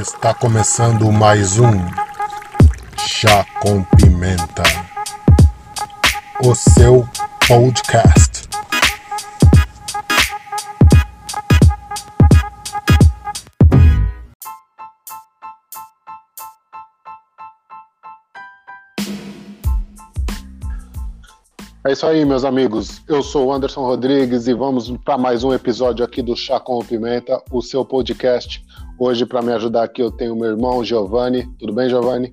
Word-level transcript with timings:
Está 0.00 0.32
começando 0.32 1.12
mais 1.12 1.58
um 1.58 1.72
Chá 2.96 3.44
com 3.60 3.84
Pimenta, 3.84 4.62
o 6.42 6.54
seu 6.54 7.06
podcast. 7.46 8.48
É 21.84 21.92
isso 21.92 22.06
aí, 22.06 22.24
meus 22.24 22.44
amigos. 22.44 23.02
Eu 23.06 23.22
sou 23.22 23.48
o 23.48 23.52
Anderson 23.52 23.82
Rodrigues 23.82 24.46
e 24.46 24.54
vamos 24.54 24.90
para 25.04 25.18
mais 25.18 25.44
um 25.44 25.52
episódio 25.52 26.02
aqui 26.02 26.22
do 26.22 26.34
Chá 26.34 26.58
com 26.58 26.82
Pimenta, 26.82 27.42
o 27.50 27.60
seu 27.60 27.84
podcast. 27.84 28.64
Hoje, 29.04 29.26
para 29.26 29.42
me 29.42 29.52
ajudar 29.52 29.82
aqui, 29.82 30.00
eu 30.00 30.12
tenho 30.12 30.36
meu 30.36 30.50
irmão 30.50 30.84
Giovanni. 30.84 31.44
Tudo 31.58 31.72
bem, 31.72 31.88
Giovanni? 31.88 32.32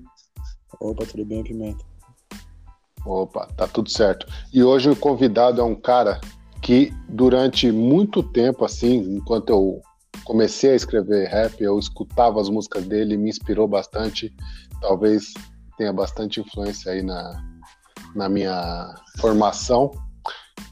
Opa, 0.78 1.04
tudo 1.04 1.24
bem, 1.24 1.42
Pimenta? 1.42 1.84
Opa, 3.04 3.48
tá 3.56 3.66
tudo 3.66 3.90
certo. 3.90 4.24
E 4.54 4.62
hoje 4.62 4.88
o 4.88 4.94
convidado 4.94 5.60
é 5.60 5.64
um 5.64 5.74
cara 5.74 6.20
que 6.62 6.92
durante 7.08 7.72
muito 7.72 8.22
tempo, 8.22 8.64
assim, 8.64 8.98
enquanto 9.16 9.50
eu 9.50 9.80
comecei 10.22 10.70
a 10.70 10.76
escrever 10.76 11.26
rap, 11.26 11.60
eu 11.60 11.76
escutava 11.76 12.40
as 12.40 12.48
músicas 12.48 12.84
dele, 12.84 13.16
me 13.16 13.30
inspirou 13.30 13.66
bastante. 13.66 14.32
Talvez 14.80 15.34
tenha 15.76 15.92
bastante 15.92 16.38
influência 16.38 16.92
aí 16.92 17.02
na, 17.02 17.32
na 18.14 18.28
minha 18.28 18.94
formação. 19.18 19.90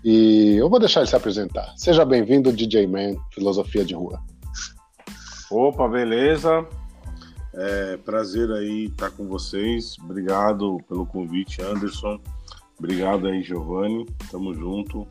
E 0.05 0.55
eu 0.61 0.71
vou 0.71 0.79
deixar 0.79 1.01
ele 1.01 1.09
se 1.09 1.17
apresentar. 1.17 1.75
Seja 1.77 2.05
bem-vindo, 2.05 2.53
DJ 2.53 2.87
Man, 2.87 3.17
Filosofia 3.35 3.85
de 3.85 3.95
Rua. 3.97 4.23
Opa, 5.51 5.89
beleza? 5.89 6.67
É, 7.55 7.97
prazer 7.97 8.51
aí 8.53 8.85
estar 8.85 9.11
com 9.11 9.27
vocês. 9.27 9.97
Obrigado 9.99 10.77
pelo 10.87 11.07
convite, 11.07 11.63
Anderson. 11.63 12.21
Obrigado 12.79 13.27
aí, 13.27 13.43
Giovanni. 13.43 14.05
Tamo 14.31 14.53
junto. 14.53 15.09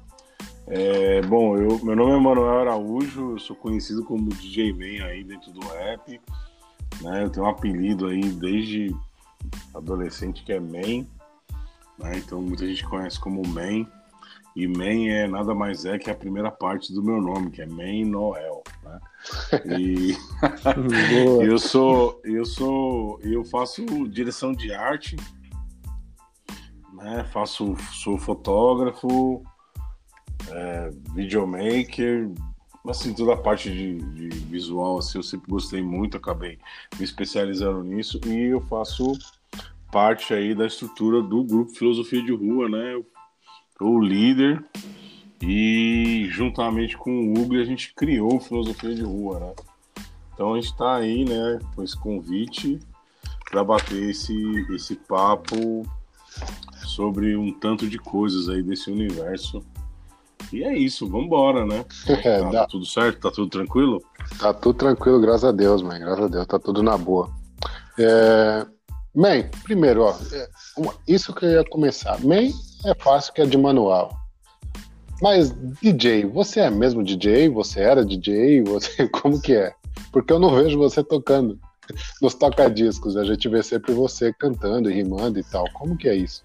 É, 0.68 1.22
bom, 1.24 1.58
eu, 1.58 1.84
meu 1.84 1.96
nome 1.96 2.12
é 2.12 2.20
Manuel 2.20 2.60
Araújo, 2.60 3.32
eu 3.32 3.40
sou 3.40 3.56
conhecido 3.56 4.04
como 4.04 4.30
DJ 4.30 4.74
Man 4.74 5.06
aí 5.06 5.24
dentro 5.24 5.52
do 5.52 5.66
rap. 5.66 6.22
Né? 7.02 7.24
Eu 7.24 7.30
tenho 7.32 7.46
um 7.46 7.50
apelido 7.50 8.06
aí 8.06 8.22
desde 8.22 8.96
adolescente 9.74 10.44
que 10.44 10.54
é 10.54 10.60
Man. 10.60 11.08
Né? 11.98 12.18
Então 12.18 12.42
muita 12.42 12.68
gente 12.68 12.86
conhece 12.86 13.20
como 13.20 13.42
Man. 13.48 13.88
E 14.56 14.68
Man 14.68 15.10
é 15.10 15.28
nada 15.28 15.56
mais 15.56 15.84
é 15.84 15.98
que 15.98 16.12
a 16.12 16.16
primeira 16.16 16.52
parte 16.52 16.94
do 16.94 17.02
meu 17.02 17.20
nome, 17.20 17.50
que 17.50 17.62
é 17.62 17.66
Man 17.66 18.08
Noel. 18.08 18.57
E 19.78 20.16
eu 21.46 21.58
sou, 21.58 22.22
eu 22.24 22.46
sou, 22.46 23.20
eu 23.22 23.44
faço 23.46 23.86
direção 24.08 24.52
de 24.54 24.74
arte, 24.74 25.16
né? 26.94 27.24
Faço, 27.32 27.76
sou 27.94 28.18
fotógrafo, 28.18 29.44
é, 30.50 30.90
videomaker, 31.14 32.30
assim 32.88 33.14
toda 33.14 33.34
a 33.34 33.38
parte 33.38 33.70
de, 33.70 33.98
de, 33.98 34.30
visual, 34.46 34.98
assim 34.98 35.18
eu 35.18 35.24
sempre 35.24 35.50
gostei 35.50 35.82
muito, 35.82 36.18
acabei 36.18 36.58
me 36.98 37.04
especializando 37.04 37.84
nisso 37.84 38.20
e 38.26 38.46
eu 38.46 38.62
faço 38.62 39.14
parte 39.92 40.34
aí 40.34 40.54
da 40.54 40.66
estrutura 40.66 41.22
do 41.22 41.44
grupo 41.44 41.72
Filosofia 41.72 42.22
de 42.22 42.34
Rua, 42.34 42.70
né? 42.70 43.02
O 43.80 44.00
líder 44.00 44.64
e 45.42 46.28
juntamente 46.30 46.98
com 46.98 47.12
o 47.12 47.34
Hugo 47.34 47.56
a 47.56 47.64
gente 47.64 47.94
criou 47.94 48.40
Filosofia 48.40 48.94
de 48.94 49.04
Rua, 49.04 49.40
né? 49.40 49.54
Então 50.34 50.54
a 50.54 50.56
gente 50.56 50.72
está 50.72 50.96
aí, 50.96 51.26
né, 51.26 51.60
com 51.76 51.84
esse 51.84 51.98
convite 51.98 52.80
para 53.50 53.64
bater 53.64 54.10
esse, 54.10 54.36
esse 54.76 54.96
papo 54.96 55.84
sobre 56.86 57.36
um 57.36 57.52
tanto 57.52 57.88
de 57.88 57.98
coisas 57.98 58.50
aí 58.50 58.62
desse 58.62 58.92
universo. 58.92 59.64
E 60.52 60.64
é 60.64 60.78
isso, 60.78 61.10
vamos 61.10 61.26
embora, 61.26 61.66
né? 61.66 61.84
É, 62.24 62.40
tá, 62.40 62.50
dá... 62.50 62.68
tudo 62.68 62.86
certo? 62.86 63.20
Tá 63.20 63.32
tudo 63.32 63.50
tranquilo? 63.50 64.02
Tá 64.40 64.54
tudo 64.54 64.78
tranquilo, 64.78 65.20
graças 65.20 65.46
a 65.46 65.52
Deus, 65.52 65.82
man. 65.82 66.00
Graças 66.00 66.26
a 66.26 66.28
Deus, 66.28 66.48
tá 66.48 66.60
tudo 66.60 66.84
na 66.84 66.98
boa. 66.98 67.30
É... 68.00 68.66
Man, 69.16 69.50
primeiro, 69.64 70.04
ó, 70.04 70.16
é, 70.32 70.50
isso 71.08 71.34
que 71.34 71.46
eu 71.46 71.50
ia 71.50 71.64
começar. 71.66 72.20
Man 72.24 72.52
é 72.86 72.94
fácil 73.00 73.34
que 73.34 73.42
é 73.42 73.46
de 73.46 73.58
manual. 73.58 74.27
Mas 75.22 75.52
DJ, 75.82 76.26
você 76.26 76.60
é 76.60 76.70
mesmo 76.70 77.04
DJ? 77.04 77.50
Você 77.50 77.82
era 77.82 78.06
DJ? 78.06 78.62
Você 78.64 79.08
como 79.10 79.42
que 79.42 79.54
é? 79.56 79.74
Porque 80.12 80.32
eu 80.32 80.40
não 80.40 80.54
vejo 80.54 80.78
você 80.78 81.04
tocando 81.04 81.60
nos 82.22 82.36
toca-discos. 82.36 83.18
A 83.18 83.24
gente 83.24 83.50
vê 83.50 83.64
sempre 83.64 83.94
você 83.94 84.32
cantando 84.34 84.92
e 84.92 84.94
rimando 84.94 85.40
e 85.40 85.44
tal. 85.44 85.66
Como 85.74 85.98
que 85.98 86.08
é 86.08 86.16
isso? 86.16 86.44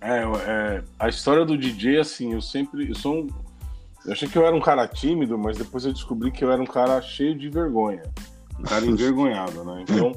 É, 0.00 0.22
é, 0.46 0.84
a 0.98 1.08
história 1.08 1.44
do 1.44 1.56
DJ, 1.56 2.00
assim, 2.00 2.32
eu 2.32 2.42
sempre. 2.42 2.88
Eu 2.88 2.94
sou 2.94 3.14
um, 3.14 3.28
Eu 4.04 4.12
achei 4.12 4.28
que 4.28 4.36
eu 4.36 4.44
era 4.44 4.54
um 4.54 4.60
cara 4.60 4.86
tímido, 4.86 5.38
mas 5.38 5.56
depois 5.56 5.84
eu 5.84 5.92
descobri 5.92 6.30
que 6.30 6.44
eu 6.44 6.50
era 6.50 6.60
um 6.60 6.66
cara 6.66 7.00
cheio 7.00 7.38
de 7.38 7.48
vergonha. 7.48 8.02
Um 8.58 8.64
cara 8.64 8.84
envergonhado, 8.86 9.64
né? 9.64 9.84
Então, 9.88 10.12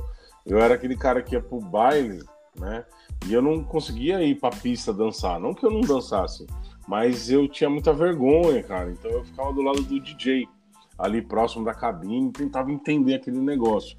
eu 0.46 0.60
era 0.60 0.74
aquele 0.74 0.98
cara 0.98 1.22
que 1.22 1.36
ia 1.36 1.42
pro 1.42 1.60
baile, 1.60 2.24
né? 2.60 2.84
E 3.28 3.34
eu 3.34 3.42
não 3.42 3.64
conseguia 3.64 4.22
ir 4.24 4.36
pra 4.36 4.50
pista 4.50 4.92
dançar. 4.92 5.40
Não 5.40 5.54
que 5.54 5.66
eu 5.66 5.72
não 5.72 5.82
dançasse, 5.82 6.46
mas 6.88 7.30
eu 7.30 7.48
tinha 7.48 7.70
muita 7.70 7.94
vergonha, 7.94 8.62
cara. 8.64 8.92
Então 8.92 9.12
eu 9.12 9.24
ficava 9.24 9.52
do 9.54 9.62
lado 9.62 9.82
do 9.82 10.00
DJ, 10.00 10.48
ali 10.98 11.22
próximo 11.22 11.66
da 11.66 11.74
cabine, 11.74 12.32
tentava 12.32 12.72
entender 12.72 13.16
aquele 13.16 13.40
negócio. 13.40 13.98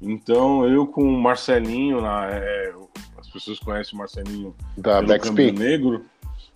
Então 0.00 0.66
eu 0.66 0.86
com 0.86 1.02
o 1.02 1.20
Marcelinho, 1.20 2.00
na, 2.00 2.28
é, 2.30 2.74
as 3.18 3.28
pessoas 3.28 3.58
conhecem 3.58 3.94
o 3.94 3.98
Marcelinho 3.98 4.54
da 4.76 5.00
Backspin 5.02 5.52
Negro. 5.52 6.04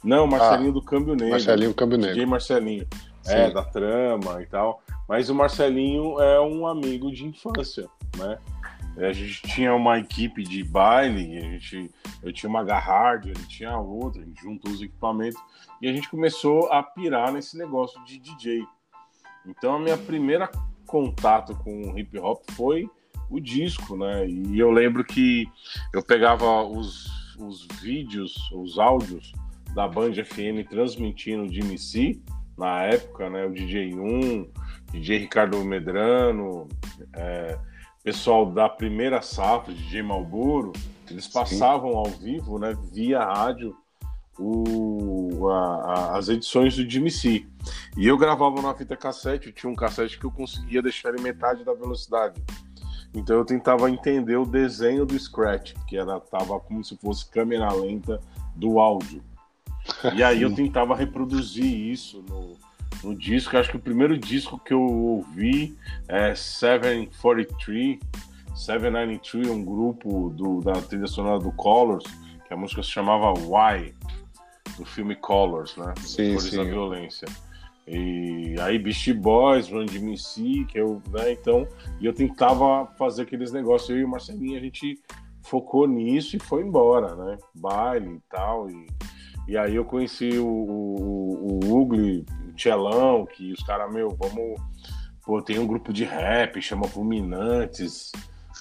Não, 0.03 0.27
Marcelinho 0.27 0.71
ah, 0.71 0.75
do 0.75 0.83
Câmbio 0.83 1.15
Negro. 1.15 1.31
Marcelinho 1.31 1.75
Câmbio 1.75 1.99
Negro. 1.99 2.15
DJ 2.15 2.27
Marcelinho. 2.27 2.87
É, 3.27 3.31
Sim. 3.31 3.35
É, 3.35 3.51
da 3.51 3.65
trama 3.65 4.43
e 4.43 4.47
tal. 4.47 4.83
Mas 5.09 5.29
o 5.29 5.35
Marcelinho 5.35 6.21
é 6.21 6.41
um 6.41 6.67
amigo 6.67 7.11
de 7.11 7.27
infância, 7.27 7.89
né? 8.17 8.39
A 8.99 9.13
gente 9.13 9.43
tinha 9.43 9.75
uma 9.75 9.99
equipe 9.99 10.43
de 10.43 10.65
baile, 10.65 11.39
a 11.39 11.41
gente, 11.41 11.91
eu 12.23 12.33
tinha 12.33 12.51
uma 12.51 12.65
Garhard, 12.65 13.31
ele 13.31 13.47
tinha 13.47 13.79
outra, 13.79 14.23
a 14.23 14.25
gente 14.25 14.43
juntou 14.43 14.73
os 14.73 14.83
equipamentos 14.83 15.41
e 15.81 15.89
a 15.89 15.93
gente 15.93 16.09
começou 16.09 16.71
a 16.73 16.83
pirar 16.83 17.33
nesse 17.33 17.57
negócio 17.57 18.03
de 18.05 18.19
DJ. 18.19 18.65
Então 19.47 19.77
a 19.77 19.81
minha 19.81 19.97
primeira 19.97 20.51
contato 20.87 21.55
com 21.57 21.97
hip 21.97 22.19
hop 22.19 22.43
foi 22.53 22.91
o 23.31 23.39
disco, 23.39 23.97
né? 23.97 24.27
E 24.27 24.59
eu 24.59 24.71
lembro 24.71 25.05
que 25.05 25.47
eu 25.93 26.03
pegava 26.03 26.63
os, 26.63 27.37
os 27.39 27.69
vídeos, 27.81 28.51
os 28.53 28.79
áudios 28.79 29.33
da 29.75 29.87
Band 29.87 30.13
FM 30.15 30.67
transmitindo 30.69 31.47
de 31.47 31.61
MC 31.61 32.21
na 32.57 32.83
época, 32.85 33.31
né? 33.31 33.45
O 33.45 33.53
DJ 33.53 33.95
1, 33.95 34.51
DJ 34.91 35.19
Ricardo 35.19 35.63
Medrano, 35.65 36.67
é, 37.13 37.59
pessoal 38.09 38.47
da 38.47 38.71
primeira 38.71 39.21
safra, 39.21 39.75
DJ 39.75 40.03
Malboro, 40.03 40.73
eles 41.11 41.29
passavam 41.29 41.91
Sim. 41.91 41.97
ao 41.99 42.07
vivo, 42.07 42.59
né, 42.59 42.75
via 42.91 43.23
rádio, 43.23 43.77
o, 44.39 45.47
a, 45.47 45.75
a, 45.75 46.17
as 46.17 46.31
edições 46.31 46.75
do 46.75 46.89
Jimmy 46.89 47.11
C. 47.11 47.47
E 47.99 48.07
eu 48.07 48.17
gravava 48.17 48.63
na 48.63 48.73
fita 48.73 48.97
cassete, 48.97 49.49
eu 49.49 49.53
tinha 49.53 49.71
um 49.71 49.75
cassete 49.75 50.19
que 50.19 50.25
eu 50.25 50.31
conseguia 50.31 50.81
deixar 50.81 51.15
em 51.15 51.21
metade 51.21 51.63
da 51.65 51.75
velocidade. 51.75 52.43
Então 53.13 53.37
eu 53.37 53.45
tentava 53.45 53.91
entender 53.91 54.37
o 54.37 54.47
desenho 54.47 55.05
do 55.05 55.19
Scratch, 55.19 55.75
que 55.87 55.99
era 55.99 56.19
tava 56.19 56.59
como 56.61 56.83
se 56.83 56.97
fosse 56.97 57.29
câmera 57.29 57.71
lenta 57.75 58.23
do 58.57 58.79
áudio. 58.79 59.23
E 60.15 60.23
aí 60.23 60.41
eu 60.41 60.55
tentava 60.55 60.97
reproduzir 60.97 61.67
isso 61.67 62.25
no, 62.27 62.57
no 63.03 63.15
disco. 63.15 63.57
Acho 63.57 63.71
que 63.71 63.77
o 63.77 63.81
primeiro 63.81 64.17
disco 64.19 64.59
que 64.59 64.73
eu 64.73 64.81
ouvi 64.81 65.77
é 66.09 66.35
743, 66.35 67.99
793, 68.55 69.49
um 69.49 69.65
grupo 69.65 70.31
do, 70.31 70.61
da 70.61 70.73
trilha 70.73 71.07
sonora 71.07 71.39
do 71.39 71.53
Colors, 71.53 72.05
que 72.47 72.53
a 72.53 72.57
música 72.57 72.83
se 72.83 72.91
chamava 72.91 73.33
Why, 73.33 73.95
do 74.77 74.85
filme 74.85 75.15
Colors, 75.17 75.77
né? 75.77 75.95
Sim, 75.99 76.35
Cores 76.35 76.51
sim. 76.51 76.57
da 76.57 76.65
Violência. 76.65 77.27
E 77.91 78.55
aí 78.61 78.79
Beastie 78.79 79.15
Boys, 79.15 79.71
Run 79.71 79.87
DMC, 79.87 80.67
que 80.69 80.79
eu, 80.79 81.01
né, 81.11 81.33
então, 81.33 81.67
e 81.99 82.05
eu 82.05 82.13
tentava 82.13 82.87
fazer 82.99 83.23
aqueles 83.23 83.51
negócios, 83.51 83.89
eu 83.89 83.99
e 83.99 84.05
o 84.05 84.09
Marcelinho, 84.09 84.59
a 84.59 84.61
gente 84.61 85.01
focou 85.43 85.89
nisso 85.89 86.37
e 86.37 86.39
foi 86.39 86.63
embora, 86.63 87.17
né? 87.17 87.39
Baile 87.55 88.17
e 88.17 88.21
tal, 88.29 88.69
e, 88.69 88.87
e 89.49 89.57
aí 89.57 89.75
eu 89.75 89.87
conheci 89.87 90.39
o, 90.39 90.47
o, 90.47 91.61
o 91.65 91.81
Ugly, 91.81 92.27
Tchelão, 92.59 93.25
que 93.25 93.53
os 93.53 93.63
caras, 93.63 93.91
meu, 93.93 94.11
vamos. 94.11 94.61
Pô, 95.25 95.41
tem 95.41 95.59
um 95.59 95.67
grupo 95.67 95.93
de 95.93 96.05
rap, 96.05 96.61
chama 96.61 96.89
Fulminantes, 96.89 98.13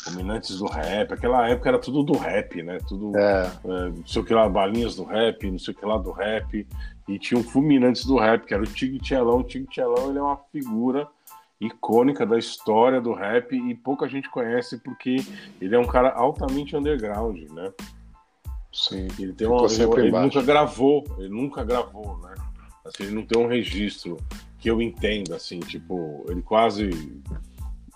Fulminantes 0.03 0.59
do 0.59 0.67
Rap. 0.67 1.13
Aquela 1.13 1.49
época 1.49 1.69
era 1.69 1.79
tudo 1.79 2.03
do 2.03 2.17
rap, 2.17 2.61
né? 2.61 2.77
Tudo, 2.87 3.17
é. 3.17 3.51
É, 3.65 3.89
não 3.89 4.05
sei 4.05 4.21
o 4.21 4.25
que 4.25 4.33
lá, 4.33 4.47
balinhas 4.47 4.95
do 4.95 5.03
rap, 5.03 5.49
não 5.49 5.59
sei 5.59 5.73
o 5.73 5.77
que 5.77 5.85
lá 5.85 5.97
do 5.97 6.11
rap. 6.11 6.67
E 7.07 7.17
tinha 7.17 7.39
um 7.39 7.43
Fulminantes 7.43 8.05
do 8.05 8.17
rap, 8.17 8.45
que 8.45 8.53
era 8.53 8.63
o 8.63 8.67
Tig 8.67 8.99
Tchelão. 8.99 9.39
O 9.39 9.43
Tig 9.43 9.65
Tchelão, 9.67 10.09
ele 10.09 10.19
é 10.19 10.21
uma 10.21 10.37
figura. 10.51 11.07
icônica 11.59 12.25
da 12.25 12.37
história 12.37 13.01
do 13.01 13.13
rap 13.13 13.55
e 13.55 13.73
pouca 13.73 14.07
gente 14.07 14.29
conhece 14.29 14.77
porque 14.77 15.17
ele 15.59 15.75
é 15.75 15.79
um 15.79 15.87
cara 15.87 16.11
altamente 16.11 16.75
underground, 16.75 17.37
né? 17.51 17.73
Sim. 18.71 19.07
Ele 19.17 19.33
tem 19.33 19.47
uma, 19.47 19.65
ele, 19.65 19.83
ele 19.83 20.11
nunca 20.11 20.41
gravou, 20.43 21.03
ele 21.17 21.29
nunca 21.29 21.63
gravou, 21.63 22.17
né? 22.19 22.35
Assim, 22.87 23.03
ele 23.03 23.15
não 23.15 23.25
tem 23.25 23.41
um 23.41 23.47
registro 23.47 24.17
que 24.59 24.69
eu 24.69 24.81
entenda, 24.81 25.35
assim, 25.35 25.59
tipo, 25.59 26.25
ele 26.29 26.41
quase 26.41 26.89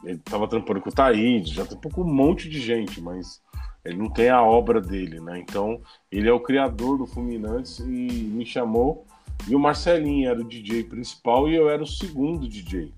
ele 0.03 0.17
tava 0.19 0.47
trampando 0.47 0.81
com 0.81 0.89
o 0.89 0.93
Taíde, 0.93 1.53
já 1.53 1.65
trampou 1.65 1.91
com 1.91 2.01
um 2.01 2.13
monte 2.13 2.49
de 2.49 2.59
gente, 2.59 2.99
mas 3.01 3.41
ele 3.85 3.97
não 3.97 4.09
tem 4.09 4.29
a 4.29 4.41
obra 4.41 4.81
dele, 4.81 5.19
né? 5.19 5.39
Então, 5.39 5.81
ele 6.11 6.27
é 6.27 6.33
o 6.33 6.39
criador 6.39 6.97
do 6.97 7.07
Fulminantes 7.07 7.79
e 7.79 7.83
me 7.85 8.45
chamou. 8.45 9.05
E 9.47 9.55
o 9.55 9.59
Marcelinho 9.59 10.29
era 10.29 10.39
o 10.39 10.47
DJ 10.47 10.83
principal 10.83 11.49
e 11.49 11.55
eu 11.55 11.69
era 11.69 11.81
o 11.81 11.87
segundo 11.87 12.47
DJ, 12.47 12.94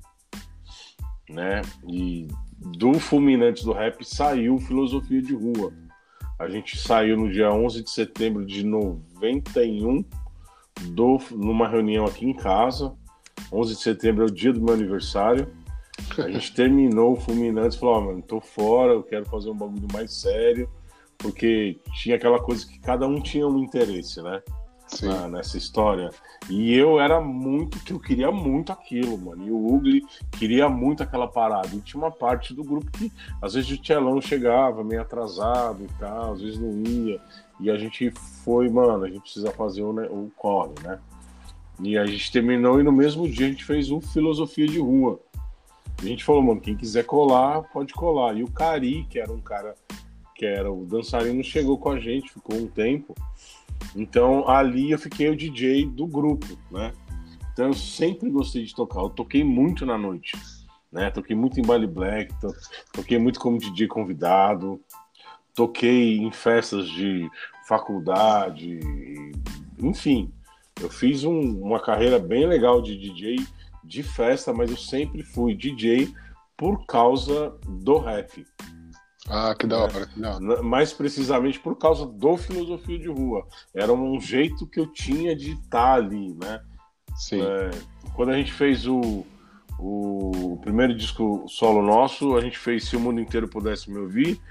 né? 1.30 1.62
E 1.88 2.28
do 2.58 2.94
Fulminantes 3.00 3.64
do 3.64 3.72
Rap 3.72 4.04
saiu 4.04 4.58
Filosofia 4.60 5.22
de 5.22 5.34
Rua. 5.34 5.74
A 6.38 6.50
gente 6.50 6.78
saiu 6.78 7.18
no 7.18 7.32
dia 7.32 7.52
11 7.52 7.84
de 7.84 7.90
setembro 7.90 8.46
de 8.46 8.66
91, 8.66 10.04
do, 10.82 11.20
numa 11.32 11.68
reunião 11.68 12.06
aqui 12.06 12.26
em 12.26 12.34
casa. 12.34 12.94
11 13.52 13.76
de 13.76 13.82
setembro 13.82 14.24
é 14.24 14.28
o 14.28 14.32
dia 14.32 14.52
do 14.52 14.62
meu 14.62 14.74
aniversário. 14.74 15.48
A 16.18 16.30
gente 16.30 16.54
terminou 16.56 17.14
o 17.14 17.16
Fulminantes 17.16 17.78
e 17.78 17.80
falou: 17.80 17.96
Ó, 17.96 17.98
oh, 18.00 18.02
mano, 18.02 18.22
tô 18.22 18.42
fora, 18.42 18.94
eu 18.94 19.04
quero 19.04 19.26
fazer 19.26 19.50
um 19.50 19.56
bagulho 19.56 19.88
mais 19.92 20.14
sério, 20.14 20.70
porque 21.18 21.80
tinha 21.94 22.16
aquela 22.16 22.40
coisa 22.40 22.66
que 22.66 22.80
cada 22.80 23.08
um 23.08 23.22
tinha 23.22 23.48
um 23.48 23.60
interesse, 23.60 24.22
né? 24.22 24.42
Na, 25.02 25.28
nessa 25.28 25.58
história. 25.58 26.12
E 26.50 26.76
eu 26.76 27.00
era 27.00 27.20
muito, 27.20 27.80
que 27.80 27.94
eu 27.94 28.00
queria 28.00 28.32
muito 28.32 28.72
aquilo, 28.72 29.18
mano. 29.18 29.48
E 29.48 29.50
o 29.50 29.74
Ugly 29.74 30.04
queria 30.32 30.70
muito 30.70 31.02
aquela 31.02 31.28
parada. 31.28 31.70
E 31.74 31.82
tinha 31.82 32.02
uma 32.02 32.12
parte 32.12 32.54
do 32.54 32.64
grupo 32.64 32.92
que 32.92 33.12
às 33.42 33.56
vezes 33.56 33.72
o 33.72 33.82
telão 33.82 34.22
chegava 34.22 34.84
meio 34.84 35.02
atrasado 35.02 35.84
e 35.84 35.88
tal, 36.00 36.34
às 36.34 36.42
vezes 36.42 36.60
não 36.60 36.84
ia. 36.84 37.20
E 37.64 37.72
a 37.72 37.78
gente 37.78 38.12
foi, 38.44 38.70
mano, 38.70 39.04
a 39.04 39.08
gente 39.08 39.22
precisa 39.22 39.52
fazer 39.52 39.82
o, 39.82 39.92
né, 39.92 40.08
o 40.12 40.30
corre, 40.36 40.74
né? 40.84 41.00
E 41.82 41.98
a 41.98 42.06
gente 42.06 42.32
terminou 42.32 42.80
e 42.80 42.84
no 42.84 42.92
mesmo 42.92 43.28
dia 43.28 43.48
a 43.48 43.50
gente 43.50 43.66
fez 43.66 43.90
um 43.90 44.00
Filosofia 44.00 44.68
de 44.68 44.78
Rua 44.78 45.20
a 46.02 46.06
gente 46.06 46.24
falou, 46.24 46.42
mano, 46.42 46.60
quem 46.60 46.76
quiser 46.76 47.06
colar, 47.06 47.62
pode 47.64 47.94
colar. 47.94 48.36
E 48.36 48.44
o 48.44 48.52
Cari, 48.52 49.06
que 49.10 49.20
era 49.20 49.32
um 49.32 49.40
cara 49.40 49.76
que 50.36 50.46
era 50.46 50.72
o 50.72 50.86
dançarino, 50.86 51.44
chegou 51.44 51.78
com 51.78 51.92
a 51.92 52.00
gente, 52.00 52.32
ficou 52.32 52.58
um 52.58 52.68
tempo. 52.68 53.16
Então 53.96 54.48
ali 54.50 54.92
eu 54.92 55.00
fiquei 55.00 55.30
o 55.30 55.36
DJ 55.36 55.86
do 55.86 56.06
grupo, 56.06 56.46
né? 56.72 56.92
Então 57.54 57.68
eu 57.68 57.74
sempre 57.74 58.30
gostei 58.30 58.66
de 58.66 58.76
tocar. 58.76 59.00
Eu 59.00 59.10
toquei 59.10 59.44
muito 59.44 59.86
na 59.86 59.98
noite, 59.98 60.36
né? 60.92 61.10
Toquei 61.10 61.36
muito 61.36 61.60
em 61.60 61.64
baile 61.64 61.88
black, 61.88 62.34
to... 62.40 62.54
toquei 62.92 63.18
muito 63.18 63.40
como 63.40 63.58
DJ 63.58 63.88
convidado, 63.88 64.82
toquei 65.56 66.18
em 66.18 66.32
festas 66.32 66.90
de 66.90 67.30
faculdade, 67.68 68.80
enfim. 69.80 70.32
Eu 70.82 70.90
fiz 70.90 71.24
um, 71.24 71.62
uma 71.62 71.80
carreira 71.80 72.20
bem 72.20 72.48
legal 72.48 72.82
de 72.82 72.98
DJ 72.98 73.38
de 73.84 74.02
festa, 74.02 74.54
mas 74.54 74.72
eu 74.72 74.78
sempre 74.78 75.24
fui 75.24 75.56
DJ 75.56 76.14
por 76.58 76.86
causa 76.86 77.54
do 77.68 77.98
rap. 77.98 78.46
Ah, 79.30 79.56
que 79.58 79.66
da 79.66 79.80
hora. 79.80 80.10
É, 80.18 80.62
mais 80.62 80.92
precisamente 80.92 81.60
por 81.60 81.78
causa 81.78 82.06
do 82.06 82.38
filosofia 82.38 83.00
de 83.00 83.08
rua. 83.08 83.46
Era 83.74 83.94
um 83.94 84.20
jeito 84.20 84.68
que 84.68 84.80
eu 84.80 84.88
tinha 84.88 85.36
de 85.36 85.52
estar 85.54 85.94
ali, 85.94 86.34
né? 86.34 86.62
Sim. 87.16 87.42
É, 87.42 87.70
quando 88.16 88.30
a 88.30 88.38
gente 88.38 88.52
fez 88.52 88.86
o, 88.86 89.26
o 89.80 90.60
primeiro 90.62 90.96
disco 90.96 91.46
solo 91.48 91.82
nosso, 91.82 92.36
a 92.36 92.42
gente 92.42 92.58
fez 92.58 92.86
Se 92.86 92.98
o 92.98 93.00
Mundo 93.00 93.22
Inteiro 93.22 93.48
Pudesse 93.48 93.90
Me 93.90 94.00
Ouvir. 94.00 94.42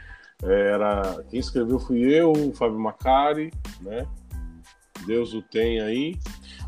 Era, 0.43 1.25
quem 1.31 1.39
escreveu 1.39 1.79
fui 1.79 2.01
eu, 2.03 2.33
o 2.33 2.53
Fábio 2.53 2.79
Macari, 2.79 3.53
né? 3.81 4.07
Deus 5.07 5.35
o 5.35 5.43
tem 5.43 5.81
aí 5.81 6.19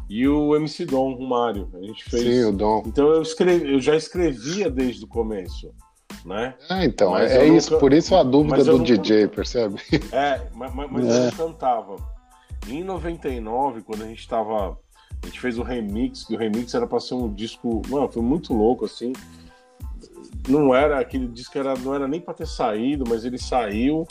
e 0.09 0.29
o 0.29 0.55
MC 0.55 0.85
Dom, 0.85 1.15
o 1.15 1.29
Mário. 1.29 1.69
A 1.75 1.81
gente 1.81 2.05
fez. 2.05 2.23
Sim, 2.23 2.44
o 2.44 2.53
Dom. 2.53 2.82
Então 2.87 3.09
eu, 3.09 3.23
escrevi, 3.23 3.73
eu 3.73 3.81
já 3.81 3.97
escrevia 3.97 4.71
desde 4.71 5.05
o 5.05 5.09
começo. 5.09 5.73
Né? 6.25 6.55
Ah, 6.71 6.85
então, 6.85 7.11
mas 7.11 7.31
é, 7.32 7.47
isso, 7.47 7.73
nunca... 7.73 7.81
por 7.81 7.93
isso 7.93 8.17
a 8.17 8.23
dúvida 8.23 8.65
do 8.65 8.79
DJ, 8.79 9.29
percebe? 9.29 9.77
É, 10.11 10.41
mas, 10.55 10.75
mas, 10.75 10.91
mas 10.91 11.06
é. 11.06 11.29
eu 11.29 11.32
cantava. 11.32 11.97
Em 12.67 12.82
99, 12.82 13.82
quando 13.82 14.03
a 14.03 14.06
gente 14.06 14.27
tava. 14.27 14.79
A 15.23 15.27
gente 15.27 15.41
fez 15.41 15.59
o 15.59 15.62
remix, 15.62 16.25
que 16.25 16.35
o 16.35 16.38
remix 16.38 16.73
era 16.75 16.87
pra 16.87 17.00
ser 17.00 17.15
um 17.15 17.32
disco. 17.32 17.82
Mano, 17.88 18.11
foi 18.11 18.23
muito 18.23 18.55
louco, 18.55 18.85
assim. 18.85 19.12
Não 20.49 20.75
era 20.75 21.00
aquele 21.00 21.26
disco, 21.26 21.58
era, 21.58 21.75
não 21.76 21.94
era 21.94 22.06
nem 22.06 22.20
pra 22.20 22.35
ter 22.35 22.46
saído, 22.46 23.05
mas 23.08 23.25
ele 23.25 23.38
saiu. 23.38 24.06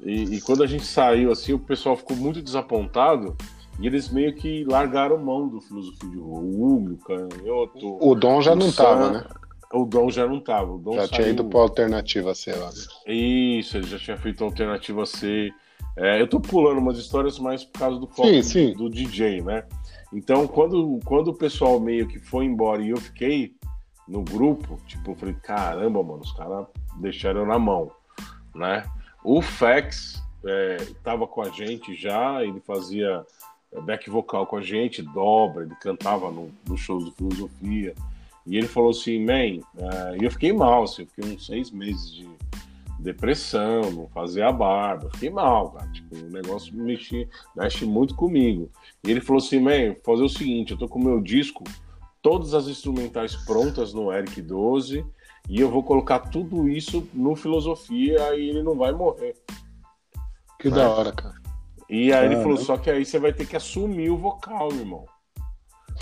E, 0.00 0.36
e 0.36 0.40
quando 0.40 0.62
a 0.62 0.66
gente 0.66 0.84
saiu, 0.84 1.32
assim, 1.32 1.52
o 1.52 1.58
pessoal 1.58 1.96
ficou 1.96 2.16
muito 2.16 2.42
desapontado. 2.42 3.36
E 3.78 3.86
eles 3.86 4.08
meio 4.08 4.34
que 4.34 4.64
largaram 4.64 5.18
mão 5.18 5.48
do 5.48 5.60
filosofia 5.60 6.08
de 6.08 6.16
rua. 6.16 6.40
O 6.40 6.64
Hugo, 6.64 6.92
o 6.92 6.98
Canhoto. 6.98 7.98
O 8.00 8.14
Dom 8.14 8.40
já 8.40 8.54
não 8.54 8.68
estava, 8.68 9.10
né? 9.10 9.24
O 9.72 9.84
Dom 9.84 10.10
já 10.10 10.26
não 10.26 10.38
estava. 10.38 10.80
já 10.94 11.00
saiu... 11.00 11.08
tinha 11.08 11.28
ido 11.28 11.44
para 11.44 11.60
alternativa 11.60 12.34
C 12.34 12.54
lá. 12.54 12.70
Isso, 13.06 13.76
ele 13.76 13.86
já 13.86 13.98
tinha 13.98 14.16
feito 14.16 14.42
alternativa 14.44 15.04
C. 15.04 15.50
É, 15.96 16.20
eu 16.20 16.28
tô 16.28 16.40
pulando 16.40 16.78
umas 16.78 16.98
histórias 16.98 17.38
mais 17.38 17.64
por 17.64 17.78
causa 17.78 17.98
do 17.98 18.06
foco 18.06 18.28
sim, 18.28 18.42
sim. 18.42 18.72
Do, 18.74 18.88
DJ, 18.88 19.42
né? 19.42 19.64
Então, 20.12 20.46
quando, 20.46 20.98
quando 21.04 21.28
o 21.28 21.34
pessoal 21.34 21.80
meio 21.80 22.06
que 22.06 22.18
foi 22.18 22.44
embora 22.44 22.82
e 22.82 22.90
eu 22.90 22.98
fiquei 22.98 23.54
no 24.08 24.22
grupo, 24.22 24.78
tipo, 24.86 25.10
eu 25.12 25.16
falei, 25.16 25.34
caramba, 25.42 26.02
mano, 26.02 26.20
os 26.20 26.32
caras 26.32 26.66
deixaram 26.96 27.44
na 27.44 27.58
mão, 27.58 27.90
né? 28.54 28.84
O 29.24 29.42
Fex 29.42 30.22
é, 30.44 30.76
tava 31.02 31.26
com 31.26 31.42
a 31.42 31.48
gente 31.48 31.94
já, 31.94 32.42
ele 32.44 32.60
fazia 32.60 33.24
back 33.82 34.08
vocal 34.08 34.46
com 34.46 34.56
a 34.56 34.62
gente, 34.62 35.02
dobra, 35.02 35.64
ele 35.64 35.74
cantava 35.76 36.30
no, 36.30 36.50
no 36.66 36.76
shows 36.76 37.04
do 37.04 37.12
Filosofia. 37.12 37.94
E 38.46 38.56
ele 38.56 38.68
falou 38.68 38.90
assim, 38.90 39.24
man, 39.24 39.60
uh, 39.74 40.16
e 40.20 40.24
eu 40.24 40.30
fiquei 40.30 40.52
mal, 40.52 40.84
assim, 40.84 41.02
eu 41.02 41.08
fiquei 41.08 41.34
uns 41.34 41.46
seis 41.46 41.70
meses 41.70 42.14
de 42.14 42.28
depressão, 43.00 43.90
não 43.90 44.08
fazia 44.08 44.48
a 44.48 44.52
barba, 44.52 45.10
fiquei 45.12 45.30
mal, 45.30 45.70
cara. 45.70 45.90
Tipo, 45.90 46.16
o 46.16 46.30
negócio 46.30 46.74
mexe, 46.74 47.28
mexe 47.56 47.84
muito 47.84 48.14
comigo. 48.14 48.70
E 49.04 49.10
ele 49.10 49.20
falou 49.20 49.42
assim, 49.42 49.58
man, 49.58 49.96
fazer 50.04 50.22
o 50.22 50.28
seguinte, 50.28 50.72
eu 50.72 50.78
tô 50.78 50.88
com 50.88 51.00
o 51.00 51.04
meu 51.04 51.20
disco, 51.20 51.64
todas 52.26 52.54
as 52.54 52.66
instrumentais 52.66 53.36
prontas 53.36 53.94
no 53.94 54.12
Eric 54.12 54.42
12, 54.42 55.06
e 55.48 55.60
eu 55.60 55.70
vou 55.70 55.84
colocar 55.84 56.18
tudo 56.18 56.68
isso 56.68 57.08
no 57.14 57.36
Filosofia 57.36 58.34
e 58.34 58.48
ele 58.48 58.64
não 58.64 58.76
vai 58.76 58.90
morrer. 58.90 59.36
Que 60.58 60.68
da 60.68 60.90
hora, 60.90 61.12
cara. 61.12 61.36
E 61.88 62.12
aí 62.12 62.24
ah, 62.24 62.24
ele 62.24 62.34
falou, 62.42 62.56
só 62.56 62.76
que 62.76 62.90
aí 62.90 63.04
você 63.04 63.20
vai 63.20 63.32
ter 63.32 63.46
que 63.46 63.54
assumir 63.54 64.10
o 64.10 64.16
vocal, 64.16 64.72
meu 64.72 64.80
irmão. 64.80 65.04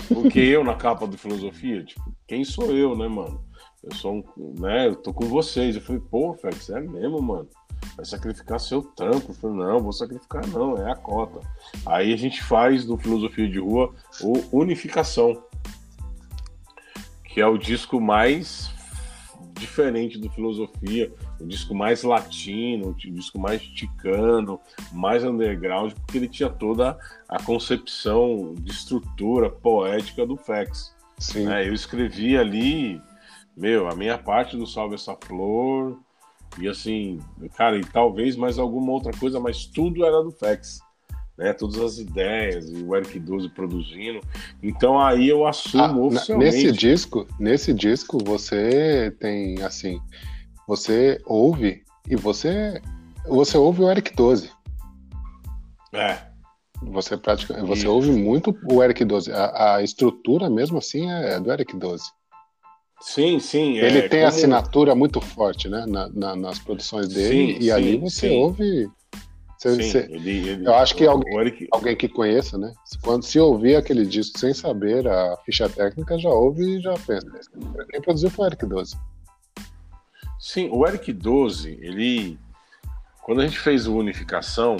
Porque 0.07 0.39
eu, 0.39 0.63
na 0.63 0.73
capa 0.73 1.05
do 1.05 1.15
Filosofia, 1.15 1.83
tipo, 1.83 2.11
quem 2.25 2.43
sou 2.43 2.71
eu, 2.71 2.97
né, 2.97 3.07
mano? 3.07 3.45
Eu 3.83 3.93
sou 3.93 4.15
um, 4.15 4.23
né, 4.59 4.87
eu 4.87 4.95
tô 4.95 5.13
com 5.13 5.27
vocês. 5.27 5.75
Eu 5.75 5.81
falei, 5.83 6.01
pô, 6.09 6.33
Fex, 6.33 6.71
é 6.71 6.79
mesmo, 6.79 7.21
mano? 7.21 7.47
Vai 7.95 8.05
sacrificar 8.05 8.59
seu 8.59 8.81
trampo. 8.81 9.29
Eu 9.29 9.35
falei, 9.35 9.57
não, 9.57 9.79
vou 9.79 9.93
sacrificar 9.93 10.47
não, 10.47 10.75
é 10.75 10.91
a 10.91 10.95
cota. 10.95 11.39
Aí 11.85 12.11
a 12.11 12.17
gente 12.17 12.41
faz 12.41 12.83
do 12.83 12.97
Filosofia 12.97 13.47
de 13.47 13.59
Rua 13.59 13.93
o 14.23 14.59
Unificação, 14.59 15.43
que 17.35 17.41
é 17.41 17.45
o 17.45 17.57
disco 17.57 17.99
mais 17.99 18.71
diferente 19.59 20.17
do 20.17 20.29
Filosofia, 20.29 21.13
o 21.37 21.45
disco 21.45 21.75
mais 21.75 22.01
latino, 22.01 22.91
o 22.91 22.93
disco 22.93 23.37
mais 23.37 23.61
ticano, 23.61 24.57
mais 24.93 25.21
underground, 25.21 25.91
porque 25.91 26.17
ele 26.17 26.29
tinha 26.29 26.49
toda 26.49 26.97
a 27.27 27.43
concepção 27.43 28.55
de 28.57 28.71
estrutura 28.71 29.49
poética 29.49 30.25
do 30.25 30.37
Fex. 30.37 30.95
Sim. 31.17 31.51
É, 31.51 31.67
eu 31.67 31.73
escrevi 31.73 32.37
ali, 32.37 33.01
meu, 33.55 33.89
a 33.89 33.95
minha 33.97 34.17
parte 34.17 34.55
do 34.55 34.65
Salve 34.65 34.95
Essa 34.95 35.17
Flor, 35.25 35.99
e 36.57 36.69
assim, 36.69 37.19
cara, 37.57 37.77
e 37.77 37.83
talvez 37.83 38.37
mais 38.37 38.57
alguma 38.57 38.93
outra 38.93 39.11
coisa, 39.11 39.41
mas 39.41 39.65
tudo 39.65 40.05
era 40.05 40.23
do 40.23 40.31
Fex. 40.31 40.79
Né, 41.37 41.51
todas 41.51 41.77
as 41.81 41.97
ideias 41.97 42.69
e 42.69 42.81
o 42.81 42.95
Eric 42.95 43.19
12 43.19 43.49
produzindo. 43.49 44.21
Então 44.63 44.97
aí 44.97 45.27
eu 45.27 45.45
assumo 45.45 45.83
ah, 45.83 46.07
oficialmente. 46.07 46.55
Nesse 46.55 46.71
disco, 46.71 47.27
nesse 47.37 47.73
disco 47.73 48.17
você 48.23 49.13
tem 49.19 49.61
assim, 49.61 49.99
você 50.65 51.21
ouve 51.25 51.83
e 52.09 52.15
você 52.15 52.81
você 53.27 53.57
ouve 53.57 53.81
o 53.81 53.91
Eric 53.91 54.15
12. 54.15 54.49
É. 55.93 56.17
Você 56.83 57.17
praticamente 57.17 57.67
você 57.67 57.87
ouve 57.87 58.11
muito 58.11 58.55
o 58.69 58.83
Eric 58.83 59.03
12. 59.03 59.31
A, 59.31 59.75
a, 59.75 59.83
estrutura 59.83 60.49
mesmo 60.49 60.77
assim 60.77 61.09
é, 61.09 61.33
é 61.33 61.39
do 61.39 61.51
Eric 61.51 61.75
12. 61.75 62.03
Sim, 63.01 63.39
sim. 63.39 63.77
Ele 63.77 63.99
é, 63.99 64.07
tem 64.07 64.21
como... 64.21 64.29
assinatura 64.29 64.95
muito 64.95 65.19
forte, 65.19 65.67
né, 65.67 65.85
na, 65.87 66.07
na, 66.09 66.35
nas 66.35 66.59
produções 66.59 67.07
dele 67.09 67.53
sim, 67.53 67.59
e 67.59 67.63
sim, 67.63 67.71
ali 67.71 67.97
você 67.97 68.29
sim. 68.29 68.35
ouve 68.35 68.89
Sim, 69.73 69.81
você, 69.81 70.07
ele, 70.09 70.49
ele, 70.49 70.67
eu 70.67 70.75
acho 70.75 70.95
que 70.95 71.05
alguém, 71.05 71.37
Eric... 71.39 71.67
alguém 71.71 71.95
que 71.95 72.07
conheça, 72.07 72.57
né? 72.57 72.73
Quando 73.01 73.23
se 73.23 73.39
ouvir 73.39 73.75
aquele 73.75 74.05
disco 74.05 74.37
sem 74.37 74.53
saber 74.53 75.07
a 75.07 75.37
ficha 75.45 75.67
técnica, 75.67 76.19
já 76.19 76.29
ouve 76.29 76.77
e 76.77 76.81
já 76.81 76.93
pensa. 76.93 77.27
Quem 77.89 78.01
produziu 78.01 78.29
foi 78.29 78.45
o 78.45 78.47
Eric 78.49 78.65
12. 78.65 78.97
Sim, 80.39 80.69
o 80.71 80.85
Eric 80.85 81.11
12, 81.11 81.79
ele. 81.81 82.37
Quando 83.23 83.41
a 83.41 83.47
gente 83.47 83.57
fez 83.57 83.87
o 83.87 83.95
Unificação, 83.95 84.77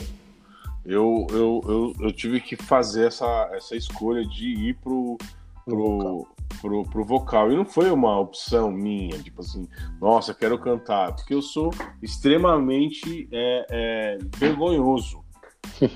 eu, 0.85 1.25
eu, 1.31 1.61
eu, 1.67 1.95
eu 1.99 2.13
tive 2.13 2.39
que 2.39 2.55
fazer 2.55 3.07
essa, 3.07 3.49
essa 3.53 3.75
escolha 3.75 4.23
de 4.23 4.49
ir 4.49 4.75
pro, 4.75 5.17
pro, 5.65 6.27
pro, 6.61 6.83
pro 6.83 7.03
vocal. 7.03 7.51
E 7.51 7.55
não 7.55 7.65
foi 7.65 7.89
uma 7.91 8.19
opção 8.19 8.71
minha, 8.71 9.17
tipo 9.19 9.41
assim, 9.41 9.67
nossa, 9.99 10.33
quero 10.33 10.57
cantar, 10.59 11.15
porque 11.15 11.33
eu 11.33 11.41
sou 11.41 11.71
extremamente 12.01 13.27
é, 13.31 13.65
é, 13.69 14.17
vergonhoso. 14.37 15.23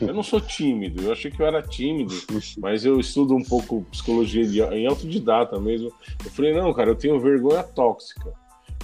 Eu 0.02 0.14
não 0.14 0.24
sou 0.24 0.42
tímido, 0.42 1.04
eu 1.04 1.12
achei 1.12 1.32
que 1.32 1.42
eu 1.42 1.46
era 1.46 1.62
tímido, 1.62 2.14
mas 2.58 2.84
eu 2.84 3.00
estudo 3.00 3.36
um 3.36 3.44
pouco 3.44 3.86
psicologia 3.92 4.46
de, 4.46 4.62
em 4.62 4.88
autodidata 4.88 5.60
mesmo. 5.60 5.92
Eu 6.24 6.32
falei, 6.32 6.54
não, 6.54 6.74
cara, 6.74 6.90
eu 6.90 6.96
tenho 6.96 7.20
vergonha 7.20 7.64
tóxica, 7.64 8.34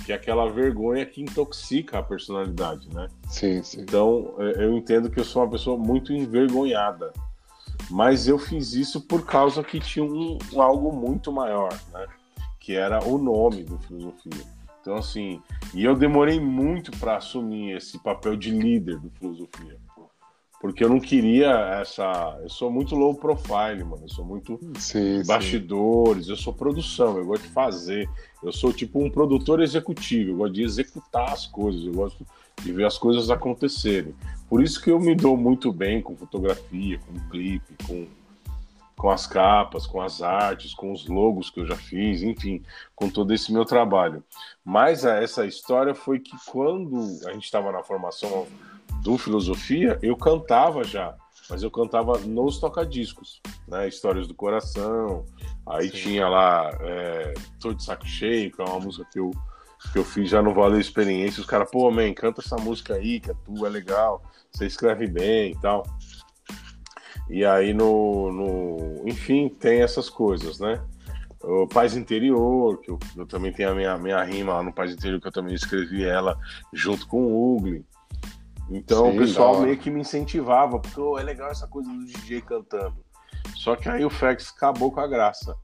que 0.06 0.12
é 0.12 0.16
aquela 0.16 0.50
vergonha 0.50 1.06
que 1.06 1.22
intoxica 1.22 2.00
a 2.00 2.04
personalidade, 2.04 2.88
né? 2.94 3.08
Sim, 3.28 3.62
sim. 3.64 3.82
Então, 3.82 4.36
é, 4.38 4.64
eu 4.64 4.78
entendo 4.78 5.10
que 5.10 5.20
eu 5.20 5.26
sou 5.26 5.42
uma 5.42 5.52
pessoa 5.52 5.78
muito 5.78 6.14
envergonhada. 6.14 7.12
Mas 7.90 8.28
eu 8.28 8.38
fiz 8.38 8.74
isso 8.74 9.02
por 9.02 9.26
causa 9.26 9.64
que 9.64 9.80
tinha 9.80 10.06
um, 10.06 10.38
algo 10.58 10.92
muito 10.92 11.32
maior, 11.32 11.74
né? 11.94 12.08
Que 12.60 12.76
era 12.76 13.04
o 13.04 13.18
nome 13.18 13.64
do 13.64 13.78
Filosofia. 13.80 14.46
Então, 14.82 14.96
assim, 14.96 15.42
e 15.74 15.84
eu 15.84 15.96
demorei 15.96 16.40
muito 16.40 16.92
para 16.92 17.18
assumir 17.18 17.76
esse 17.76 17.98
papel 18.00 18.36
de 18.36 18.52
líder 18.52 19.00
do 19.00 19.10
Filosofia. 19.10 19.80
Porque 20.62 20.84
eu 20.84 20.90
não 20.90 21.00
queria 21.00 21.52
essa. 21.80 22.40
Eu 22.42 22.50
sou 22.50 22.72
muito 22.72 22.96
low 22.96 23.14
profile, 23.14 23.84
mano. 23.84 24.04
Eu 24.04 24.10
sou 24.10 24.26
muito 24.26 24.60
sim, 24.80 25.22
bastidores, 25.24 26.26
sim. 26.26 26.32
eu 26.32 26.36
sou 26.36 26.54
produção, 26.54 27.18
eu 27.18 27.26
gosto 27.26 27.44
de 27.44 27.50
fazer. 27.50 28.10
Eu 28.42 28.52
sou 28.52 28.72
tipo 28.72 29.04
um 29.04 29.10
produtor 29.10 29.62
executivo, 29.62 30.32
eu 30.32 30.38
gosto 30.38 30.54
de 30.54 30.64
executar 30.64 31.32
as 31.32 31.46
coisas, 31.46 31.86
eu 31.86 31.94
gosto 31.94 32.26
de 32.62 32.72
ver 32.72 32.86
as 32.86 32.98
coisas 32.98 33.30
acontecerem. 33.30 34.16
Por 34.50 34.64
isso 34.64 34.82
que 34.82 34.92
eu 34.92 35.00
me 35.00 35.16
dou 35.16 35.36
muito 35.36 35.72
bem 35.72 36.02
com 36.02 36.16
fotografia, 36.16 37.00
com 37.00 37.30
clipe, 37.30 37.76
com, 37.86 38.08
com 38.96 39.10
as 39.10 39.26
capas, 39.26 39.88
com 39.88 40.02
as 40.02 40.22
artes, 40.22 40.74
com 40.74 40.92
os 40.92 41.08
logos 41.08 41.50
que 41.50 41.60
eu 41.60 41.66
já 41.66 41.76
fiz, 41.76 42.22
enfim, 42.22 42.64
com 42.96 43.10
todo 43.10 43.34
esse 43.34 43.52
meu 43.52 43.66
trabalho. 43.66 44.24
Mas 44.64 45.04
essa 45.04 45.46
história 45.46 45.96
foi 45.96 46.20
que 46.20 46.36
quando 46.46 46.98
a 47.28 47.34
gente 47.34 47.46
estava 47.46 47.72
na 47.72 47.84
formação 47.84 48.48
do 49.02 49.18
Filosofia, 49.18 49.98
eu 50.02 50.16
cantava 50.16 50.84
já, 50.84 51.16
mas 51.50 51.64
eu 51.64 51.72
cantava 51.72 52.18
nos 52.20 52.60
tocadiscos, 52.60 53.42
né? 53.68 53.88
Histórias 53.88 54.28
do 54.28 54.34
Coração, 54.34 55.26
aí 55.68 55.90
Sim. 55.90 55.98
tinha 55.98 56.28
lá 56.28 56.70
é, 56.82 57.34
Tô 57.60 57.74
de 57.74 57.84
Saco 57.84 58.06
Cheio, 58.06 58.52
que 58.52 58.62
é 58.62 58.66
uma 58.66 58.80
música 58.80 59.08
que 59.12 59.20
eu 59.20 59.32
que 59.92 60.00
eu 60.00 60.06
fiz 60.06 60.30
já 60.30 60.42
no 60.42 60.54
Vale 60.54 60.76
da 60.76 60.80
Experiência, 60.80 61.42
os 61.42 61.48
caras, 61.48 61.70
pô, 61.70 61.90
man, 61.92 62.14
canta 62.14 62.42
essa 62.42 62.56
música 62.58 62.96
aí, 62.96 63.20
que 63.20 63.32
é 63.32 63.34
tua, 63.46 63.68
é 63.68 63.72
legal, 63.72 64.22
você 64.52 64.66
escreve 64.66 65.08
bem 65.08 65.52
e 65.52 65.60
tal. 65.60 65.84
E 67.30 67.44
aí 67.44 67.74
no, 67.74 68.32
no. 68.32 69.08
Enfim, 69.08 69.50
tem 69.50 69.82
essas 69.82 70.10
coisas, 70.10 70.60
né? 70.60 70.84
O 71.42 71.68
Paz 71.68 71.96
Interior, 71.96 72.80
que 72.82 72.90
eu, 72.90 73.00
eu, 73.16 73.26
também 73.26 73.52
tenho 73.52 73.72
a 73.72 73.76
minha, 73.76 73.98
minha 73.98 74.24
rima 74.24 74.54
lá 74.54 74.64
no 74.64 74.74
Paz 74.74 74.92
Interior, 74.92 75.22
que 75.22 75.28
eu 75.28 75.32
também 75.32 75.54
escrevi 75.54 76.04
ela 76.04 76.38
junto 76.74 77.08
com 77.08 77.24
o 77.24 77.56
Ugly. 77.56 77.86
Então 78.70 79.12
Sim, 79.12 79.18
o 79.18 79.20
pessoal 79.20 79.62
meio 79.62 79.78
que 79.78 79.92
me 79.92 80.02
incentivava, 80.02 80.80
porque 80.80 81.00
oh, 81.00 81.20
é 81.20 81.24
legal 81.24 81.50
essa 81.50 81.68
coisa 81.68 81.92
do 81.92 82.06
DJ 82.06 82.42
cantando. 82.42 82.96
Só 83.56 83.76
que 83.76 83.88
aí 83.88 84.04
o 84.04 84.10
Fex 84.10 84.52
acabou 84.56 84.92
com 84.92 85.00
a 85.00 85.08
graça. 85.08 85.56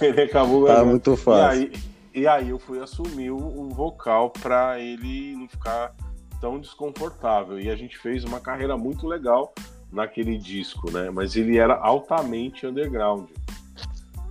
Ele 0.00 0.22
acabou 0.22 0.66
tá 0.66 0.84
muito 0.84 1.16
fácil. 1.16 1.62
E 1.62 1.64
aí, 1.64 1.72
e 2.14 2.26
aí 2.26 2.50
eu 2.50 2.58
fui 2.58 2.80
assumir 2.80 3.30
o, 3.30 3.68
vocal 3.70 4.30
para 4.30 4.78
ele 4.78 5.34
não 5.34 5.48
ficar 5.48 5.94
tão 6.40 6.58
desconfortável. 6.58 7.58
E 7.58 7.70
a 7.70 7.76
gente 7.76 7.96
fez 7.98 8.24
uma 8.24 8.40
carreira 8.40 8.76
muito 8.76 9.06
legal 9.06 9.54
naquele 9.90 10.36
disco, 10.36 10.90
né? 10.90 11.10
Mas 11.10 11.36
ele 11.36 11.56
era 11.56 11.74
altamente 11.74 12.66
underground. 12.66 13.30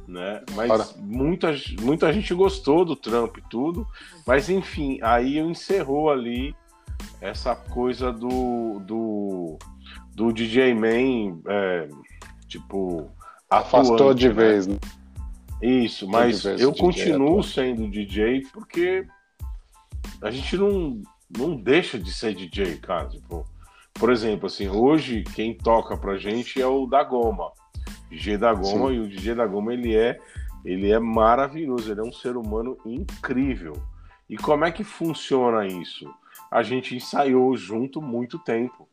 Né? 0.08 0.44
Mas 0.56 0.96
muita, 0.98 1.56
muita 1.80 2.12
gente 2.12 2.34
gostou 2.34 2.84
do 2.84 2.96
trampo 2.96 3.40
e 3.40 3.44
tudo. 3.50 3.88
Mas 4.28 4.50
enfim, 4.50 5.00
aí 5.02 5.38
eu 5.38 5.50
encerrou 5.50 6.12
ali 6.12 6.56
essa 7.20 7.56
coisa 7.56 8.12
do, 8.12 8.80
do, 8.80 9.58
do 10.14 10.34
DJ 10.34 10.74
Man, 10.74 11.40
é, 11.48 11.88
tipo, 12.48 13.10
Afastou 13.52 14.14
de 14.14 14.30
né? 14.30 14.34
vez, 14.34 14.68
né? 14.68 14.78
Isso, 15.62 16.08
mas 16.08 16.46
eu 16.46 16.74
continuo 16.74 17.44
sendo 17.44 17.92
DJ 17.92 18.48
porque 18.52 19.06
a 20.22 20.32
gente 20.32 20.58
não, 20.58 21.02
não 21.38 21.56
deixa 21.56 22.00
de 22.00 22.12
ser 22.12 22.34
DJ, 22.34 22.78
cara. 22.78 23.10
Tipo, 23.10 23.46
por 23.94 24.10
exemplo, 24.10 24.48
assim, 24.48 24.70
hoje 24.70 25.24
quem 25.36 25.54
toca 25.54 25.98
pra 25.98 26.18
gente 26.18 26.60
é 26.62 26.66
o 26.66 26.88
da 26.88 27.04
Goma. 27.04 27.52
DJ 28.10 28.38
da 28.38 28.54
Goma 28.54 28.90
Sim. 28.90 28.96
e 28.96 29.00
o 29.02 29.08
DJ 29.08 29.36
da 29.36 29.46
Goma 29.46 29.74
ele 29.74 29.96
é 29.96 30.18
ele 30.64 30.92
é 30.92 31.00
maravilhoso, 31.00 31.92
ele 31.92 32.00
é 32.00 32.04
um 32.04 32.14
ser 32.14 32.38
humano 32.38 32.78
incrível. 32.86 33.74
E 34.30 34.38
como 34.38 34.64
é 34.64 34.72
que 34.72 34.84
funciona 34.84 35.68
isso? 35.68 36.10
A 36.50 36.64
gente 36.64 36.96
ensaiou 36.96 37.56
junto 37.58 38.02
muito 38.02 38.40
tempo. 38.40 38.88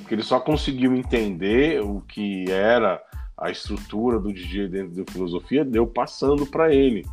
Porque 0.00 0.14
ele 0.14 0.22
só 0.22 0.40
conseguiu 0.40 0.94
entender 0.94 1.82
o 1.82 2.00
que 2.00 2.50
era 2.50 3.02
a 3.36 3.50
estrutura 3.50 4.18
do 4.18 4.32
DJ 4.32 4.68
dentro 4.68 5.04
da 5.04 5.12
filosofia 5.12 5.64
deu 5.64 5.86
passando 5.86 6.46
para 6.46 6.74
ele, 6.74 7.06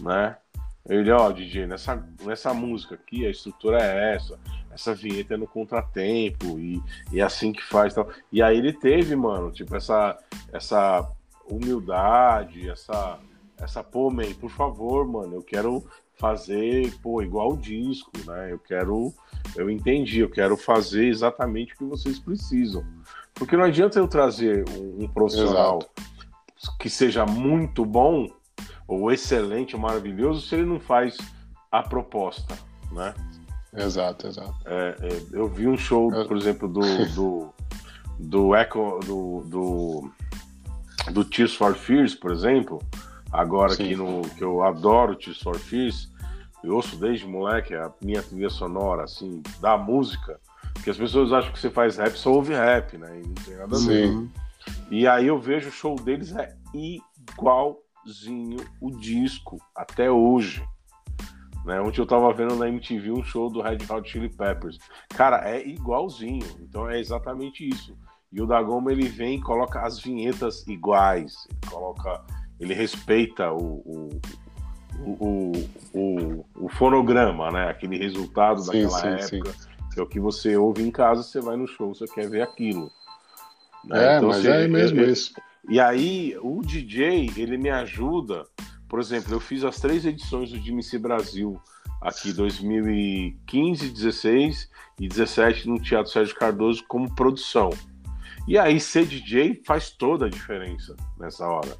né? 0.00 0.36
Ele, 0.88 1.10
ó, 1.10 1.32
DJ, 1.32 1.66
nessa, 1.66 2.06
nessa 2.22 2.54
música 2.54 2.94
aqui 2.94 3.26
a 3.26 3.30
estrutura 3.30 3.82
é 3.82 4.14
essa, 4.14 4.38
essa 4.70 4.94
vinheta 4.94 5.34
é 5.34 5.36
no 5.36 5.46
contratempo 5.46 6.60
e, 6.60 6.80
e 7.10 7.20
é 7.20 7.22
assim 7.24 7.52
que 7.52 7.62
faz 7.62 7.94
tal. 7.94 8.08
E 8.30 8.40
aí 8.40 8.56
ele 8.58 8.72
teve, 8.72 9.16
mano, 9.16 9.50
tipo, 9.50 9.74
essa, 9.74 10.16
essa 10.52 11.10
humildade, 11.48 12.68
essa, 12.68 13.18
essa, 13.58 13.82
pô, 13.82 14.10
man, 14.10 14.32
por 14.34 14.50
favor, 14.50 15.06
mano, 15.06 15.34
eu 15.34 15.42
quero 15.42 15.84
fazer, 16.14 16.92
pô, 17.02 17.20
igual 17.20 17.52
o 17.52 17.56
disco, 17.56 18.10
né? 18.24 18.52
Eu 18.52 18.58
quero, 18.58 19.12
eu 19.56 19.68
entendi, 19.68 20.20
eu 20.20 20.30
quero 20.30 20.56
fazer 20.56 21.06
exatamente 21.06 21.74
o 21.74 21.78
que 21.78 21.84
vocês 21.84 22.18
precisam. 22.18 22.84
Porque 23.36 23.56
não 23.56 23.64
adianta 23.64 23.98
eu 23.98 24.08
trazer 24.08 24.64
um, 24.70 25.04
um 25.04 25.08
profissional 25.08 25.78
Exato. 25.78 26.78
que 26.78 26.90
seja 26.90 27.24
muito 27.24 27.84
bom 27.84 28.28
ou 28.88 29.12
excelente, 29.12 29.76
maravilhoso, 29.76 30.40
se 30.40 30.54
ele 30.54 30.64
não 30.64 30.80
faz 30.80 31.16
a 31.70 31.82
proposta, 31.82 32.56
né? 32.92 33.14
Exato, 33.74 34.26
exato. 34.26 34.54
É, 34.64 34.96
é, 35.02 35.22
eu 35.32 35.48
vi 35.48 35.68
um 35.68 35.76
show, 35.76 36.10
por 36.10 36.36
exemplo, 36.36 36.68
do, 36.68 36.80
do, 37.14 37.54
do 38.18 38.56
Echo, 38.56 39.00
do, 39.04 39.42
do, 39.46 40.10
do 41.12 41.24
Tears 41.24 41.54
for 41.54 41.74
Fears, 41.74 42.14
por 42.14 42.32
exemplo, 42.32 42.80
agora 43.30 43.74
Sim. 43.74 43.84
aqui 43.84 43.96
no 43.96 44.22
que 44.22 44.42
eu 44.42 44.62
adoro 44.62 45.16
Tears 45.16 45.40
for 45.42 45.58
Fears, 45.58 46.10
eu 46.64 46.74
ouço 46.74 46.96
desde 46.96 47.26
moleque 47.26 47.74
a 47.74 47.92
minha 48.00 48.22
trilha 48.22 48.50
sonora, 48.50 49.04
assim, 49.04 49.42
da 49.60 49.76
música. 49.76 50.40
Porque 50.76 50.90
as 50.90 50.96
pessoas 50.96 51.32
acham 51.32 51.52
que 51.52 51.58
você 51.58 51.70
faz 51.70 51.96
rap 51.96 52.16
só 52.16 52.32
ouve 52.32 52.54
rap, 52.54 52.96
né? 52.96 53.20
E 53.20 53.26
não 53.26 53.34
tem 53.34 53.56
nada 53.56 53.76
a 53.76 53.80
ver. 53.80 54.08
Sim. 54.08 54.30
E 54.90 55.06
aí 55.06 55.26
eu 55.26 55.38
vejo 55.38 55.68
o 55.68 55.72
show 55.72 55.96
deles 55.96 56.34
é 56.36 56.54
igualzinho 56.72 58.58
o 58.80 58.90
disco, 58.90 59.58
até 59.74 60.10
hoje. 60.10 60.64
Né? 61.64 61.80
Ontem 61.80 62.00
eu 62.00 62.06
tava 62.06 62.32
vendo 62.32 62.54
na 62.54 62.68
MTV 62.68 63.10
um 63.10 63.24
show 63.24 63.50
do 63.50 63.60
Red 63.60 63.78
Hot 63.90 64.08
Chili 64.08 64.28
Peppers. 64.28 64.78
Cara, 65.08 65.48
é 65.48 65.66
igualzinho. 65.66 66.46
Então 66.60 66.88
é 66.88 67.00
exatamente 67.00 67.68
isso. 67.68 67.96
E 68.32 68.40
o 68.40 68.46
Dagoma 68.46 68.92
ele 68.92 69.08
vem 69.08 69.38
e 69.38 69.42
coloca 69.42 69.80
as 69.80 69.98
vinhetas 69.98 70.66
iguais. 70.68 71.34
Ele 71.50 71.70
coloca. 71.70 72.24
Ele 72.60 72.74
respeita 72.74 73.52
o, 73.52 73.82
o, 73.84 74.20
o, 74.98 75.52
o, 75.92 76.46
o 76.54 76.68
fonograma, 76.70 77.50
né? 77.50 77.68
Aquele 77.68 77.98
resultado 77.98 78.60
sim, 78.60 78.84
daquela 78.84 79.22
sim, 79.22 79.36
época. 79.36 79.52
Sim 79.52 79.75
é 80.00 80.02
o 80.02 80.06
que 80.06 80.20
você 80.20 80.56
ouve 80.56 80.82
em 80.82 80.90
casa, 80.90 81.22
você 81.22 81.40
vai 81.40 81.56
no 81.56 81.66
show, 81.66 81.94
você 81.94 82.06
quer 82.06 82.28
ver 82.28 82.42
aquilo. 82.42 82.90
Né? 83.84 84.14
É, 84.14 84.16
então, 84.16 84.28
mas 84.28 84.44
é 84.44 84.68
mesmo 84.68 85.00
eu, 85.00 85.10
isso. 85.10 85.32
E 85.68 85.80
aí, 85.80 86.36
o 86.40 86.60
DJ, 86.62 87.30
ele 87.36 87.56
me 87.56 87.70
ajuda. 87.70 88.46
Por 88.88 89.00
exemplo, 89.00 89.34
eu 89.34 89.40
fiz 89.40 89.64
as 89.64 89.80
três 89.80 90.06
edições 90.06 90.50
do 90.52 90.60
DMC 90.60 90.98
Brasil 90.98 91.60
aqui 92.00 92.32
2015, 92.32 93.90
16 93.90 94.70
e 95.00 95.08
17 95.08 95.68
no 95.68 95.80
Teatro 95.80 96.12
Sérgio 96.12 96.36
Cardoso 96.36 96.84
como 96.86 97.12
produção. 97.14 97.70
E 98.46 98.56
aí 98.56 98.78
ser 98.78 99.06
DJ 99.06 99.60
faz 99.66 99.90
toda 99.90 100.26
a 100.26 100.30
diferença 100.30 100.94
nessa 101.18 101.46
hora. 101.48 101.76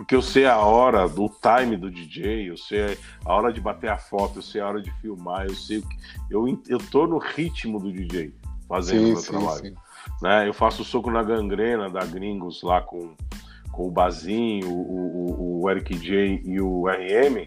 Porque 0.00 0.14
eu 0.14 0.22
sei 0.22 0.46
a 0.46 0.56
hora, 0.56 1.04
o 1.04 1.28
time 1.28 1.76
do 1.76 1.90
DJ, 1.90 2.48
eu 2.48 2.56
sei 2.56 2.96
a 3.22 3.34
hora 3.34 3.52
de 3.52 3.60
bater 3.60 3.90
a 3.90 3.98
foto, 3.98 4.38
eu 4.38 4.42
sei 4.42 4.58
a 4.62 4.66
hora 4.66 4.80
de 4.80 4.90
filmar, 4.92 5.44
eu 5.44 5.54
sei 5.54 5.82
que 5.82 5.96
eu 6.30 6.58
eu 6.68 6.78
tô 6.78 7.06
no 7.06 7.18
ritmo 7.18 7.78
do 7.78 7.92
DJ 7.92 8.32
fazendo 8.66 9.00
sim, 9.00 9.12
meu 9.12 9.16
sim, 9.16 9.30
trabalho. 9.30 9.66
Sim. 9.66 9.74
Né? 10.22 10.48
Eu 10.48 10.54
faço 10.54 10.84
soco 10.84 11.10
na 11.10 11.22
gangrena 11.22 11.90
da 11.90 12.02
Gringos 12.06 12.62
lá 12.62 12.80
com, 12.80 13.14
com 13.70 13.88
o 13.88 13.90
Bazinho, 13.90 14.70
o, 14.70 15.60
o, 15.60 15.62
o 15.64 15.70
Eric 15.70 15.94
J 15.98 16.40
e 16.46 16.58
o 16.62 16.88
RM. 16.88 17.46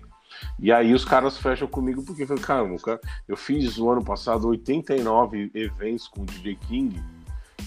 E 0.60 0.72
aí 0.72 0.94
os 0.94 1.04
caras 1.04 1.36
fecham 1.36 1.68
comigo 1.68 2.04
porque 2.04 2.24
caramba, 2.36 2.78
cara, 2.78 3.02
eu 3.28 3.36
fiz 3.36 3.80
o 3.80 3.90
ano 3.90 4.06
passado 4.06 4.48
89 4.48 5.50
eventos 5.56 6.08
com 6.08 6.22
o 6.22 6.26
DJ 6.26 6.56
King. 6.68 7.02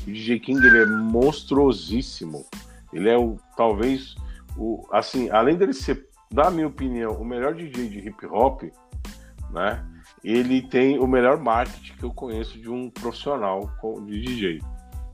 O 0.07 0.13
DJ 0.13 0.39
King 0.39 0.65
ele 0.65 0.83
é 0.83 0.87
monstruosíssimo. 0.87 2.47
Ele 2.93 3.09
é 3.09 3.19
o 3.19 3.37
talvez 3.57 4.15
o 4.57 4.87
assim, 4.91 5.31
além 5.31 5.57
dele 5.57 5.73
ser, 5.73 6.09
na 6.33 6.51
minha 6.51 6.67
opinião, 6.67 7.13
o 7.13 7.25
melhor 7.25 7.55
DJ 7.55 7.89
de 7.89 7.99
hip 8.09 8.27
hop, 8.27 8.63
né? 9.51 9.85
Ele 10.25 10.63
tem 10.63 10.99
o 10.99 11.07
melhor 11.07 11.39
marketing 11.39 11.95
que 11.97 12.05
eu 12.05 12.13
conheço 12.13 12.59
de 12.59 12.71
um 12.71 12.91
profissional 12.91 13.71
de 14.07 14.21
DJ, 14.21 14.61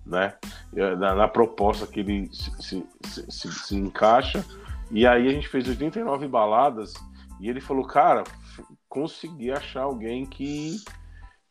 né? 0.07 0.35
Na, 0.73 1.15
na 1.15 1.29
proposta 1.29 1.87
que 1.87 2.01
ele 2.01 2.29
se, 2.33 2.51
se, 2.63 2.87
se, 3.31 3.53
se 3.53 3.77
encaixa. 3.77 4.45
E 4.91 5.07
aí 5.07 5.29
a 5.29 5.31
gente 5.31 5.49
fez 5.49 5.69
89 5.69 6.29
baladas 6.29 6.95
e 7.41 7.49
ele 7.49 7.61
falou, 7.61 7.85
cara, 7.85 8.25
consegui 8.89 9.51
achar 9.51 9.83
alguém 9.83 10.27
que, 10.27 10.77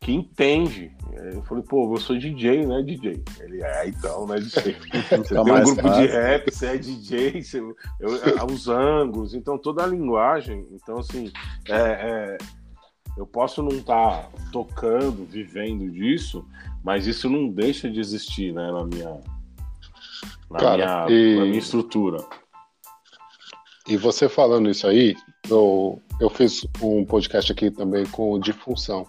que 0.02 0.12
entende. 0.12 0.92
Eu 1.34 1.44
falei, 1.44 1.64
pô, 1.64 1.94
eu 1.94 2.00
sou 2.00 2.18
DJ, 2.18 2.66
né, 2.66 2.82
DJ? 2.82 3.24
Ele 3.40 3.64
é, 3.64 3.88
então, 3.88 4.26
né, 4.26 4.40
DJ? 4.40 4.76
Você 5.10 5.36
tem 5.36 5.40
um 5.40 5.44
grupo 5.44 5.82
fácil. 5.82 6.02
de 6.02 6.08
rap, 6.08 6.52
você 6.52 6.66
é 6.66 6.78
DJ, 6.78 7.44
você, 7.44 7.60
eu, 7.60 8.16
é, 8.24 8.44
os 8.44 8.68
ângulos, 8.68 9.36
então 9.36 9.58
toda 9.60 9.84
a 9.84 9.88
linguagem. 9.88 10.66
Então, 10.72 10.98
assim, 10.98 11.32
é, 11.70 11.76
é, 11.76 12.38
eu 13.16 13.28
posso 13.28 13.62
não 13.62 13.78
estar 13.78 14.24
tá 14.24 14.30
tocando, 14.52 15.24
vivendo 15.26 15.90
disso, 15.92 16.44
mas 16.84 17.06
isso 17.06 17.30
não 17.30 17.48
deixa 17.48 17.90
de 17.90 18.00
existir, 18.00 18.52
né, 18.54 18.72
na 18.72 18.84
minha, 18.86 19.22
na, 20.50 20.60
Cara, 20.60 21.06
minha, 21.06 21.20
e... 21.20 21.36
na 21.38 21.46
minha 21.46 21.60
estrutura. 21.60 22.18
E 23.88 23.98
você 23.98 24.28
falando 24.28 24.70
isso 24.70 24.88
aí, 24.88 25.16
eu, 25.48 26.02
eu 26.20 26.30
fiz 26.30 26.66
um 26.82 27.06
podcast 27.06 27.52
aqui 27.52 27.70
também 27.70 28.06
com 28.08 28.32
o 28.32 28.40
Difunção. 28.40 29.06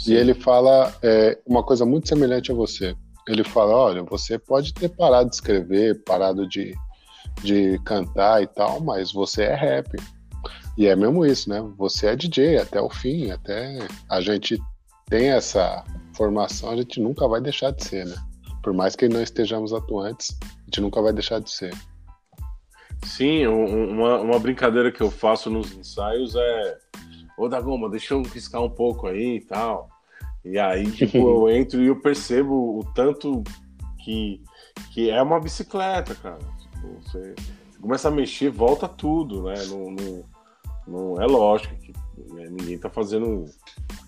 Sim. 0.00 0.12
E 0.12 0.16
ele 0.16 0.32
fala 0.32 0.94
é, 1.02 1.38
uma 1.46 1.62
coisa 1.62 1.84
muito 1.84 2.08
semelhante 2.08 2.50
a 2.50 2.54
você. 2.54 2.96
Ele 3.28 3.44
fala: 3.44 3.76
olha, 3.76 4.02
você 4.02 4.38
pode 4.38 4.72
ter 4.72 4.88
parado 4.88 5.28
de 5.28 5.34
escrever, 5.34 6.02
parado 6.04 6.48
de, 6.48 6.74
de 7.42 7.78
cantar 7.84 8.42
e 8.42 8.46
tal, 8.46 8.80
mas 8.80 9.12
você 9.12 9.42
é 9.42 9.54
rap. 9.54 9.94
E 10.78 10.86
é 10.86 10.96
mesmo 10.96 11.26
isso, 11.26 11.50
né? 11.50 11.60
Você 11.76 12.06
é 12.06 12.16
DJ 12.16 12.56
até 12.56 12.80
o 12.80 12.88
fim, 12.88 13.30
até 13.30 13.86
a 14.08 14.22
gente 14.22 14.58
tem 15.10 15.28
essa 15.28 15.84
formação, 16.16 16.70
a 16.70 16.76
gente 16.76 16.98
nunca 16.98 17.28
vai 17.28 17.42
deixar 17.42 17.70
de 17.70 17.84
ser, 17.84 18.06
né? 18.06 18.16
Por 18.62 18.72
mais 18.72 18.96
que 18.96 19.06
não 19.06 19.20
estejamos 19.20 19.74
atuantes, 19.74 20.34
a 20.42 20.64
gente 20.64 20.80
nunca 20.80 21.02
vai 21.02 21.12
deixar 21.12 21.40
de 21.40 21.50
ser. 21.50 21.74
Sim, 23.04 23.46
uma, 23.46 24.18
uma 24.18 24.38
brincadeira 24.38 24.90
que 24.90 25.02
eu 25.02 25.10
faço 25.10 25.50
nos 25.50 25.72
ensaios 25.72 26.34
é 26.34 26.78
Ô 27.40 27.48
Dagoma, 27.48 27.88
deixa 27.88 28.12
eu 28.12 28.22
riscar 28.22 28.62
um 28.62 28.68
pouco 28.68 29.06
aí 29.06 29.36
e 29.36 29.40
tal. 29.40 29.89
E 30.44 30.58
aí, 30.58 30.90
tipo, 30.90 31.18
eu 31.18 31.48
entro 31.54 31.80
e 31.82 31.86
eu 31.86 31.96
percebo 31.96 32.78
o 32.78 32.84
tanto 32.94 33.42
que, 34.02 34.42
que 34.92 35.10
é 35.10 35.22
uma 35.22 35.40
bicicleta, 35.40 36.14
cara. 36.14 36.38
Tipo, 36.58 37.00
você, 37.02 37.34
você 37.70 37.78
começa 37.80 38.08
a 38.08 38.12
mexer, 38.12 38.50
volta 38.50 38.88
tudo, 38.88 39.44
né? 39.44 39.54
Não, 39.66 39.90
não, 39.90 40.24
não 40.86 41.22
é 41.22 41.26
lógico 41.26 41.74
que 41.76 41.92
né, 42.32 42.46
ninguém 42.50 42.78
tá 42.78 42.88
fazendo. 42.88 43.46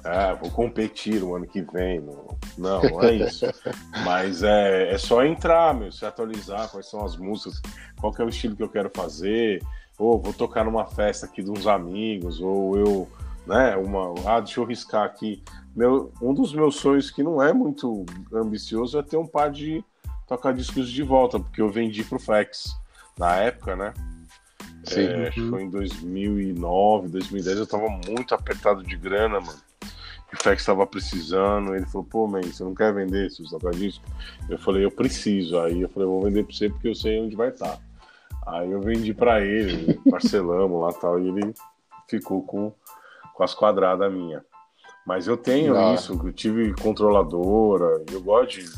Ah, 0.05 0.35
vou 0.35 0.51
competir 0.51 1.23
o 1.23 1.37
ano 1.37 1.47
que 1.47 1.63
vem. 1.63 2.01
Não, 2.01 2.37
não, 2.59 2.83
não 2.83 3.03
é 3.03 3.15
isso. 3.15 3.47
Mas 4.05 4.43
é, 4.43 4.93
é 4.93 4.99
só 4.99 5.25
entrar, 5.25 5.75
meu, 5.75 5.93
se 5.93 6.05
atualizar 6.05 6.69
quais 6.71 6.89
são 6.89 7.05
as 7.05 7.17
músicas, 7.17 7.61
qual 8.01 8.13
que 8.13 8.21
é 8.21 8.25
o 8.25 8.29
estilo 8.29 8.57
que 8.57 8.63
eu 8.63 8.69
quero 8.69 8.91
fazer, 8.95 9.63
ou 9.99 10.21
vou 10.21 10.33
tocar 10.33 10.65
numa 10.65 10.87
festa 10.87 11.27
aqui 11.27 11.43
de 11.43 11.51
uns 11.51 11.67
amigos, 11.67 12.41
ou 12.41 12.77
eu, 12.77 13.09
né, 13.47 13.77
uma. 13.77 14.15
Ah, 14.27 14.41
deixa 14.41 14.61
eu 14.61 14.65
riscar 14.65 15.05
aqui. 15.05 15.43
Meu, 15.75 16.13
um 16.21 16.35
dos 16.35 16.53
meus 16.53 16.77
sonhos 16.77 17.11
que 17.11 17.23
não 17.23 17.43
é 17.43 17.53
muito 17.53 18.05
ambicioso 18.33 18.99
é 18.99 19.03
ter 19.03 19.17
um 19.17 19.27
par 19.27 19.51
de 19.51 19.85
tocar 20.27 20.53
discos 20.53 20.91
de 20.91 21.03
volta, 21.03 21.39
porque 21.39 21.61
eu 21.61 21.71
vendi 21.71 22.05
pro 22.05 22.19
Flex 22.19 22.75
na 23.19 23.37
época, 23.37 23.77
né? 23.77 23.93
Sim. 24.85 25.03
É, 25.03 25.29
acho 25.29 25.41
que 25.41 25.49
foi 25.49 25.63
em 25.63 25.71
2009, 25.71 27.09
2010, 27.09 27.59
eu 27.59 27.67
tava 27.67 27.89
muito 27.89 28.35
apertado 28.35 28.83
de 28.83 28.97
grana, 28.97 29.41
mano. 29.41 29.59
O 30.33 30.43
Fex 30.43 30.65
tava 30.65 30.87
precisando, 30.87 31.75
ele 31.75 31.85
falou, 31.85 32.07
pô, 32.07 32.27
man, 32.27 32.41
você 32.41 32.65
não 32.65 32.75
quer 32.75 32.93
vender 32.95 33.31
seus 33.31 33.51
tocadiscos? 33.51 34.11
Eu 34.49 34.57
falei, 34.59 34.83
eu 34.83 34.91
preciso. 34.91 35.61
Aí 35.61 35.83
eu 35.83 35.91
falei, 35.91 36.09
vou 36.09 36.23
vender 36.23 36.45
pra 36.45 36.55
você 36.55 36.71
porque 36.71 36.89
eu 36.89 36.95
sei 36.95 37.21
onde 37.21 37.37
vai 37.37 37.51
estar. 37.51 37.77
Tá. 37.77 37.81
Aí 38.47 38.71
eu 38.71 38.81
vendi 38.81 39.13
para 39.13 39.45
ele, 39.45 40.01
parcelamos 40.11 40.81
lá 40.81 40.93
tal, 40.95 41.21
e 41.21 41.29
ele 41.29 41.53
ficou 42.09 42.43
com, 42.43 42.73
com 43.35 43.43
as 43.43 43.55
quadradas 43.55 44.13
minha. 44.13 44.45
Mas 45.07 45.27
eu 45.27 45.37
tenho 45.37 45.95
isso, 45.95 46.19
eu 46.25 46.33
tive 46.33 46.73
controladora, 46.75 48.05
eu 48.11 48.23
gosto 48.23 48.61
de 48.61 48.71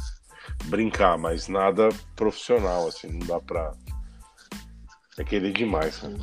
brincar, 0.64 1.18
mas 1.18 1.48
nada 1.48 1.88
profissional, 2.16 2.88
assim, 2.88 3.08
não 3.08 3.26
dá 3.26 3.40
pra 3.40 3.72
é 5.18 5.24
querer 5.24 5.52
demais, 5.52 5.98
cara. 5.98 6.16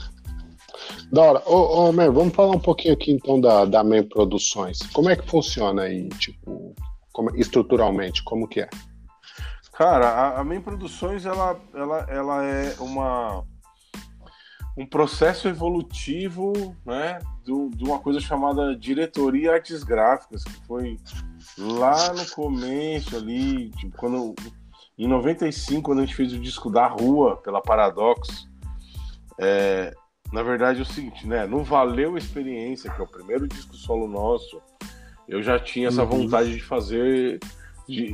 Da 1.12 1.22
hora. 1.22 1.44
Ô, 1.46 1.90
ô 1.90 1.94
man, 1.94 2.12
vamos 2.12 2.34
falar 2.34 2.56
um 2.56 2.60
pouquinho 2.60 2.94
aqui 2.94 3.12
então 3.12 3.40
da, 3.40 3.66
da 3.66 3.84
Man 3.84 4.04
Produções. 4.04 4.80
Como 4.94 5.10
é 5.10 5.16
que 5.16 5.30
funciona 5.30 5.84
aí, 5.84 6.10
tipo, 6.10 6.76
como, 7.14 7.36
estruturalmente, 7.36 8.24
como 8.24 8.48
que 8.48 8.62
é? 8.62 8.70
Cara, 9.74 10.10
a, 10.10 10.40
a 10.40 10.44
Man 10.44 10.62
Produções, 10.62 11.26
ela, 11.26 11.60
ela, 11.74 12.06
ela 12.10 12.44
é 12.44 12.76
uma 12.80 13.46
um 14.82 14.86
processo 14.86 15.48
evolutivo, 15.48 16.76
né, 16.86 17.20
de 17.44 17.84
uma 17.84 18.00
coisa 18.00 18.20
chamada 18.20 18.76
Diretoria 18.76 19.54
Artes 19.54 19.84
Gráficas, 19.84 20.44
que 20.44 20.66
foi 20.66 20.98
lá 21.58 22.14
no 22.14 22.26
começo 22.32 23.16
ali, 23.16 23.70
tipo, 23.72 23.96
quando 23.96 24.34
em 24.98 25.08
95, 25.08 25.84
quando 25.84 26.00
a 26.00 26.06
gente 26.06 26.16
fez 26.16 26.34
o 26.34 26.40
disco 26.40 26.70
da 26.70 26.88
rua 26.88 27.38
pela 27.38 27.62
Paradox, 27.62 28.48
é, 29.40 29.94
na 30.32 30.44
verdade 30.44 30.80
é 30.80 30.82
o 30.82 30.86
seguinte, 30.86 31.28
né? 31.28 31.46
Não 31.46 31.64
valeu 31.64 32.16
a 32.16 32.18
experiência, 32.18 32.92
que 32.92 33.00
é 33.00 33.04
o 33.04 33.08
primeiro 33.08 33.48
disco 33.48 33.76
solo 33.76 34.08
nosso. 34.08 34.62
Eu 35.28 35.42
já 35.42 35.60
tinha 35.60 35.88
essa 35.88 36.04
uhum. 36.04 36.24
vontade 36.24 36.54
de 36.54 36.62
fazer. 36.62 37.40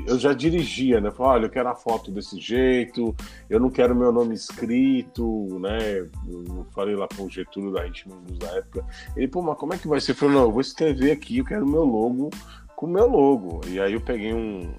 Eu 0.08 0.18
já 0.18 0.34
dirigia, 0.34 1.00
né? 1.00 1.12
Falei, 1.12 1.32
olha, 1.34 1.46
eu 1.46 1.50
quero 1.50 1.70
a 1.70 1.76
foto 1.76 2.12
desse 2.12 2.40
jeito, 2.40 3.16
eu 3.50 3.60
não 3.60 3.70
quero 3.70 3.96
meu 3.96 4.12
nome 4.12 4.34
escrito, 4.34 5.60
né? 5.60 6.00
Eu 6.28 6.66
falei 6.74 6.96
lá 6.96 7.08
pro 7.08 7.30
Getúlio 7.30 7.72
da 7.72 7.84
Ritmos 7.84 8.38
da 8.38 8.48
época. 8.58 8.86
Ele, 9.16 9.28
pô, 9.28 9.42
mas 9.42 9.58
como 9.58 9.74
é 9.74 9.78
que 9.78 9.88
vai 9.88 10.00
ser? 10.00 10.12
Eu 10.12 10.16
falei, 10.16 10.36
não, 10.36 10.44
eu 10.44 10.52
vou 10.52 10.62
escrever 10.62 11.12
aqui, 11.12 11.38
eu 11.38 11.46
quero 11.46 11.68
meu 11.68 11.84
logo 11.84 12.30
com 12.76 12.86
o 12.86 12.90
meu 12.90 13.08
logo. 13.08 13.62
E 13.68 13.80
aí 13.80 13.94
eu 13.94 14.02
peguei 14.02 14.34
um 14.34 14.72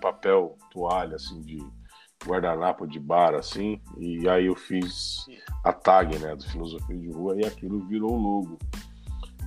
papel 0.00 0.56
toalha, 0.70 1.16
assim, 1.16 1.40
de 1.42 1.58
guardanapo 2.26 2.86
de 2.86 2.98
bar, 2.98 3.34
assim, 3.34 3.80
e 3.98 4.26
aí 4.28 4.46
eu 4.46 4.56
fiz 4.56 5.26
a 5.62 5.72
tag, 5.72 6.18
né, 6.18 6.34
do 6.34 6.44
Filosofia 6.44 6.96
de 6.96 7.10
Rua, 7.10 7.36
e 7.38 7.44
aquilo 7.44 7.86
virou 7.86 8.12
o 8.12 8.16
logo. 8.16 8.58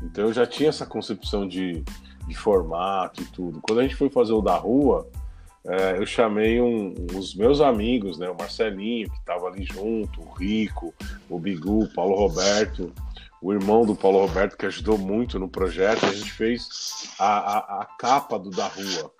Então 0.04 0.26
eu 0.26 0.34
já 0.34 0.46
tinha 0.46 0.70
essa 0.70 0.86
concepção 0.86 1.48
de, 1.48 1.84
de 2.28 2.36
formato 2.36 3.22
e 3.22 3.26
tudo. 3.26 3.62
Quando 3.62 3.80
a 3.80 3.84
gente 3.84 3.96
foi 3.96 4.10
fazer 4.10 4.34
o 4.34 4.42
da 4.42 4.56
rua, 4.56 5.08
é, 5.66 5.98
eu 5.98 6.06
chamei 6.06 6.62
um, 6.62 6.94
os 7.14 7.36
meus 7.36 7.60
amigos, 7.60 8.18
né, 8.18 8.30
o 8.30 8.38
Marcelinho, 8.38 9.10
que 9.10 9.18
estava 9.18 9.48
ali 9.48 9.66
junto, 9.66 10.22
o 10.22 10.32
Rico, 10.34 10.94
o 11.30 11.40
Bigu, 11.40 11.84
o 11.84 11.94
Paulo 11.94 12.16
Roberto, 12.16 12.94
o 13.42 13.54
irmão 13.54 13.86
do 13.86 13.96
Paulo 13.96 14.20
Roberto, 14.26 14.58
que 14.58 14.66
ajudou 14.66 14.98
muito 14.98 15.38
no 15.38 15.50
projeto, 15.50 16.06
a 16.06 16.12
gente 16.12 16.32
fez 16.32 17.14
a, 17.20 17.58
a, 17.58 17.82
a 17.82 17.86
capa 17.86 18.40
do 18.40 18.50
da 18.50 18.68
rua, 18.68 19.12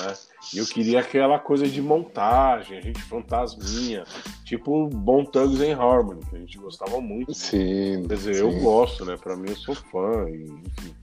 né? 0.00 0.14
E 0.54 0.58
eu 0.58 0.66
queria 0.66 1.00
aquela 1.00 1.38
coisa 1.38 1.66
de 1.66 1.82
montagem, 1.82 2.78
a 2.78 2.80
gente 2.80 3.02
fantasminha, 3.02 4.04
tipo 4.44 4.88
Bom 4.88 5.24
Thugs 5.24 5.60
and 5.60 5.76
Harmony, 5.78 6.20
que 6.24 6.36
a 6.36 6.38
gente 6.38 6.58
gostava 6.58 7.00
muito. 7.00 7.34
Sim. 7.34 8.04
Quer 8.08 8.14
dizer, 8.14 8.34
sim. 8.34 8.40
eu 8.40 8.60
gosto, 8.60 9.04
né? 9.04 9.16
Pra 9.16 9.36
mim 9.36 9.50
eu 9.50 9.56
sou 9.56 9.74
fã, 9.74 10.28
e, 10.28 10.44
enfim. 10.44 10.94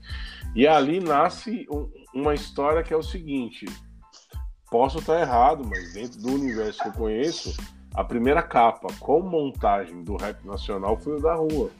E 0.56 0.66
ali 0.66 1.00
nasce 1.00 1.66
um, 1.70 1.86
uma 2.14 2.34
história 2.34 2.82
que 2.82 2.94
é 2.94 2.96
o 2.96 3.02
seguinte: 3.02 3.66
posso 4.70 4.98
estar 4.98 5.20
errado, 5.20 5.62
mas 5.68 5.92
dentro 5.92 6.18
do 6.18 6.32
universo 6.32 6.80
que 6.80 6.88
eu 6.88 6.92
conheço, 6.92 7.54
a 7.94 8.02
primeira 8.02 8.42
capa 8.42 8.88
com 8.98 9.20
montagem 9.20 10.02
do 10.02 10.16
rap 10.16 10.42
nacional 10.46 10.96
foi 10.96 11.18
o 11.18 11.20
da 11.20 11.34
rua. 11.34 11.70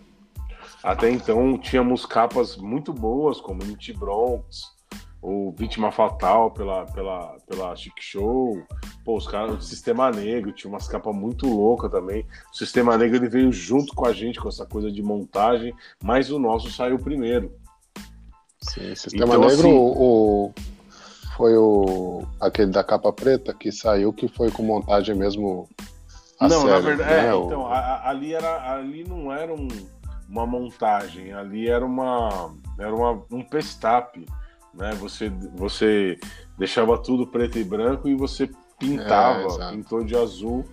Até 0.85 1.11
então 1.11 1.57
tínhamos 1.57 2.05
capas 2.05 2.59
muito 2.59 2.93
boas, 2.93 3.41
como 3.41 3.65
MT 3.65 3.95
Bronx, 3.95 4.63
o 5.23 5.55
Vítima 5.57 5.91
Fatal 5.91 6.51
pela, 6.51 6.85
pela, 6.85 7.35
pela 7.49 7.75
Chic 7.75 7.99
Show, 7.99 8.63
Pô, 9.07 9.17
os 9.17 9.27
caras 9.27 9.57
do 9.57 9.63
Sistema 9.63 10.11
Negro 10.11 10.53
tinha 10.53 10.69
umas 10.69 10.89
capas 10.89 11.15
muito 11.15 11.47
loucas 11.49 11.91
também. 11.93 12.27
O 12.53 12.57
Sistema 12.57 12.99
Negro 12.99 13.17
ele 13.17 13.29
veio 13.29 13.53
junto 13.53 13.95
com 13.95 14.05
a 14.05 14.13
gente 14.13 14.41
com 14.41 14.49
essa 14.49 14.67
coisa 14.67 14.91
de 14.91 15.01
montagem, 15.01 15.73
mas 16.03 16.29
o 16.29 16.41
nosso 16.41 16.71
saiu 16.73 16.99
primeiro. 16.99 17.55
Sim, 18.73 18.95
Sistema 18.95 19.35
então, 19.35 19.49
Negro 19.49 19.69
assim, 19.69 19.73
o, 19.73 20.53
foi 21.37 21.57
o 21.57 22.25
aquele 22.41 22.71
da 22.71 22.83
capa 22.83 23.13
preta 23.13 23.53
que 23.55 23.71
saiu 23.71 24.13
que 24.13 24.29
foi 24.29 24.51
com 24.51 24.63
montagem 24.63 25.15
mesmo. 25.15 25.69
não, 26.41 26.63
série, 26.63 26.71
na 26.71 26.79
verdade, 26.81 27.11
né? 27.11 27.29
é, 27.29 27.37
então 27.37 27.67
a, 27.67 28.09
ali 28.09 28.35
era 28.35 28.73
ali 28.73 29.05
não 29.05 29.33
era 29.33 29.53
um, 29.55 29.69
uma 30.29 30.47
montagem, 30.47 31.33
ali 31.33 31.69
era 31.69 31.85
uma 31.85 32.55
era 32.79 32.95
uma, 32.95 33.23
um 33.31 33.43
pestap, 33.43 34.25
né? 34.75 34.93
Você 34.95 35.31
você 35.55 36.19
deixava 36.59 36.99
tudo 36.99 37.27
preto 37.27 37.59
e 37.59 37.65
branco 37.65 38.09
e 38.09 38.15
você 38.15 38.51
pintava, 38.79 39.65
é, 39.65 39.71
pintou 39.71 40.05
de 40.05 40.17
azul, 40.17 40.65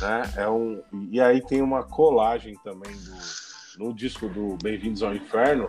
né? 0.00 0.32
É 0.36 0.48
um, 0.48 0.82
e 1.10 1.20
aí 1.20 1.40
tem 1.42 1.62
uma 1.62 1.82
colagem 1.82 2.54
também 2.64 2.92
do, 2.92 3.84
no 3.84 3.94
disco 3.94 4.28
do 4.28 4.56
Bem-vindos 4.62 5.02
ao 5.02 5.14
Inferno, 5.14 5.68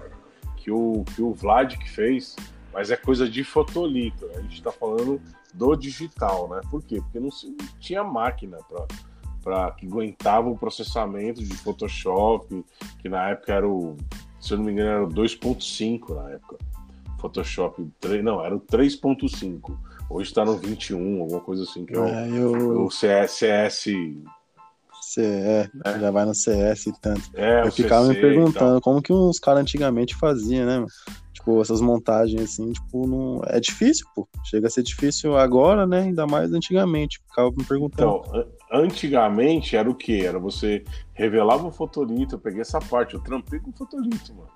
que 0.68 0.72
o, 0.72 1.06
que 1.16 1.22
o 1.22 1.34
Vlad 1.34 1.78
que 1.78 1.90
fez, 1.90 2.36
mas 2.74 2.92
é 2.92 2.98
coisa 2.98 3.30
de 3.30 3.42
fotolito. 3.42 4.30
A 4.36 4.42
gente 4.42 4.56
está 4.56 4.70
falando 4.70 5.22
do 5.54 5.76
digital, 5.78 6.50
né? 6.50 6.60
Por 6.70 6.84
quê? 6.84 7.00
Porque 7.02 7.22
não, 7.22 7.32
se, 7.32 7.48
não 7.48 7.66
tinha 7.80 8.04
máquina 8.04 8.58
para 9.42 9.72
que 9.72 9.88
aguentava 9.88 10.50
o 10.50 10.58
processamento 10.58 11.42
de 11.42 11.56
Photoshop, 11.56 12.66
que 13.00 13.08
na 13.08 13.30
época 13.30 13.54
era 13.54 13.66
o, 13.66 13.96
se 14.42 14.54
eu 14.54 14.58
não 14.58 14.66
me 14.66 14.74
engano, 14.74 14.90
era 14.90 15.06
o 15.06 15.08
2.5 15.08 16.14
na 16.14 16.32
época. 16.32 16.58
Photoshop 17.18 17.90
3, 18.02 18.22
não, 18.22 18.44
era 18.44 18.54
o 18.54 18.60
3.5. 18.60 19.74
Hoje 20.10 20.30
está 20.30 20.44
no 20.44 20.58
21, 20.58 21.22
alguma 21.22 21.40
coisa 21.40 21.64
assim, 21.64 21.86
que 21.86 21.96
é, 21.96 21.98
o, 21.98 22.06
é, 22.06 22.30
eu... 22.30 22.84
o 22.84 22.92
CS. 22.92 23.32
CS 23.32 23.86
é, 25.22 25.70
é, 25.86 26.00
já 26.00 26.12
vai 26.12 26.26
no 26.26 26.34
CS 26.34 26.88
e 26.88 27.02
tanto. 27.02 27.22
É, 27.34 27.66
eu 27.66 27.72
ficava 27.72 28.08
CC 28.08 28.16
me 28.16 28.22
perguntando 28.22 28.82
como 28.82 29.02
que 29.02 29.14
uns 29.14 29.40
caras 29.40 29.62
antigamente 29.62 30.16
faziam, 30.16 30.66
né? 30.66 30.86
Tipo, 31.34 31.62
essas 31.62 31.82
montagens 31.82 32.42
assim, 32.42 32.72
tipo, 32.72 33.08
não... 33.08 33.42
é 33.46 33.60
difícil, 33.60 34.06
pô. 34.16 34.28
Chega 34.44 34.68
a 34.68 34.70
ser 34.70 34.84
difícil 34.84 35.38
agora, 35.38 35.86
né? 35.86 36.02
Ainda 36.02 36.26
mais 36.28 36.52
antigamente. 36.52 37.20
Ficava 37.30 37.52
me 37.52 37.64
perguntando. 37.64 38.22
Então, 38.26 38.46
antigamente 38.72 39.76
era 39.76 39.90
o 39.90 39.96
quê? 39.96 40.24
Era 40.26 40.40
você 40.40 40.84
revelava 41.14 41.68
o 41.68 41.72
fotolito, 41.72 42.36
eu 42.36 42.40
peguei 42.40 42.62
essa 42.62 42.80
parte, 42.80 43.14
eu 43.14 43.22
trampei 43.22 43.60
com 43.60 43.70
o 43.70 43.74
fotolito, 43.74 44.34
mano. 44.34 44.50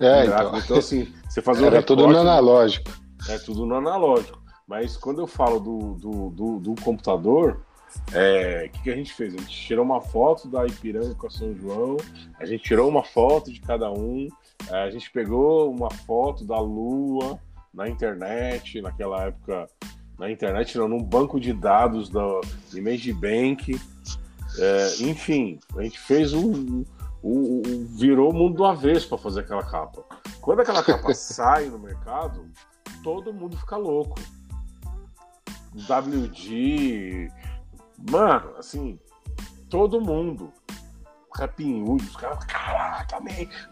É, 0.00 0.24
então. 0.24 0.58
então 0.58 0.78
assim, 0.78 1.12
você 1.28 1.42
fazia 1.42 1.66
Era 1.66 1.80
um 1.80 1.82
tudo 1.82 2.06
no 2.06 2.18
analógico. 2.18 2.90
É 3.28 3.38
tudo 3.38 3.66
no 3.66 3.74
analógico. 3.74 4.40
Mas 4.66 4.96
quando 4.96 5.20
eu 5.20 5.26
falo 5.26 5.58
do, 5.58 5.94
do, 5.94 6.30
do, 6.30 6.58
do 6.60 6.74
computador, 6.82 7.66
o 8.12 8.16
é, 8.16 8.68
que, 8.68 8.82
que 8.82 8.90
a 8.90 8.96
gente 8.96 9.12
fez? 9.12 9.34
A 9.34 9.38
gente 9.38 9.66
tirou 9.66 9.84
uma 9.84 10.00
foto 10.00 10.48
da 10.48 10.66
Ipiranga 10.66 11.14
com 11.14 11.26
a 11.26 11.30
São 11.30 11.54
João, 11.56 11.96
a 12.38 12.44
gente 12.44 12.62
tirou 12.62 12.88
uma 12.88 13.02
foto 13.02 13.52
de 13.52 13.60
cada 13.60 13.90
um, 13.90 14.28
é, 14.68 14.82
a 14.82 14.90
gente 14.90 15.10
pegou 15.10 15.70
uma 15.70 15.90
foto 15.90 16.44
da 16.44 16.58
Lua 16.58 17.38
na 17.72 17.88
internet, 17.88 18.80
naquela 18.80 19.26
época, 19.26 19.68
na 20.18 20.30
internet, 20.30 20.76
não, 20.76 20.88
num 20.88 21.02
banco 21.02 21.40
de 21.40 21.52
dados 21.52 22.08
da 22.10 22.40
Image 22.74 23.12
Bank. 23.12 23.80
É, 24.58 25.02
enfim, 25.02 25.58
a 25.76 25.82
gente 25.82 25.98
fez 25.98 26.32
um, 26.32 26.84
o, 27.22 27.62
o, 27.62 27.86
virou 27.96 28.30
o 28.30 28.34
mundo 28.34 28.56
do 28.56 28.64
avesso 28.64 29.08
para 29.08 29.18
fazer 29.18 29.40
aquela 29.40 29.64
capa. 29.64 30.04
Quando 30.40 30.60
aquela 30.60 30.82
capa 30.82 31.12
sai 31.14 31.66
no 31.66 31.78
mercado, 31.78 32.46
todo 33.02 33.32
mundo 33.32 33.56
fica 33.56 33.76
louco. 33.76 34.18
WG, 35.74 37.30
mano, 38.08 38.56
assim, 38.56 38.98
todo 39.68 40.00
mundo. 40.00 40.52
Rapin 41.32 41.82
Hood, 41.82 42.04
os 42.04 42.16
caras, 42.16 42.44
caraca, 42.44 43.20
man, 43.20 43.30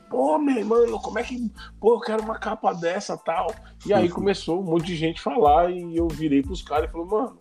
pô, 0.08 0.38
meu, 0.38 0.64
mano, 0.64 0.98
como 1.00 1.18
é 1.18 1.24
que, 1.24 1.52
pô, 1.80 1.94
eu 1.94 2.00
quero 2.00 2.22
uma 2.22 2.38
capa 2.38 2.72
dessa 2.72 3.16
tal. 3.16 3.52
E 3.84 3.92
aí 3.92 4.08
começou 4.08 4.60
um 4.60 4.64
monte 4.64 4.86
de 4.86 4.96
gente 4.96 5.20
falar 5.20 5.70
e 5.70 5.96
eu 5.96 6.06
virei 6.06 6.40
pros 6.40 6.62
caras 6.62 6.88
e 6.88 6.92
falei, 6.92 7.08
mano, 7.08 7.36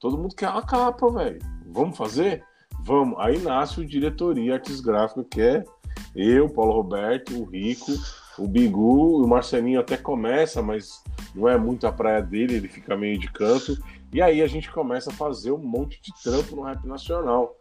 todo 0.00 0.18
mundo 0.18 0.34
quer 0.34 0.50
uma 0.50 0.66
capa, 0.66 1.08
velho, 1.10 1.38
vamos 1.66 1.96
fazer? 1.96 2.44
Vamos. 2.80 3.16
Aí 3.18 3.38
nasce 3.38 3.80
o 3.80 3.86
Diretoria 3.86 4.54
Artes 4.54 4.80
Gráficas, 4.80 5.26
que 5.30 5.40
é 5.40 5.64
eu, 6.14 6.48
Paulo 6.48 6.72
Roberto, 6.72 7.40
o 7.40 7.44
Rico, 7.44 7.92
o 8.38 8.48
Bigu, 8.48 9.22
o 9.22 9.28
Marcelinho 9.28 9.80
até 9.80 9.96
começa, 9.96 10.60
mas 10.60 11.02
não 11.34 11.48
é 11.48 11.56
muito 11.56 11.86
a 11.86 11.92
praia 11.92 12.20
dele, 12.20 12.56
ele 12.56 12.68
fica 12.68 12.96
meio 12.96 13.18
de 13.18 13.30
canto. 13.30 13.78
E 14.12 14.20
aí 14.20 14.42
a 14.42 14.46
gente 14.46 14.70
começa 14.70 15.10
a 15.10 15.14
fazer 15.14 15.52
um 15.52 15.58
monte 15.58 16.00
de 16.02 16.12
trampo 16.22 16.56
no 16.56 16.62
rap 16.62 16.84
nacional. 16.86 17.56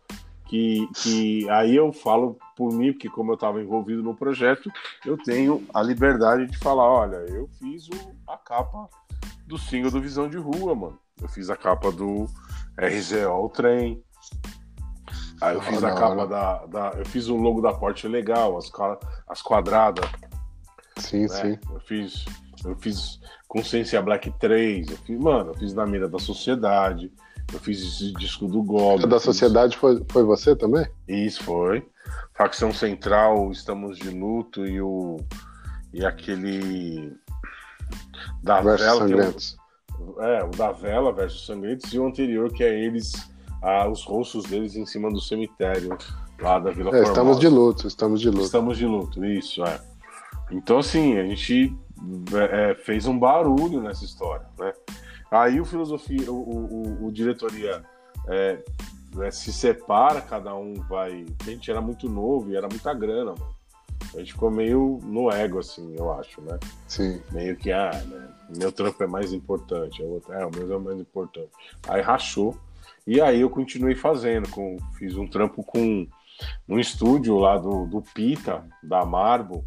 Que, 0.46 0.86
que 0.98 1.50
aí 1.50 1.74
eu 1.78 1.94
falo 1.94 2.38
por 2.58 2.74
mim, 2.74 2.92
porque 2.92 3.10
como 3.10 3.32
eu 3.32 3.36
estava 3.36 3.62
envolvido 3.62 4.04
no 4.04 4.14
projeto, 4.14 4.70
eu 5.06 5.18
tenho 5.18 5.66
a 5.74 5.82
liberdade 5.82 6.46
de 6.46 6.58
falar, 6.58 6.84
olha, 6.84 7.16
eu 7.30 7.48
fiz 7.58 7.88
o, 7.88 8.14
a 8.28 8.38
capa 8.38 8.90
do 9.48 9.58
single 9.58 9.90
do 9.90 10.02
Visão 10.02 10.30
de 10.30 10.36
Rua, 10.36 10.76
mano. 10.76 11.00
Eu 11.22 11.30
fiz 11.30 11.50
a 11.50 11.56
capa 11.56 11.90
do 11.90 12.26
RZO, 12.78 13.32
o 13.32 13.48
trem, 13.48 14.04
Aí 15.42 15.56
eu 15.56 15.62
fiz 15.62 15.84
a 15.84 15.96
capa 15.96 16.28
da, 16.28 16.66
da, 16.68 16.94
Eu 17.00 17.06
fiz 17.06 17.28
o 17.28 17.36
logo 17.36 17.62
da 17.62 17.74
Porte 17.74 18.08
Legal, 18.08 18.56
as, 18.58 18.72
as 19.28 19.42
quadradas. 19.42 20.06
Sim, 20.98 21.22
né? 21.22 21.28
sim. 21.28 21.60
Eu 21.74 21.80
fiz. 21.80 22.26
Eu 22.64 22.76
fiz 22.76 23.20
Consciência 23.52 24.02
Black 24.02 24.32
3. 24.40 24.92
Eu 24.92 24.98
fiz, 25.00 25.20
mano, 25.20 25.50
eu 25.50 25.56
fiz 25.56 25.74
na 25.74 25.86
mira 25.86 26.08
da 26.08 26.18
sociedade. 26.18 27.12
Eu 27.52 27.60
fiz 27.60 27.82
esse 27.82 28.14
disco 28.14 28.48
do 28.48 28.64
Gob. 28.64 29.06
Da 29.06 29.20
sociedade 29.20 29.76
foi, 29.76 30.02
foi 30.10 30.24
você 30.24 30.56
também? 30.56 30.88
Isso, 31.06 31.44
foi. 31.44 31.86
Facção 32.34 32.72
Central, 32.72 33.52
Estamos 33.52 33.98
de 33.98 34.10
Luto 34.10 34.66
e 34.66 34.82
o. 34.82 35.18
E 35.94 36.06
aquele. 36.06 37.14
Da 38.42 38.62
Versus 38.62 38.88
Vela. 38.88 39.00
Sangrentos. 39.02 39.58
É, 40.20 40.38
é, 40.38 40.44
o 40.46 40.52
da 40.52 40.72
Vela 40.72 41.12
versus 41.12 41.46
Sangrentos 41.46 41.94
e 41.94 42.00
o 42.00 42.08
anterior, 42.08 42.54
que 42.54 42.64
é 42.64 42.86
eles 42.86 43.12
ah, 43.62 43.86
os 43.86 44.06
rostos 44.06 44.46
deles 44.46 44.78
em 44.78 44.86
cima 44.86 45.12
do 45.12 45.20
cemitério 45.20 45.98
lá 46.40 46.58
da 46.58 46.72
Vila 46.72 46.98
é, 46.98 47.04
Estamos 47.04 47.38
de 47.38 47.50
luto, 47.50 47.86
estamos 47.86 48.22
de 48.22 48.30
luto. 48.30 48.46
Estamos 48.46 48.78
de 48.78 48.86
luto, 48.86 49.26
isso, 49.26 49.62
é. 49.66 49.82
Então, 50.50 50.80
assim, 50.80 51.18
a 51.18 51.26
gente 51.26 51.76
é, 52.34 52.72
é 52.72 52.76
fez 52.76 53.06
um 53.08 53.18
barulho 53.18 53.82
nessa 53.82 54.04
história, 54.06 54.46
né? 54.58 54.74
Aí 55.30 55.62
o 55.62 55.66
filosofia, 55.66 56.30
o, 56.32 56.36
o, 56.36 57.06
o 57.06 57.12
diretoria 57.12 57.84
é, 58.28 58.60
é, 59.22 59.32
se 59.32 59.52
separa, 59.54 60.22
cada 60.22 60.54
um 60.56 60.74
vai. 60.74 61.26
A 61.42 61.50
gente 61.50 61.72
era 61.72 61.82
muito 61.82 62.10
novo 62.10 62.52
e 62.52 62.56
era 62.56 62.68
muita 62.68 62.94
grana, 62.94 63.32
mano. 63.32 63.56
A 64.14 64.18
gente 64.18 64.34
ficou 64.34 64.52
meio 64.52 65.00
no 65.04 65.32
ego, 65.32 65.60
assim, 65.60 65.96
eu 65.98 66.12
acho, 66.12 66.42
né? 66.42 66.60
Sim. 66.88 67.22
Meio 67.32 67.56
que, 67.56 67.72
ah, 67.72 67.92
né? 68.08 68.28
Meu 68.58 68.72
trampo 68.72 69.02
é 69.04 69.08
mais 69.08 69.32
importante. 69.32 70.02
É, 70.02 70.46
o 70.46 70.52
meu 70.54 70.76
é 70.76 70.80
mais 70.80 71.00
importante. 71.00 71.50
Aí 71.88 72.02
rachou. 72.02 72.58
E 73.08 73.22
aí 73.22 73.42
eu 73.42 73.50
continuei 73.50 73.96
fazendo, 73.96 74.50
com, 74.50 74.78
fiz 74.98 75.16
um 75.16 75.28
trampo 75.28 75.64
com 75.64 76.06
um 76.68 76.80
estúdio 76.80 77.38
lá 77.38 77.58
do, 77.58 77.86
do 77.86 78.02
Pita, 78.02 78.66
da 78.84 79.06
Marble. 79.06 79.64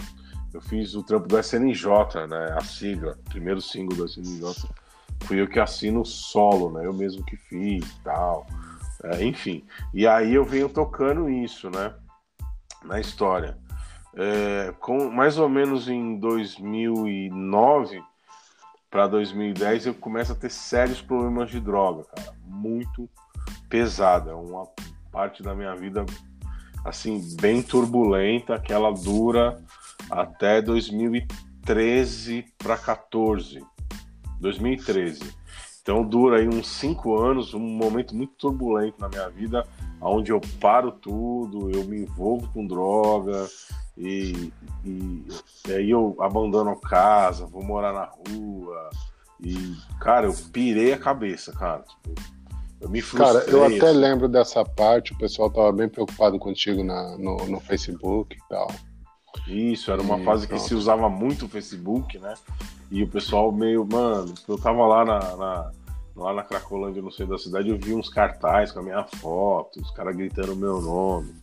Eu 0.55 0.61
fiz 0.61 0.95
o 0.95 1.03
trampo 1.03 1.27
do 1.27 1.37
SNJ, 1.37 2.29
né? 2.29 2.57
A 2.57 2.61
sigla, 2.63 3.19
primeiro 3.29 3.61
single 3.61 3.97
do 3.97 4.05
SNJ. 4.05 4.71
Fui 5.25 5.41
eu 5.41 5.49
que 5.49 5.59
assino 5.59 6.05
solo, 6.05 6.71
né? 6.71 6.87
Eu 6.87 6.93
mesmo 6.93 7.25
que 7.25 7.37
fiz 7.37 7.85
e 7.85 8.01
tal. 8.05 8.47
É, 9.03 9.25
enfim. 9.25 9.65
E 9.93 10.07
aí 10.07 10.33
eu 10.33 10.45
venho 10.45 10.69
tocando 10.69 11.29
isso, 11.29 11.69
né? 11.71 11.93
Na 12.85 13.01
história. 13.01 13.59
É, 14.17 14.73
com 14.79 15.11
mais 15.11 15.39
ou 15.39 15.49
menos 15.49 15.89
em 15.89 16.21
2009 16.21 18.01
para 18.89 19.09
2010 19.09 19.87
eu 19.87 19.95
começo 19.95 20.31
a 20.31 20.37
ter 20.37 20.53
sérios 20.53 21.03
problemas 21.03 21.51
de 21.51 21.59
droga, 21.59 22.05
cara. 22.05 22.33
Muito 22.47 23.11
pesada, 23.69 24.31
é 24.31 24.35
uma 24.35 24.69
parte 25.11 25.43
da 25.43 25.53
minha 25.53 25.75
vida 25.75 26.07
assim 26.85 27.21
bem 27.41 27.61
turbulenta, 27.61 28.61
que 28.61 28.73
ela 28.73 28.93
dura 28.93 29.61
até 30.11 30.61
2013 30.61 32.45
para 32.59 32.77
14. 32.77 33.65
2013. 34.41 35.35
Então 35.83 36.03
dura 36.03 36.39
aí 36.39 36.49
uns 36.49 36.67
cinco 36.67 37.19
anos, 37.19 37.53
um 37.53 37.61
momento 37.61 38.17
muito 38.17 38.33
turbulento 38.37 38.99
na 38.99 39.09
minha 39.09 39.29
vida, 39.29 39.67
onde 40.01 40.33
eu 40.33 40.41
paro 40.59 40.91
tudo, 40.91 41.71
eu 41.71 41.85
me 41.85 42.03
envolvo 42.03 42.51
com 42.53 42.67
droga 42.67 43.47
e, 43.97 44.51
e, 44.83 45.23
e 45.69 45.73
aí 45.73 45.91
eu 45.91 46.17
abandono 46.21 46.71
a 46.71 46.77
casa, 46.77 47.45
vou 47.45 47.63
morar 47.63 47.93
na 47.93 48.05
rua 48.05 48.91
e 49.41 49.75
cara, 50.01 50.27
eu 50.27 50.35
pirei 50.53 50.95
a 50.95 50.99
cabeça, 50.99 51.53
cara. 51.53 51.83
Tipo, 51.83 52.15
eu 52.81 52.89
me 52.89 53.03
frustrei. 53.03 53.43
Cara, 53.43 53.51
eu 53.51 53.65
até 53.65 53.91
assim. 53.91 53.99
lembro 53.99 54.29
dessa 54.29 54.65
parte, 54.65 55.13
o 55.13 55.19
pessoal 55.19 55.51
tava 55.51 55.73
bem 55.73 55.89
preocupado 55.89 56.39
contigo 56.39 56.83
na, 56.83 57.17
no, 57.19 57.37
no 57.47 57.61
Facebook 57.61 58.37
e 58.37 58.49
tal. 58.49 58.69
Isso, 59.47 59.91
era 59.91 60.01
uma 60.01 60.19
e, 60.19 60.25
fase 60.25 60.49
que 60.49 60.59
se 60.59 60.75
usava 60.75 61.09
muito 61.09 61.47
o 61.47 61.49
Facebook, 61.49 62.19
né? 62.19 62.35
E 62.91 63.03
o 63.03 63.09
pessoal 63.09 63.51
meio, 63.51 63.85
mano, 63.85 64.35
eu 64.49 64.59
tava 64.59 64.87
lá 64.87 65.05
na, 65.05 65.37
na, 65.37 65.71
lá 66.17 66.33
na 66.33 66.43
Cracolândia, 66.43 67.03
no 67.03 67.11
centro 67.11 67.33
da 67.33 67.39
cidade, 67.39 67.69
eu 67.69 67.79
vi 67.79 67.95
uns 67.95 68.09
cartazes 68.09 68.73
com 68.73 68.81
a 68.81 68.83
minha 68.83 69.05
foto, 69.05 69.81
os 69.81 69.91
caras 69.91 70.17
gritando 70.17 70.55
meu 70.55 70.81
nome. 70.81 71.35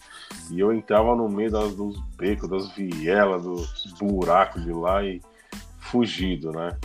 E 0.49 0.59
eu 0.59 0.73
entrava 0.73 1.15
no 1.15 1.27
meio 1.29 1.51
das, 1.51 1.75
dos 1.75 1.99
becos, 2.15 2.49
das 2.49 2.69
vielas, 2.69 3.43
dos 3.43 3.85
buracos 3.99 4.63
de 4.63 4.71
lá 4.71 5.03
e 5.03 5.21
fugido, 5.79 6.51
né? 6.51 6.77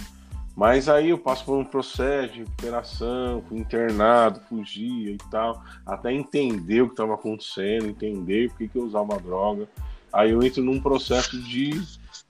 Mas 0.56 0.88
aí 0.88 1.10
eu 1.10 1.18
passo 1.18 1.44
por 1.44 1.58
um 1.58 1.64
processo 1.64 2.32
de 2.32 2.38
recuperação, 2.40 3.42
fui 3.46 3.58
internado, 3.58 4.40
fugia 4.48 5.12
e 5.12 5.18
tal, 5.30 5.62
até 5.84 6.10
entender 6.10 6.80
o 6.80 6.86
que 6.86 6.94
estava 6.94 7.12
acontecendo, 7.12 7.86
entender 7.86 8.48
por 8.48 8.58
que, 8.58 8.68
que 8.68 8.78
eu 8.78 8.84
usava 8.84 9.20
droga. 9.20 9.68
Aí 10.12 10.30
eu 10.30 10.42
entro 10.42 10.62
num 10.62 10.80
processo 10.80 11.40
de 11.42 11.82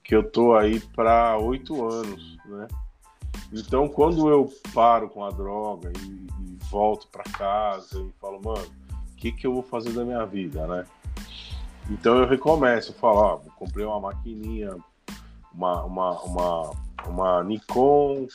que 0.03 0.15
eu 0.15 0.23
tô 0.23 0.55
aí 0.55 0.79
para 0.79 1.37
oito 1.37 1.85
anos, 1.85 2.37
né? 2.45 2.67
Então 3.51 3.87
quando 3.87 4.29
eu 4.29 4.51
paro 4.73 5.09
com 5.09 5.23
a 5.23 5.29
droga 5.29 5.91
e, 6.01 6.27
e 6.43 6.57
volto 6.69 7.07
para 7.07 7.23
casa 7.23 7.99
e 7.99 8.11
falo, 8.19 8.41
mano, 8.43 8.67
o 9.11 9.15
que, 9.15 9.31
que 9.31 9.47
eu 9.47 9.53
vou 9.53 9.63
fazer 9.63 9.91
da 9.91 10.03
minha 10.03 10.25
vida, 10.25 10.65
né? 10.67 10.85
Então 11.89 12.17
eu 12.17 12.27
recomeço, 12.27 12.91
eu 12.91 12.95
falo, 12.95 13.17
ó, 13.19 13.37
comprei 13.55 13.85
uma 13.85 13.99
maquininha, 13.99 14.75
uma, 15.53 15.83
uma, 15.83 16.21
uma, 16.21 16.71
uma 17.05 17.43
Nikon, 17.43 18.27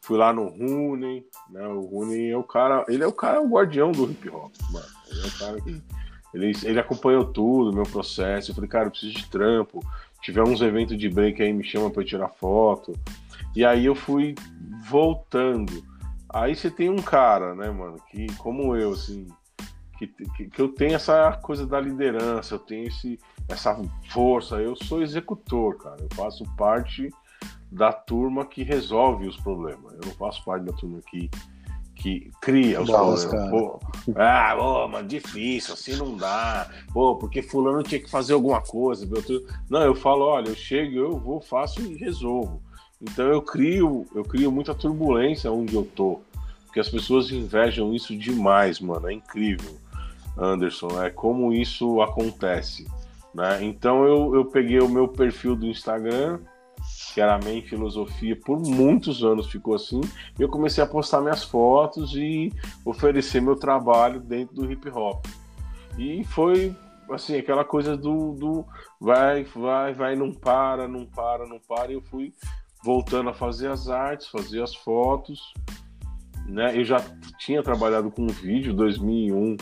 fui 0.00 0.18
lá 0.18 0.32
no 0.32 0.48
Rune, 0.48 1.24
né? 1.48 1.66
O 1.68 1.82
Rune 1.82 2.30
é 2.30 2.36
o 2.36 2.42
cara, 2.42 2.84
ele 2.88 3.04
é 3.04 3.06
o 3.06 3.12
cara, 3.12 3.40
o 3.40 3.48
guardião 3.48 3.92
do 3.92 4.10
hip 4.10 4.28
hop, 4.28 4.52
mano. 4.70 4.86
Ele 5.08 5.20
é 5.20 5.26
o 5.26 5.38
cara 5.38 5.60
que 5.60 5.82
ele, 6.32 6.52
ele 6.62 6.78
acompanhou 6.78 7.24
tudo, 7.24 7.72
meu 7.72 7.84
processo. 7.84 8.50
Eu 8.50 8.54
falei, 8.54 8.70
cara, 8.70 8.86
eu 8.86 8.90
preciso 8.90 9.14
de 9.14 9.26
trampo. 9.28 9.80
Tiver 10.22 10.42
uns 10.42 10.60
eventos 10.60 10.98
de 10.98 11.08
break 11.08 11.42
aí, 11.42 11.52
me 11.52 11.64
chama 11.64 11.92
eu 11.94 12.04
tirar 12.04 12.28
foto. 12.28 12.92
E 13.54 13.64
aí 13.64 13.86
eu 13.86 13.94
fui 13.94 14.34
voltando. 14.88 15.82
Aí 16.28 16.54
você 16.54 16.70
tem 16.70 16.88
um 16.88 17.02
cara, 17.02 17.54
né, 17.54 17.70
mano, 17.70 17.96
que 18.10 18.26
como 18.36 18.76
eu, 18.76 18.92
assim, 18.92 19.26
que, 19.98 20.06
que, 20.06 20.48
que, 20.48 20.62
eu 20.62 20.68
tenho 20.68 20.94
essa 20.94 21.32
coisa 21.32 21.66
da 21.66 21.80
liderança, 21.80 22.54
eu 22.54 22.58
tenho 22.58 22.86
esse, 22.86 23.18
essa 23.48 23.76
força, 24.08 24.56
eu 24.56 24.76
sou 24.76 25.02
executor, 25.02 25.76
cara. 25.76 25.96
Eu 26.00 26.08
faço 26.14 26.44
parte 26.56 27.10
da 27.70 27.92
turma 27.92 28.46
que 28.46 28.62
resolve 28.62 29.26
os 29.26 29.36
problemas. 29.36 29.92
Eu 29.94 30.00
não 30.06 30.12
faço 30.12 30.44
parte 30.44 30.64
da 30.64 30.72
turma 30.72 31.00
que, 31.08 31.28
que 32.00 32.30
cria 32.40 32.80
os 32.80 32.88
problemas. 32.88 33.24
Pô, 33.50 33.78
ah, 34.16 34.56
pô, 34.58 34.88
mas 34.88 35.06
difícil, 35.06 35.74
assim 35.74 35.96
não 35.96 36.16
dá. 36.16 36.68
Pô, 36.92 37.16
porque 37.16 37.42
fulano 37.42 37.82
tinha 37.82 38.00
que 38.00 38.10
fazer 38.10 38.32
alguma 38.32 38.62
coisa. 38.62 39.06
Não, 39.68 39.82
eu 39.82 39.94
falo, 39.94 40.24
olha, 40.24 40.48
eu 40.48 40.56
chego, 40.56 40.96
eu 40.96 41.18
vou, 41.18 41.40
faço 41.40 41.82
e 41.82 41.94
resolvo. 41.96 42.62
Então 43.02 43.26
eu 43.26 43.42
crio, 43.42 44.06
eu 44.14 44.24
crio 44.24 44.50
muita 44.50 44.74
turbulência 44.74 45.52
onde 45.52 45.74
eu 45.74 45.84
tô. 45.84 46.20
Porque 46.66 46.80
as 46.80 46.88
pessoas 46.88 47.30
invejam 47.30 47.94
isso 47.94 48.16
demais, 48.16 48.80
mano. 48.80 49.08
É 49.08 49.12
incrível. 49.12 49.76
Anderson, 50.38 51.02
é 51.02 51.10
como 51.10 51.52
isso 51.52 52.00
acontece. 52.00 52.86
Né? 53.34 53.62
Então 53.62 54.04
eu, 54.04 54.34
eu 54.34 54.44
peguei 54.46 54.80
o 54.80 54.88
meu 54.88 55.06
perfil 55.06 55.54
do 55.54 55.66
Instagram, 55.66 56.40
que 57.12 57.20
era 57.20 57.38
minha 57.38 57.62
filosofia, 57.62 58.36
por 58.36 58.58
muitos 58.58 59.24
anos 59.24 59.50
ficou 59.50 59.74
assim, 59.74 60.00
eu 60.38 60.48
comecei 60.48 60.82
a 60.82 60.86
postar 60.86 61.20
minhas 61.20 61.44
fotos 61.44 62.14
e 62.14 62.52
oferecer 62.84 63.40
meu 63.40 63.56
trabalho 63.56 64.20
dentro 64.20 64.54
do 64.54 64.70
hip 64.70 64.88
hop. 64.90 65.24
E 65.98 66.24
foi 66.24 66.74
assim, 67.10 67.36
aquela 67.36 67.64
coisa 67.64 67.96
do, 67.96 68.34
do 68.34 68.64
vai, 69.00 69.44
vai, 69.44 69.92
vai, 69.92 70.16
não 70.16 70.32
para, 70.32 70.86
não 70.86 71.04
para, 71.04 71.46
não 71.46 71.58
para, 71.58 71.90
e 71.90 71.94
eu 71.94 72.02
fui 72.02 72.32
voltando 72.84 73.30
a 73.30 73.34
fazer 73.34 73.68
as 73.68 73.88
artes, 73.88 74.28
fazer 74.28 74.62
as 74.62 74.74
fotos, 74.74 75.52
né? 76.46 76.76
Eu 76.78 76.84
já 76.84 77.04
tinha 77.38 77.62
trabalhado 77.62 78.10
com 78.10 78.26
vídeo 78.28 78.72
2001 78.72 79.56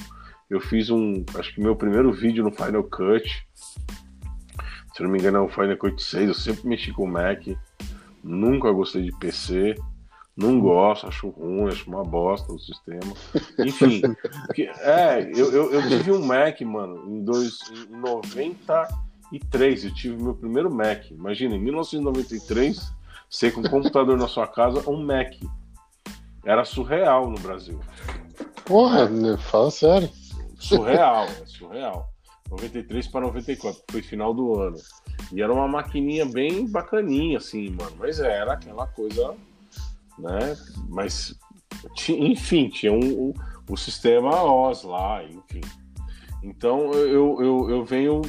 eu 0.51 0.61
fiz 0.61 0.89
um, 0.89 1.25
acho 1.39 1.55
que 1.55 1.61
meu 1.61 1.77
primeiro 1.77 2.11
vídeo 2.11 2.43
no 2.43 2.51
Final 2.51 2.83
Cut. 2.85 3.47
Se 4.99 5.05
não 5.05 5.11
me 5.11 5.19
engano 5.21 5.39
é 5.39 5.41
o 5.41 5.49
Final 5.49 5.77
Cut 5.77 6.03
6. 6.03 6.27
Eu 6.27 6.35
sempre 6.35 6.67
mexi 6.67 6.91
com 6.91 7.07
Mac. 7.07 7.47
Nunca 8.25 8.73
gostei 8.73 9.05
de 9.05 9.13
PC. 9.13 9.77
Não 10.37 10.59
gosto, 10.59 11.07
acho 11.07 11.29
ruim, 11.29 11.69
acho 11.69 11.89
uma 11.89 12.03
bosta 12.03 12.53
o 12.53 12.59
sistema. 12.59 13.15
Enfim, 13.61 14.03
é, 14.81 15.31
eu, 15.37 15.53
eu, 15.53 15.73
eu, 15.73 15.89
tive 15.89 16.11
um 16.11 16.27
Mac, 16.27 16.61
mano, 16.63 17.09
em, 17.09 17.23
dois, 17.23 17.61
em 17.71 17.95
93. 17.95 19.85
Eu 19.85 19.95
tive 19.95 20.21
meu 20.21 20.35
primeiro 20.35 20.69
Mac. 20.69 21.09
Imagina, 21.13 21.55
em 21.55 21.61
1993, 21.61 22.93
você 23.31 23.53
com 23.53 23.61
um 23.61 23.71
computador 23.71 24.19
na 24.19 24.27
sua 24.27 24.49
casa, 24.49 24.83
um 24.91 25.01
Mac. 25.01 25.33
Era 26.45 26.65
surreal 26.65 27.31
no 27.31 27.39
Brasil. 27.39 27.79
Porra, 28.65 29.09
fala 29.39 29.71
sério. 29.71 30.11
Surreal, 30.59 31.27
é 31.41 31.47
surreal. 31.47 32.18
93 32.51 33.07
para 33.09 33.27
94, 33.27 33.83
foi 33.91 34.03
final 34.03 34.33
do 34.33 34.59
ano. 34.59 34.77
E 35.33 35.43
era 35.43 35.53
uma 35.53 35.69
maquininha 35.69 36.25
bem 36.25 36.67
bacaninha, 36.67 37.39
assim, 37.39 37.71
mano. 37.71 37.93
Mas 37.99 38.21
era 38.21 38.55
aquela 38.55 38.87
coisa, 38.87 39.35
né? 40.19 40.57
Mas, 40.89 41.39
enfim, 42.09 42.69
tinha 42.69 42.93
um, 42.93 43.29
um, 43.29 43.35
o 43.69 43.77
sistema 43.77 44.43
OS 44.43 44.83
lá, 44.85 45.23
enfim. 45.25 45.61
Então 46.43 46.93
eu, 46.93 47.43
eu, 47.43 47.71
eu 47.71 47.85
venho 47.85 48.23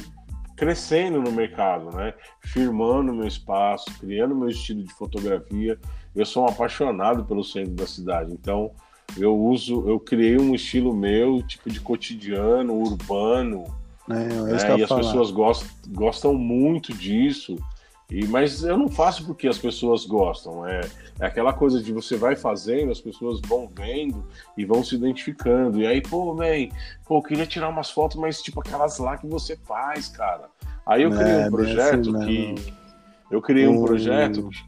crescendo 0.56 1.22
no 1.22 1.32
mercado, 1.32 1.90
né? 1.96 2.12
Firmando 2.42 3.14
meu 3.14 3.26
espaço, 3.26 3.86
criando 3.98 4.34
meu 4.34 4.48
estilo 4.48 4.82
de 4.82 4.92
fotografia. 4.92 5.78
Eu 6.14 6.26
sou 6.26 6.42
um 6.44 6.48
apaixonado 6.48 7.24
pelo 7.24 7.42
centro 7.42 7.72
da 7.72 7.86
cidade, 7.86 8.32
então 8.32 8.72
eu 9.16 9.36
uso, 9.36 9.88
eu 9.88 9.98
criei 9.98 10.38
um 10.38 10.54
estilo 10.54 10.94
meu, 10.94 11.42
tipo 11.42 11.70
de 11.70 11.80
cotidiano, 11.80 12.74
urbano. 12.74 13.64
É, 14.08 14.12
é 14.12 14.16
né? 14.16 14.52
e 14.52 14.54
as 14.82 14.88
falar. 14.88 15.02
pessoas 15.02 15.30
gostam, 15.30 15.68
gostam 15.88 16.34
muito 16.34 16.92
disso. 16.92 17.56
E, 18.10 18.26
mas 18.26 18.64
eu 18.64 18.76
não 18.76 18.88
faço 18.88 19.24
porque 19.24 19.46
as 19.46 19.56
pessoas 19.56 20.04
gostam. 20.04 20.66
É, 20.66 20.80
é 21.20 21.26
aquela 21.26 21.52
coisa 21.52 21.80
de 21.80 21.92
você 21.92 22.16
vai 22.16 22.34
fazendo, 22.34 22.90
as 22.90 23.00
pessoas 23.00 23.40
vão 23.46 23.68
vendo 23.68 24.26
e 24.56 24.64
vão 24.64 24.82
se 24.82 24.96
identificando. 24.96 25.80
E 25.80 25.86
aí, 25.86 26.02
pô, 26.02 26.34
man, 26.34 26.68
pô, 27.06 27.18
eu 27.18 27.22
queria 27.22 27.46
tirar 27.46 27.68
umas 27.68 27.90
fotos, 27.90 28.16
mas 28.16 28.42
tipo 28.42 28.60
aquelas 28.60 28.98
lá 28.98 29.16
que 29.16 29.28
você 29.28 29.56
faz, 29.56 30.08
cara. 30.08 30.48
Aí 30.84 31.02
eu 31.02 31.10
criei 31.10 31.32
é, 31.32 31.46
um 31.46 31.50
projeto 31.50 32.16
assim 32.16 32.54
que. 32.54 32.74
Eu 33.30 33.40
criei 33.40 33.68
um 33.68 33.84
projeto. 33.84 34.42
Pode, 34.42 34.64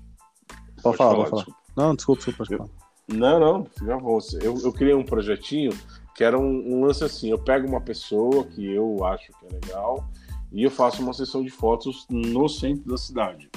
pode 0.83 0.97
falar, 0.97 1.15
falar, 1.15 1.31
pode 1.31 1.45
falar. 1.45 1.57
Não, 1.77 1.97
desculpa, 1.97 2.23
desculpa, 2.23 2.47
falar. 2.47 2.71
Não, 3.09 3.41
não, 3.41 3.65
fica 3.65 3.99
bom. 3.99 4.19
Eu, 4.41 4.57
eu 4.63 4.73
criei 4.73 4.95
um 4.95 5.05
projetinho 5.05 5.73
que 6.15 6.25
era 6.25 6.39
um, 6.39 6.75
um, 6.75 6.85
lance 6.85 7.05
assim: 7.05 7.31
eu 7.31 7.39
pego 7.39 7.69
uma 7.69 7.81
pessoa 7.81 8.45
que 8.45 8.65
eu 8.65 9.05
acho 9.05 9.33
que 9.33 9.47
é 9.47 9.49
legal 9.53 10.09
e 10.53 10.63
eu 10.63 10.71
faço 10.71 11.03
uma 11.03 11.13
sessão 11.13 11.43
de 11.43 11.51
fotos 11.51 12.07
no 12.11 12.49
centro 12.49 12.89
da 12.91 12.97
cidade. 12.97 13.51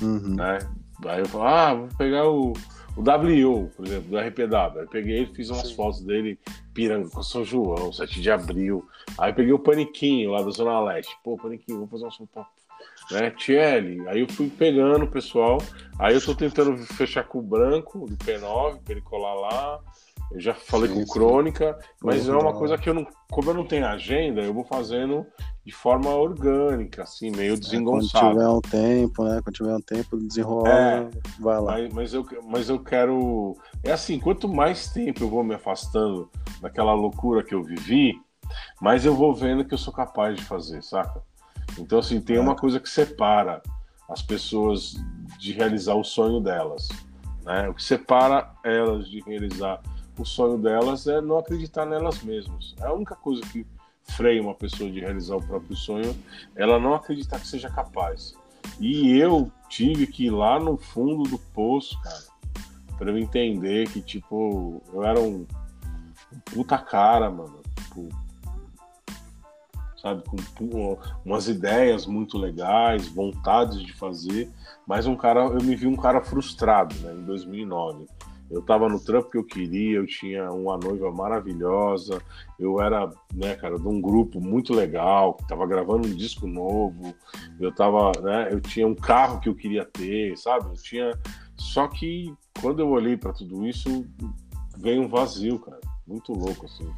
Uhum. 0.00 0.34
Né? 0.34 0.58
Aí 1.06 1.20
eu 1.20 1.26
falo, 1.26 1.44
ah, 1.44 1.74
vou 1.74 1.88
pegar 1.96 2.28
o, 2.28 2.52
o 2.96 3.02
W, 3.02 3.70
por 3.76 3.86
exemplo, 3.86 4.10
do 4.10 4.18
RPW. 4.18 4.80
Aí 4.80 4.86
peguei 4.88 5.22
e 5.22 5.34
fiz 5.34 5.50
umas 5.50 5.68
Sim. 5.68 5.76
fotos 5.76 6.02
dele 6.02 6.38
pirando 6.74 7.08
com 7.10 7.22
São 7.22 7.44
João, 7.44 7.92
7 7.92 8.20
de 8.20 8.30
abril. 8.30 8.86
Aí 9.18 9.32
peguei 9.32 9.52
o 9.52 9.58
Paniquinho 9.58 10.32
lá 10.32 10.42
da 10.42 10.50
Zona 10.50 10.80
Leste. 10.80 11.16
Pô, 11.22 11.36
Paniquinho, 11.36 11.78
vou 11.78 11.88
fazer 11.88 12.04
uma 12.04 12.26
foto 12.26 12.46
né? 13.10 13.30
TL. 13.30 14.08
Aí 14.08 14.20
eu 14.20 14.28
fui 14.28 14.48
pegando 14.48 15.04
o 15.04 15.10
pessoal. 15.10 15.58
Aí 15.98 16.14
eu 16.14 16.24
tô 16.24 16.34
tentando 16.34 16.76
fechar 16.78 17.24
com 17.24 17.38
o 17.38 17.42
branco 17.42 18.06
do 18.06 18.16
P9 18.16 18.80
para 18.82 18.92
ele 18.92 19.00
colar 19.00 19.34
lá. 19.34 19.80
Eu 20.34 20.40
já 20.40 20.54
falei 20.54 20.88
sim, 20.88 20.94
com 20.94 21.06
sim. 21.06 21.12
Crônica, 21.12 21.78
mas 22.02 22.28
é 22.28 22.32
uma 22.32 22.54
coisa 22.54 22.78
que 22.78 22.88
eu 22.88 22.94
não. 22.94 23.06
Como 23.30 23.50
eu 23.50 23.54
não 23.54 23.66
tenho 23.66 23.86
agenda, 23.86 24.40
eu 24.40 24.54
vou 24.54 24.64
fazendo 24.64 25.26
de 25.64 25.72
forma 25.72 26.10
orgânica, 26.10 27.02
assim, 27.02 27.30
meio 27.30 27.58
desengonçado. 27.58 28.26
É, 28.26 28.30
quando 28.30 28.32
tiver 28.32 28.48
um 28.48 28.60
tempo, 28.60 29.24
né? 29.24 29.40
Quando 29.42 29.54
tiver 29.54 29.74
um 29.74 29.80
tempo, 29.80 30.16
desenrola, 30.16 30.68
é, 30.68 31.10
vai 31.38 31.60
lá. 31.60 31.72
Mas, 31.72 31.92
mas, 31.92 32.14
eu, 32.14 32.26
mas 32.44 32.68
eu 32.68 32.78
quero. 32.78 33.56
É 33.84 33.92
assim, 33.92 34.18
quanto 34.18 34.48
mais 34.48 34.88
tempo 34.88 35.22
eu 35.22 35.28
vou 35.28 35.44
me 35.44 35.54
afastando 35.54 36.30
daquela 36.60 36.94
loucura 36.94 37.44
que 37.44 37.54
eu 37.54 37.62
vivi, 37.62 38.14
mais 38.80 39.04
eu 39.04 39.14
vou 39.14 39.34
vendo 39.34 39.64
que 39.64 39.74
eu 39.74 39.78
sou 39.78 39.92
capaz 39.92 40.36
de 40.36 40.44
fazer, 40.44 40.82
saca? 40.82 41.22
Então, 41.78 41.98
assim, 41.98 42.20
tem 42.20 42.38
uma 42.38 42.56
coisa 42.56 42.78
que 42.78 42.88
separa 42.88 43.62
as 44.08 44.22
pessoas 44.22 44.94
de 45.38 45.52
realizar 45.52 45.94
o 45.94 46.04
sonho 46.04 46.40
delas. 46.40 46.88
Né? 47.44 47.68
O 47.68 47.74
que 47.74 47.82
separa 47.82 48.50
elas 48.64 49.08
de 49.08 49.20
realizar 49.20 49.80
o 50.18 50.24
sonho 50.24 50.58
delas 50.58 51.06
é 51.06 51.20
não 51.20 51.38
acreditar 51.38 51.86
nelas 51.86 52.22
mesmas. 52.22 52.74
É 52.80 52.86
a 52.86 52.92
única 52.92 53.14
coisa 53.14 53.42
que 53.42 53.66
freia 54.04 54.42
uma 54.42 54.54
pessoa 54.54 54.90
de 54.90 55.00
realizar 55.00 55.36
o 55.36 55.42
próprio 55.42 55.76
sonho, 55.76 56.16
ela 56.54 56.78
não 56.78 56.94
acreditar 56.94 57.38
que 57.40 57.46
seja 57.46 57.70
capaz. 57.70 58.34
E 58.78 59.16
eu 59.16 59.50
tive 59.68 60.06
que 60.06 60.26
ir 60.26 60.30
lá 60.30 60.58
no 60.58 60.76
fundo 60.76 61.28
do 61.28 61.38
poço, 61.38 62.00
cara, 62.02 62.24
para 62.98 63.10
eu 63.10 63.18
entender 63.18 63.88
que, 63.88 64.00
tipo, 64.00 64.82
eu 64.92 65.02
era 65.02 65.18
um, 65.18 65.46
um 66.32 66.38
puta 66.52 66.78
cara, 66.78 67.30
mano. 67.30 67.60
Tipo, 67.76 68.08
sabe? 69.96 70.22
Com 70.56 70.98
umas 71.24 71.48
ideias 71.48 72.06
muito 72.06 72.36
legais, 72.36 73.08
vontades 73.08 73.80
de 73.80 73.92
fazer, 73.92 74.50
mas 74.86 75.06
um 75.06 75.16
cara, 75.16 75.40
eu 75.44 75.62
me 75.62 75.76
vi 75.76 75.86
um 75.86 75.96
cara 75.96 76.20
frustrado, 76.20 76.94
né? 76.96 77.14
Em 77.14 77.24
2009. 77.24 78.06
Eu 78.52 78.60
tava 78.60 78.86
no 78.86 79.00
trampo 79.00 79.30
que 79.30 79.38
eu 79.38 79.44
queria, 79.44 79.96
eu 79.96 80.06
tinha 80.06 80.52
uma 80.52 80.76
noiva 80.76 81.10
maravilhosa, 81.10 82.20
eu 82.60 82.80
era, 82.82 83.10
né, 83.34 83.54
cara, 83.56 83.78
de 83.78 83.88
um 83.88 83.98
grupo 83.98 84.40
muito 84.40 84.74
legal, 84.74 85.34
que 85.34 85.48
tava 85.48 85.66
gravando 85.66 86.06
um 86.06 86.14
disco 86.14 86.46
novo, 86.46 87.14
eu 87.58 87.74
tava, 87.74 88.12
né, 88.20 88.48
eu 88.52 88.60
tinha 88.60 88.86
um 88.86 88.94
carro 88.94 89.40
que 89.40 89.48
eu 89.48 89.54
queria 89.54 89.86
ter, 89.86 90.36
sabe? 90.36 90.66
Eu 90.66 90.74
tinha. 90.74 91.18
Só 91.56 91.88
que 91.88 92.34
quando 92.60 92.80
eu 92.80 92.90
olhei 92.90 93.16
para 93.16 93.32
tudo 93.32 93.66
isso, 93.66 94.06
veio 94.76 95.02
um 95.02 95.08
vazio, 95.08 95.58
cara. 95.58 95.80
Muito 96.06 96.32
louco, 96.32 96.66
assim. 96.66 96.92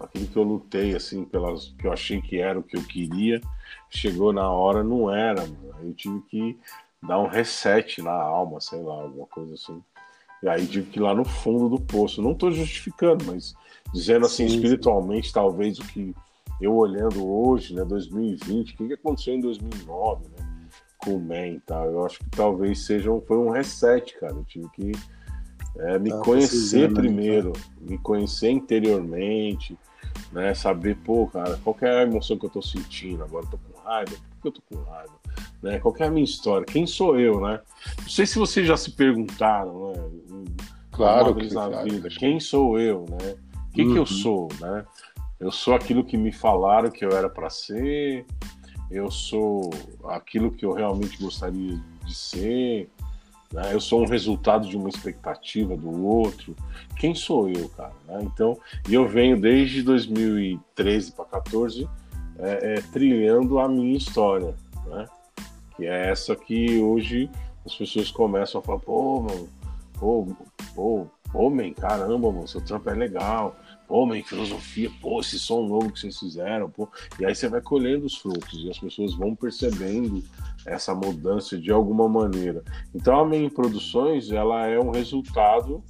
Aquilo 0.00 0.26
que 0.26 0.36
eu 0.36 0.42
lutei, 0.42 0.96
assim, 0.96 1.24
pelas 1.24 1.68
que 1.78 1.86
eu 1.86 1.92
achei 1.92 2.20
que 2.20 2.38
era 2.38 2.58
o 2.58 2.62
que 2.62 2.76
eu 2.76 2.82
queria, 2.82 3.40
chegou 3.90 4.32
na 4.32 4.50
hora, 4.50 4.82
não 4.82 5.14
era, 5.14 5.42
mano. 5.42 5.74
Eu 5.82 5.94
tive 5.94 6.20
que 6.22 6.58
dar 7.02 7.18
um 7.18 7.28
reset 7.28 8.02
na 8.02 8.12
alma, 8.12 8.60
sei 8.60 8.82
lá, 8.82 8.94
alguma 8.94 9.26
coisa 9.26 9.54
assim. 9.54 9.82
E 10.42 10.48
aí 10.48 10.66
tive 10.66 10.90
que 10.90 10.98
ir 10.98 11.02
lá 11.02 11.14
no 11.14 11.24
fundo 11.24 11.68
do 11.68 11.80
poço. 11.80 12.22
Não 12.22 12.32
estou 12.32 12.50
justificando, 12.50 13.24
mas 13.26 13.54
dizendo 13.92 14.26
assim, 14.26 14.48
sim, 14.48 14.54
espiritualmente, 14.54 15.28
sim. 15.28 15.34
talvez 15.34 15.78
o 15.78 15.84
que 15.84 16.14
eu 16.60 16.74
olhando 16.74 17.26
hoje, 17.26 17.74
né, 17.74 17.84
2020, 17.84 18.74
o 18.74 18.76
que, 18.76 18.86
que 18.88 18.94
aconteceu 18.94 19.34
em 19.34 19.40
2009, 19.40 20.24
né, 20.28 20.46
com 20.98 21.16
o 21.16 21.20
Man 21.20 21.48
e 21.48 21.60
tal, 21.60 21.86
eu 21.86 22.04
acho 22.04 22.18
que 22.18 22.30
talvez 22.30 22.84
seja 22.84 23.10
um, 23.10 23.20
foi 23.20 23.38
um 23.38 23.50
reset, 23.50 24.18
cara. 24.18 24.34
Eu 24.34 24.44
tive 24.44 24.68
que 24.70 24.92
é, 25.78 25.98
me 25.98 26.10
tá 26.10 26.18
conhecer 26.18 26.92
primeiro, 26.92 27.52
me 27.80 27.96
conhecer 27.98 28.50
interiormente, 28.50 29.78
né, 30.32 30.52
saber, 30.54 30.96
pô, 30.96 31.26
cara, 31.26 31.58
qual 31.64 31.76
é 31.80 32.00
a 32.00 32.02
emoção 32.02 32.36
que 32.36 32.46
eu 32.46 32.50
tô 32.50 32.60
sentindo, 32.60 33.24
agora 33.24 33.46
eu 33.46 33.50
tô 33.50 33.58
com 33.58 33.80
raiva, 33.80 34.10
por 34.10 34.42
que 34.42 34.48
eu 34.48 34.52
tô 34.52 34.62
com 34.62 34.82
raiva? 34.82 35.20
Né? 35.62 35.78
Qual 35.78 35.94
é 35.98 36.04
a 36.04 36.10
minha 36.10 36.24
história? 36.24 36.64
Quem 36.64 36.86
sou 36.86 37.18
eu, 37.18 37.40
né? 37.40 37.60
Não 38.00 38.08
sei 38.08 38.24
se 38.26 38.38
vocês 38.38 38.66
já 38.66 38.76
se 38.76 38.92
perguntaram, 38.92 39.92
né? 39.92 40.10
Claro 41.00 41.34
que, 41.34 41.54
na 41.54 41.68
claro. 41.68 41.90
vida. 41.90 42.08
Quem 42.10 42.38
sou 42.38 42.78
eu, 42.78 43.06
né? 43.08 43.34
O 43.68 43.72
que, 43.72 43.82
uhum. 43.82 43.92
que 43.92 43.98
eu 43.98 44.02
uhum. 44.02 44.06
sou, 44.06 44.48
né? 44.60 44.84
Eu 45.38 45.50
sou 45.50 45.74
aquilo 45.74 46.04
que 46.04 46.16
me 46.16 46.30
falaram 46.30 46.90
que 46.90 47.04
eu 47.04 47.10
era 47.10 47.28
para 47.28 47.48
ser. 47.48 48.26
Eu 48.90 49.10
sou 49.10 49.70
aquilo 50.04 50.50
que 50.50 50.66
eu 50.66 50.72
realmente 50.72 51.16
gostaria 51.16 51.80
de 52.04 52.14
ser. 52.14 52.90
Né? 53.50 53.72
Eu 53.72 53.80
sou 53.80 54.02
um 54.02 54.06
resultado 54.06 54.68
de 54.68 54.76
uma 54.76 54.88
expectativa 54.88 55.76
do 55.76 56.06
outro. 56.06 56.54
Quem 56.96 57.14
sou 57.14 57.48
eu, 57.48 57.68
cara? 57.70 57.94
Né? 58.06 58.18
Então, 58.22 58.58
e 58.88 58.92
eu 58.92 59.08
venho 59.08 59.40
desde 59.40 59.82
2013 59.82 61.12
para 61.12 61.24
14 61.24 61.88
é, 62.38 62.74
é, 62.74 62.80
trilhando 62.92 63.58
a 63.58 63.68
minha 63.68 63.96
história, 63.96 64.54
né? 64.86 65.06
Que 65.76 65.86
é 65.86 66.10
essa 66.10 66.36
que 66.36 66.78
hoje 66.78 67.30
as 67.64 67.74
pessoas 67.74 68.10
começam 68.10 68.60
a 68.60 68.64
falar, 68.64 68.80
pô, 68.80 69.20
mano, 69.20 69.48
pô, 70.00 70.26
pô, 70.74 71.06
homem, 71.34 71.74
caramba, 71.74 72.32
mano, 72.32 72.48
seu 72.48 72.60
trampo 72.60 72.88
é 72.90 72.94
legal. 72.94 73.54
Homem, 73.88 74.22
filosofia, 74.22 74.90
pô, 75.00 75.20
esse 75.20 75.38
som 75.38 75.66
novo 75.66 75.92
que 75.92 76.00
vocês 76.00 76.18
fizeram, 76.18 76.70
pô. 76.70 76.88
E 77.18 77.26
aí 77.26 77.34
você 77.34 77.48
vai 77.48 77.60
colhendo 77.60 78.06
os 78.06 78.16
frutos 78.16 78.64
e 78.64 78.70
as 78.70 78.78
pessoas 78.78 79.14
vão 79.14 79.34
percebendo 79.34 80.22
essa 80.64 80.94
mudança 80.94 81.58
de 81.58 81.70
alguma 81.70 82.08
maneira. 82.08 82.64
Então 82.94 83.20
a 83.20 83.26
minha 83.26 83.50
Produções, 83.50 84.30
ela 84.30 84.66
é 84.66 84.78
um 84.78 84.90
resultado 84.90 85.82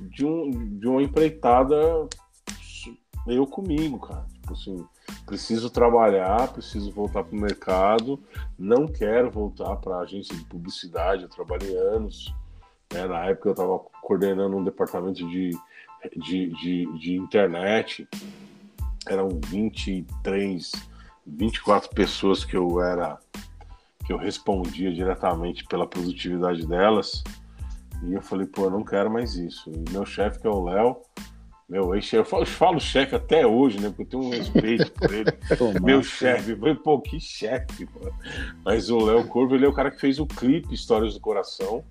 de, 0.00 0.24
um, 0.24 0.78
de 0.78 0.88
uma 0.88 1.02
empreitada 1.02 2.08
eu 3.26 3.46
comigo, 3.46 3.98
cara. 4.00 4.26
Tipo 4.40 4.52
assim, 4.54 4.86
preciso 5.26 5.70
trabalhar, 5.70 6.52
preciso 6.52 6.90
voltar 6.90 7.22
para 7.22 7.36
o 7.36 7.40
mercado, 7.40 8.18
não 8.58 8.86
quero 8.86 9.30
voltar 9.30 9.76
para 9.76 9.98
agência 9.98 10.34
de 10.34 10.44
publicidade, 10.44 11.22
eu 11.22 11.28
trabalhei 11.28 11.76
anos, 11.76 12.34
né? 12.92 13.06
na 13.06 13.26
época 13.26 13.48
eu 13.48 13.52
estava 13.52 13.78
coordenando 14.02 14.56
um 14.56 14.64
departamento 14.64 15.26
de, 15.28 15.50
de, 16.16 16.48
de, 16.50 16.98
de, 16.98 17.16
internet, 17.16 18.08
eram 19.06 19.40
23, 19.46 20.72
24 21.26 21.90
pessoas 21.90 22.44
que 22.44 22.56
eu 22.56 22.80
era, 22.82 23.18
que 24.06 24.12
eu 24.12 24.16
respondia 24.16 24.92
diretamente 24.92 25.64
pela 25.64 25.86
produtividade 25.86 26.66
delas, 26.66 27.22
e 28.04 28.14
eu 28.14 28.22
falei, 28.22 28.46
pô, 28.46 28.64
eu 28.64 28.70
não 28.70 28.84
quero 28.84 29.10
mais 29.10 29.36
isso. 29.36 29.70
E 29.70 29.92
meu 29.92 30.04
chefe, 30.04 30.40
que 30.40 30.46
é 30.46 30.50
o 30.50 30.64
Léo, 30.64 31.00
meu 31.72 31.94
ex 31.94 32.12
eu 32.12 32.22
falo, 32.22 32.44
falo 32.44 32.78
chefe 32.78 33.14
até 33.14 33.46
hoje, 33.46 33.80
né? 33.80 33.88
Porque 33.88 34.02
eu 34.02 34.06
tenho 34.06 34.24
um 34.24 34.30
respeito 34.30 34.92
por 34.92 35.10
ele. 35.10 35.32
Meu 35.82 36.02
chefe, 36.02 36.54
foi 36.54 36.74
pô, 36.74 37.00
que 37.00 37.18
chefe, 37.18 37.88
Mas 38.62 38.90
o 38.90 38.98
Léo 38.98 39.26
Corvo, 39.26 39.54
ele 39.54 39.64
é 39.64 39.68
o 39.68 39.72
cara 39.72 39.90
que 39.90 39.98
fez 39.98 40.18
o 40.18 40.26
clipe 40.26 40.74
Histórias 40.74 41.14
do 41.14 41.20
Coração, 41.20 41.82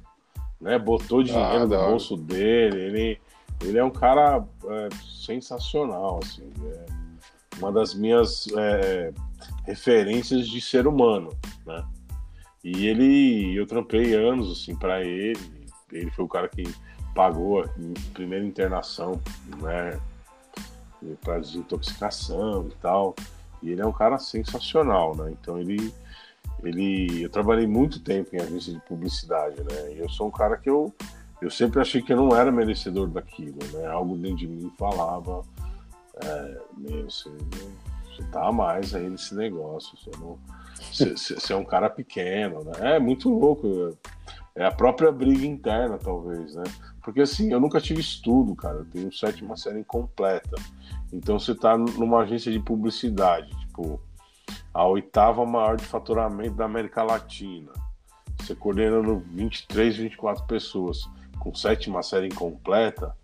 né? 0.62 0.78
Botou 0.78 1.24
dinheiro 1.24 1.64
ah, 1.64 1.66
no 1.66 1.68
bolso 1.68 2.16
dele. 2.16 2.80
Ele, 2.80 3.22
ele 3.62 3.78
é 3.78 3.84
um 3.84 3.90
cara 3.90 4.46
é, 4.66 4.90
sensacional, 5.26 6.20
assim. 6.24 6.50
É 6.64 7.02
uma 7.58 7.72
das 7.72 7.94
minhas 7.94 8.48
é, 8.56 9.12
referências 9.66 10.48
de 10.48 10.62
ser 10.62 10.88
humano, 10.88 11.30
né? 11.66 11.84
E 12.64 12.86
ele, 12.88 13.56
eu 13.56 13.66
trampei 13.66 14.14
anos, 14.14 14.52
assim, 14.52 14.76
para 14.76 15.04
ele. 15.04 15.68
Ele 15.92 16.12
foi 16.12 16.26
o 16.26 16.30
cara 16.30 16.48
que 16.48 16.64
pagou 17.16 17.64
a 17.64 17.70
primeira 18.14 18.46
internação, 18.46 19.20
né? 19.62 20.00
Para 21.22 21.40
desintoxicação 21.40 22.68
e 22.68 22.76
tal. 22.76 23.16
E 23.64 23.72
ele 23.72 23.82
é 23.82 23.86
um 23.86 23.92
cara 23.92 24.18
sensacional, 24.20 25.16
né? 25.16 25.32
Então 25.32 25.58
ele, 25.58 25.94
ele, 26.64 27.24
eu 27.24 27.30
trabalhei 27.30 27.68
muito 27.68 28.02
tempo 28.02 28.36
em 28.36 28.40
agência 28.40 28.74
de 28.74 28.80
publicidade, 28.82 29.56
né? 29.64 29.94
E 29.94 30.00
eu 30.00 30.10
sou 30.10 30.28
um 30.28 30.32
cara 30.32 30.58
que 30.58 30.70
eu, 30.70 30.94
eu 31.42 31.50
sempre 31.50 31.82
achei 31.82 32.02
que 32.02 32.14
eu 32.14 32.18
não 32.18 32.36
era 32.36 32.52
merecedor 32.52 33.08
daquilo, 33.08 33.58
né? 33.74 33.88
Algo 33.88 34.16
dentro 34.16 34.38
de 34.38 34.48
mim 34.48 34.72
falava, 34.78 35.44
é, 36.24 36.62
meu, 36.78 37.10
você, 37.10 37.30
você 38.06 38.24
tá 38.32 38.52
mais 38.52 38.94
aí 38.94 39.10
nesse 39.10 39.34
negócio, 39.34 39.98
você 39.98 40.12
não, 40.20 40.38
você, 40.92 41.16
você 41.16 41.54
é 41.54 41.56
um 41.56 41.66
cara 41.66 41.90
pequeno, 41.90 42.64
né? 42.64 42.96
É 42.96 43.00
muito 43.00 43.30
louco. 43.30 43.98
É 44.54 44.66
a 44.66 44.72
própria 44.72 45.12
briga 45.14 45.46
interna, 45.46 45.98
talvez, 45.98 46.56
né? 46.56 46.64
Porque 47.02 47.22
assim, 47.22 47.52
eu 47.52 47.60
nunca 47.60 47.80
tive 47.80 48.02
estudo, 48.02 48.54
cara. 48.54 48.80
Eu 48.80 48.86
tenho 48.86 49.12
sétima 49.14 49.56
série 49.56 49.80
incompleta. 49.80 50.56
Então 51.12 51.40
você 51.40 51.56
tá 51.56 51.78
numa 51.78 52.20
agência 52.20 52.52
de 52.52 52.60
publicidade, 52.60 53.50
tipo, 53.62 54.00
a 54.74 54.86
oitava 54.86 55.46
maior 55.46 55.78
de 55.78 55.86
faturamento 55.86 56.56
da 56.56 56.66
América 56.66 57.04
Latina. 57.04 57.72
Você 58.40 58.56
coordenando 58.56 59.24
23, 59.32 59.98
24 59.98 60.46
pessoas 60.46 61.08
com 61.40 61.54
sétima 61.54 62.02
série 62.02 62.28
incompleta. 62.28 63.16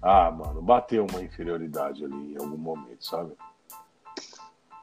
Ah, 0.00 0.30
mano, 0.30 0.62
bateu 0.62 1.06
uma 1.08 1.22
inferioridade 1.22 2.04
ali 2.04 2.34
em 2.34 2.38
algum 2.38 2.56
momento, 2.56 3.04
sabe? 3.04 3.32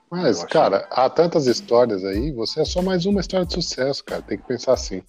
Mas, 0.09 0.43
cara, 0.45 0.87
há 0.91 1.09
tantas 1.09 1.47
histórias 1.47 2.05
aí, 2.05 2.31
você 2.31 2.61
é 2.61 2.65
só 2.65 2.81
mais 2.81 3.05
uma 3.05 3.19
história 3.19 3.45
de 3.45 3.53
sucesso, 3.53 4.03
cara. 4.03 4.21
Tem 4.21 4.37
que 4.37 4.45
pensar 4.45 4.73
assim. 4.73 5.01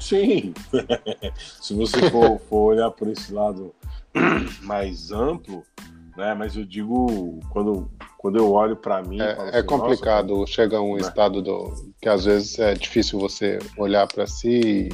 Sim. 0.00 0.54
Se 1.60 1.74
você 1.74 2.10
for, 2.10 2.38
for 2.40 2.72
olhar 2.72 2.90
por 2.90 3.08
esse 3.08 3.32
lado 3.32 3.72
mais 4.62 5.12
amplo, 5.12 5.62
né? 6.16 6.34
Mas 6.34 6.56
eu 6.56 6.64
digo 6.64 7.40
quando 7.50 7.90
quando 8.18 8.38
eu 8.38 8.52
olho 8.52 8.76
para 8.76 9.02
mim, 9.02 9.20
é, 9.20 9.32
assim, 9.32 9.56
é 9.56 9.62
complicado. 9.64 10.36
Nossa, 10.36 10.52
chega 10.52 10.80
um 10.80 10.94
né? 10.94 11.00
estado 11.00 11.42
do 11.42 11.92
que 12.00 12.08
às 12.08 12.24
vezes 12.24 12.56
é 12.58 12.72
difícil 12.72 13.18
você 13.18 13.58
olhar 13.76 14.06
para 14.06 14.28
si 14.28 14.88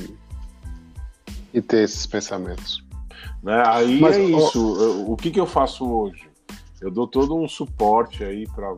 e, 1.53 1.59
e, 1.59 1.61
ter 1.61 1.85
esses 1.85 2.07
pensamentos. 2.07 2.83
Né? 3.43 3.63
Aí 3.67 4.01
Mas, 4.01 4.17
é 4.17 4.23
isso. 4.23 5.05
O, 5.05 5.13
o 5.13 5.17
que, 5.17 5.31
que 5.31 5.39
eu 5.39 5.47
faço 5.47 5.87
hoje? 5.87 6.27
Eu 6.81 6.91
dou 6.91 7.07
todo 7.07 7.37
um 7.37 7.47
suporte 7.47 8.25
aí 8.25 8.47
para 8.55 8.75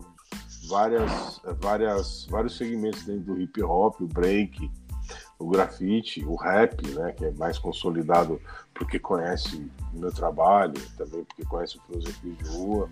várias, 0.68 1.40
várias, 1.60 2.26
vários 2.28 2.56
segmentos 2.56 3.04
dentro 3.04 3.34
do 3.34 3.40
hip 3.40 3.62
hop, 3.62 4.00
o 4.00 4.08
break, 4.08 4.68
o 5.40 5.48
grafite, 5.48 6.22
o 6.24 6.36
rap, 6.36 6.86
né, 6.90 7.12
que 7.12 7.24
é 7.24 7.30
mais 7.32 7.58
consolidado 7.58 8.40
porque 8.74 8.98
conhece 8.98 9.66
o 9.94 9.98
meu 9.98 10.12
trabalho, 10.12 10.74
também 10.96 11.24
porque 11.24 11.44
conhece 11.44 11.78
o 11.78 11.80
filosofia 11.82 12.32
de 12.32 12.48
rua, 12.50 12.88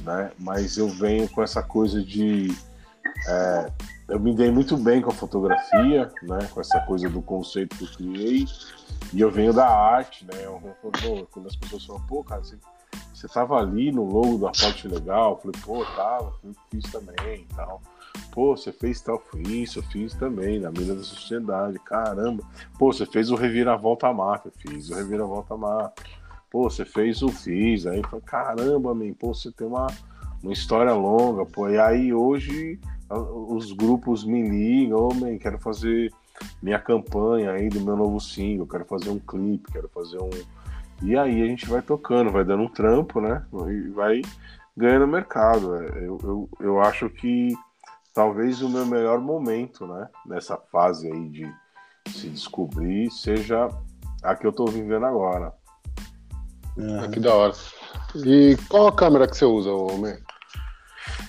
né, 0.00 0.32
mas 0.38 0.78
eu 0.78 0.88
venho 0.88 1.28
com 1.28 1.42
essa 1.42 1.62
coisa 1.62 2.02
de 2.02 2.50
é, 3.28 3.72
eu 4.08 4.18
me 4.18 4.34
dei 4.34 4.50
muito 4.50 4.76
bem 4.76 5.02
com 5.02 5.10
a 5.10 5.14
fotografia, 5.14 6.10
né, 6.22 6.48
com 6.52 6.60
essa 6.60 6.80
coisa 6.80 7.08
do 7.10 7.20
conceito 7.20 7.76
que 7.76 7.84
eu 7.84 7.88
criei, 7.88 8.46
e 9.12 9.20
eu 9.20 9.30
venho 9.30 9.52
da 9.52 9.68
arte, 9.68 10.24
né, 10.24 10.44
eu, 10.44 10.60
eu, 10.82 11.28
quando 11.30 11.46
as 11.46 11.56
pessoas 11.56 11.84
falam, 11.84 12.02
pô, 12.06 12.24
cara, 12.24 12.42
você, 12.42 12.56
você 13.12 13.28
tava 13.28 13.58
ali 13.58 13.92
no 13.92 14.04
logo 14.04 14.38
da 14.38 14.52
Forte 14.54 14.88
Legal, 14.88 15.32
eu 15.32 15.52
falei, 15.52 15.60
pô, 15.62 15.84
tava, 15.94 16.32
fiz 16.70 16.90
também 16.90 17.42
e 17.42 17.54
tal. 17.54 17.82
Pô, 18.30 18.56
você 18.56 18.72
fez 18.72 19.00
tal, 19.00 19.22
isso, 19.46 19.78
eu 19.78 19.82
fiz 19.82 20.14
também, 20.14 20.58
na 20.58 20.70
Mina 20.70 20.94
da 20.94 21.02
Sociedade, 21.02 21.78
caramba. 21.80 22.42
Pô, 22.78 22.92
você 22.92 23.04
fez 23.04 23.30
o 23.30 23.34
Reviravolta 23.34 24.12
Máfia, 24.12 24.50
fiz 24.56 24.90
o 24.90 24.94
Reviravolta 24.94 25.56
Máfia. 25.56 25.92
Pô, 26.50 26.68
você 26.68 26.84
fez 26.84 27.22
o 27.22 27.30
Fiz, 27.30 27.86
aí 27.86 28.02
falei, 28.02 28.22
caramba, 28.26 28.94
man, 28.94 29.14
pô, 29.14 29.32
você 29.32 29.50
tem 29.50 29.66
uma, 29.66 29.86
uma 30.42 30.52
história 30.52 30.92
longa, 30.92 31.46
pô. 31.46 31.68
E 31.68 31.78
aí 31.78 32.12
hoje 32.12 32.78
os 33.08 33.72
grupos 33.72 34.24
me 34.24 34.48
ligam, 34.48 35.08
oh, 35.08 35.38
quero 35.38 35.58
fazer 35.58 36.12
minha 36.62 36.78
campanha 36.78 37.52
aí 37.52 37.68
do 37.68 37.80
meu 37.80 37.96
novo 37.96 38.20
single, 38.20 38.66
quero 38.66 38.84
fazer 38.84 39.10
um 39.10 39.18
clipe, 39.18 39.72
quero 39.72 39.88
fazer 39.88 40.18
um. 40.18 40.30
E 41.02 41.16
aí 41.16 41.42
a 41.42 41.46
gente 41.46 41.66
vai 41.66 41.82
tocando, 41.82 42.30
vai 42.30 42.44
dando 42.44 42.64
um 42.64 42.68
trampo, 42.68 43.20
né? 43.20 43.44
E 43.70 43.88
vai 43.88 44.22
ganhando 44.76 45.06
mercado. 45.06 45.74
É, 45.76 46.06
eu, 46.06 46.18
eu, 46.22 46.48
eu 46.60 46.80
acho 46.80 47.08
que 47.08 47.54
talvez 48.12 48.62
o 48.62 48.68
meu 48.68 48.86
melhor 48.86 49.20
momento, 49.20 49.86
né? 49.86 50.08
Nessa 50.26 50.56
fase 50.56 51.10
aí 51.10 51.28
de 51.28 51.54
se 52.08 52.28
descobrir, 52.28 53.10
seja 53.10 53.68
a 54.22 54.34
que 54.34 54.46
eu 54.46 54.52
tô 54.52 54.66
vivendo 54.66 55.06
agora. 55.06 55.52
Uhum. 56.76 57.10
que 57.10 57.20
da 57.20 57.34
hora. 57.34 57.52
E 58.14 58.56
qual 58.68 58.88
a 58.88 58.92
câmera 58.92 59.28
que 59.28 59.36
você 59.36 59.44
usa, 59.44 59.70
homem? 59.70 60.16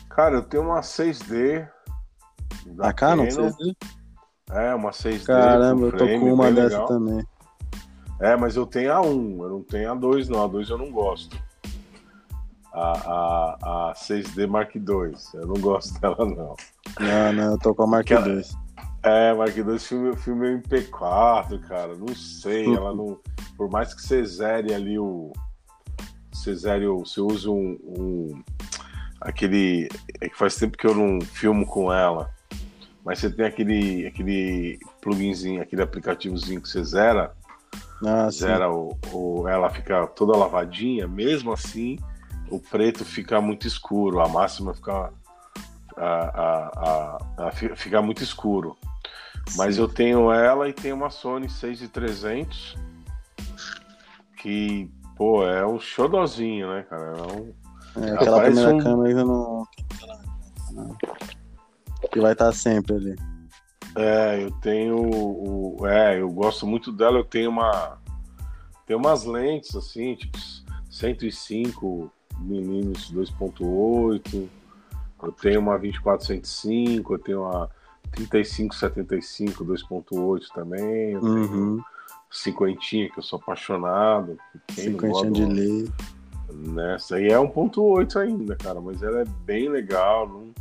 Cara, 0.09 0.35
eu 0.35 0.43
tenho 0.43 0.63
uma 0.63 0.81
6D. 0.81 1.67
Da 2.65 2.89
a 2.89 2.93
Canon 2.93 3.25
6D? 3.25 3.75
É, 4.51 4.73
uma 4.73 4.91
6D. 4.91 5.25
Caramba, 5.25 5.87
eu 5.87 5.97
tô 5.97 6.05
com 6.05 6.33
uma 6.33 6.51
dessa 6.51 6.69
legal. 6.69 6.87
também. 6.87 7.27
É, 8.19 8.35
mas 8.37 8.55
eu 8.55 8.65
tenho 8.65 8.93
a 8.93 9.01
1, 9.01 9.43
eu 9.43 9.49
não 9.49 9.63
tenho 9.63 9.91
a 9.91 9.95
2, 9.95 10.29
não. 10.29 10.43
A 10.43 10.47
2 10.47 10.69
eu 10.69 10.77
não 10.77 10.91
gosto. 10.91 11.37
A, 12.73 12.91
a, 12.91 13.89
a 13.91 13.93
6D 13.93 14.47
Mark 14.47 14.75
II, 14.75 14.83
eu 15.35 15.47
não 15.47 15.61
gosto 15.61 15.99
dela, 16.01 16.17
não. 16.25 16.55
Não, 16.99 17.33
não, 17.33 17.51
eu 17.51 17.57
tô 17.59 17.75
com 17.75 17.83
a 17.83 17.87
Mark 17.87 18.09
II. 18.09 18.41
É, 19.03 19.33
Mark 19.33 19.55
II 19.55 19.77
filme, 19.77 20.15
filme 20.15 20.47
é 20.47 20.57
MP4, 20.57 21.59
cara. 21.67 21.93
Não 21.95 22.15
sei, 22.15 22.65
ela 22.65 22.95
não. 22.95 23.19
Por 23.55 23.69
mais 23.69 23.93
que 23.93 24.01
você 24.01 24.25
zere 24.25 24.73
ali 24.73 24.97
o. 24.97 25.31
Você 26.31 26.55
zere 26.55 26.87
o. 26.87 26.99
Você 26.99 27.21
usa 27.21 27.51
um. 27.51 27.77
um 27.83 28.43
aquele. 29.21 29.87
É 30.19 30.27
que 30.27 30.37
faz 30.37 30.55
tempo 30.55 30.77
que 30.77 30.87
eu 30.87 30.95
não 30.95 31.21
filmo 31.21 31.67
com 31.67 31.93
ela. 31.93 32.31
Mas 33.05 33.19
você 33.19 33.29
tem 33.29 33.45
aquele, 33.45 34.07
aquele 34.07 34.79
pluginzinho, 35.01 35.61
aquele 35.61 35.81
aplicativozinho 35.81 36.61
que 36.61 36.69
você 36.69 36.83
zera. 36.83 37.35
Ah, 38.05 38.29
zera 38.31 38.71
o, 38.71 38.97
o, 39.11 39.47
ela 39.47 39.69
fica 39.69 40.07
toda 40.07 40.37
lavadinha, 40.37 41.07
mesmo 41.07 41.51
assim 41.51 41.99
o 42.53 42.59
preto 42.59 43.03
fica 43.03 43.41
muito 43.41 43.67
escuro, 43.67 44.19
a 44.19 44.27
máxima 44.27 44.75
fica, 44.75 45.11
a, 45.97 46.05
a, 46.05 47.17
a, 47.47 47.51
fica 47.51 47.99
muito 47.99 48.23
escuro. 48.23 48.77
Mas 49.57 49.79
eu 49.79 49.87
tenho 49.87 50.31
ela 50.31 50.69
e 50.69 50.73
tenho 50.73 50.95
uma 50.95 51.09
Sony 51.09 51.49
6300 51.49 52.77
que, 54.37 54.87
pô, 55.15 55.47
é 55.47 55.65
um 55.65 55.79
xodozinho, 55.79 56.69
né, 56.69 56.83
cara? 56.83 57.17
É, 57.17 57.21
um... 57.33 58.05
é 58.05 58.11
aquela 58.11 58.43
primeira 58.43 58.75
um... 58.75 58.77
câmera 58.77 59.09
ainda 59.09 59.25
não... 59.25 59.67
Que 62.11 62.19
vai 62.19 62.33
estar 62.33 62.51
sempre 62.51 62.95
ali. 62.95 63.15
É, 63.95 64.43
eu 64.43 64.51
tenho 64.61 64.97
o, 64.97 65.87
é, 65.87 66.19
eu 66.19 66.29
gosto 66.29 66.67
muito 66.67 66.91
dela, 66.91 67.17
eu 67.17 67.23
tenho 67.23 67.49
uma 67.49 67.97
tem 68.85 68.95
umas 68.95 69.23
lentes 69.23 69.75
assim, 69.75 70.15
tipo 70.15 70.37
105 70.89 72.11
milímetros 72.43 73.11
2.8. 73.13 74.47
Eu 75.21 75.31
tenho 75.31 75.59
uma 75.59 75.77
2405, 75.77 77.13
eu 77.13 77.19
tenho 77.19 77.41
uma 77.41 77.69
3575 78.11 79.65
2.8 79.65 80.47
também. 80.53 81.17
Uhum. 81.17 81.81
Cinquentinha, 82.29 83.09
que 83.09 83.19
eu 83.19 83.23
sou 83.23 83.39
apaixonado. 83.39 84.37
Cinquentinha 84.71 85.31
de 85.31 85.45
lei. 85.45 85.89
Nessa 86.51 87.15
aí 87.15 87.27
é 87.27 87.37
1.8 87.37 88.15
ainda, 88.17 88.55
cara, 88.55 88.79
mas 88.79 89.01
ela 89.01 89.21
é 89.21 89.25
bem 89.43 89.69
legal, 89.69 90.27
não, 90.27 90.51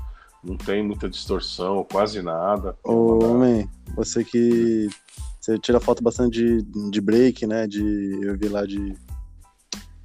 não 0.42 0.56
tem 0.56 0.82
muita 0.82 1.08
distorção, 1.08 1.86
quase 1.90 2.22
nada. 2.22 2.74
Ô, 2.82 3.22
homem, 3.24 3.68
você 3.94 4.24
que 4.24 4.88
você 5.38 5.58
tira 5.58 5.80
foto 5.80 6.02
bastante 6.02 6.62
de, 6.62 6.90
de 6.90 7.00
break, 7.00 7.46
né? 7.46 7.66
De, 7.66 8.20
eu 8.22 8.38
vi 8.38 8.48
lá 8.48 8.64
de 8.64 8.94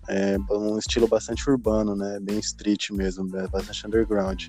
é 0.07 0.37
um 0.51 0.77
estilo 0.77 1.07
bastante 1.07 1.49
urbano, 1.49 1.95
né? 1.95 2.19
Bem 2.21 2.39
street 2.39 2.91
mesmo, 2.91 3.35
é 3.37 3.47
bastante 3.47 3.85
underground. 3.85 4.47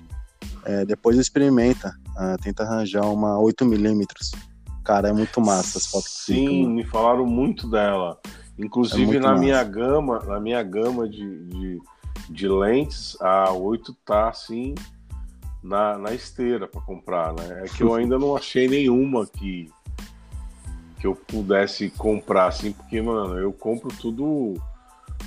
É, 0.65 0.85
depois 0.85 1.17
experimenta, 1.17 1.93
uh, 2.09 2.41
tenta 2.41 2.63
arranjar 2.63 3.05
uma 3.05 3.37
8mm. 3.37 4.05
Cara, 4.83 5.09
é 5.09 5.13
muito 5.13 5.39
massa 5.41 5.77
as 5.77 5.85
fotos. 5.85 6.11
Sim, 6.11 6.47
ficam, 6.47 6.69
me 6.71 6.85
falaram 6.85 7.25
muito 7.25 7.69
dela. 7.69 8.19
Inclusive 8.57 9.17
é 9.17 9.19
na 9.19 9.29
massa. 9.29 9.41
minha 9.41 9.63
gama, 9.63 10.19
na 10.25 10.39
minha 10.39 10.63
gama 10.63 11.07
de, 11.07 11.45
de, 11.45 11.81
de, 12.29 12.47
lentes, 12.47 13.15
a 13.21 13.51
8 13.51 13.95
tá 14.05 14.29
assim 14.29 14.75
na, 15.63 15.97
na 15.97 16.13
esteira 16.13 16.67
para 16.67 16.81
comprar, 16.81 17.33
né? 17.33 17.63
É 17.63 17.67
que 17.67 17.83
eu 17.83 17.93
ainda 17.93 18.17
não 18.17 18.35
achei 18.35 18.67
nenhuma 18.67 19.25
que 19.25 19.69
que 20.99 21.07
eu 21.07 21.15
pudesse 21.15 21.89
comprar 21.91 22.47
assim, 22.47 22.73
porque 22.73 23.01
mano, 23.01 23.39
eu 23.39 23.53
compro 23.53 23.89
tudo 24.01 24.55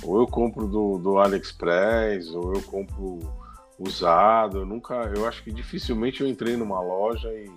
ou 0.03 0.19
eu 0.19 0.27
compro 0.27 0.67
do, 0.67 0.97
do 0.97 1.17
AliExpress, 1.17 2.29
ou 2.33 2.53
eu 2.53 2.61
compro 2.61 3.19
usado. 3.79 4.59
Eu 4.59 4.65
nunca, 4.65 4.95
eu 5.15 5.27
acho 5.27 5.43
que 5.43 5.51
dificilmente 5.51 6.21
eu 6.21 6.27
entrei 6.27 6.55
numa 6.57 6.81
loja 6.81 7.31
e 7.33 7.51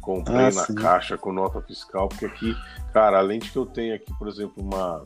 comprei 0.00 0.36
ah, 0.36 0.50
na 0.50 0.64
sim. 0.64 0.74
caixa 0.74 1.18
com 1.18 1.32
nota 1.32 1.60
fiscal, 1.60 2.08
porque 2.08 2.26
aqui, 2.26 2.56
cara, 2.92 3.18
além 3.18 3.40
de 3.40 3.50
que 3.50 3.56
eu 3.56 3.66
tenho 3.66 3.94
aqui, 3.94 4.12
por 4.18 4.28
exemplo, 4.28 4.62
uma 4.62 5.02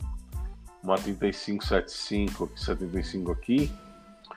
uma 0.83 0.95
3575, 0.95 2.51
75 2.55 3.31
aqui, 3.31 3.71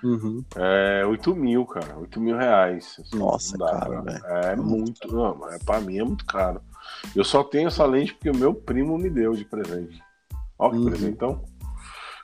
uhum. 0.03 0.45
é 0.55 1.05
8 1.07 1.35
mil, 1.35 1.64
cara, 1.64 1.97
8 1.99 2.20
mil 2.20 2.37
reais. 2.37 2.97
Assim, 3.01 3.18
Nossa, 3.18 3.57
cara, 3.59 4.05
É, 4.24 4.53
é 4.53 4.57
muito, 4.57 5.09
não, 5.09 5.49
é, 5.51 5.59
pra 5.59 5.80
mim 5.80 5.99
é 5.99 6.05
muito 6.05 6.24
caro. 6.26 6.61
Eu 7.16 7.24
só 7.24 7.43
tenho 7.43 7.68
essa 7.68 7.85
lente 7.87 8.12
porque 8.12 8.30
o 8.30 8.37
meu 8.37 8.55
primo 8.55 8.99
me 8.99 9.09
deu 9.09 9.32
de 9.32 9.45
presente. 9.45 10.03
Ó 10.59 10.70
que 10.70 10.76
uhum. 10.76 10.85
presentão. 10.85 11.43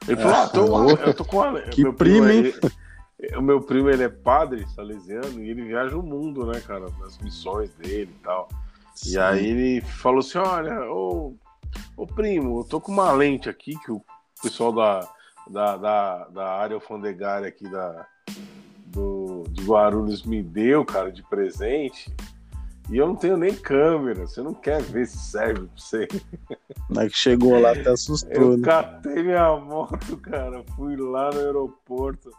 Ele 0.09 0.17
falou, 0.17 0.37
ah, 0.37 0.49
tô, 0.49 0.91
eu 0.91 1.15
tô 1.15 1.25
com 1.25 1.43
a... 1.43 1.61
Que 1.63 1.83
meu 1.83 1.93
primo, 1.93 2.27
primo 2.27 2.73
o 3.37 3.43
meu 3.43 3.61
primo, 3.61 3.91
ele 3.91 4.05
é 4.05 4.09
padre 4.09 4.67
salesiano 4.69 5.43
e 5.43 5.51
ele 5.51 5.63
viaja 5.63 5.97
o 5.97 6.03
mundo, 6.03 6.47
né, 6.47 6.61
cara, 6.61 6.87
nas 6.99 7.19
missões 7.19 7.71
dele 7.75 8.11
e 8.19 8.23
tal. 8.25 8.49
Sim. 8.95 9.13
E 9.13 9.19
aí 9.19 9.47
ele 9.47 9.81
falou 9.81 10.21
assim, 10.21 10.39
olha, 10.39 10.91
ô, 10.91 11.35
ô 11.97 12.07
primo, 12.07 12.61
eu 12.61 12.65
tô 12.65 12.81
com 12.81 12.93
uma 12.93 13.13
lente 13.13 13.49
aqui 13.49 13.79
que 13.85 13.93
o 13.93 14.03
pessoal 14.43 14.73
da, 14.73 15.09
da, 15.49 15.77
da, 15.77 16.25
da 16.29 16.49
área 16.51 16.75
alfandegária 16.75 17.49
aqui 17.49 17.69
da, 17.69 18.07
do, 18.87 19.45
de 19.51 19.65
Guarulhos 19.65 20.23
me 20.23 20.43
deu, 20.43 20.85
cara, 20.85 21.13
de 21.13 21.23
presente. 21.23 22.13
E 22.91 22.99
eu 22.99 23.07
não 23.07 23.15
tenho 23.15 23.37
nem 23.37 23.55
câmera, 23.55 24.27
você 24.27 24.43
não 24.43 24.53
quer 24.53 24.83
ver 24.83 25.07
se 25.07 25.17
serve 25.17 25.61
pra 25.61 25.77
você. 25.77 26.09
Mas 26.89 27.13
que 27.13 27.19
chegou 27.19 27.61
lá, 27.61 27.71
até 27.71 27.89
assustou. 27.89 28.33
Eu 28.33 28.57
né? 28.57 28.65
catei 28.65 29.23
minha 29.23 29.57
moto, 29.57 30.17
cara, 30.19 30.65
fui 30.75 30.97
lá 30.97 31.31
no 31.31 31.39
aeroporto. 31.39 32.31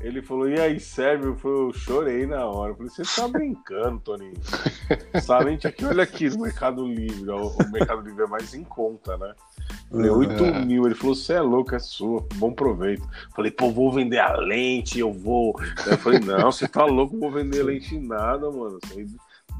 Ele 0.00 0.20
falou, 0.20 0.48
e 0.48 0.60
aí, 0.60 0.78
serve? 0.78 1.28
Eu, 1.28 1.36
falei, 1.36 1.56
eu 1.56 1.72
chorei 1.72 2.26
na 2.26 2.44
hora. 2.44 2.72
Eu 2.72 2.76
falei, 2.76 2.90
você 2.90 3.02
tá 3.04 3.26
brincando, 3.26 4.00
Toninho. 4.00 4.34
Salente 5.22 5.66
aqui, 5.66 5.84
olha 5.86 6.02
aqui 6.02 6.28
no 6.28 6.42
Mercado 6.42 6.86
Livre. 6.86 7.30
O, 7.30 7.56
Mercado 7.72 8.02
Livre 8.02 8.24
é 8.24 8.26
mais 8.26 8.52
em 8.52 8.64
conta, 8.64 9.16
né? 9.16 9.32
Falei, 9.90 10.10
8 10.10 10.44
é. 10.44 10.64
mil. 10.64 10.84
Ele 10.84 10.94
falou, 10.94 11.14
você 11.14 11.32
é 11.32 11.40
louco, 11.40 11.74
é 11.74 11.78
sua. 11.78 12.26
Bom 12.34 12.52
proveito. 12.52 13.08
Falei, 13.34 13.50
pô, 13.50 13.70
vou 13.70 13.90
vender 13.90 14.18
a 14.18 14.36
lente, 14.36 14.98
eu 14.98 15.10
vou. 15.10 15.54
Eu 15.86 15.96
falei, 15.96 16.20
não, 16.20 16.52
você 16.52 16.68
tá 16.68 16.84
louco, 16.84 17.18
vou 17.18 17.30
vender 17.30 17.62
lente 17.62 17.98
nada, 17.98 18.50
mano. 18.50 18.78
Você 18.84 19.06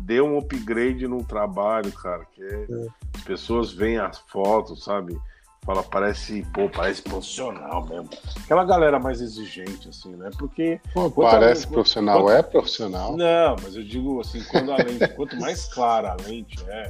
deu 0.01 0.27
um 0.27 0.39
upgrade 0.39 1.07
no 1.07 1.25
trabalho, 1.25 1.91
cara, 1.93 2.25
que 2.27 2.43
é, 2.43 2.67
é. 2.69 2.87
as 3.17 3.23
pessoas 3.23 3.73
veem 3.73 3.99
as 3.99 4.19
fotos, 4.19 4.85
sabe? 4.85 5.19
Fala, 5.65 5.83
parece, 5.83 6.43
pô, 6.53 6.69
parece 6.69 7.01
profissional 7.01 7.87
mesmo. 7.87 8.11
Aquela 8.45 8.65
galera 8.65 8.99
mais 8.99 9.23
exigente, 9.23 9.89
assim, 9.89 10.15
né? 10.15 10.29
Porque. 10.39 10.79
Pô, 10.93 11.11
parece 11.11 11.65
a, 11.65 11.71
profissional, 11.71 12.23
quanto, 12.23 12.37
é 12.37 12.43
profissional. 12.43 13.17
Não, 13.17 13.57
mas 13.63 13.75
eu 13.75 13.83
digo 13.83 14.21
assim, 14.21 14.45
quando 14.51 14.73
a 14.73 14.77
lente, 14.77 15.09
quanto 15.17 15.41
mais 15.41 15.65
clara 15.73 16.13
a 16.13 16.29
lente 16.29 16.63
é, 16.69 16.89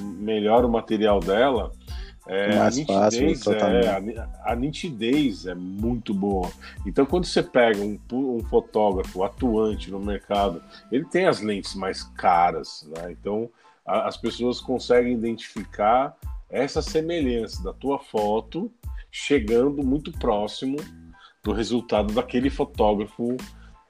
melhor 0.00 0.64
o 0.64 0.68
material 0.68 1.18
dela. 1.18 1.72
É, 2.28 2.58
a 2.58 2.70
nitidez, 2.70 3.44
fácil, 3.44 3.52
é, 3.52 3.88
a, 3.88 4.52
a, 4.52 4.56
nitidez 4.56 5.46
é 5.46 5.54
muito 5.54 6.12
boa. 6.12 6.50
Então, 6.84 7.06
quando 7.06 7.24
você 7.24 7.40
pega 7.40 7.80
um, 7.80 7.98
um, 8.12 8.42
fotógrafo 8.44 9.22
atuante 9.22 9.92
no 9.92 10.00
mercado, 10.00 10.60
ele 10.90 11.04
tem 11.04 11.26
as 11.26 11.40
lentes 11.40 11.76
mais 11.76 12.02
caras, 12.02 12.88
né? 12.96 13.12
Então, 13.12 13.48
a, 13.86 14.08
as 14.08 14.16
pessoas 14.16 14.60
conseguem 14.60 15.12
identificar 15.12 16.16
essa 16.50 16.82
semelhança 16.82 17.62
da 17.62 17.72
tua 17.72 18.00
foto 18.00 18.72
chegando 19.10 19.84
muito 19.84 20.10
próximo 20.10 20.78
do 21.44 21.52
resultado 21.52 22.12
daquele 22.12 22.50
fotógrafo 22.50 23.36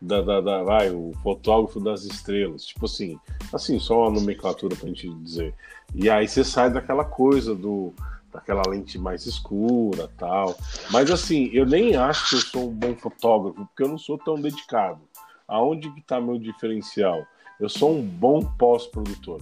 da, 0.01 0.21
da, 0.21 0.41
da, 0.43 0.63
vai, 0.63 0.91
o 0.91 1.13
fotógrafo 1.23 1.81
das 1.81 2.05
estrelas, 2.05 2.67
tipo 2.67 2.85
assim, 2.85 3.19
assim, 3.53 3.79
só 3.79 4.07
a 4.07 4.11
nomenclatura 4.11 4.77
pra 4.77 4.89
gente 4.89 5.09
dizer. 5.21 5.55
E 5.95 6.11
aí 6.11 6.29
você 6.29 6.45
sai 6.45 6.71
daquela 6.71 7.05
coisa 7.05 7.55
do 7.55 7.95
daquela 8.37 8.63
lente 8.69 8.99
mais 8.99 9.27
escura 9.27 10.09
tal. 10.17 10.57
Mas 10.91 11.11
assim, 11.11 11.49
eu 11.53 11.67
nem 11.67 11.97
acho 11.97 12.29
que 12.29 12.37
eu 12.37 12.41
sou 12.41 12.69
um 12.69 12.75
bom 12.75 12.95
fotógrafo, 12.95 13.67
porque 13.67 13.83
eu 13.83 13.89
não 13.89 13.99
sou 13.99 14.19
tão 14.19 14.37
dedicado. 14.37 15.01
Aonde 15.49 15.91
que 15.93 16.03
tá 16.03 16.21
meu 16.21 16.39
diferencial? 16.39 17.25
Eu 17.59 17.69
sou 17.69 17.97
um 17.97 18.03
bom 18.03 18.41
pós-produtor. 18.59 19.41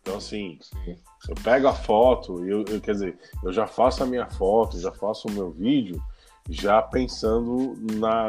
Então, 0.00 0.18
assim, 0.18 0.58
Sim. 0.62 0.96
eu 1.28 1.34
pego 1.42 1.66
a 1.66 1.72
foto, 1.72 2.46
eu, 2.46 2.64
eu, 2.68 2.80
quer 2.80 2.92
dizer, 2.92 3.18
eu 3.42 3.52
já 3.52 3.66
faço 3.66 4.04
a 4.04 4.06
minha 4.06 4.26
foto, 4.26 4.78
já 4.78 4.92
faço 4.92 5.26
o 5.26 5.32
meu 5.32 5.50
vídeo, 5.50 6.00
já 6.48 6.80
pensando 6.80 7.76
na. 7.98 8.28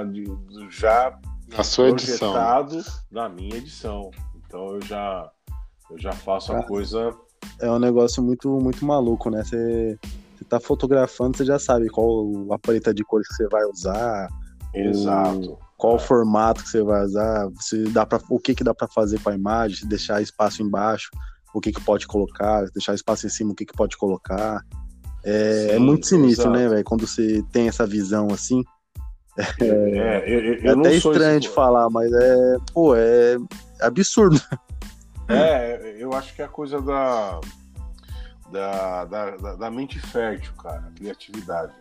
já 0.72 1.20
na 1.48 1.64
sua 1.64 1.90
edição. 1.90 2.34
na 3.12 3.30
minha 3.30 3.58
edição. 3.58 4.10
Então 4.36 4.74
eu 4.76 4.82
já, 4.82 5.32
eu 5.92 6.00
já 6.00 6.14
faço 6.14 6.52
a 6.52 6.64
coisa. 6.64 7.16
É 7.60 7.72
um 7.72 7.80
negócio 7.80 8.22
muito, 8.22 8.50
muito 8.60 8.86
maluco, 8.86 9.30
né? 9.30 9.44
Você, 9.44 9.98
tá 10.48 10.60
fotografando, 10.60 11.38
você 11.38 11.46
já 11.46 11.60
sabe 11.60 11.90
qual 11.90 12.52
a 12.52 12.60
paleta 12.60 12.94
de 12.94 13.04
cores 13.04 13.28
que 13.28 13.36
você 13.36 13.48
vai 13.48 13.64
usar. 13.66 14.30
Exato. 14.74 15.58
Qual 15.78 15.94
é. 15.94 15.96
o 15.96 16.00
formato 16.00 16.64
que 16.64 16.70
você 16.70 16.82
vai 16.82 17.04
usar, 17.04 17.50
se 17.60 17.84
dá 17.86 18.06
para 18.06 18.20
o 18.30 18.40
que, 18.40 18.56
que 18.56 18.64
dá 18.64 18.74
para 18.74 18.88
fazer 18.88 19.20
com 19.22 19.30
a 19.30 19.36
imagem, 19.36 19.78
se 19.78 19.88
deixar 19.88 20.22
espaço 20.22 20.62
embaixo, 20.62 21.10
o 21.54 21.62
que, 21.62 21.72
que 21.72 21.82
pode 21.82 22.08
colocar, 22.08 22.66
deixar 22.74 22.94
espaço 22.94 23.26
em 23.26 23.30
cima, 23.30 23.52
o 23.52 23.56
que, 23.56 23.66
que 23.66 23.74
pode 23.74 23.98
colocar. 23.98 24.62
É, 25.24 25.68
Sim, 25.70 25.76
é 25.76 25.80
muito 25.80 26.08
sinistro, 26.08 26.46
exato. 26.46 26.58
né, 26.58 26.70
velho? 26.70 26.84
Quando 26.84 27.08
você 27.08 27.44
tem 27.52 27.68
essa 27.68 27.86
visão 27.86 28.28
assim. 28.32 28.64
É, 29.60 29.66
é, 29.66 30.24
eu, 30.28 30.54
eu, 30.56 30.72
é 30.72 30.80
até 30.80 30.96
estranho 30.96 31.40
de 31.40 31.50
falar, 31.50 31.90
mas 31.90 32.12
é, 32.12 32.58
pô, 32.74 32.96
é 32.96 33.38
absurdo. 33.82 34.42
É, 35.28 35.96
eu 36.00 36.14
acho 36.14 36.34
que 36.36 36.42
é 36.42 36.46
a 36.46 36.50
coisa 36.50 36.82
da, 36.82 37.40
da, 38.52 39.06
da, 39.06 39.56
da 39.56 39.72
mente 39.72 40.00
fértil, 40.00 40.54
cara, 40.54 40.92
criatividade. 40.96 41.74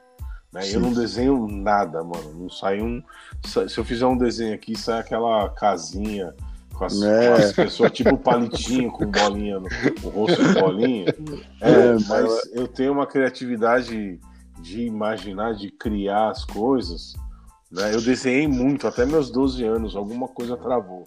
Né? 0.52 0.62
Eu 0.72 0.80
não 0.80 0.92
desenho 0.92 1.46
nada, 1.48 2.02
mano. 2.02 2.32
Não 2.34 2.50
sai 2.50 2.80
um. 2.80 3.02
Se 3.44 3.78
eu 3.78 3.84
fizer 3.84 4.06
um 4.06 4.16
desenho 4.16 4.54
aqui, 4.54 4.76
sai 4.76 5.00
aquela 5.00 5.48
casinha 5.50 6.34
com 6.74 6.84
as, 6.84 7.02
é. 7.02 7.28
com 7.28 7.42
as 7.42 7.52
pessoas, 7.52 7.92
tipo 7.92 8.16
palitinho 8.18 8.90
com 8.90 9.06
bolinha 9.06 9.58
no, 9.58 9.68
no 10.02 10.08
rosto 10.08 10.42
de 10.42 10.60
bolinha. 10.60 11.06
É, 11.60 11.70
é, 11.70 11.96
mas 12.08 12.52
eu 12.52 12.68
tenho 12.68 12.92
uma 12.92 13.06
criatividade 13.06 14.20
de 14.60 14.82
imaginar, 14.82 15.54
de 15.54 15.70
criar 15.70 16.30
as 16.30 16.44
coisas. 16.44 17.14
Né? 17.70 17.94
Eu 17.94 18.00
desenhei 18.00 18.46
muito, 18.46 18.86
até 18.86 19.04
meus 19.04 19.30
12 19.30 19.64
anos, 19.64 19.96
alguma 19.96 20.28
coisa 20.28 20.56
travou. 20.56 21.04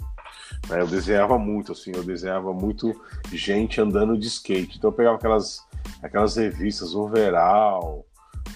Né? 0.70 0.82
Eu 0.82 0.88
desenhava 0.88 1.38
muito, 1.38 1.72
assim, 1.72 1.92
eu 1.94 2.04
desenhava 2.04 2.54
muito 2.54 3.00
gente 3.32 3.82
andando 3.82 4.18
de 4.18 4.28
skate. 4.28 4.78
Então 4.78 4.90
eu 4.90 4.96
pegava 4.96 5.18
aquelas, 5.18 5.66
aquelas 6.02 6.36
revistas 6.36 6.94
overall 6.96 8.06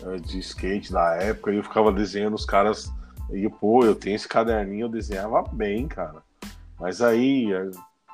eh, 0.04 0.18
de 0.18 0.40
skate 0.40 0.92
da 0.92 1.16
época 1.16 1.52
e 1.52 1.58
eu 1.58 1.64
ficava 1.64 1.92
desenhando 1.92 2.36
os 2.36 2.46
caras. 2.46 2.92
E, 3.32 3.50
pô, 3.50 3.86
eu 3.86 3.96
tenho 3.96 4.16
esse 4.16 4.28
caderninho, 4.28 4.86
eu 4.86 4.90
desenhava 4.90 5.44
bem, 5.52 5.88
cara. 5.88 6.22
Mas 6.80 7.02
aí 7.02 7.52
eh, 7.52 7.72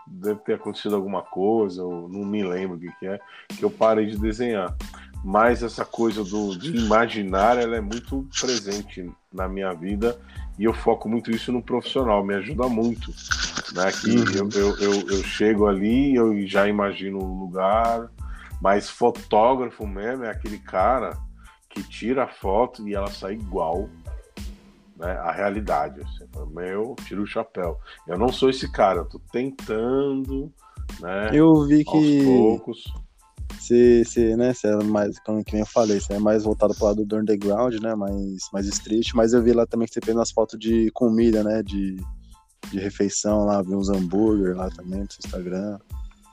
deve 0.07 0.39
ter 0.41 0.53
acontecido 0.55 0.95
alguma 0.95 1.21
coisa, 1.21 1.81
eu 1.81 2.07
não 2.09 2.25
me 2.25 2.43
lembro 2.43 2.77
o 2.77 2.79
que, 2.79 2.91
que 2.99 3.07
é, 3.07 3.19
que 3.47 3.63
eu 3.63 3.69
parei 3.69 4.07
de 4.07 4.17
desenhar. 4.17 4.75
Mas 5.23 5.61
essa 5.63 5.83
coisa 5.83 6.23
do, 6.23 6.57
de 6.57 6.75
imaginar, 6.77 7.57
ela 7.57 7.75
é 7.75 7.81
muito 7.81 8.25
presente 8.39 9.11
na 9.33 9.49
minha 9.49 9.73
vida 9.73 10.17
e 10.59 10.65
eu 10.65 10.73
foco 10.73 11.07
muito 11.07 11.31
isso 11.31 11.53
no 11.53 11.63
profissional, 11.63 12.21
me 12.21 12.35
ajuda 12.35 12.67
muito. 12.67 13.11
Né? 13.73 13.89
Que 13.93 14.09
uhum. 14.09 14.49
eu, 14.53 14.61
eu, 14.61 14.77
eu, 14.77 15.09
eu, 15.09 15.23
chego 15.23 15.65
ali, 15.65 16.13
eu 16.13 16.45
já 16.45 16.67
imagino 16.67 17.17
o 17.17 17.39
lugar, 17.39 18.11
mas 18.61 18.89
fotógrafo 18.89 19.87
mesmo 19.87 20.25
é 20.25 20.29
aquele 20.29 20.59
cara 20.59 21.17
que 21.69 21.81
tira 21.81 22.25
a 22.25 22.27
foto 22.27 22.85
e 22.85 22.93
ela 22.93 23.09
sai 23.09 23.35
igual 23.35 23.89
né, 24.97 25.11
à 25.19 25.31
realidade. 25.31 26.01
Assim, 26.01 26.27
meu, 26.53 26.93
tira 27.05 27.21
o 27.21 27.25
chapéu. 27.25 27.79
Eu 28.05 28.17
não 28.17 28.27
sou 28.27 28.49
esse 28.49 28.69
cara, 28.69 28.99
eu 28.99 29.05
tô 29.05 29.17
tentando, 29.31 30.51
né? 30.99 31.29
Eu 31.31 31.65
vi 31.65 31.85
que. 31.85 32.25
poucos. 32.25 32.83
Se, 33.59 34.03
se, 34.05 34.35
né, 34.35 34.53
se 34.53 34.67
é 34.67 34.75
mais, 34.83 35.19
como 35.19 35.43
que 35.43 35.57
eu 35.57 35.65
falei, 35.65 35.99
você 35.99 36.13
é 36.13 36.19
mais 36.19 36.43
voltado 36.43 36.73
pro 36.73 36.85
lado 36.85 37.05
do 37.05 37.17
underground, 37.17 37.75
né? 37.81 37.95
Mais, 37.95 38.39
mais 38.51 38.67
street, 38.67 39.11
mas 39.13 39.33
eu 39.33 39.41
vi 39.41 39.53
lá 39.53 39.65
também 39.65 39.87
que 39.87 39.93
você 39.93 40.01
fez 40.03 40.15
umas 40.15 40.31
fotos 40.31 40.59
de 40.59 40.89
comida, 40.91 41.43
né? 41.43 41.61
De, 41.63 41.95
de 42.71 42.79
refeição 42.79 43.45
lá, 43.45 43.61
vi 43.61 43.75
uns 43.75 43.89
hambúrguer 43.89 44.55
lá 44.55 44.69
também 44.69 44.99
no 45.01 45.11
seu 45.11 45.19
Instagram. 45.23 45.77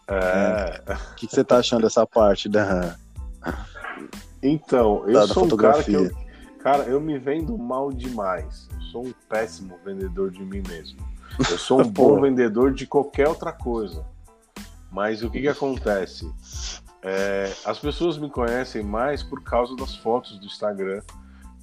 É. 0.09 0.83
O 0.89 0.93
é. 0.93 0.99
que, 1.17 1.27
que 1.27 1.35
você 1.35 1.45
tá 1.45 1.59
achando 1.59 1.83
dessa 1.83 2.07
parte 2.07 2.49
da. 2.49 2.97
Então, 4.43 5.05
eu 5.07 5.15
da, 5.15 5.27
sou 5.27 5.47
da 5.47 5.55
um 5.55 5.59
cara 5.59 5.83
que 5.83 5.93
eu, 5.93 6.11
cara, 6.61 6.85
eu 6.85 7.01
me 7.01 7.19
vendo 7.19 7.57
mal 7.59 7.93
demais. 7.93 8.69
Eu 8.73 8.81
sou 8.83 9.07
um 9.07 9.13
péssimo 9.29 9.77
vendedor 9.85 10.31
de 10.31 10.45
mim 10.45 10.63
mesmo. 10.69 10.99
Eu 11.51 11.59
sou 11.59 11.81
um 11.81 11.89
bom 11.91 12.21
vendedor 12.21 12.73
de 12.73 12.87
qualquer 12.87 13.29
outra 13.29 13.53
coisa. 13.53 14.05
Mas 14.91 15.23
o 15.23 15.31
que 15.31 15.41
que 15.41 15.49
acontece? 15.49 16.31
É, 17.09 17.53
as 17.65 17.79
pessoas 17.79 18.19
me 18.19 18.29
conhecem 18.29 18.83
mais 18.83 19.23
por 19.23 19.41
causa 19.45 19.77
das 19.77 19.95
fotos 19.95 20.37
do 20.41 20.47
Instagram, 20.47 21.01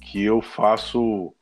que 0.00 0.24
eu 0.24 0.40
faço 0.40 1.34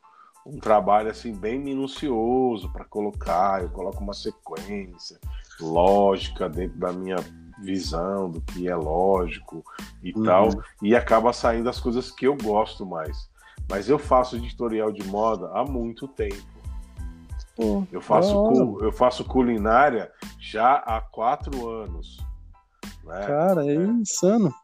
um 0.44 0.58
trabalho 0.58 1.08
assim 1.08 1.32
bem 1.32 1.56
minucioso 1.56 2.68
para 2.72 2.84
colocar, 2.84 3.62
eu 3.62 3.70
coloco 3.70 4.02
uma 4.02 4.12
sequência 4.12 5.20
lógica 5.60 6.48
dentro 6.48 6.76
da 6.78 6.92
minha 6.92 7.16
visão 7.60 8.28
do 8.28 8.40
que 8.40 8.68
é 8.68 8.74
lógico 8.74 9.64
e 10.02 10.12
uhum. 10.12 10.24
tal, 10.24 10.48
e 10.82 10.96
acaba 10.96 11.32
saindo 11.32 11.70
as 11.70 11.78
coisas 11.78 12.10
que 12.10 12.26
eu 12.26 12.36
gosto 12.36 12.84
mais. 12.84 13.30
Mas 13.70 13.88
eu 13.88 14.00
faço 14.00 14.36
editorial 14.36 14.90
de 14.90 15.06
moda 15.06 15.48
há 15.54 15.64
muito 15.64 16.08
tempo. 16.08 16.42
Uhum. 17.56 17.86
Eu, 17.92 18.00
faço 18.00 18.78
eu 18.80 18.90
faço 18.90 19.24
culinária 19.24 20.10
já 20.40 20.74
há 20.74 21.00
quatro 21.00 21.68
anos. 21.68 22.18
Né? 23.04 23.26
Cara, 23.26 23.66
é, 23.66 23.74
é 23.74 23.84
insano. 23.84 24.54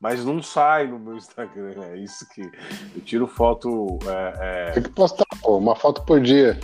Mas 0.00 0.24
não 0.24 0.40
sai 0.42 0.86
no 0.86 0.98
meu 0.98 1.16
Instagram, 1.16 1.82
é 1.82 1.96
isso 1.96 2.28
que 2.28 2.42
eu 2.42 3.02
tiro 3.02 3.26
foto. 3.26 3.98
É, 4.06 4.68
é... 4.68 4.70
Tem 4.72 4.82
que 4.82 4.90
postar, 4.90 5.26
pô, 5.42 5.58
uma 5.58 5.74
foto 5.74 6.02
por 6.04 6.20
dia 6.20 6.58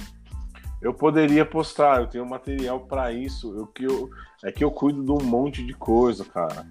eu 0.85 0.93
poderia 0.93 1.47
postar, 1.47 2.03
eu 2.03 2.07
tenho 2.07 2.27
material 2.27 2.81
para 2.81 3.11
isso. 3.11 3.57
Eu, 3.57 3.67
que 3.67 3.85
eu, 3.85 4.11
é 4.45 4.53
que 4.53 4.63
eu 4.63 4.71
cuido 4.71 5.03
de 5.03 5.11
um 5.11 5.27
monte 5.27 5.65
de 5.65 5.73
coisa, 5.73 6.27
cara. 6.27 6.67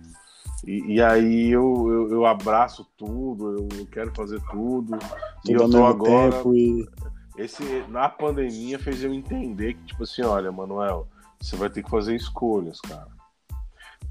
E, 0.63 0.93
e 0.93 1.01
aí 1.01 1.49
eu, 1.49 1.89
eu, 1.91 2.11
eu, 2.11 2.25
abraço 2.27 2.88
tudo, 2.95 3.67
eu 3.73 3.88
quero 3.88 4.13
fazer 4.13 4.39
tudo. 4.51 4.99
tudo 5.43 5.49
e 5.49 5.53
eu 5.53 5.67
tô 5.67 5.84
agora. 5.84 6.43
E... 6.53 6.88
Esse, 7.36 7.63
na 7.89 8.07
pandemia 8.07 8.77
fez 8.77 9.03
eu 9.03 9.11
entender 9.11 9.73
que, 9.73 9.86
tipo 9.86 10.03
assim, 10.03 10.21
olha, 10.21 10.51
Manuel, 10.51 11.07
você 11.41 11.55
vai 11.55 11.71
ter 11.71 11.81
que 11.81 11.89
fazer 11.89 12.15
escolhas, 12.15 12.79
cara. 12.81 13.07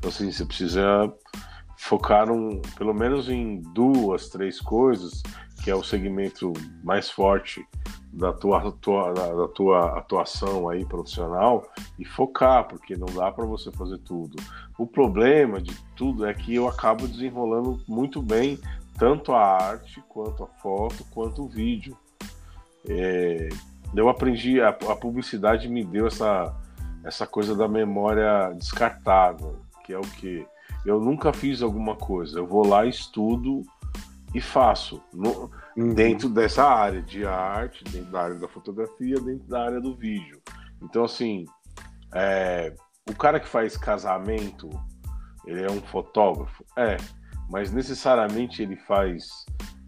Então, 0.03 0.11
assim, 0.11 0.33
você 0.33 0.45
precisa 0.45 1.15
focar 1.79 2.29
um, 2.29 2.61
pelo 2.77 2.93
menos 2.93 3.29
em 3.29 3.61
duas, 3.73 4.29
três 4.29 4.61
coisas, 4.61 5.23
que 5.63 5.71
é 5.71 5.77
o 5.77 5.85
segmento 5.85 6.53
mais 6.83 7.09
forte 7.09 7.65
da 8.13 8.33
tua, 8.33 8.73
tua, 8.73 9.13
da 9.13 9.47
tua 9.47 9.97
atuação 9.97 10.69
aí 10.69 10.85
profissional 10.85 11.65
e 12.01 12.05
focar, 12.05 12.67
porque 12.67 12.97
não 12.97 13.07
dá 13.15 13.31
para 13.31 13.47
você 13.47 13.71
fazer 13.71 13.99
tudo. 13.99 14.43
O 14.77 14.89
problema 14.89 15.63
de 15.63 15.73
tudo 15.95 16.27
é 16.27 16.35
que 16.35 16.53
eu 16.53 16.67
acabo 16.67 17.07
desenrolando 17.07 17.81
muito 17.87 18.21
bem 18.21 18.59
tanto 18.99 19.33
a 19.33 19.41
arte, 19.41 20.03
quanto 20.09 20.43
a 20.43 20.49
foto, 20.49 21.07
quanto 21.13 21.45
o 21.45 21.49
vídeo. 21.49 21.97
É, 22.89 23.49
eu 23.95 24.09
aprendi, 24.09 24.61
a, 24.61 24.71
a, 24.71 24.97
publicidade 24.97 25.69
me 25.69 25.85
deu 25.85 26.09
essa, 26.09 26.53
essa 27.05 27.25
coisa 27.25 27.55
da 27.55 27.69
memória 27.69 28.53
descartável, 28.57 29.62
que 29.85 29.93
é 29.93 29.99
o 29.99 30.03
que? 30.03 30.47
Eu 30.85 31.01
nunca 31.01 31.33
fiz 31.33 31.63
alguma 31.63 31.97
coisa, 31.97 32.39
eu 32.39 32.47
vou 32.47 32.67
lá, 32.67 32.87
estudo 32.87 33.63
e 34.35 34.41
faço. 34.41 35.03
No, 35.13 35.51
uhum. 35.77 35.95
Dentro 35.95 36.29
dessa 36.29 36.65
área 36.65 37.03
de 37.03 37.25
arte, 37.25 37.85
dentro 37.85 38.11
da 38.11 38.23
área 38.23 38.35
da 38.37 38.49
fotografia, 38.49 39.17
dentro 39.17 39.47
da 39.49 39.65
área 39.65 39.81
do 39.81 39.95
vídeo. 39.95 40.41
Então, 40.81 41.05
assim, 41.05 41.45
é, 42.15 42.75
o 43.09 43.15
cara 43.15 43.39
que 43.39 43.49
faz 43.49 43.77
casamento, 43.77 44.69
ele 45.47 45.63
é 45.63 45.71
um 45.71 45.81
fotógrafo? 45.81 46.65
É, 46.77 46.97
mas 47.51 47.73
necessariamente 47.73 48.63
ele 48.63 48.77
faz 48.77 49.27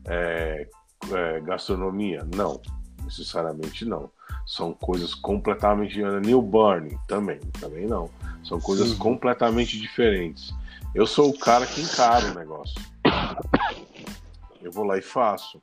é, 0.06 0.68
é, 1.12 1.40
gastronomia? 1.40 2.26
Não, 2.34 2.60
necessariamente 3.04 3.84
não. 3.84 4.10
São 4.46 4.72
coisas 4.72 5.14
completamente. 5.14 6.02
Newborn 6.02 6.98
também, 7.06 7.40
também 7.60 7.86
não. 7.86 8.10
São 8.42 8.60
coisas 8.60 8.92
uhum. 8.92 8.98
completamente 8.98 9.78
diferentes. 9.78 10.52
Eu 10.94 11.06
sou 11.06 11.30
o 11.30 11.38
cara 11.38 11.66
que 11.66 11.80
encara 11.80 12.26
o 12.30 12.34
negócio. 12.34 12.80
Eu 14.62 14.70
vou 14.70 14.84
lá 14.84 14.96
e 14.96 15.02
faço. 15.02 15.62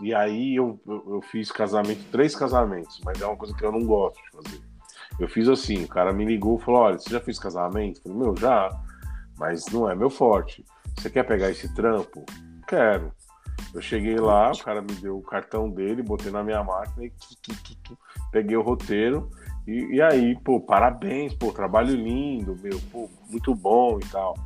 E 0.00 0.14
aí 0.14 0.56
eu, 0.56 0.80
eu, 0.86 1.04
eu, 1.14 1.22
fiz 1.22 1.52
casamento, 1.52 2.02
três 2.10 2.34
casamentos, 2.34 3.00
mas 3.04 3.20
é 3.20 3.26
uma 3.26 3.36
coisa 3.36 3.54
que 3.54 3.62
eu 3.62 3.70
não 3.70 3.84
gosto 3.84 4.16
de 4.22 4.30
fazer. 4.30 4.60
Eu 5.18 5.28
fiz 5.28 5.46
assim, 5.46 5.84
o 5.84 5.88
cara 5.88 6.12
me 6.12 6.24
ligou 6.24 6.58
e 6.58 6.62
falou, 6.62 6.80
olha, 6.80 6.98
você 6.98 7.10
já 7.10 7.20
fez 7.20 7.38
casamento? 7.38 7.98
Eu 7.98 8.02
falei, 8.04 8.18
meu, 8.18 8.36
já, 8.36 8.70
mas 9.38 9.66
não 9.66 9.90
é 9.90 9.94
meu 9.94 10.08
forte. 10.08 10.64
Você 10.96 11.10
quer 11.10 11.24
pegar 11.24 11.50
esse 11.50 11.74
trampo? 11.74 12.24
Quero. 12.66 13.12
Eu 13.72 13.80
cheguei 13.80 14.16
lá, 14.16 14.50
o 14.50 14.58
cara 14.58 14.82
me 14.82 14.92
deu 14.94 15.18
o 15.18 15.22
cartão 15.22 15.70
dele, 15.70 16.02
botei 16.02 16.32
na 16.32 16.42
minha 16.42 16.62
máquina 16.62 17.06
e 17.06 17.10
tu, 17.10 17.54
tu, 17.54 17.76
tu, 17.84 17.98
peguei 18.32 18.56
o 18.56 18.62
roteiro 18.62 19.30
E, 19.66 19.96
e, 19.96 20.02
aí, 20.02 20.36
pô, 20.40 20.60
parabéns, 20.60 21.34
pô, 21.34 21.52
trabalho 21.52 21.94
lindo, 21.94 22.56
meu, 22.60 22.80
pô, 22.90 23.08
muito 23.28 23.54
bom 23.54 23.98
e 23.98 24.06
tal. 24.06 24.36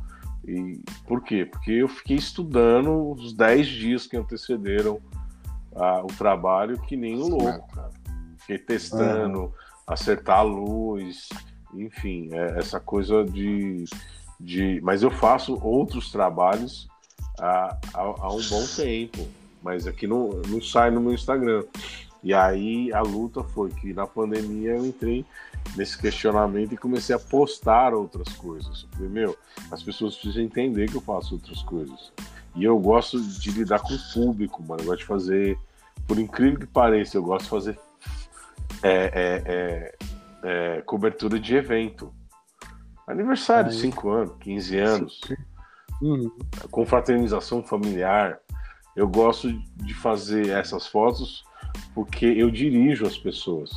E 0.47 0.79
por 1.07 1.23
quê? 1.23 1.45
Porque 1.45 1.71
eu 1.71 1.87
fiquei 1.87 2.17
estudando 2.17 3.13
os 3.13 3.33
10 3.33 3.67
dias 3.67 4.07
que 4.07 4.15
antecederam 4.15 5.01
a, 5.75 6.03
o 6.03 6.07
trabalho 6.07 6.79
que 6.81 6.95
nem 6.95 7.17
um 7.17 7.27
louco, 7.27 7.67
cara. 7.73 7.89
Fiquei 8.37 8.59
testando, 8.59 9.39
uhum. 9.39 9.51
acertar 9.87 10.39
a 10.39 10.43
luz, 10.43 11.29
enfim, 11.73 12.29
é, 12.31 12.59
essa 12.59 12.79
coisa 12.79 13.23
de, 13.23 13.85
de. 14.39 14.79
Mas 14.83 15.01
eu 15.01 15.09
faço 15.09 15.57
outros 15.63 16.11
trabalhos 16.11 16.87
há, 17.39 17.77
há, 17.93 18.01
há 18.01 18.33
um 18.33 18.41
bom 18.41 18.65
tempo, 18.75 19.27
mas 19.61 19.87
aqui 19.87 20.07
não, 20.07 20.29
não 20.47 20.61
sai 20.61 20.91
no 20.91 21.01
meu 21.01 21.13
Instagram. 21.13 21.63
E 22.25 22.33
aí 22.33 22.91
a 22.91 23.01
luta 23.01 23.43
foi 23.43 23.69
que 23.69 23.93
na 23.93 24.07
pandemia 24.07 24.71
eu 24.71 24.85
entrei 24.85 25.23
nesse 25.75 25.95
questionamento 25.95 26.73
e 26.73 26.77
comecei 26.77 27.15
a 27.15 27.19
postar 27.19 27.93
outras 27.93 28.29
coisas. 28.29 28.87
Falei, 28.93 29.09
meu, 29.09 29.37
as 29.71 29.83
pessoas 29.83 30.15
precisam 30.15 30.43
entender 30.43 30.89
que 30.89 30.95
eu 30.95 31.01
faço 31.01 31.35
outras 31.35 31.61
coisas. 31.61 32.11
E 32.55 32.63
eu 32.63 32.79
gosto 32.79 33.21
de 33.21 33.51
lidar 33.51 33.79
com 33.79 33.93
o 33.93 33.99
público, 34.13 34.63
mano. 34.63 34.81
Eu 34.81 34.85
gosto 34.87 35.01
de 35.01 35.05
fazer, 35.05 35.59
por 36.07 36.17
incrível 36.17 36.59
que 36.59 36.65
pareça, 36.65 37.17
eu 37.17 37.23
gosto 37.23 37.43
de 37.43 37.49
fazer 37.49 37.79
é, 38.81 38.89
é, 38.89 39.43
é, 39.45 40.77
é 40.77 40.81
cobertura 40.81 41.39
de 41.39 41.55
evento. 41.55 42.11
Aniversário 43.05 43.69
de 43.69 43.77
5 43.77 44.09
anos, 44.09 44.33
15 44.39 44.77
anos. 44.79 45.21
Uhum. 46.01 46.31
Confraternização 46.69 47.63
familiar. 47.63 48.39
Eu 48.95 49.07
gosto 49.07 49.51
de 49.75 49.93
fazer 49.93 50.49
essas 50.49 50.87
fotos 50.87 51.43
porque 51.93 52.25
eu 52.25 52.49
dirijo 52.49 53.05
as 53.05 53.17
pessoas. 53.17 53.71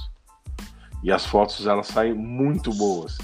E 1.02 1.12
as 1.12 1.24
fotos 1.24 1.66
elas 1.66 1.88
saem 1.88 2.14
muito 2.14 2.72
boas 2.72 3.18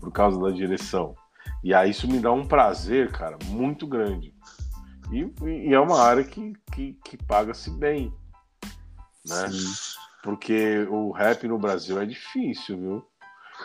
por 0.00 0.10
causa 0.12 0.40
da 0.40 0.50
direção. 0.50 1.14
E 1.62 1.74
aí 1.74 1.90
isso 1.90 2.08
me 2.08 2.18
dá 2.18 2.32
um 2.32 2.46
prazer, 2.46 3.10
cara, 3.10 3.38
muito 3.46 3.86
grande. 3.86 4.34
E, 5.10 5.68
e 5.68 5.74
é 5.74 5.80
uma 5.80 6.00
área 6.00 6.24
que, 6.24 6.52
que, 6.72 6.92
que 7.04 7.16
paga-se 7.16 7.70
bem. 7.70 8.12
Né? 9.26 9.48
Sim. 9.50 9.98
Porque 10.22 10.86
o 10.90 11.10
rap 11.10 11.46
no 11.46 11.58
Brasil 11.58 12.00
é 12.00 12.06
difícil, 12.06 12.78
viu? 12.78 13.06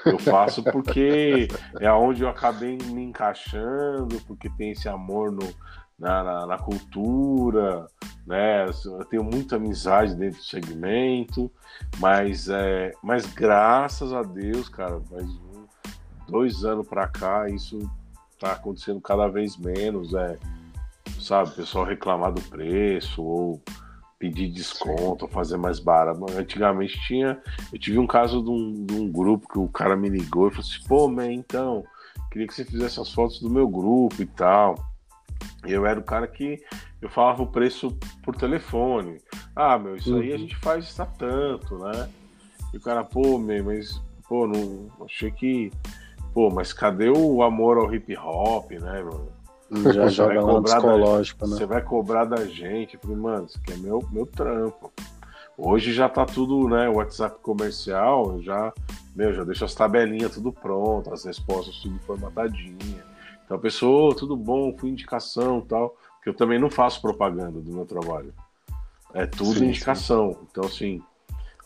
Eu 0.05 0.19
faço 0.19 0.63
porque 0.63 1.47
é 1.79 1.91
onde 1.91 2.23
eu 2.23 2.29
acabei 2.29 2.77
me 2.77 3.03
encaixando, 3.03 4.19
porque 4.27 4.49
tem 4.49 4.71
esse 4.71 4.89
amor 4.89 5.31
no, 5.31 5.53
na, 5.97 6.23
na, 6.23 6.45
na, 6.45 6.57
cultura, 6.57 7.87
né? 8.25 8.65
Eu 8.67 9.05
tenho 9.05 9.23
muita 9.23 9.55
amizade 9.55 10.15
dentro 10.15 10.39
do 10.39 10.45
segmento, 10.45 11.51
mas, 11.99 12.49
é, 12.49 12.91
mas 13.01 13.25
graças 13.25 14.11
a 14.13 14.21
Deus, 14.21 14.67
cara, 14.67 14.99
faz 15.01 15.25
um, 15.25 15.65
dois 16.27 16.65
anos 16.65 16.87
para 16.87 17.07
cá, 17.07 17.47
isso 17.49 17.79
tá 18.39 18.53
acontecendo 18.53 18.99
cada 18.99 19.27
vez 19.27 19.55
menos, 19.57 20.13
é, 20.13 20.37
sabe, 21.19 21.51
o 21.51 21.55
pessoal 21.55 21.85
reclamar 21.85 22.33
do 22.33 22.41
preço 22.41 23.23
ou 23.23 23.61
pedir 24.24 24.47
desconto, 24.47 25.28
fazer 25.28 25.57
mais 25.57 25.80
barato. 25.80 26.26
Antigamente 26.38 26.97
tinha. 27.05 27.41
Eu 27.74 27.78
tive 27.78 27.99
um 27.99 28.07
caso 28.07 28.41
de 28.41 28.49
um, 28.49 28.86
de 28.86 28.93
um 28.93 29.11
grupo 29.11 29.49
que 29.49 29.59
o 29.59 29.67
cara 29.67 29.97
me 29.97 30.07
ligou 30.07 30.47
e 30.47 30.51
falou 30.51 30.65
assim: 30.65 30.88
pô, 30.88 31.09
man, 31.09 31.34
então, 31.34 31.84
queria 32.32 32.47
que 32.47 32.53
você 32.53 32.63
fizesse 32.63 33.01
as 33.01 33.11
fotos 33.11 33.41
do 33.41 33.49
meu 33.49 33.67
grupo 33.67 34.21
e 34.21 34.26
tal. 34.26 34.76
Eu 35.65 35.86
era 35.86 35.99
o 35.99 36.03
cara 36.03 36.26
que 36.26 36.63
eu 37.01 37.09
falava 37.09 37.43
o 37.43 37.47
preço 37.47 37.97
por 38.24 38.34
telefone. 38.34 39.19
Ah, 39.53 39.78
meu, 39.78 39.97
isso 39.97 40.13
uhum. 40.13 40.21
aí 40.21 40.32
a 40.32 40.36
uhum. 40.36 40.39
gente 40.39 40.55
faz 40.55 40.86
está 40.86 41.05
tanto, 41.05 41.78
né? 41.80 42.09
E 42.74 42.78
o 42.78 42.82
cara, 42.82 43.03
pô, 43.03 43.38
meu, 43.38 43.65
mas, 43.65 44.01
pô, 44.28 44.47
não 44.47 44.89
achei 45.05 45.32
que. 45.32 45.69
Pô, 46.34 46.49
mas 46.49 46.71
cadê 46.71 47.09
o 47.09 47.43
amor 47.43 47.78
ao 47.78 47.93
hip 47.93 48.15
hop, 48.17 48.71
né, 48.71 49.03
mano? 49.03 49.32
Já 49.93 50.07
joga 50.09 50.61
psicológico, 50.61 51.41
da, 51.41 51.47
né? 51.47 51.57
Você 51.57 51.65
vai 51.65 51.82
cobrar 51.82 52.26
da 52.26 52.45
gente. 52.45 52.97
Falei, 52.97 53.17
mano, 53.17 53.45
isso 53.45 53.57
aqui 53.57 53.74
é 53.74 53.78
meu, 53.78 54.03
meu 54.11 54.26
trampo. 54.26 54.91
Hoje 55.57 55.93
já 55.93 56.09
tá 56.09 56.26
tudo, 56.26 56.67
né? 56.67 56.89
WhatsApp 56.89 57.39
comercial, 57.41 58.41
já, 58.41 58.74
meu, 59.15 59.34
já 59.34 59.43
deixa 59.43 59.65
as 59.65 59.76
tabelinhas 59.76 60.34
tudo 60.34 60.51
prontas, 60.51 61.13
as 61.13 61.26
respostas 61.26 61.76
tudo 61.78 61.99
formatadinha. 61.99 63.03
Então 63.45 63.57
a 63.57 63.59
pessoa, 63.59 64.15
tudo 64.15 64.36
bom, 64.36 64.76
fui 64.78 64.89
indicação 64.89 65.61
tal. 65.61 65.95
Porque 66.15 66.30
eu 66.30 66.34
também 66.34 66.57
não 66.57 66.69
faço 66.69 67.01
propaganda 67.01 67.59
do 67.59 67.74
meu 67.74 67.86
trabalho. 67.86 68.34
É 69.13 69.26
tudo 69.26 69.59
sim, 69.59 69.65
indicação. 69.65 70.34
Sim. 70.34 70.39
Então, 70.49 70.65
assim, 70.65 71.01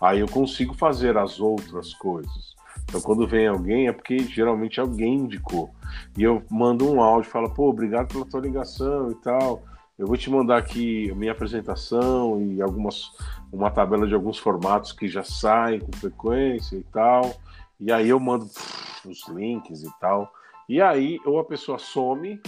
aí 0.01 0.19
eu 0.19 0.27
consigo 0.27 0.73
fazer 0.73 1.17
as 1.17 1.39
outras 1.39 1.93
coisas. 1.93 2.56
Então, 2.87 3.01
quando 3.01 3.27
vem 3.27 3.47
alguém, 3.47 3.87
é 3.87 3.91
porque 3.91 4.19
geralmente 4.19 4.79
alguém 4.79 5.15
indicou. 5.15 5.69
E 6.17 6.23
eu 6.23 6.41
mando 6.49 6.89
um 6.89 7.01
áudio, 7.01 7.29
falo, 7.29 7.49
pô, 7.49 7.69
obrigado 7.69 8.07
pela 8.07 8.25
tua 8.25 8.39
ligação 8.39 9.11
e 9.11 9.15
tal. 9.15 9.61
Eu 9.97 10.07
vou 10.07 10.15
te 10.15 10.29
mandar 10.29 10.57
aqui 10.57 11.09
a 11.11 11.15
minha 11.15 11.31
apresentação 11.31 12.41
e 12.41 12.61
algumas 12.61 13.11
uma 13.51 13.71
tabela 13.71 14.07
de 14.07 14.13
alguns 14.13 14.37
formatos 14.37 14.91
que 14.91 15.07
já 15.07 15.23
saem 15.23 15.79
com 15.79 15.91
frequência 15.91 16.75
e 16.75 16.83
tal. 16.83 17.35
E 17.79 17.91
aí 17.91 18.09
eu 18.09 18.19
mando 18.19 18.45
pff, 18.45 19.09
os 19.09 19.27
links 19.27 19.83
e 19.83 19.89
tal. 19.99 20.31
E 20.69 20.81
aí 20.81 21.19
ou 21.25 21.39
a 21.39 21.43
pessoa 21.43 21.79
some, 21.79 22.39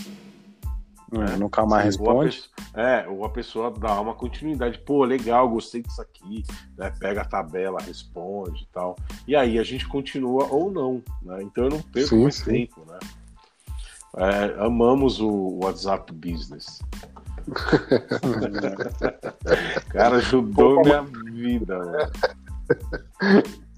né? 1.11 1.35
Nunca 1.37 1.65
mais 1.65 1.85
responde. 1.85 2.43
Ou 2.75 2.81
é, 2.81 3.07
ou 3.07 3.25
a 3.25 3.29
pessoa 3.29 3.71
dá 3.71 3.99
uma 3.99 4.13
continuidade. 4.13 4.77
Pô, 4.79 5.03
legal, 5.03 5.49
gostei 5.49 5.81
disso 5.81 6.01
aqui. 6.01 6.43
Né? 6.77 6.91
Pega 6.99 7.21
a 7.21 7.25
tabela, 7.25 7.81
responde 7.81 8.63
e 8.63 8.67
tal. 8.67 8.95
E 9.27 9.35
aí 9.35 9.57
a 9.57 9.63
gente 9.63 9.87
continua 9.87 10.47
ou 10.49 10.71
não. 10.71 11.01
Né? 11.21 11.41
Então 11.43 11.65
eu 11.65 11.71
não 11.71 11.81
perco 11.81 12.09
sim, 12.09 12.23
mais 12.23 12.35
sim. 12.35 12.51
tempo. 12.51 12.85
Né? 12.87 12.99
É, 14.17 14.63
amamos 14.63 15.19
o 15.19 15.59
WhatsApp 15.63 16.13
Business. 16.13 16.79
Cara, 19.89 20.17
ajudou 20.17 20.83
minha 20.83 21.01
vida. 21.01 22.11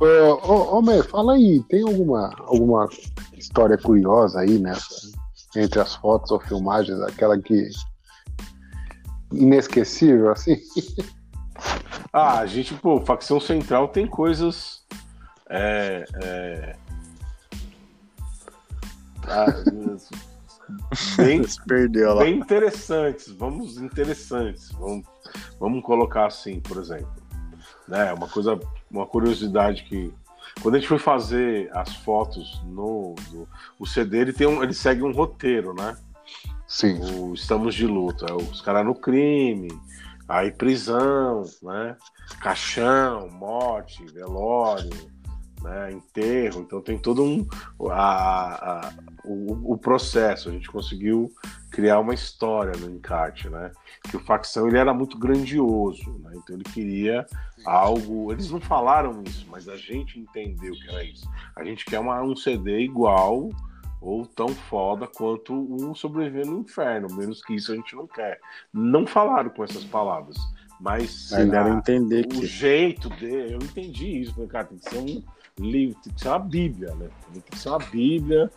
Ô, 0.00 0.06
ô, 0.06 0.78
ô, 0.78 1.02
fala 1.02 1.34
aí, 1.34 1.62
tem 1.68 1.82
alguma, 1.82 2.32
alguma 2.46 2.88
história 3.34 3.76
curiosa 3.76 4.40
aí 4.40 4.58
nessa, 4.58 5.12
entre 5.56 5.80
as 5.80 5.94
fotos 5.94 6.30
ou 6.30 6.40
filmagens, 6.40 7.00
aquela 7.00 7.38
que 7.40 7.68
inesquecível, 9.32 10.30
assim? 10.30 10.56
Ah, 12.12 12.40
a 12.40 12.46
gente, 12.46 12.74
pô, 12.74 13.00
facção 13.00 13.38
central 13.38 13.86
tem 13.86 14.04
coisas. 14.04 14.84
É, 15.48 16.04
é... 16.22 16.76
Ah, 19.28 19.46
bem, 21.16 21.42
perdeu 21.68 22.14
lá. 22.14 22.24
bem 22.24 22.38
interessantes. 22.38 23.28
Vamos 23.28 23.76
interessantes. 23.76 24.72
Vamos, 24.72 25.06
vamos 25.60 25.84
colocar 25.84 26.26
assim, 26.26 26.58
por 26.58 26.78
exemplo. 26.78 27.14
Né, 27.86 28.12
uma 28.12 28.26
coisa, 28.26 28.58
uma 28.90 29.06
curiosidade 29.06 29.84
que 29.84 30.12
quando 30.62 30.74
a 30.74 30.78
gente 30.78 30.88
foi 30.88 30.98
fazer 30.98 31.70
as 31.72 31.94
fotos 31.96 32.60
no, 32.64 33.14
no 33.32 33.48
o 33.78 33.86
CD, 33.86 34.18
ele 34.18 34.32
tem 34.32 34.46
um, 34.46 34.62
ele 34.62 34.74
segue 34.74 35.02
um 35.02 35.12
roteiro, 35.12 35.74
né? 35.74 35.96
Sim. 36.66 37.00
O 37.02 37.34
Estamos 37.34 37.74
de 37.74 37.86
luta, 37.86 38.26
é 38.28 38.32
os 38.32 38.60
caras 38.60 38.84
no 38.84 38.94
crime, 38.94 39.68
aí 40.28 40.52
prisão, 40.52 41.44
né? 41.62 41.96
Caixão, 42.40 43.28
morte, 43.28 44.04
velório, 44.06 44.90
né? 45.62 45.92
enterro. 45.92 46.60
Então 46.60 46.80
tem 46.80 46.98
todo 46.98 47.24
um 47.24 47.46
a, 47.90 48.86
a, 48.86 48.92
o, 49.24 49.72
o 49.72 49.78
processo. 49.78 50.48
A 50.48 50.52
gente 50.52 50.70
conseguiu 50.70 51.30
criar 51.70 52.00
uma 52.00 52.14
história 52.14 52.72
no 52.78 52.90
encarte, 52.90 53.48
né? 53.48 53.70
Que 54.08 54.16
o 54.16 54.20
facção 54.20 54.68
ele 54.68 54.78
era 54.78 54.92
muito 54.92 55.18
grandioso, 55.18 56.10
né? 56.22 56.32
Então 56.36 56.56
ele 56.56 56.64
queria 56.64 57.26
algo. 57.64 58.32
Eles 58.32 58.50
não 58.50 58.60
falaram 58.60 59.22
isso, 59.24 59.46
mas 59.50 59.68
a 59.68 59.76
gente 59.76 60.18
entendeu 60.18 60.72
que 60.72 60.88
era 60.88 61.04
isso. 61.04 61.28
A 61.56 61.64
gente 61.64 61.84
quer 61.84 61.98
uma, 61.98 62.22
um 62.22 62.36
CD 62.36 62.80
igual 62.80 63.50
ou 64.00 64.24
tão 64.24 64.48
foda 64.48 65.06
quanto 65.06 65.52
um 65.52 65.94
Sobreviver 65.94 66.46
no 66.46 66.60
Inferno. 66.60 67.08
Menos 67.14 67.42
que 67.42 67.54
isso 67.54 67.72
a 67.72 67.76
gente 67.76 67.94
não 67.94 68.06
quer. 68.06 68.40
Não 68.72 69.06
falaram 69.06 69.50
com 69.50 69.62
essas 69.62 69.84
palavras. 69.84 70.36
Mas 70.80 71.30
a, 71.34 71.42
entender 71.68 72.24
o 72.24 72.28
que... 72.28 72.46
jeito 72.46 73.10
dele, 73.10 73.52
eu 73.52 73.58
entendi 73.58 74.22
isso, 74.22 74.34
cara, 74.46 74.64
tem 74.64 74.78
que 74.78 74.88
ser 74.88 74.98
um 74.98 75.22
livro, 75.58 76.00
tem 76.02 76.12
que 76.14 76.20
ser 76.20 76.28
uma 76.28 76.38
Bíblia, 76.38 76.94
né? 76.94 77.10
Tem 77.34 77.42
que 77.42 77.58
ser 77.58 77.68
uma 77.68 77.78
Bíblia 77.78 78.50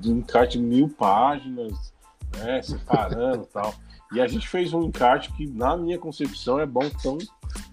de 0.00 0.12
um 0.12 0.18
encarte 0.18 0.58
de 0.58 0.64
mil 0.64 0.88
páginas, 0.88 1.92
né? 2.36 2.62
Separando 2.62 3.44
e 3.44 3.52
tal. 3.52 3.74
E 4.12 4.20
a 4.20 4.26
gente 4.26 4.48
fez 4.48 4.72
um 4.72 4.82
encarte 4.82 5.32
que, 5.32 5.46
na 5.46 5.76
minha 5.76 5.98
concepção, 5.98 6.58
é 6.58 6.66
bom 6.66 6.88
tão, 7.02 7.16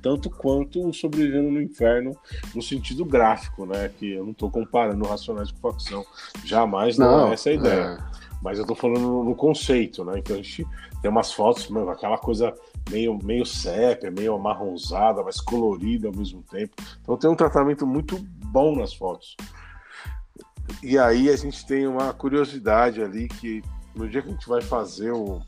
tanto 0.02 0.30
quanto 0.30 0.88
o 0.88 0.94
Sobrevivendo 0.94 1.50
no 1.50 1.62
Inferno, 1.62 2.16
no 2.54 2.62
sentido 2.62 3.04
gráfico, 3.04 3.66
né? 3.66 3.90
Que 3.90 4.14
eu 4.14 4.24
não 4.24 4.32
estou 4.32 4.50
comparando 4.52 5.08
Racionais 5.08 5.52
com 5.52 5.72
facção. 5.72 6.06
Jamais 6.46 6.98
não, 6.98 7.22
não 7.22 7.28
é 7.30 7.34
essa 7.34 7.50
a 7.50 7.54
ideia. 7.54 7.82
É. 8.14 8.18
Mas 8.42 8.60
eu 8.60 8.64
estou 8.64 8.76
falando 8.76 9.24
no 9.24 9.36
conceito, 9.36 10.06
né? 10.06 10.20
Então 10.20 10.36
a 10.36 10.42
gente 10.42 10.66
tem 11.02 11.10
umas 11.10 11.32
fotos, 11.32 11.68
aquela 11.90 12.20
coisa 12.20 12.54
meio, 12.92 13.18
meio 13.24 13.46
sépia, 13.46 14.12
meio 14.12 14.36
amarronzada, 14.36 15.24
mas 15.24 15.42
colorida 15.42 16.08
ao 16.08 16.16
mesmo 16.16 16.44
tempo. 16.44 16.76
Então 17.02 17.18
tem 17.18 17.30
um 17.30 17.36
tratamento 17.36 17.86
muito 17.88 18.18
bom 18.46 18.76
nas 18.76 18.94
fotos. 18.94 19.36
E 20.84 20.98
aí 20.98 21.30
a 21.30 21.36
gente 21.36 21.66
tem 21.66 21.88
uma 21.88 22.14
curiosidade 22.14 23.02
ali 23.02 23.28
que 23.28 23.64
no 23.96 24.08
dia 24.08 24.22
que 24.22 24.30
a 24.30 24.32
gente 24.32 24.48
vai 24.48 24.62
fazer 24.62 25.12
o, 25.12 25.42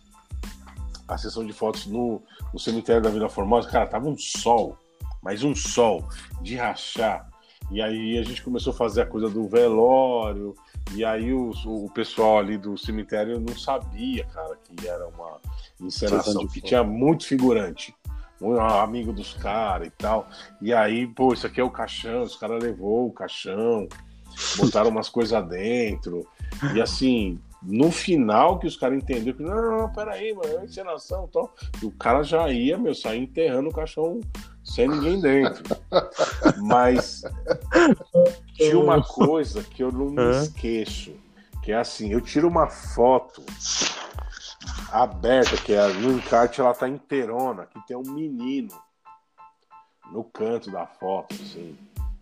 a 1.08 1.18
sessão 1.18 1.46
de 1.46 1.54
fotos 1.54 1.86
no, 1.86 2.22
no 2.54 2.60
cemitério 2.60 3.02
da 3.02 3.10
Vila 3.10 3.30
Formosa, 3.30 3.70
cara, 3.70 3.88
tava 3.88 4.08
um 4.08 4.18
sol, 4.18 4.78
mas 5.22 5.44
um 5.44 5.56
sol 5.56 6.08
de 6.42 6.56
rachar. 6.56 7.30
E 7.72 7.82
aí 7.82 8.18
a 8.18 8.24
gente 8.24 8.42
começou 8.42 8.74
a 8.74 8.76
fazer 8.76 9.02
a 9.02 9.06
coisa 9.06 9.30
do 9.30 9.48
velório, 9.48 10.56
e 10.94 11.06
aí 11.06 11.32
o, 11.32 11.52
o 11.66 11.90
pessoal 11.92 12.40
ali 12.40 12.58
do 12.58 12.76
cemitério 12.78 13.40
não 13.40 13.56
sabia, 13.56 14.26
cara, 14.26 14.58
que 14.58 14.88
era 14.88 15.08
uma 15.08 15.40
encenação, 15.80 16.48
que 16.48 16.62
tinha 16.62 16.84
muito 16.84 17.26
figurante. 17.26 17.94
Um 18.42 18.58
amigo 18.60 19.12
dos 19.12 19.34
caras 19.34 19.88
e 19.88 19.92
tal. 19.92 20.28
E 20.62 20.74
aí, 20.74 21.06
pô, 21.06 21.34
isso 21.34 21.46
aqui 21.46 21.60
é 21.60 21.64
o 21.64 21.70
caixão, 21.70 22.24
os 22.24 22.38
caras 22.38 22.64
levou 22.64 23.08
o 23.08 23.12
caixão, 23.12 23.88
botaram 24.58 24.90
umas 24.90 25.10
coisas 25.10 25.48
dentro. 25.48 26.28
E 26.74 26.82
assim, 26.82 27.40
no 27.62 27.92
final 27.92 28.58
que 28.58 28.68
os 28.68 28.78
caras 28.78 28.98
entenderam 28.98 29.38
que, 29.38 29.44
não, 29.44 29.56
não, 29.56 29.78
não, 29.80 29.94
peraí, 29.94 30.34
mano, 30.34 30.60
é 30.60 30.66
encenação 30.66 31.26
e 31.26 31.32
tal. 31.32 31.54
E 31.82 31.86
o 31.86 31.92
cara 31.92 32.24
já 32.24 32.50
ia, 32.50 32.78
meu, 32.78 32.96
sair 32.96 33.22
enterrando 33.22 33.70
o 33.70 33.74
caixão 33.74 34.20
sem 34.64 34.88
ninguém 34.88 35.20
dentro. 35.20 35.64
Mas 36.58 37.24
tinha 38.54 38.80
uma 38.80 39.04
coisa 39.04 39.64
que 39.64 39.84
eu 39.84 39.92
não 39.92 40.10
me 40.10 40.32
esqueço, 40.32 41.14
que 41.64 41.72
é 41.72 41.78
assim, 41.78 42.12
eu 42.12 42.22
tiro 42.22 42.48
uma 42.48 42.68
foto 42.68 43.44
aberta, 44.92 45.58
que 45.58 45.74
é 45.74 45.88
no 45.94 46.14
encarte 46.14 46.62
ela 46.62 46.74
tá 46.74 46.88
inteirona, 46.88 47.66
que 47.66 47.86
tem 47.88 47.98
um 47.98 48.14
menino 48.14 48.74
no 50.12 50.24
canto 50.24 50.72
da 50.72 50.86
foto, 50.86 51.36
assim. 51.36 51.78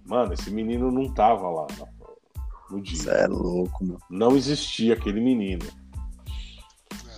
Mano, 0.05 0.33
esse 0.33 0.49
menino 0.49 0.91
não 0.91 1.13
tava 1.13 1.49
lá 1.49 1.67
no 2.69 2.81
dia. 2.81 2.97
Você 2.97 3.09
é 3.09 3.27
louco, 3.27 3.85
mano. 3.85 3.99
Não 4.09 4.35
existia 4.35 4.93
aquele 4.93 5.19
menino. 5.19 5.65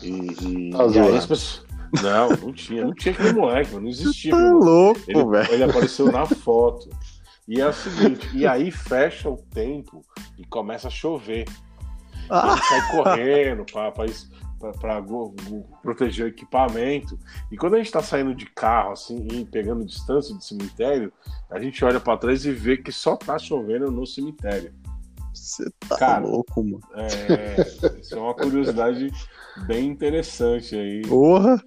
E, 0.02 0.10
e, 0.10 0.72
tá 0.72 0.86
e 0.88 1.00
aí 1.00 1.18
as 1.18 1.26
pessoas. 1.26 1.68
Não, 2.02 2.30
não 2.30 2.54
tinha. 2.54 2.86
Não 2.86 2.94
tinha 2.94 3.14
aquele 3.14 3.34
moleque, 3.34 3.74
não 3.74 3.88
existia. 3.88 4.32
Tá 4.32 4.52
louco, 4.52 5.30
velho. 5.30 5.54
Ele 5.54 5.64
apareceu 5.64 6.12
na 6.12 6.26
foto. 6.26 6.90
E 7.48 7.60
é 7.60 7.68
o 7.68 7.74
seguinte, 7.74 8.30
e 8.32 8.46
aí 8.46 8.70
fecha 8.70 9.28
o 9.28 9.36
tempo 9.36 10.06
e 10.38 10.46
começa 10.46 10.88
a 10.88 10.92
chover. 10.92 11.46
Ah. 12.30 12.52
Ele 12.52 12.62
sai 12.62 12.92
correndo 12.92 13.66
para 13.66 15.02
proteger 15.82 16.26
o 16.28 16.30
equipamento. 16.30 17.18
E 17.52 17.58
quando 17.58 17.74
a 17.74 17.78
gente 17.78 17.88
está 17.88 18.04
saindo 18.04 18.36
de 18.36 18.46
carro, 18.46 18.92
assim, 18.92 19.28
e 19.32 19.46
pegando 19.46 19.84
distância 19.84 20.36
do 20.36 20.44
cemitério, 20.44 21.12
a 21.50 21.60
gente 21.60 21.84
olha 21.84 22.00
para 22.00 22.20
trás 22.20 22.46
e 22.46 22.52
vê 22.52 22.78
que 22.78 22.92
só 22.92 23.16
tá 23.16 23.40
chovendo 23.40 23.90
no 23.90 24.06
cemitério. 24.06 24.72
Você 25.50 25.68
tá 25.88 25.98
Cara, 25.98 26.20
louco, 26.20 26.64
mano. 26.64 26.80
É, 26.94 28.00
isso 28.00 28.14
é 28.14 28.20
uma 28.20 28.36
curiosidade 28.36 29.12
bem 29.66 29.88
interessante 29.88 30.76
aí. 30.76 31.02
Porra! 31.02 31.60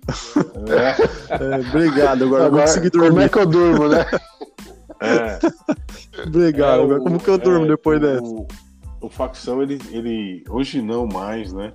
É. 0.68 1.34
É, 1.34 1.68
obrigado, 1.68 2.24
agora, 2.24 2.44
agora 2.44 2.44
eu 2.44 2.50
vou 2.50 2.60
conseguir 2.60 2.90
dormir. 2.90 3.08
Como 3.08 3.20
é 3.22 3.28
que 3.28 3.38
eu 3.38 3.46
durmo, 3.46 3.88
né? 3.88 4.06
É. 5.00 5.38
obrigado, 6.24 6.80
é, 6.80 6.84
agora 6.84 7.00
como 7.00 7.18
que 7.18 7.28
eu 7.28 7.38
durmo 7.38 7.64
é, 7.64 7.68
depois 7.70 7.98
o, 7.98 8.02
dessa? 8.02 8.46
O 9.00 9.10
facção, 9.10 9.60
ele, 9.60 9.80
ele. 9.90 10.44
Hoje 10.48 10.80
não 10.80 11.04
mais, 11.04 11.52
né? 11.52 11.72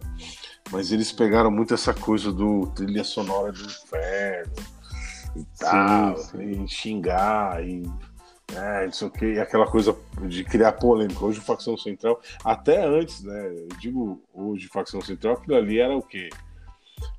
Mas 0.72 0.94
eles 0.94 1.12
pegaram 1.12 1.52
muito 1.52 1.74
essa 1.74 1.94
coisa 1.94 2.32
do 2.32 2.68
trilha 2.68 3.04
sonora 3.04 3.52
do 3.52 3.64
inferno 3.64 4.54
e 5.36 5.46
tal, 5.60 6.18
sim, 6.18 6.38
sim. 6.38 6.64
e 6.64 6.68
xingar 6.70 7.62
e 7.66 7.84
é, 8.56 8.86
não 8.86 8.92
sei 8.92 9.08
o 9.08 9.12
que, 9.12 9.26
e 9.26 9.40
aquela 9.40 9.68
coisa 9.68 9.96
de 10.24 10.44
criar 10.44 10.74
polêmica. 10.74 11.24
Hoje, 11.24 11.40
facção 11.40 11.78
central, 11.78 12.20
até 12.44 12.86
antes, 12.86 13.24
né? 13.24 13.48
Eu 13.48 13.68
digo 13.80 14.22
hoje, 14.34 14.68
facção 14.68 15.02
central, 15.02 15.34
aquilo 15.34 15.58
ali 15.58 15.80
era 15.80 15.96
o 15.96 16.02
quê? 16.02 16.30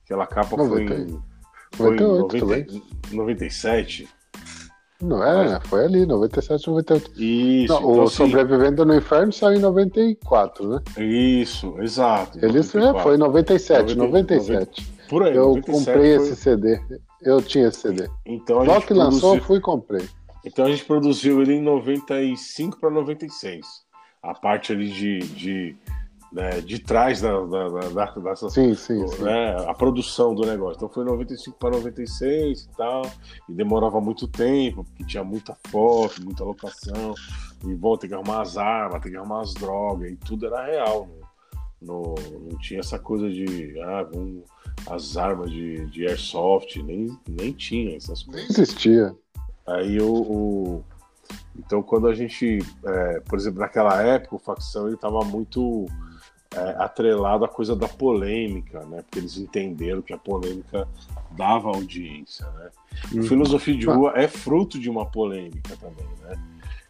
Aquela 0.05 0.27
capa 0.27 0.57
90. 0.57 0.95
foi 0.95 1.03
em, 1.03 1.23
foi 1.73 1.97
98, 1.97 2.37
em 2.37 2.41
90, 2.41 3.17
97. 3.17 4.09
Não 5.01 5.23
é, 5.23 5.61
foi 5.61 5.85
ali, 5.85 6.05
97, 6.05 6.67
98. 6.67 7.13
Isso. 7.23 7.73
Não, 7.73 7.79
então, 7.79 7.85
o 7.85 8.03
assim, 8.03 8.17
Sobrevivendo 8.17 8.85
no 8.85 8.97
Inferno 8.97 9.33
saiu 9.33 9.59
em 9.59 9.61
94, 9.61 10.69
né? 10.69 10.81
Isso, 10.97 11.81
exato. 11.81 12.39
Ele 12.39 12.59
94. 12.59 13.03
foi 13.03 13.15
em 13.15 13.19
97, 13.19 13.95
90, 13.95 14.35
97. 14.35 14.81
90, 14.81 15.09
por 15.09 15.23
aí, 15.23 15.37
eu 15.37 15.55
97 15.57 15.71
comprei 15.71 16.17
foi... 16.17 16.27
esse 16.27 16.37
CD. 16.37 16.81
Eu 17.23 17.41
tinha 17.43 17.69
esse 17.69 17.81
CD. 17.81 18.09
Então, 18.27 18.65
Logo 18.65 18.87
que 18.87 18.95
lançou, 18.95 19.37
eu 19.37 19.43
fui 19.43 19.59
e 19.59 19.61
comprei. 19.61 20.09
Então 20.45 20.67
a 20.67 20.71
gente 20.71 20.85
produziu 20.85 21.43
ele 21.43 21.55
em 21.55 21.63
95 21.63 22.79
para 22.79 22.91
96. 22.91 23.67
A 24.23 24.35
parte 24.35 24.73
ali 24.73 24.91
de, 24.91 25.19
de, 25.19 25.77
né, 26.33 26.61
de 26.61 26.79
trás 26.79 27.21
da, 27.21 27.41
da, 27.41 27.69
da, 27.69 28.05
dessa, 28.07 28.51
sim, 28.51 28.75
sim, 28.75 29.07
sim. 29.07 29.23
Né, 29.23 29.57
a 29.67 29.75
produção 29.75 30.35
do 30.35 30.47
negócio. 30.47 30.77
Então 30.77 30.89
foi 30.89 31.05
95 31.05 31.59
para 31.59 31.71
96 31.71 32.63
e 32.63 32.77
tal. 32.77 33.03
E 33.49 33.53
demorava 33.53 34.01
muito 34.01 34.27
tempo, 34.29 34.85
porque 34.85 35.05
tinha 35.05 35.25
muita 35.25 35.57
foto, 35.69 36.23
muita 36.25 36.45
locação. 36.45 37.15
E 37.65 37.75
bom, 37.75 37.97
tem 37.97 38.09
que 38.09 38.15
arrumar 38.15 38.43
as 38.43 38.57
armas, 38.57 39.03
tem 39.03 39.13
que 39.13 39.19
arrumar 39.19 39.41
as 39.41 39.55
drogas, 39.55 40.11
e 40.11 40.17
tudo 40.17 40.47
era 40.47 40.65
real. 40.67 41.07
Né? 41.07 41.27
No, 41.81 42.15
não 42.51 42.59
tinha 42.59 42.81
essa 42.81 42.99
coisa 42.99 43.31
de 43.31 43.81
ah, 43.81 44.03
vamos, 44.03 44.43
as 44.91 45.17
armas 45.17 45.51
de, 45.51 45.87
de 45.87 46.07
airsoft, 46.07 46.83
nem, 46.83 47.17
nem 47.29 47.53
tinha 47.53 47.97
essas 47.97 48.23
coisas. 48.23 48.43
Nem 48.43 48.51
existia. 48.51 49.17
Aí 49.69 50.01
o, 50.01 50.13
o, 50.13 50.85
então 51.57 51.83
quando 51.83 52.09
a 52.09 52.15
gente, 52.15 52.59
é, 52.85 53.21
por 53.21 53.39
exemplo, 53.39 53.61
naquela 53.61 54.01
época 54.03 54.37
o 54.37 54.39
facção 54.39 54.93
estava 54.93 55.21
muito 55.21 55.87
é, 56.55 56.77
atrelado 56.79 57.45
à 57.45 57.49
coisa 57.49 57.77
da 57.77 57.89
polêmica, 57.89 58.81
né? 58.87 59.03
Porque 59.03 59.19
eles 59.19 59.37
entenderam 59.37 60.01
que 60.01 60.13
a 60.13 60.19
polêmica 60.19 60.89
dava 61.33 61.69
audiência, 61.69 62.47
né? 62.53 62.71
Uhum. 63.13 63.23
Filosofia 63.23 63.77
de 63.77 63.87
rua 63.87 64.13
é 64.17 64.27
fruto 64.27 64.79
de 64.79 64.89
uma 64.89 65.05
polêmica 65.05 65.77
também, 65.77 66.09
né? 66.23 66.43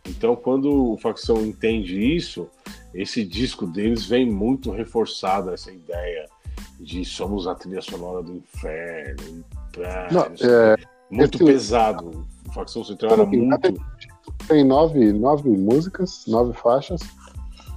Então 0.07 0.37
quando 0.37 0.93
o 0.93 0.97
facção 0.97 1.45
entende 1.45 2.01
isso, 2.01 2.49
esse 2.95 3.25
disco 3.25 3.67
deles 3.67 4.07
vem 4.07 4.25
muito 4.25 4.71
reforçado 4.71 5.51
essa 5.51 5.73
ideia 5.73 6.29
de 6.79 7.05
somos 7.05 7.49
a 7.49 7.55
trilha 7.55 7.83
sonora 7.83 8.23
do 8.23 8.37
inferno, 8.37 9.45
Não, 10.13 10.23
é, 10.23 10.77
muito 11.11 11.37
esse... 11.37 11.45
pesado 11.45 12.27
Facção 12.53 12.85
Central 12.85 13.13
era 13.13 13.27
muito. 13.27 13.81
Tem 14.47 14.65
nove, 14.65 15.13
nove 15.13 15.51
músicas, 15.51 16.25
nove 16.27 16.53
faixas. 16.55 17.01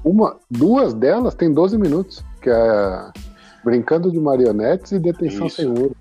Uma, 0.03 0.37
duas 0.49 0.93
delas 0.93 1.35
tem 1.35 1.53
12 1.53 1.77
minutos, 1.77 2.23
que 2.41 2.49
é 2.49 3.11
Brincando 3.63 4.11
de 4.11 4.19
Marionetes 4.19 4.91
e 4.91 4.99
Detenção 4.99 5.47
Isso. 5.47 5.55
Sem. 5.57 5.91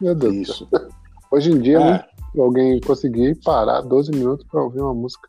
Meu 0.00 0.14
Deus 0.14 0.34
Isso. 0.34 0.68
Hoje 1.30 1.50
em 1.50 1.58
dia, 1.58 1.78
é. 1.78 1.90
né, 1.92 2.04
alguém 2.38 2.80
conseguir 2.80 3.34
parar 3.36 3.80
12 3.80 4.12
minutos 4.12 4.46
para 4.46 4.62
ouvir 4.62 4.80
uma 4.80 4.94
música. 4.94 5.28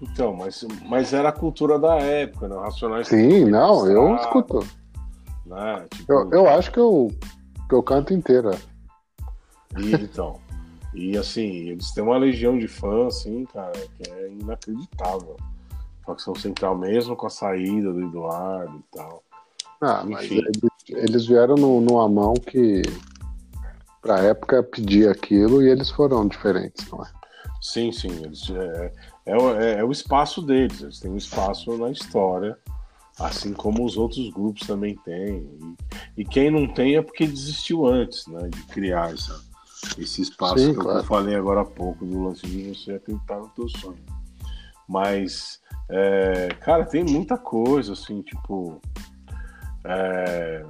Então, 0.00 0.34
mas, 0.34 0.66
mas 0.86 1.12
era 1.12 1.28
a 1.28 1.32
cultura 1.32 1.78
da 1.78 1.94
época, 1.96 2.48
né? 2.48 2.56
Racionais. 2.58 3.06
Sim, 3.06 3.44
não, 3.44 3.88
eu 3.88 4.16
escuto. 4.16 4.66
Né? 5.46 5.86
Tipo... 5.90 6.12
Eu, 6.12 6.30
eu 6.32 6.48
acho 6.48 6.72
que 6.72 6.80
eu, 6.80 7.08
que 7.68 7.74
eu 7.74 7.82
canto 7.82 8.12
inteira. 8.12 8.50
E, 9.78 9.94
então. 9.94 10.41
E 10.94 11.16
assim, 11.16 11.70
eles 11.70 11.90
têm 11.92 12.04
uma 12.04 12.18
legião 12.18 12.58
de 12.58 12.68
fãs, 12.68 13.18
assim, 13.18 13.44
cara, 13.46 13.72
que 13.72 14.10
é 14.10 14.28
inacreditável. 14.28 15.36
Facção 16.04 16.34
Central 16.34 16.76
mesmo 16.76 17.16
com 17.16 17.26
a 17.26 17.30
saída 17.30 17.92
do 17.92 18.02
Eduardo 18.02 18.76
e 18.76 18.96
tal. 18.96 19.22
Ah, 19.80 20.02
Enfim. 20.04 20.12
mas 20.12 20.30
eles, 20.30 20.60
eles 20.88 21.26
vieram 21.26 21.54
no, 21.54 21.80
numa 21.80 22.08
mão 22.08 22.34
que 22.34 22.82
pra 24.00 24.20
época 24.20 24.62
pedia 24.62 25.12
aquilo 25.12 25.62
e 25.62 25.68
eles 25.68 25.90
foram 25.90 26.26
diferentes, 26.26 26.88
não 26.90 27.04
é? 27.04 27.08
Sim, 27.60 27.92
sim. 27.92 28.10
Eles, 28.24 28.50
é, 28.50 28.92
é, 29.26 29.36
é, 29.36 29.78
é 29.78 29.84
o 29.84 29.92
espaço 29.92 30.42
deles, 30.42 30.82
eles 30.82 30.98
têm 30.98 31.10
um 31.10 31.16
espaço 31.16 31.76
na 31.78 31.90
história, 31.90 32.58
assim 33.18 33.52
como 33.52 33.84
os 33.84 33.96
outros 33.96 34.28
grupos 34.30 34.66
também 34.66 34.96
têm. 35.04 35.48
E, 36.16 36.22
e 36.22 36.24
quem 36.24 36.50
não 36.50 36.66
tem 36.66 36.96
é 36.96 37.02
porque 37.02 37.26
desistiu 37.26 37.86
antes, 37.86 38.26
né, 38.26 38.48
de 38.48 38.62
criar 38.64 39.12
essa 39.12 39.40
esse 39.98 40.22
espaço 40.22 40.58
Sim, 40.58 40.74
que 40.74 40.80
claro. 40.80 40.98
eu 41.00 41.04
falei 41.04 41.34
agora 41.34 41.62
há 41.62 41.64
pouco 41.64 42.04
do 42.04 42.24
lance 42.24 42.46
de 42.46 42.74
você 42.74 42.92
acreditar 42.92 43.38
no 43.38 43.48
teu 43.48 43.68
sonho. 43.68 43.98
Mas, 44.88 45.60
é, 45.88 46.48
cara, 46.60 46.84
tem 46.84 47.04
muita 47.04 47.36
coisa, 47.36 47.92
assim, 47.92 48.22
tipo, 48.22 48.80
é, 49.84 50.64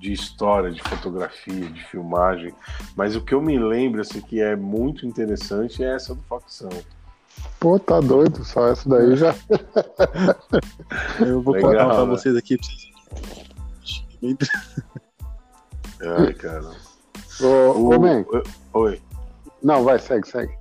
de 0.00 0.12
história, 0.12 0.70
de 0.70 0.82
fotografia, 0.82 1.68
de 1.70 1.84
filmagem. 1.84 2.54
Mas 2.96 3.14
o 3.16 3.20
que 3.20 3.34
eu 3.34 3.42
me 3.42 3.58
lembro, 3.58 4.00
assim, 4.00 4.20
que 4.20 4.40
é 4.40 4.56
muito 4.56 5.06
interessante 5.06 5.82
é 5.82 5.94
essa 5.94 6.14
do 6.14 6.22
Facção. 6.22 6.70
Pô, 7.60 7.78
tá 7.78 8.00
doido, 8.00 8.44
só 8.44 8.68
essa 8.68 8.88
daí 8.88 9.16
já. 9.16 9.34
eu 11.20 11.42
vou 11.42 11.54
Legal, 11.54 11.70
contar 11.70 11.86
pra 11.86 12.04
né? 12.04 12.10
vocês 12.10 12.36
aqui 12.36 12.56
pra 12.56 12.66
vocês. 12.66 14.48
Ai, 16.00 16.34
cara. 16.34 16.70
Ô, 17.40 17.46
o, 17.46 17.90
ô. 17.96 18.80
Oi. 18.80 19.00
Não, 19.62 19.82
vai, 19.82 19.98
segue, 19.98 20.28
segue. 20.28 20.54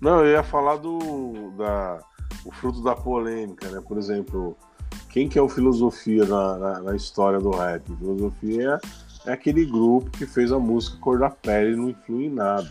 Não, 0.00 0.24
eu 0.24 0.32
ia 0.32 0.42
falar 0.42 0.76
do. 0.76 1.50
Da, 1.56 2.00
o 2.44 2.52
fruto 2.52 2.82
da 2.82 2.94
polêmica, 2.94 3.68
né? 3.68 3.80
Por 3.86 3.98
exemplo, 3.98 4.56
quem 5.08 5.28
que 5.28 5.38
é 5.38 5.42
o 5.42 5.48
Filosofia 5.48 6.24
na, 6.24 6.58
na, 6.58 6.80
na 6.80 6.96
história 6.96 7.40
do 7.40 7.50
rap? 7.50 7.84
Filosofia 7.96 8.78
é, 9.26 9.30
é 9.30 9.32
aquele 9.32 9.64
grupo 9.64 10.10
que 10.10 10.26
fez 10.26 10.52
a 10.52 10.58
música 10.58 10.98
Cor 10.98 11.18
da 11.18 11.30
Pele 11.30 11.72
e 11.72 11.76
não 11.76 11.88
influi 11.88 12.26
em 12.26 12.30
nada. 12.30 12.70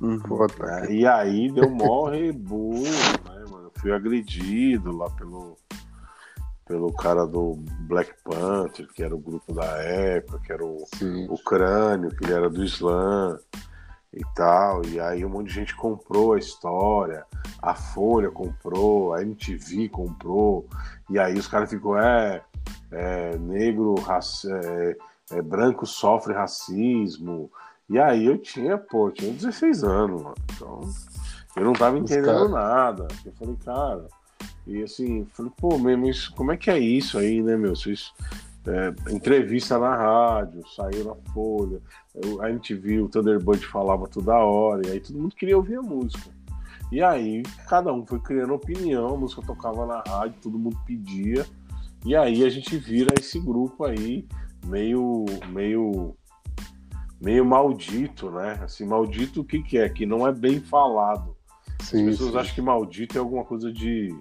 Uhum. 0.00 0.46
É, 0.66 0.92
e 0.92 1.06
aí 1.06 1.50
deu 1.52 1.70
mó 1.70 2.08
rebu, 2.08 2.72
né, 2.72 3.44
mano? 3.48 3.66
Eu 3.66 3.80
fui 3.80 3.92
agredido 3.92 4.96
lá 4.96 5.08
pelo, 5.10 5.56
pelo 6.66 6.92
cara 6.92 7.26
do 7.26 7.56
Black 7.80 8.14
Panther, 8.24 8.86
que 8.88 9.02
era 9.02 9.14
o 9.14 9.18
grupo 9.18 9.52
da 9.52 9.66
época, 9.82 10.38
que 10.38 10.52
era 10.52 10.64
o, 10.64 10.86
o 11.28 11.38
Crânio, 11.44 12.10
que 12.10 12.24
ele 12.24 12.32
era 12.32 12.48
do 12.48 12.62
Islã 12.62 13.38
e 14.12 14.22
tal. 14.34 14.84
E 14.86 15.00
aí 15.00 15.24
um 15.24 15.28
monte 15.28 15.48
de 15.48 15.54
gente 15.54 15.74
comprou 15.74 16.34
a 16.34 16.38
história, 16.38 17.24
a 17.60 17.74
Folha 17.74 18.30
comprou, 18.30 19.14
a 19.14 19.22
MTV 19.22 19.88
comprou, 19.88 20.66
e 21.10 21.18
aí 21.18 21.34
os 21.34 21.48
caras 21.48 21.70
ficam, 21.70 21.98
é, 21.98 22.42
é 22.90 23.36
negro, 23.38 23.94
é, 24.46 24.96
é, 25.32 25.42
branco 25.42 25.86
sofre 25.86 26.32
racismo. 26.32 27.50
E 27.88 27.98
aí 27.98 28.24
eu 28.24 28.38
tinha, 28.38 28.78
pô, 28.78 29.08
eu 29.08 29.12
tinha 29.12 29.32
16 29.32 29.84
anos, 29.84 30.22
mano. 30.22 30.34
Então 30.54 30.80
eu 31.56 31.64
não 31.64 31.72
tava 31.72 31.98
entendendo 31.98 32.48
nada. 32.48 33.08
Eu 33.26 33.32
falei, 33.32 33.56
cara, 33.64 34.06
e 34.66 34.82
assim, 34.82 35.26
falei, 35.32 35.52
pô, 35.56 35.78
mas 35.78 36.28
como 36.28 36.52
é 36.52 36.56
que 36.56 36.70
é 36.70 36.78
isso 36.78 37.18
aí, 37.18 37.42
né, 37.42 37.56
meu? 37.56 37.74
Vocês 37.74 38.12
é, 38.66 39.12
entrevista 39.12 39.78
na 39.78 39.96
rádio, 39.96 40.62
saiu 40.68 41.04
na 41.04 41.32
Folha, 41.32 41.80
a 42.40 42.50
MTV, 42.50 43.00
o 43.00 43.08
Thunderbird 43.08 43.66
falava 43.66 44.06
toda 44.06 44.36
hora, 44.36 44.86
e 44.86 44.90
aí 44.92 45.00
todo 45.00 45.18
mundo 45.18 45.34
queria 45.34 45.56
ouvir 45.56 45.76
a 45.76 45.82
música. 45.82 46.30
E 46.90 47.02
aí 47.02 47.42
cada 47.68 47.92
um 47.92 48.06
foi 48.06 48.20
criando 48.20 48.54
opinião, 48.54 49.14
a 49.14 49.16
música 49.16 49.42
tocava 49.42 49.86
na 49.86 50.02
rádio, 50.06 50.36
todo 50.42 50.58
mundo 50.58 50.78
pedia, 50.86 51.44
e 52.04 52.14
aí 52.14 52.44
a 52.44 52.50
gente 52.50 52.76
vira 52.76 53.14
esse 53.18 53.40
grupo 53.40 53.84
aí 53.84 54.26
meio 54.66 55.24
meio 55.48 56.14
meio 57.20 57.44
maldito, 57.44 58.30
né? 58.30 58.58
Assim, 58.62 58.84
maldito 58.84 59.40
o 59.40 59.44
que 59.44 59.62
que 59.62 59.78
é? 59.78 59.88
Que 59.88 60.04
não 60.04 60.26
é 60.26 60.32
bem 60.32 60.60
falado. 60.60 61.36
Sim, 61.80 62.00
As 62.00 62.10
pessoas 62.10 62.32
sim. 62.32 62.38
acham 62.38 62.54
que 62.54 62.62
maldito 62.62 63.16
é 63.16 63.20
alguma 63.20 63.44
coisa 63.44 63.72
de 63.72 64.14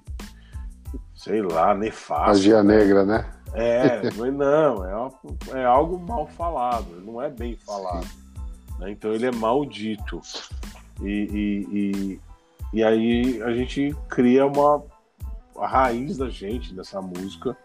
sei 1.23 1.39
lá, 1.43 1.75
nefasto. 1.75 2.29
Magia 2.29 2.63
né? 2.63 2.77
negra, 2.77 3.05
né? 3.05 3.31
É, 3.53 4.09
não, 4.31 4.83
é, 4.83 5.59
é 5.59 5.65
algo 5.65 5.99
mal 5.99 6.25
falado, 6.25 6.99
não 7.05 7.21
é 7.21 7.29
bem 7.29 7.55
falado. 7.55 8.07
Né? 8.79 8.91
Então 8.91 9.13
ele 9.13 9.27
é 9.27 9.31
maldito. 9.31 10.19
E, 10.99 11.05
e, 11.05 11.67
e, 11.71 12.19
e, 12.73 12.83
aí 12.83 13.41
a 13.43 13.51
gente 13.53 13.95
cria 14.09 14.47
uma 14.47 14.83
a 15.59 15.67
raiz 15.67 16.17
da 16.17 16.27
gente 16.27 16.73
nessa 16.73 16.99
música. 16.99 17.55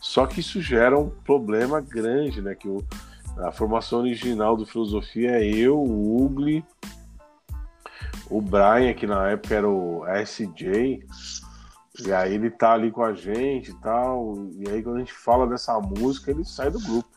Só 0.00 0.26
que 0.26 0.40
isso 0.40 0.60
gera 0.60 0.98
um 0.98 1.08
problema 1.08 1.80
grande, 1.80 2.42
né? 2.42 2.56
Que 2.56 2.68
o, 2.68 2.84
a 3.38 3.52
formação 3.52 4.00
original 4.00 4.56
do 4.56 4.66
Filosofia 4.66 5.30
é 5.30 5.44
eu, 5.44 5.78
o 5.78 6.24
Ugly, 6.24 6.64
o 8.28 8.40
Brian, 8.40 8.92
que 8.94 9.06
na 9.06 9.28
época 9.28 9.54
era 9.54 9.68
o 9.68 10.04
SJ, 10.24 11.04
e 12.04 12.12
aí 12.12 12.34
ele 12.34 12.50
tá 12.50 12.72
ali 12.72 12.90
com 12.90 13.02
a 13.02 13.12
gente 13.12 13.70
e 13.70 13.74
tal. 13.80 14.34
E 14.52 14.68
aí 14.68 14.82
quando 14.82 14.96
a 14.96 14.98
gente 15.00 15.12
fala 15.12 15.46
dessa 15.46 15.78
música, 15.80 16.30
ele 16.30 16.44
sai 16.44 16.70
do 16.70 16.80
grupo. 16.80 17.08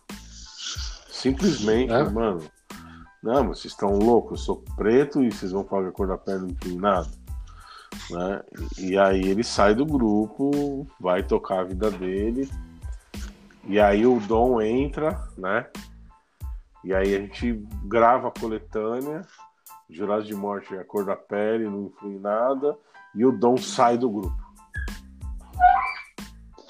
Simplesmente, 1.09 1.91
é? 1.91 2.03
mano. 2.03 2.43
Não, 3.21 3.43
mas 3.43 3.59
vocês 3.59 3.73
estão 3.73 3.97
loucos, 3.97 4.39
eu 4.39 4.45
sou 4.45 4.63
preto 4.77 5.21
e 5.21 5.31
vocês 5.31 5.51
vão 5.51 5.65
falar 5.65 5.83
que 5.83 5.89
a 5.89 5.91
cor 5.91 6.07
da 6.07 6.17
pele 6.17 6.39
não 6.39 6.53
tem 6.53 6.75
nada. 6.77 7.09
Né? 8.09 8.41
E 8.77 8.97
aí 8.97 9.21
ele 9.27 9.43
sai 9.43 9.75
do 9.75 9.85
grupo, 9.85 10.87
vai 10.99 11.21
tocar 11.21 11.59
a 11.59 11.63
vida 11.63 11.91
dele. 11.91 12.49
E 13.65 13.79
aí 13.79 14.05
o 14.05 14.19
Dom 14.21 14.61
entra, 14.61 15.21
né? 15.37 15.67
E 16.83 16.93
aí 16.93 17.13
a 17.13 17.19
gente 17.19 17.61
grava 17.83 18.29
a 18.29 18.31
coletânea, 18.31 19.21
Jurados 19.89 20.27
de 20.27 20.33
Morte 20.33 20.73
a 20.75 20.85
cor 20.85 21.03
da 21.03 21.15
pele, 21.15 21.65
não 21.65 21.87
influi 21.87 22.17
nada, 22.19 22.77
e 23.13 23.25
o 23.25 23.31
Dom 23.31 23.57
sai 23.57 23.97
do 23.97 24.09
grupo. 24.09 24.48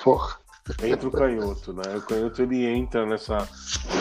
Porra. 0.04 0.38
Entra 0.84 1.08
o 1.08 1.12
canhoto, 1.12 1.74
né? 1.74 1.96
O 1.98 2.02
canhoto 2.02 2.42
ele 2.44 2.66
entra 2.66 3.06
nessa. 3.06 3.48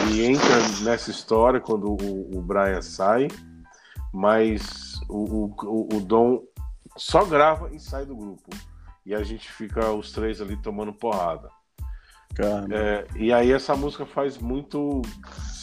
Ele 0.02 0.26
entra 0.26 0.56
nessa 0.82 1.10
história 1.10 1.60
quando 1.60 1.90
o, 1.90 2.38
o 2.38 2.42
Brian 2.42 2.82
sai, 2.82 3.28
mas 4.12 5.00
o, 5.08 5.50
o, 5.64 5.96
o 5.96 6.00
Dom 6.00 6.42
só 6.96 7.24
grava 7.24 7.70
e 7.72 7.80
sai 7.80 8.04
do 8.04 8.14
grupo. 8.14 8.50
E 9.06 9.14
a 9.14 9.22
gente 9.22 9.50
fica 9.50 9.90
os 9.90 10.12
três 10.12 10.40
ali 10.40 10.56
tomando 10.56 10.92
porrada. 10.92 11.48
É, 12.70 13.06
e 13.16 13.32
aí 13.32 13.50
essa 13.50 13.74
música 13.74 14.04
faz 14.04 14.38
muito. 14.38 15.00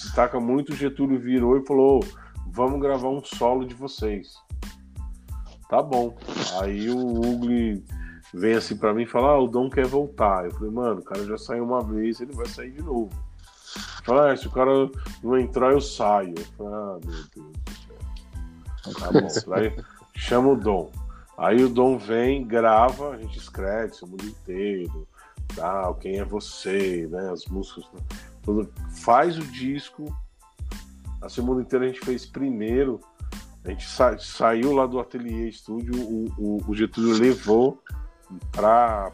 Destaca 0.03 0.39
muito, 0.39 0.73
o 0.73 0.75
Getúlio 0.75 1.19
virou 1.19 1.57
e 1.57 1.65
falou: 1.65 1.99
vamos 2.47 2.81
gravar 2.81 3.09
um 3.09 3.23
solo 3.23 3.65
de 3.65 3.75
vocês. 3.75 4.33
Tá 5.69 5.81
bom. 5.81 6.17
Aí 6.59 6.89
o 6.89 6.97
Ugly 6.97 7.83
vem 8.35 8.53
assim 8.53 8.75
para 8.75 8.93
mim 8.93 9.03
e 9.03 9.07
fala: 9.07 9.29
ah, 9.29 9.39
o 9.39 9.47
Dom 9.47 9.69
quer 9.69 9.85
voltar. 9.85 10.45
Eu 10.45 10.51
falei, 10.51 10.71
mano, 10.71 10.99
o 10.99 11.03
cara 11.03 11.23
já 11.25 11.37
saiu 11.37 11.63
uma 11.63 11.81
vez, 11.81 12.19
ele 12.19 12.33
vai 12.33 12.45
sair 12.47 12.71
de 12.71 12.83
novo. 12.83 13.09
Fala, 14.03 14.31
ah, 14.31 14.37
se 14.37 14.47
o 14.47 14.51
cara 14.51 14.71
não 15.23 15.37
entrar, 15.37 15.71
eu 15.71 15.81
saio. 15.81 16.35
Eu 16.37 16.45
falei, 16.57 16.73
ah, 16.73 16.99
meu 17.03 17.23
Deus 17.33 17.51
do 18.83 18.93
céu. 18.93 18.93
Tá 18.99 19.11
bom. 19.11 19.53
Aí 19.55 19.75
chama 20.13 20.49
o 20.49 20.55
Dom. 20.55 20.91
Aí 21.37 21.63
o 21.63 21.69
Dom 21.69 21.97
vem, 21.97 22.45
grava, 22.45 23.11
a 23.11 23.17
gente 23.17 23.37
escreve 23.37 23.93
o 24.01 24.07
mundo 24.07 24.25
inteiro, 24.25 25.05
tal, 25.53 25.95
quem 25.95 26.17
é 26.17 26.23
você, 26.23 27.07
né? 27.11 27.29
As 27.29 27.45
músicas, 27.45 27.85
né, 27.93 27.99
tudo. 28.43 28.71
Faz 29.01 29.37
o 29.37 29.43
disco. 29.43 30.05
O 31.21 31.41
mundo 31.41 31.61
inteiro 31.61 31.83
a 31.83 31.87
gente 31.87 31.99
fez 32.01 32.25
primeiro. 32.25 33.01
A 33.65 33.69
gente 33.71 33.89
sa 33.89 34.17
saiu 34.19 34.73
lá 34.73 34.85
do 34.85 34.99
ateliê 34.99 35.49
estúdio, 35.49 35.95
o, 35.95 36.31
o, 36.37 36.63
o 36.67 36.75
Getúlio 36.75 37.17
levou 37.17 37.81
para 38.51 39.11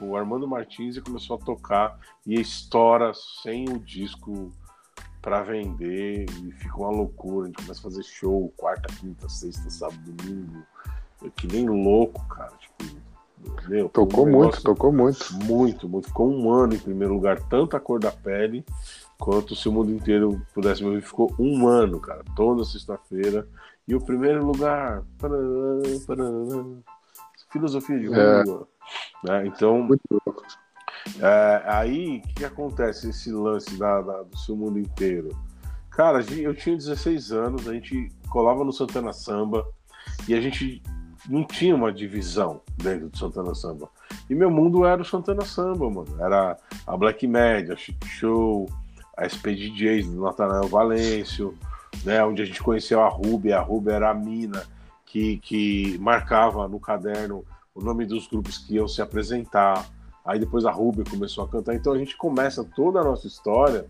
o 0.00 0.16
Armando 0.16 0.46
Martins 0.46 0.96
e 0.96 1.00
começou 1.00 1.36
a 1.36 1.38
tocar 1.38 1.98
e 2.26 2.40
estoura 2.40 3.12
sem 3.42 3.68
o 3.68 3.78
disco 3.78 4.52
para 5.22 5.42
vender 5.42 6.26
e 6.30 6.52
fica 6.52 6.76
uma 6.76 6.90
loucura. 6.90 7.44
A 7.44 7.46
gente 7.48 7.56
começa 7.56 7.80
a 7.80 7.82
fazer 7.82 8.02
show 8.04 8.52
quarta, 8.56 8.88
quinta, 8.94 9.28
sexta, 9.28 9.68
sábado, 9.70 9.98
domingo. 10.04 10.62
É 11.24 11.30
que 11.30 11.46
nem 11.48 11.68
louco, 11.68 12.24
cara. 12.28 12.52
Tipo, 12.58 12.96
meu, 13.68 13.88
tocou 13.88 14.26
um 14.26 14.30
muito, 14.30 14.62
tocou 14.62 14.92
muito. 14.92 15.34
Muito, 15.44 15.88
muito. 15.88 16.08
Ficou 16.08 16.30
um 16.30 16.50
ano 16.50 16.74
em 16.74 16.78
primeiro 16.78 17.14
lugar, 17.14 17.40
tanto 17.48 17.76
a 17.76 17.80
cor 17.80 17.98
da 17.98 18.12
pele 18.12 18.64
quanto 19.18 19.56
se 19.56 19.68
o 19.68 19.72
mundo 19.72 19.90
inteiro 19.90 20.40
pudesse 20.54 20.82
me 20.82 20.90
ouvir. 20.90 21.02
Ficou 21.02 21.34
um 21.38 21.66
ano, 21.66 21.98
cara, 21.98 22.22
toda 22.34 22.64
sexta-feira. 22.64 23.48
E 23.88 23.94
o 23.94 24.00
primeiro 24.00 24.44
lugar. 24.44 25.02
Filosofia 27.56 27.98
de 27.98 28.06
é. 28.06 28.42
rua. 28.42 28.68
É. 29.24 29.30
Né? 29.30 29.46
Então, 29.46 29.88
é, 31.20 31.62
aí 31.66 32.18
o 32.18 32.22
que, 32.22 32.34
que, 32.34 32.44
acontece 32.44 33.10
esse 33.10 33.30
lance 33.30 33.76
da, 33.76 34.00
da, 34.00 34.22
do 34.22 34.38
seu 34.38 34.56
mundo 34.56 34.78
inteiro? 34.78 35.36
Cara, 35.90 36.20
eu 36.36 36.54
tinha 36.54 36.76
16 36.76 37.32
anos, 37.32 37.68
a 37.68 37.72
gente 37.72 38.10
colava 38.28 38.64
no 38.64 38.72
Santana 38.72 39.12
Samba 39.12 39.66
e 40.28 40.34
a 40.34 40.40
gente 40.40 40.82
não 41.28 41.42
tinha 41.44 41.74
uma 41.74 41.92
divisão 41.92 42.60
dentro 42.76 43.08
do 43.08 43.16
Santana 43.16 43.54
Samba. 43.54 43.88
E 44.28 44.34
meu 44.34 44.50
mundo 44.50 44.84
era 44.84 45.00
o 45.00 45.04
Santana 45.04 45.44
Samba, 45.44 45.88
mano. 45.88 46.16
Era 46.20 46.56
a 46.86 46.96
Black 46.96 47.26
Media, 47.26 47.74
a 47.74 47.76
Chic 47.76 48.04
Show, 48.06 48.68
a 49.16 49.26
SP 49.26 49.56
DJs 49.56 50.08
do 50.08 50.20
Natanael 50.20 50.68
Valêncio, 50.68 51.56
né? 52.04 52.22
Onde 52.22 52.42
a 52.42 52.44
gente 52.44 52.62
conheceu 52.62 53.00
a 53.00 53.08
Ruby, 53.08 53.52
a 53.52 53.60
Ruby 53.60 53.90
era 53.90 54.10
a 54.10 54.14
mina 54.14 54.62
que, 55.06 55.38
que 55.38 55.96
marcava 55.98 56.68
no 56.68 56.78
caderno 56.78 57.44
o 57.74 57.80
nome 57.80 58.04
dos 58.04 58.26
grupos 58.26 58.58
que 58.58 58.74
iam 58.74 58.88
se 58.88 59.00
apresentar. 59.00 59.86
Aí 60.24 60.38
depois 60.38 60.64
a 60.64 60.70
Ruby 60.70 61.08
começou 61.08 61.44
a 61.44 61.48
cantar. 61.48 61.74
Então 61.74 61.92
a 61.92 61.98
gente 61.98 62.16
começa 62.16 62.64
toda 62.64 63.00
a 63.00 63.04
nossa 63.04 63.26
história 63.26 63.86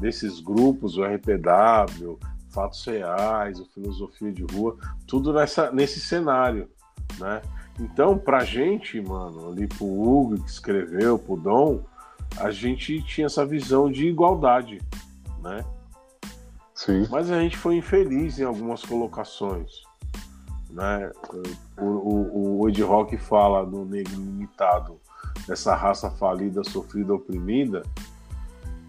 desses 0.00 0.40
grupos, 0.40 0.98
o 0.98 1.04
RPW, 1.04 2.18
Fatos 2.50 2.84
Reais, 2.84 3.60
o 3.60 3.66
Filosofia 3.66 4.32
de 4.32 4.42
Rua, 4.42 4.76
tudo 5.06 5.32
nessa, 5.32 5.70
nesse 5.70 6.00
cenário, 6.00 6.68
né? 7.18 7.40
Então, 7.78 8.16
pra 8.16 8.42
gente, 8.44 9.00
mano, 9.00 9.50
ali 9.50 9.66
pro 9.66 9.86
Hugo 9.86 10.42
que 10.42 10.50
escreveu, 10.50 11.18
pro 11.18 11.36
Dom, 11.36 11.82
a 12.38 12.50
gente 12.50 13.02
tinha 13.02 13.26
essa 13.26 13.44
visão 13.44 13.90
de 13.90 14.06
igualdade, 14.06 14.80
né? 15.42 15.64
Sim. 16.74 17.06
Mas 17.10 17.30
a 17.30 17.40
gente 17.40 17.56
foi 17.56 17.76
infeliz 17.76 18.38
em 18.38 18.44
algumas 18.44 18.82
colocações. 18.82 19.85
Né? 20.70 21.10
O, 21.78 21.84
o, 21.84 22.60
o 22.60 22.68
Ed 22.68 22.82
Rock 22.82 23.16
fala 23.16 23.64
do 23.64 23.84
negro 23.84 24.14
limitado, 24.14 25.00
dessa 25.46 25.74
raça 25.74 26.10
falida, 26.10 26.64
sofrida, 26.64 27.14
oprimida, 27.14 27.82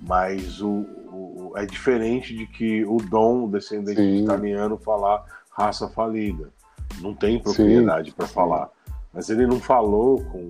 mas 0.01 0.61
o, 0.61 0.85
o, 1.11 1.53
é 1.55 1.65
diferente 1.65 2.35
de 2.35 2.47
que 2.47 2.85
o 2.85 2.97
Dom, 2.97 3.49
descendente 3.49 4.01
de 4.01 4.23
italiano, 4.23 4.77
falar 4.77 5.23
raça 5.51 5.87
falida. 5.89 6.49
Não 6.99 7.13
tem 7.13 7.39
propriedade 7.39 8.11
para 8.11 8.27
falar. 8.27 8.69
mas 9.13 9.29
ele 9.29 9.45
não 9.45 9.59
falou 9.59 10.23
com. 10.25 10.49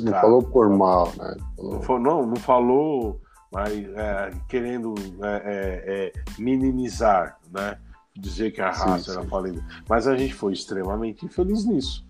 Não 0.00 0.12
falou 0.12 0.42
por 0.42 0.68
mal, 0.68 1.06
né? 1.16 1.36
Falou... 1.56 1.72
Não, 1.72 1.82
falou, 1.82 2.02
não, 2.02 2.26
não 2.26 2.36
falou, 2.36 3.20
mas 3.50 3.72
é, 3.72 4.30
querendo 4.48 4.94
é, 5.22 5.42
é, 5.44 5.84
é, 5.86 6.12
minimizar, 6.38 7.38
né? 7.50 7.78
Dizer 8.20 8.52
que 8.52 8.60
a 8.60 8.70
raça 8.70 9.12
sim, 9.12 9.18
era 9.18 9.26
falida. 9.26 9.64
Mas 9.88 10.06
a 10.06 10.16
gente 10.16 10.34
foi 10.34 10.52
extremamente 10.52 11.24
infeliz 11.24 11.64
nisso. 11.64 12.06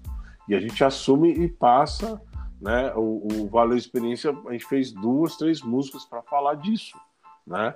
E 0.49 0.55
a 0.55 0.61
gente 0.61 0.83
assume 0.83 1.33
e 1.33 1.49
passa, 1.49 2.21
né? 2.61 2.93
O, 2.95 3.29
o 3.33 3.49
Valeu 3.49 3.77
Experiência, 3.77 4.37
a 4.47 4.53
gente 4.53 4.67
fez 4.67 4.91
duas, 4.93 5.37
três 5.37 5.63
músicas 5.63 6.05
para 6.05 6.23
falar 6.23 6.57
disso, 6.57 6.99
né? 7.47 7.75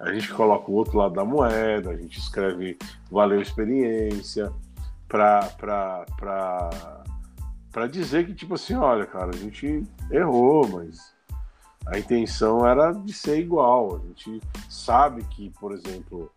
A 0.00 0.12
gente 0.12 0.32
coloca 0.32 0.70
o 0.70 0.74
outro 0.74 0.98
lado 0.98 1.14
da 1.14 1.24
moeda, 1.24 1.90
a 1.90 1.96
gente 1.96 2.18
escreve 2.18 2.76
Valeu 3.10 3.40
Experiência, 3.40 4.52
para 5.08 6.04
para 7.70 7.86
dizer 7.86 8.26
que, 8.26 8.34
tipo 8.34 8.54
assim, 8.54 8.74
olha, 8.74 9.06
cara, 9.06 9.30
a 9.30 9.36
gente 9.36 9.84
errou, 10.10 10.66
mas 10.68 11.14
a 11.86 11.98
intenção 11.98 12.66
era 12.66 12.92
de 12.92 13.12
ser 13.12 13.38
igual. 13.38 13.96
A 13.96 13.98
gente 14.06 14.40
sabe 14.68 15.22
que, 15.24 15.50
por 15.60 15.72
exemplo, 15.72 16.30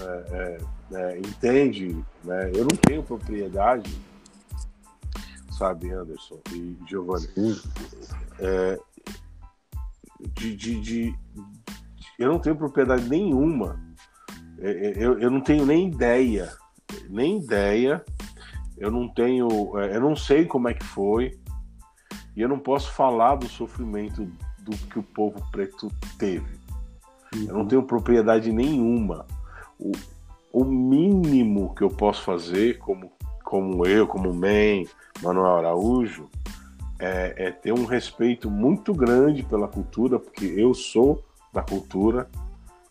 é, 0.00 0.58
é, 0.92 0.96
é, 0.96 1.18
entende, 1.18 2.04
né? 2.24 2.50
Eu 2.54 2.62
não 2.62 2.76
tenho 2.76 3.02
propriedade, 3.02 3.90
sabe, 5.50 5.90
Anderson 5.90 6.40
e 6.52 6.76
Giovanni, 6.88 7.60
é, 8.38 8.78
de, 10.34 10.56
de, 10.56 10.80
de, 10.80 11.18
eu 12.18 12.32
não 12.32 12.38
tenho 12.38 12.56
propriedade 12.56 13.08
nenhuma. 13.08 13.80
É, 14.58 14.70
é, 14.70 14.92
eu, 14.96 15.18
eu 15.18 15.30
não 15.30 15.40
tenho 15.40 15.66
nem 15.66 15.88
ideia, 15.88 16.52
nem 17.08 17.38
ideia 17.38 18.04
eu 18.76 18.90
não 18.90 19.08
tenho, 19.08 19.48
eu 19.78 20.00
não 20.00 20.14
sei 20.14 20.44
como 20.44 20.68
é 20.68 20.74
que 20.74 20.84
foi, 20.84 21.38
e 22.34 22.42
eu 22.42 22.48
não 22.48 22.58
posso 22.58 22.92
falar 22.92 23.36
do 23.36 23.48
sofrimento 23.48 24.30
do 24.60 24.76
que 24.76 24.98
o 24.98 25.02
povo 25.02 25.42
preto 25.50 25.90
teve. 26.18 26.58
Uhum. 27.34 27.42
Eu 27.42 27.54
não 27.54 27.60
uhum. 27.60 27.68
tenho 27.68 27.82
propriedade 27.82 28.52
nenhuma. 28.52 29.26
O, 29.78 29.92
o 30.52 30.64
mínimo 30.64 31.74
que 31.74 31.82
eu 31.82 31.90
posso 31.90 32.22
fazer, 32.22 32.78
como, 32.78 33.12
como 33.44 33.86
eu, 33.86 34.06
como 34.06 34.32
MEN, 34.32 34.88
Manuel 35.22 35.56
Araújo, 35.56 36.28
é, 36.98 37.34
é, 37.36 37.50
ter 37.50 37.72
um 37.72 37.84
respeito 37.84 38.50
muito 38.50 38.94
grande 38.94 39.42
pela 39.42 39.68
cultura, 39.68 40.18
porque 40.18 40.46
eu 40.46 40.72
sou 40.72 41.22
da 41.52 41.62
cultura, 41.62 42.28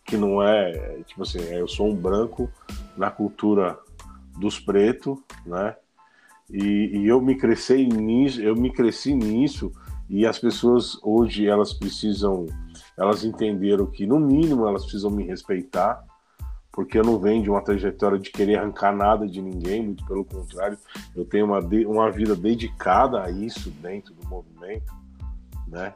que 0.04 0.16
não 0.16 0.40
é, 0.40 1.00
tipo 1.06 1.22
assim, 1.22 1.40
eu 1.40 1.66
sou 1.66 1.88
um 1.88 1.96
branco 1.96 2.48
na 2.96 3.10
cultura 3.10 3.78
dos 4.38 4.60
pretos, 4.60 5.18
né? 5.44 5.74
E, 6.48 6.98
e, 6.98 7.08
eu 7.08 7.20
me 7.20 7.36
cresci 7.36 7.86
nisso, 7.86 8.40
eu 8.40 8.54
me 8.54 8.70
cresci 8.70 9.12
nisso 9.14 9.72
e 10.08 10.24
as 10.24 10.38
pessoas 10.38 10.96
hoje 11.02 11.48
elas 11.48 11.72
precisam, 11.72 12.46
elas 12.96 13.24
entenderam 13.24 13.86
que 13.86 14.06
no 14.06 14.20
mínimo 14.20 14.66
elas 14.68 14.82
precisam 14.82 15.10
me 15.10 15.24
respeitar, 15.24 16.04
porque 16.76 16.98
eu 16.98 17.02
não 17.02 17.18
venho 17.18 17.42
de 17.42 17.48
uma 17.48 17.62
trajetória 17.62 18.18
de 18.18 18.30
querer 18.30 18.58
arrancar 18.58 18.94
nada 18.94 19.26
de 19.26 19.40
ninguém, 19.40 19.82
muito 19.82 20.04
pelo 20.04 20.22
contrário, 20.26 20.76
eu 21.16 21.24
tenho 21.24 21.46
uma, 21.46 21.58
uma 21.58 22.10
vida 22.10 22.36
dedicada 22.36 23.22
a 23.22 23.30
isso 23.30 23.70
dentro 23.70 24.12
do 24.12 24.28
movimento, 24.28 24.92
né? 25.66 25.94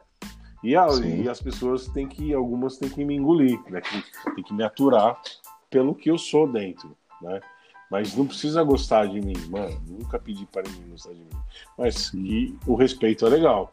E, 0.63 0.75
a, 0.75 0.87
e 1.05 1.29
as 1.29 1.39
pessoas 1.39 1.87
têm 1.87 2.07
que, 2.07 2.33
algumas 2.33 2.77
têm 2.77 2.89
que 2.89 3.05
me 3.05 3.15
engolir, 3.15 3.59
né? 3.69 3.79
Tem 4.33 4.43
que 4.43 4.53
me 4.55 4.63
aturar 4.63 5.21
pelo 5.69 5.93
que 5.93 6.09
eu 6.09 6.17
sou 6.17 6.51
dentro, 6.51 6.97
né? 7.21 7.39
Mas 7.89 8.15
não 8.15 8.25
precisa 8.25 8.63
gostar 8.63 9.05
de 9.05 9.21
mim, 9.21 9.37
mano. 9.49 9.79
Nunca 9.87 10.17
pedi 10.17 10.47
para 10.47 10.63
ninguém 10.63 10.89
gostar 10.89 11.13
de 11.13 11.19
mim. 11.19 11.29
Mas 11.77 12.11
e 12.15 12.57
o 12.65 12.73
respeito 12.73 13.23
é 13.27 13.29
legal. 13.29 13.71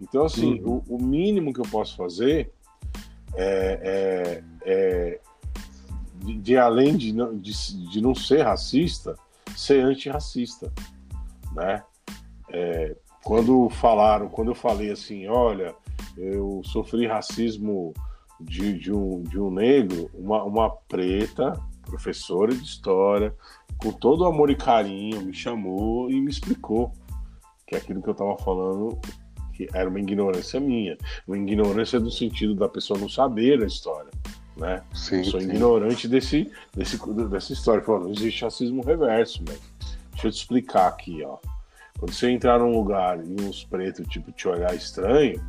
Então, 0.00 0.24
assim, 0.24 0.60
uhum. 0.60 0.82
o, 0.88 0.96
o, 0.96 1.02
mínimo 1.02 1.52
que 1.52 1.60
eu 1.60 1.68
posso 1.70 1.96
fazer 1.96 2.50
é, 3.34 4.42
é, 4.64 4.64
é 4.64 5.20
de, 6.18 6.34
de, 6.34 6.56
além 6.56 6.96
de 6.96 7.12
de, 7.12 7.88
de, 7.90 8.00
não 8.00 8.14
ser 8.14 8.42
racista, 8.42 9.14
ser 9.56 9.84
antirracista, 9.84 10.72
né? 11.52 11.82
É, 12.50 12.96
quando 13.22 13.68
falaram, 13.68 14.28
quando 14.28 14.50
eu 14.50 14.54
falei 14.54 14.90
assim, 14.90 15.26
olha, 15.26 15.74
eu 16.16 16.62
sofri 16.64 17.06
racismo 17.06 17.92
de, 18.40 18.78
de, 18.78 18.92
um, 18.92 19.22
de 19.22 19.38
um 19.38 19.50
negro, 19.50 20.10
uma, 20.14 20.42
uma 20.44 20.70
preta, 20.70 21.52
professora 21.82 22.54
de 22.54 22.62
história, 22.62 23.34
com 23.78 23.92
todo 23.92 24.24
amor 24.24 24.50
e 24.50 24.56
carinho, 24.56 25.22
me 25.22 25.32
chamou 25.32 26.10
e 26.10 26.20
me 26.20 26.30
explicou 26.30 26.92
que 27.66 27.76
aquilo 27.76 28.02
que 28.02 28.08
eu 28.08 28.12
estava 28.12 28.36
falando 28.38 28.98
que 29.58 29.68
era 29.74 29.90
uma 29.90 29.98
ignorância 29.98 30.60
minha, 30.60 30.96
uma 31.26 31.36
ignorância 31.36 31.98
no 31.98 32.12
sentido 32.12 32.54
da 32.54 32.68
pessoa 32.68 32.98
não 32.98 33.08
saber 33.08 33.60
a 33.60 33.66
história, 33.66 34.10
né? 34.58 34.82
Sim, 34.92 35.22
sou 35.24 35.40
sim. 35.40 35.48
ignorante 35.48 36.08
desse, 36.08 36.50
desse, 36.74 36.98
dessa 37.28 37.52
história. 37.52 37.82
Falando, 37.82 38.04
não 38.04 38.12
existe 38.12 38.44
racismo 38.44 38.82
reverso, 38.82 39.42
velho. 39.44 39.60
Deixa 40.12 40.26
eu 40.26 40.32
te 40.32 40.36
explicar 40.36 40.88
aqui, 40.88 41.22
ó. 41.24 41.38
Quando 41.98 42.12
você 42.12 42.30
entrar 42.30 42.58
num 42.58 42.72
lugar 42.72 43.24
e 43.24 43.40
uns 43.40 43.64
pretos, 43.64 44.06
tipo, 44.08 44.30
te 44.32 44.46
olhar 44.48 44.74
estranho, 44.74 45.40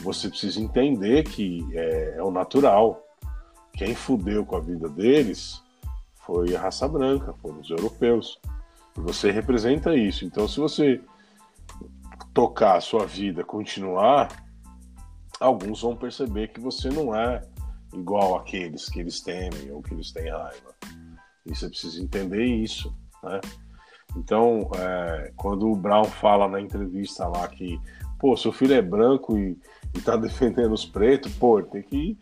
você 0.00 0.28
precisa 0.28 0.60
entender 0.60 1.24
que 1.24 1.66
é, 1.72 2.14
é 2.16 2.22
o 2.22 2.30
natural. 2.30 3.00
Quem 3.72 3.94
fudeu 3.94 4.44
com 4.44 4.56
a 4.56 4.60
vida 4.60 4.88
deles 4.88 5.62
foi 6.24 6.54
a 6.54 6.60
raça 6.60 6.86
branca, 6.88 7.34
foram 7.42 7.60
os 7.60 7.70
europeus. 7.70 8.40
E 8.96 9.00
você 9.00 9.30
representa 9.30 9.94
isso. 9.94 10.24
Então, 10.24 10.48
se 10.48 10.60
você 10.60 11.00
tocar 12.32 12.76
a 12.76 12.80
sua 12.80 13.06
vida, 13.06 13.44
continuar, 13.44 14.28
alguns 15.40 15.82
vão 15.82 15.96
perceber 15.96 16.48
que 16.48 16.60
você 16.60 16.88
não 16.88 17.14
é 17.14 17.42
igual 17.94 18.36
àqueles 18.36 18.88
que 18.88 19.00
eles 19.00 19.20
temem 19.20 19.70
ou 19.70 19.82
que 19.82 19.94
eles 19.94 20.12
têm 20.12 20.30
raiva. 20.30 20.74
E 21.46 21.54
você 21.54 21.68
precisa 21.68 22.02
entender 22.02 22.44
isso, 22.44 22.94
né? 23.22 23.40
Então, 24.16 24.70
é, 24.76 25.32
quando 25.36 25.70
o 25.70 25.76
Brown 25.76 26.04
fala 26.04 26.48
na 26.48 26.60
entrevista 26.60 27.26
lá 27.26 27.48
que, 27.48 27.80
pô, 28.18 28.36
seu 28.36 28.52
filho 28.52 28.74
é 28.74 28.82
branco 28.82 29.36
e, 29.36 29.58
e 29.94 30.00
tá 30.00 30.16
defendendo 30.16 30.72
os 30.72 30.84
pretos, 30.84 31.32
pô, 31.34 31.62
tem 31.62 31.82
que 31.82 32.18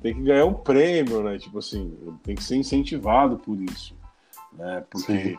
tem 0.00 0.14
que 0.14 0.22
ganhar 0.22 0.46
um 0.46 0.54
prêmio, 0.54 1.22
né? 1.22 1.36
Tipo 1.38 1.58
assim, 1.58 1.94
tem 2.22 2.34
que 2.34 2.42
ser 2.42 2.56
incentivado 2.56 3.36
por 3.36 3.60
isso, 3.60 3.94
né? 4.54 4.82
Porque 4.90 5.36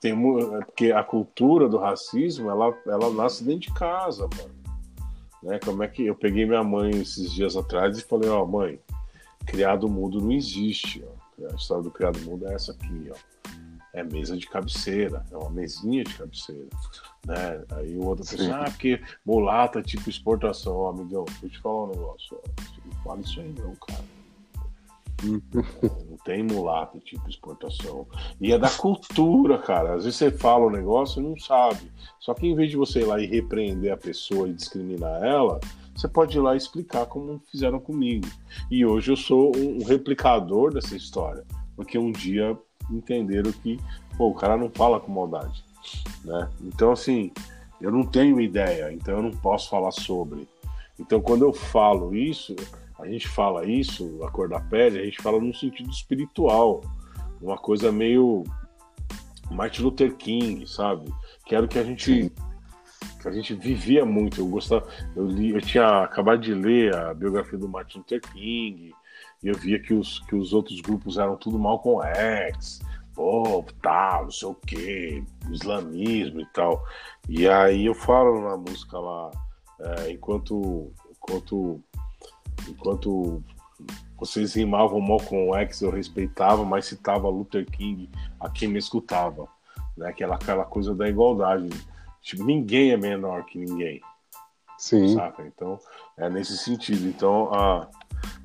tem 0.00 0.12
é 0.12 0.64
porque 0.64 0.92
a 0.92 1.02
cultura 1.02 1.68
do 1.68 1.78
racismo, 1.78 2.50
ela, 2.50 2.76
ela 2.86 3.10
nasce 3.10 3.42
dentro 3.42 3.60
de 3.60 3.72
casa, 3.72 4.28
mano. 4.36 4.54
Né? 5.42 5.58
Como 5.64 5.82
é 5.82 5.88
que 5.88 6.06
eu 6.06 6.14
peguei 6.14 6.44
minha 6.44 6.62
mãe 6.62 6.90
esses 6.90 7.32
dias 7.32 7.56
atrás 7.56 7.98
e 7.98 8.02
falei, 8.02 8.28
ó, 8.28 8.42
oh, 8.42 8.46
mãe, 8.46 8.78
criado 9.46 9.88
mudo 9.88 10.20
não 10.20 10.32
existe, 10.32 11.04
ó. 11.06 11.46
A 11.50 11.54
história 11.54 11.82
do 11.82 11.90
criado 11.90 12.18
mudo 12.20 12.46
é 12.48 12.54
essa 12.54 12.72
aqui, 12.72 13.10
ó. 13.10 13.16
É 13.92 14.02
mesa 14.02 14.36
de 14.36 14.46
cabeceira, 14.46 15.24
é 15.30 15.36
uma 15.36 15.50
mesinha 15.50 16.04
de 16.04 16.12
cabeceira, 16.14 16.68
né? 17.26 17.64
Aí 17.70 17.96
o 17.96 18.04
outro 18.04 18.26
pensa, 18.26 18.56
ah, 18.56 18.64
porque 18.64 19.00
mulata 19.24 19.82
tipo 19.82 20.10
exportação, 20.10 20.76
ó, 20.76 20.90
amigão, 20.90 21.24
deixa 21.24 21.46
eu 21.46 21.50
te 21.50 21.58
falar 21.60 21.84
um 21.84 21.90
negócio, 21.92 22.36
ó 22.36 22.66
fala 23.06 23.20
isso 23.20 23.40
aí 23.40 23.54
não, 23.56 23.74
cara. 23.76 24.04
não 25.22 26.16
tem 26.24 26.42
mulato 26.42 26.98
tipo 27.00 27.28
exportação. 27.30 28.06
E 28.40 28.52
é 28.52 28.58
da 28.58 28.68
cultura, 28.68 29.58
cara. 29.58 29.94
Às 29.94 30.04
vezes 30.04 30.18
você 30.18 30.30
fala 30.30 30.66
um 30.66 30.70
negócio 30.70 31.22
e 31.22 31.24
não 31.24 31.38
sabe. 31.38 31.90
Só 32.18 32.34
que 32.34 32.46
em 32.46 32.54
vez 32.54 32.70
de 32.70 32.76
você 32.76 33.00
ir 33.00 33.04
lá 33.04 33.20
e 33.20 33.26
repreender 33.26 33.92
a 33.92 33.96
pessoa 33.96 34.48
e 34.48 34.52
discriminar 34.52 35.22
ela, 35.22 35.60
você 35.96 36.06
pode 36.06 36.36
ir 36.36 36.40
lá 36.40 36.54
explicar 36.54 37.06
como 37.06 37.40
fizeram 37.50 37.80
comigo. 37.80 38.26
E 38.70 38.84
hoje 38.84 39.10
eu 39.10 39.16
sou 39.16 39.56
um 39.56 39.82
replicador 39.84 40.72
dessa 40.72 40.94
história. 40.94 41.44
Porque 41.74 41.98
um 41.98 42.12
dia 42.12 42.56
entenderam 42.90 43.50
que 43.50 43.80
pô, 44.16 44.28
o 44.28 44.34
cara 44.34 44.56
não 44.56 44.70
fala 44.70 45.00
com 45.00 45.10
maldade. 45.10 45.64
Né? 46.24 46.48
Então, 46.62 46.92
assim, 46.92 47.32
eu 47.80 47.90
não 47.90 48.04
tenho 48.04 48.40
ideia, 48.40 48.92
então 48.92 49.16
eu 49.16 49.22
não 49.22 49.30
posso 49.30 49.70
falar 49.70 49.90
sobre. 49.90 50.46
Então, 50.98 51.20
quando 51.20 51.44
eu 51.44 51.52
falo 51.52 52.14
isso, 52.14 52.54
a 52.98 53.06
gente 53.06 53.28
fala 53.28 53.66
isso, 53.66 54.22
a 54.22 54.30
cor 54.30 54.48
da 54.48 54.60
pele, 54.60 54.98
a 54.98 55.04
gente 55.04 55.22
fala 55.22 55.40
num 55.40 55.52
sentido 55.52 55.90
espiritual, 55.90 56.82
uma 57.40 57.56
coisa 57.56 57.92
meio 57.92 58.44
Martin 59.50 59.82
Luther 59.82 60.14
King, 60.16 60.66
sabe? 60.66 61.12
Que 61.44 61.54
era 61.54 61.64
o 61.64 61.68
que 61.68 61.78
a 61.78 61.84
gente 61.84 62.30
que 62.30 62.45
a 63.28 63.32
gente 63.32 63.54
vivia 63.54 64.04
muito. 64.04 64.40
Eu 64.40 64.48
gostava, 64.48 64.86
eu 65.14 65.26
li, 65.26 65.50
eu 65.50 65.60
tinha 65.60 66.02
acabado 66.02 66.40
de 66.40 66.54
ler 66.54 66.94
a 66.94 67.14
biografia 67.14 67.58
do 67.58 67.68
Martin 67.68 67.98
Luther 67.98 68.20
King 68.20 68.94
e 69.42 69.48
eu 69.48 69.54
via 69.54 69.78
que 69.78 69.94
os 69.94 70.20
que 70.20 70.34
os 70.34 70.52
outros 70.52 70.80
grupos 70.80 71.18
eram 71.18 71.36
tudo 71.36 71.58
mal 71.58 71.78
com 71.80 72.02
X, 72.02 72.80
pô, 73.14 73.64
tal, 73.82 74.24
não 74.24 74.30
sei 74.30 74.48
o 74.48 74.54
que, 74.54 75.24
islamismo 75.50 76.40
e 76.40 76.46
tal. 76.46 76.82
E 77.28 77.48
aí 77.48 77.86
eu 77.86 77.94
falo 77.94 78.40
na 78.42 78.56
música 78.56 78.98
lá, 78.98 79.30
é, 79.80 80.10
enquanto 80.10 80.92
enquanto 81.10 81.82
enquanto 82.68 83.42
vocês 84.18 84.54
rimavam 84.54 85.00
Malcolm 85.00 85.54
X, 85.60 85.82
eu 85.82 85.90
respeitava, 85.90 86.64
mas 86.64 86.86
citava 86.86 87.28
Luther 87.28 87.66
King 87.66 88.08
a 88.40 88.48
quem 88.48 88.68
me 88.68 88.78
escutava. 88.78 89.46
Né? 89.96 90.08
Aquela, 90.08 90.36
aquela 90.36 90.64
coisa 90.64 90.94
da 90.94 91.08
igualdade. 91.08 91.68
Tipo, 92.26 92.42
ninguém 92.42 92.90
é 92.90 92.96
menor 92.96 93.44
que 93.46 93.56
ninguém. 93.56 94.00
Sim. 94.76 95.14
Saca? 95.14 95.46
Então, 95.46 95.78
é 96.18 96.28
nesse 96.28 96.58
sentido. 96.58 97.06
Então, 97.06 97.54
a, 97.54 97.88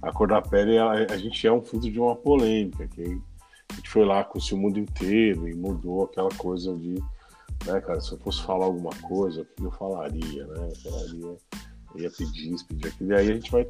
a 0.03 0.13
cor 0.13 0.27
da 0.27 0.39
pele, 0.39 0.77
a, 0.77 0.91
a 0.91 1.17
gente 1.17 1.47
é 1.47 1.51
um 1.51 1.63
fruto 1.63 1.89
de 1.89 1.99
uma 1.99 2.15
polêmica, 2.15 2.88
que 2.88 3.01
a 3.01 3.73
gente 3.73 3.89
foi 3.89 4.05
lá 4.05 4.23
com 4.23 4.38
o 4.38 4.57
mundo 4.57 4.77
inteiro 4.77 5.49
e 5.49 5.55
mudou 5.55 6.03
aquela 6.03 6.29
coisa 6.29 6.77
de, 6.77 6.93
né, 7.65 7.82
cara, 7.82 7.99
se 7.99 8.11
eu 8.11 8.19
fosse 8.19 8.43
falar 8.43 8.65
alguma 8.65 8.91
coisa, 9.01 9.47
eu 9.59 9.71
falaria, 9.71 10.45
né? 10.45 10.69
Eu 10.69 10.91
falaria, 10.91 11.38
eu 11.95 12.01
ia 12.01 12.11
pedir 12.11 12.53
isso, 12.53 12.67
pedir 12.67 12.88
aquilo, 12.88 13.11
e 13.13 13.15
aí 13.15 13.32
a 13.32 13.34
gente 13.34 13.49
vai 13.49 13.67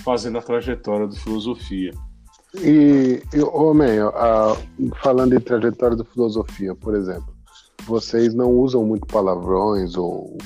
fazendo 0.00 0.36
a 0.36 0.42
trajetória 0.42 1.06
do 1.06 1.16
filosofia. 1.16 1.92
E, 2.62 3.22
homem, 3.50 3.96
falando 5.02 5.32
em 5.34 5.40
trajetória 5.40 5.96
do 5.96 6.04
filosofia, 6.04 6.74
por 6.74 6.94
exemplo, 6.94 7.33
vocês 7.86 8.34
não 8.34 8.50
usam 8.50 8.84
muito 8.84 9.06
palavrões 9.06 9.96
ou 9.96 10.36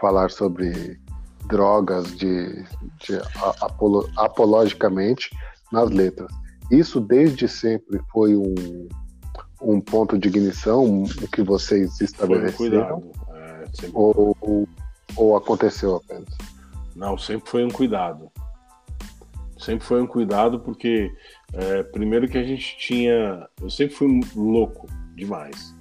falar 0.00 0.30
sobre 0.30 0.98
drogas 1.46 2.16
de, 2.16 2.64
de 3.00 3.18
apolo, 3.60 4.08
apologicamente 4.16 5.30
nas 5.72 5.90
letras. 5.90 6.30
Isso 6.70 7.00
desde 7.00 7.48
sempre 7.48 8.00
foi 8.12 8.36
um, 8.36 8.88
um 9.62 9.80
ponto 9.80 10.18
de 10.18 10.28
ignição 10.28 11.04
que 11.32 11.42
vocês 11.42 12.00
estabeleceram? 12.00 12.98
Um 12.98 13.12
é, 13.34 13.64
ou, 13.94 14.36
ou, 14.40 14.68
ou 15.16 15.36
aconteceu 15.36 15.96
apenas? 15.96 16.36
Não, 16.94 17.16
sempre 17.16 17.48
foi 17.48 17.64
um 17.64 17.70
cuidado. 17.70 18.30
Sempre 19.58 19.86
foi 19.86 20.02
um 20.02 20.06
cuidado 20.06 20.60
porque, 20.60 21.10
é, 21.52 21.82
primeiro 21.82 22.28
que 22.28 22.38
a 22.38 22.44
gente 22.44 22.76
tinha. 22.78 23.48
Eu 23.60 23.70
sempre 23.70 23.94
fui 23.94 24.20
louco 24.36 24.86
demais. 25.14 25.74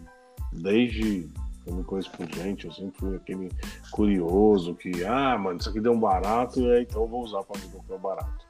Desde 0.57 1.29
eu 1.65 1.73
me 1.73 1.83
conheço 1.83 2.09
por 2.11 2.25
gente, 2.33 2.65
eu 2.65 2.71
sempre 2.71 2.97
fui 2.97 3.15
aquele 3.15 3.51
curioso 3.91 4.73
que, 4.73 5.03
ah, 5.03 5.37
mano, 5.37 5.59
isso 5.59 5.69
aqui 5.69 5.81
deu 5.81 5.91
um 5.91 5.99
barato, 5.99 6.61
e 6.61 6.71
aí, 6.71 6.83
então 6.83 7.01
eu 7.01 7.07
vou 7.07 7.23
usar 7.23 7.43
para 7.43 7.59
ver 7.59 7.67
qual 7.67 7.83
é 7.89 7.93
o 7.93 7.99
barato. 7.99 8.45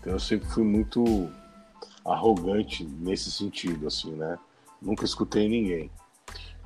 Então 0.00 0.12
eu 0.12 0.18
sempre 0.18 0.48
fui 0.48 0.64
muito 0.64 1.30
arrogante 2.04 2.84
nesse 2.84 3.30
sentido, 3.30 3.86
assim, 3.86 4.12
né? 4.12 4.38
Nunca 4.82 5.04
escutei 5.04 5.48
ninguém. 5.48 5.90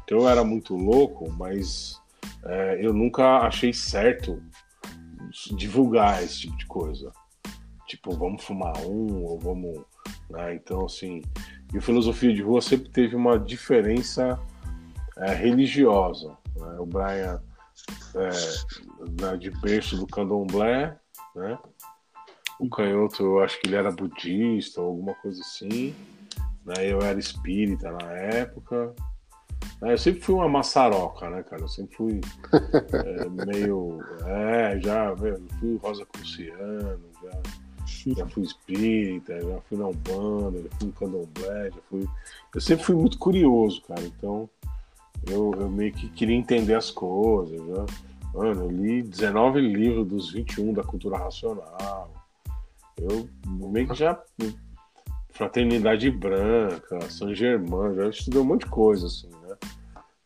Então 0.05 0.20
eu 0.20 0.28
era 0.28 0.43
muito 0.43 0.74
louco, 0.74 1.30
mas 1.33 2.01
é, 2.45 2.78
eu 2.85 2.93
nunca 2.93 3.39
achei 3.39 3.72
certo 3.72 4.43
divulgar 5.57 6.22
esse 6.22 6.41
tipo 6.41 6.57
de 6.57 6.66
coisa. 6.66 7.12
Tipo, 7.87 8.12
vamos 8.16 8.43
fumar 8.45 8.76
um, 8.87 9.24
ou 9.24 9.39
vamos. 9.39 9.80
Né? 10.30 10.55
Então, 10.55 10.87
assim. 10.87 11.22
E 11.74 11.80
filosofia 11.80 12.35
de 12.35 12.43
rua 12.43 12.61
sempre 12.61 12.91
teve 12.91 13.16
uma 13.16 13.39
diferença 13.39 14.39
é, 15.23 15.35
religiosa. 15.35 16.37
Né? 16.57 16.77
O 16.79 16.87
Brian 16.87 17.41
é, 18.14 19.37
de 19.37 19.51
berço 19.51 19.97
do 19.97 20.07
candomblé, 20.07 20.97
né? 21.35 21.59
O 22.61 22.68
canhoto, 22.68 23.23
eu 23.23 23.43
acho 23.43 23.61
que 23.61 23.66
ele 23.66 23.77
era 23.77 23.91
budista 23.91 24.81
ou 24.81 24.89
alguma 24.89 25.14
coisa 25.14 25.41
assim. 25.41 25.95
Né? 26.64 26.75
Eu 26.91 27.01
era 27.01 27.18
espírita 27.18 27.91
na 27.91 28.12
época. 28.12 28.95
Né? 29.81 29.93
Eu 29.93 29.99
sempre 29.99 30.20
fui 30.20 30.35
uma 30.35 30.49
maçaroca, 30.49 31.29
né, 31.29 31.43
cara? 31.43 31.62
Eu 31.62 31.68
sempre 31.68 31.97
fui 31.97 32.20
é, 32.93 33.47
meio. 33.47 34.01
É, 34.25 34.79
já 34.81 35.14
fui 35.59 35.77
Rosa 35.83 36.07
Cruciano, 36.07 37.11
já, 37.23 38.14
já 38.14 38.29
fui 38.29 38.45
espírita, 38.45 39.41
já 39.41 39.61
fui 39.62 39.79
na 39.79 39.89
Umbanda, 39.89 40.62
já 40.62 40.68
fui 40.79 40.87
no 40.87 40.93
Candomblé, 40.93 41.70
já 41.70 41.81
fui. 41.89 42.07
Eu 42.55 42.61
sempre 42.61 42.85
fui 42.85 42.95
muito 42.95 43.18
curioso, 43.18 43.83
cara. 43.83 44.03
Então, 44.03 44.49
eu, 45.27 45.53
eu 45.59 45.70
meio 45.70 45.93
que 45.93 46.09
queria 46.09 46.37
entender 46.37 46.75
as 46.75 46.91
coisas. 46.91 47.59
Já. 47.66 47.87
Mano, 48.35 48.62
eu 48.62 48.70
li 48.70 49.03
19 49.03 49.61
livros 49.61 50.07
dos 50.07 50.33
21 50.33 50.73
da 50.73 50.83
cultura 50.83 51.18
racional. 51.18 52.11
Eu 52.99 53.29
meio 53.47 53.89
que 53.89 53.95
já. 53.95 54.20
Fraternidade 55.31 56.11
Branca, 56.11 57.01
São 57.11 57.35
Germán, 57.35 57.95
já 57.95 58.09
estudei 58.09 58.41
um 58.41 58.45
monte 58.45 58.64
de 58.64 58.70
coisa, 58.70 59.07
assim, 59.07 59.31
né? 59.49 59.57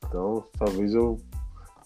Então, 0.04 0.44
talvez 0.58 0.92
eu 0.94 1.20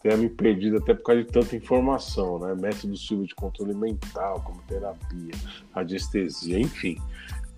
tenha 0.03 0.17
me 0.17 0.29
perdido 0.29 0.79
até 0.79 0.95
por 0.95 1.03
causa 1.03 1.23
de 1.23 1.31
tanta 1.31 1.55
informação, 1.55 2.39
né? 2.39 2.55
Método 2.55 2.97
Silva 2.97 3.27
de 3.27 3.35
controle 3.35 3.75
mental, 3.75 4.41
como 4.41 4.63
terapia, 4.63 5.33
radiestesia, 5.73 6.59
enfim, 6.59 6.97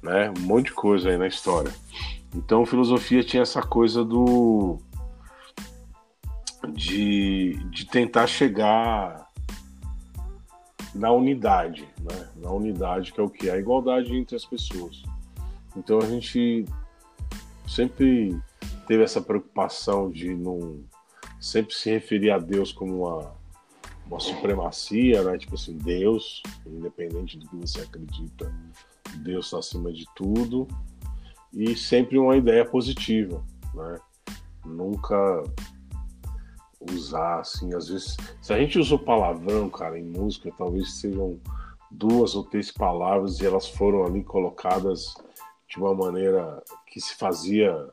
né? 0.02 0.32
Um 0.36 0.42
monte 0.42 0.66
de 0.66 0.72
coisa 0.72 1.10
aí 1.10 1.16
na 1.16 1.28
história. 1.28 1.72
Então, 2.34 2.66
filosofia 2.66 3.22
tinha 3.22 3.42
essa 3.42 3.62
coisa 3.62 4.04
do 4.04 4.78
de, 6.70 7.54
de 7.70 7.86
tentar 7.86 8.26
chegar 8.26 9.28
na 10.94 11.10
unidade, 11.10 11.88
né? 12.00 12.28
Na 12.36 12.50
unidade 12.50 13.12
que 13.12 13.20
é 13.20 13.22
o 13.22 13.30
que? 13.30 13.50
A 13.50 13.58
igualdade 13.58 14.14
entre 14.14 14.36
as 14.36 14.44
pessoas. 14.44 15.02
Então 15.76 15.98
a 15.98 16.06
gente 16.06 16.64
sempre 17.66 18.38
teve 18.86 19.02
essa 19.02 19.20
preocupação 19.20 20.10
de 20.10 20.34
não 20.34 20.84
sempre 21.40 21.74
se 21.74 21.90
referir 21.90 22.30
a 22.30 22.38
Deus 22.38 22.72
como 22.72 23.04
uma, 23.04 23.34
uma 24.06 24.20
supremacia, 24.20 25.22
né? 25.22 25.38
Tipo 25.38 25.54
assim, 25.54 25.76
Deus, 25.76 26.42
independente 26.66 27.38
do 27.38 27.48
que 27.48 27.56
você 27.56 27.80
acredita, 27.80 28.52
Deus 29.16 29.46
está 29.46 29.58
acima 29.58 29.92
de 29.92 30.04
tudo 30.14 30.68
e 31.52 31.76
sempre 31.76 32.18
uma 32.18 32.36
ideia 32.36 32.64
positiva, 32.64 33.44
né? 33.74 33.98
Nunca 34.64 35.42
usar, 36.90 37.40
assim, 37.40 37.74
às 37.74 37.88
vezes. 37.88 38.16
Se 38.40 38.52
a 38.52 38.58
gente 38.58 38.78
usou 38.78 38.98
palavrão, 38.98 39.68
cara, 39.68 39.98
em 39.98 40.04
música, 40.04 40.52
talvez 40.56 40.94
sejam 41.00 41.38
duas 41.90 42.34
ou 42.34 42.44
três 42.44 42.70
palavras 42.70 43.40
e 43.40 43.46
elas 43.46 43.68
foram 43.68 44.04
ali 44.04 44.24
colocadas 44.24 45.14
de 45.68 45.78
uma 45.78 45.94
maneira 45.94 46.62
que 46.86 47.00
se 47.00 47.14
fazia 47.14 47.88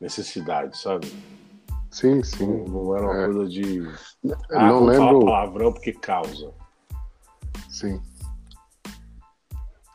necessidade, 0.00 0.76
sabe? 0.76 1.12
Sim, 1.90 2.22
sim. 2.22 2.46
Não, 2.46 2.84
não 2.84 2.96
era 2.96 3.04
uma 3.04 3.20
é. 3.20 3.24
coisa 3.26 3.48
de. 3.48 3.88
Ah, 4.50 4.68
não 4.68 4.84
lembro. 4.84 5.20
palavrão 5.20 5.72
porque 5.72 5.92
causa. 5.92 6.52
Sim. 7.68 8.00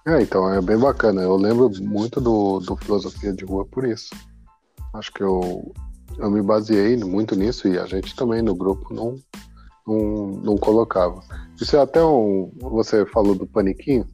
É, 0.06 0.22
então 0.22 0.54
é 0.54 0.62
bem 0.62 0.78
bacana. 0.78 1.22
Eu 1.22 1.36
lembro 1.36 1.70
muito 1.82 2.22
do, 2.22 2.60
do 2.60 2.78
Filosofia 2.78 3.34
de 3.34 3.44
Rua 3.44 3.66
por 3.66 3.84
isso. 3.84 4.16
Acho 4.94 5.12
que 5.12 5.22
eu 5.22 5.74
eu 6.18 6.32
me 6.32 6.42
baseei 6.42 6.98
muito 6.98 7.36
nisso 7.36 7.68
e 7.68 7.78
a 7.78 7.86
gente 7.86 8.16
também 8.16 8.42
no 8.42 8.56
grupo 8.56 8.94
não, 8.94 9.16
não, 9.86 10.28
não 10.44 10.58
colocava. 10.58 11.22
Isso 11.60 11.76
é 11.76 11.82
até 11.82 12.04
um. 12.04 12.52
Você 12.60 13.06
falou 13.06 13.36
do 13.36 13.48
Paniquinho. 13.48 14.08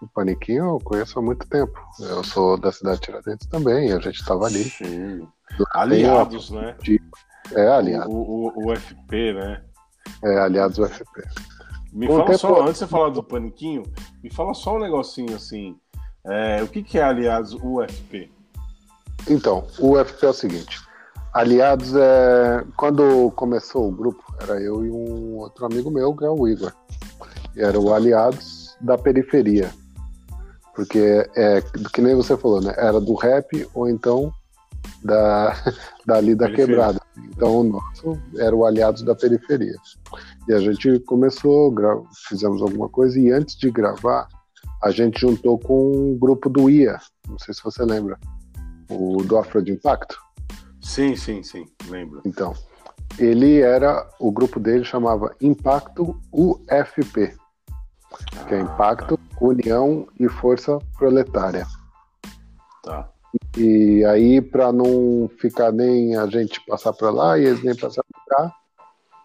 O 0.00 0.08
Paniquinho 0.08 0.64
eu 0.64 0.78
conheço 0.82 1.18
há 1.18 1.22
muito 1.22 1.46
tempo. 1.48 1.78
Eu 2.00 2.22
sou 2.24 2.58
da 2.58 2.70
cidade 2.72 3.00
de 3.00 3.06
Tiradentes 3.06 3.46
também, 3.46 3.92
a 3.92 3.98
gente 3.98 4.20
estava 4.20 4.46
ali. 4.46 4.64
Sim. 4.64 5.26
Aliados, 5.72 6.50
né? 6.50 6.76
De, 6.82 7.00
é, 7.52 7.68
aliado. 7.68 8.10
O, 8.10 8.48
o, 8.48 8.70
o, 8.70 8.76
FP, 8.76 9.32
né? 9.34 9.62
É, 10.22 10.38
aliados 10.38 10.78
UFP. 10.78 11.22
Me 11.92 12.06
fala 12.06 12.24
tempo... 12.24 12.38
só, 12.38 12.62
antes 12.62 12.72
de 12.72 12.78
você 12.80 12.86
falar 12.86 13.10
do 13.10 13.22
Paniquinho, 13.22 13.84
me 14.22 14.30
fala 14.30 14.52
só 14.52 14.76
um 14.76 14.80
negocinho 14.80 15.34
assim. 15.34 15.76
É, 16.26 16.62
o 16.62 16.68
que, 16.68 16.82
que 16.82 16.98
é 16.98 17.02
aliados 17.02 17.54
UFP? 17.54 18.32
Então, 19.28 19.66
o 19.78 19.92
UFP 19.92 20.26
é 20.26 20.28
o 20.28 20.32
seguinte: 20.32 20.80
Aliados, 21.34 21.94
é... 21.96 22.64
quando 22.76 23.30
começou 23.32 23.88
o 23.88 23.92
grupo, 23.92 24.22
era 24.40 24.60
eu 24.60 24.84
e 24.84 24.90
um 24.90 25.36
outro 25.38 25.66
amigo 25.66 25.90
meu, 25.90 26.14
que 26.14 26.24
é 26.24 26.30
o 26.30 26.46
Igor. 26.46 26.72
E 27.56 27.60
era 27.60 27.78
o 27.78 27.92
Aliados 27.92 28.76
da 28.80 28.96
Periferia. 28.96 29.70
Porque, 30.74 31.28
é, 31.36 31.60
que 31.92 32.00
nem 32.00 32.14
você 32.14 32.36
falou, 32.36 32.60
né? 32.60 32.72
Era 32.76 33.00
do 33.00 33.14
rap 33.14 33.68
ou 33.74 33.88
então 33.88 34.32
da, 35.02 35.54
dali 36.06 36.34
da 36.34 36.50
quebrada. 36.50 37.00
Então 37.16 37.60
o 37.60 37.64
nosso 37.64 38.18
era 38.36 38.54
o 38.54 38.64
Aliados 38.64 39.02
da 39.02 39.14
Periferia. 39.14 39.76
E 40.48 40.52
a 40.52 40.58
gente 40.58 41.00
começou, 41.00 41.74
fizemos 42.28 42.62
alguma 42.62 42.88
coisa, 42.88 43.18
e 43.18 43.30
antes 43.30 43.56
de 43.56 43.70
gravar, 43.70 44.28
a 44.82 44.90
gente 44.90 45.20
juntou 45.20 45.58
com 45.58 45.92
um 45.92 46.18
grupo 46.18 46.48
do 46.48 46.68
IA, 46.68 46.98
não 47.28 47.38
sei 47.38 47.54
se 47.54 47.62
você 47.62 47.84
lembra, 47.84 48.18
o 48.90 49.22
do 49.22 49.36
Afro 49.38 49.62
de 49.62 49.72
Impacto. 49.72 50.23
Sim, 50.84 51.16
sim, 51.16 51.42
sim, 51.42 51.66
lembro. 51.88 52.20
Então, 52.26 52.54
ele 53.18 53.60
era, 53.60 54.06
o 54.20 54.30
grupo 54.30 54.60
dele 54.60 54.84
chamava 54.84 55.34
Impacto 55.40 56.20
UFP, 56.30 57.34
ah, 57.72 58.44
que 58.44 58.54
é 58.54 58.60
Impacto, 58.60 59.18
União 59.40 60.06
e 60.20 60.28
Força 60.28 60.78
Proletária. 60.98 61.66
Tá. 62.82 63.08
E 63.56 64.04
aí, 64.04 64.40
para 64.40 64.70
não 64.72 65.28
ficar 65.38 65.72
nem 65.72 66.16
a 66.16 66.26
gente 66.26 66.60
passar 66.66 66.92
para 66.92 67.10
lá 67.10 67.38
e 67.38 67.46
eles 67.46 67.64
nem 67.64 67.74
passar 67.74 68.02
para 68.04 68.36
cá, 68.36 68.54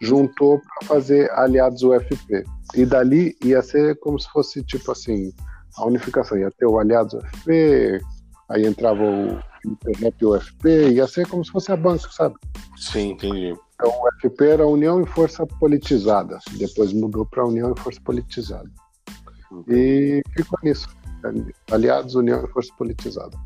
juntou 0.01 0.59
para 0.61 0.87
fazer 0.87 1.29
aliados 1.31 1.83
UFP. 1.83 2.45
E 2.73 2.85
dali 2.85 3.37
ia 3.43 3.61
ser 3.61 3.99
como 3.99 4.17
se 4.17 4.29
fosse 4.29 4.63
tipo 4.63 4.91
assim, 4.91 5.33
a 5.77 5.85
unificação. 5.85 6.37
Ia 6.37 6.49
ter 6.51 6.65
o 6.65 6.79
aliados 6.79 7.13
UFP, 7.13 8.01
Aí 8.49 8.65
entrava 8.65 9.03
o 9.03 9.39
internet 9.65 10.25
UFP, 10.25 10.91
ia 10.91 11.07
ser 11.07 11.27
como 11.27 11.43
se 11.43 11.51
fosse 11.51 11.71
a 11.71 11.77
banca, 11.77 12.09
sabe? 12.11 12.35
Sim, 12.77 13.11
entendi. 13.11 13.53
Então 13.75 13.89
o 13.89 14.09
FP 14.19 14.45
era 14.45 14.67
União 14.67 15.01
e 15.01 15.05
Força 15.05 15.45
Politizada. 15.45 16.39
Depois 16.57 16.91
mudou 16.93 17.25
para 17.25 17.45
União 17.45 17.73
e 17.75 17.79
Força 17.79 17.99
Politizada. 18.01 18.69
Uhum. 19.51 19.63
E 19.69 20.21
ficou 20.35 20.59
nisso. 20.63 20.87
Aliados, 21.71 22.15
União 22.15 22.43
e 22.43 22.47
Força 22.47 22.73
Politizada. 22.77 23.37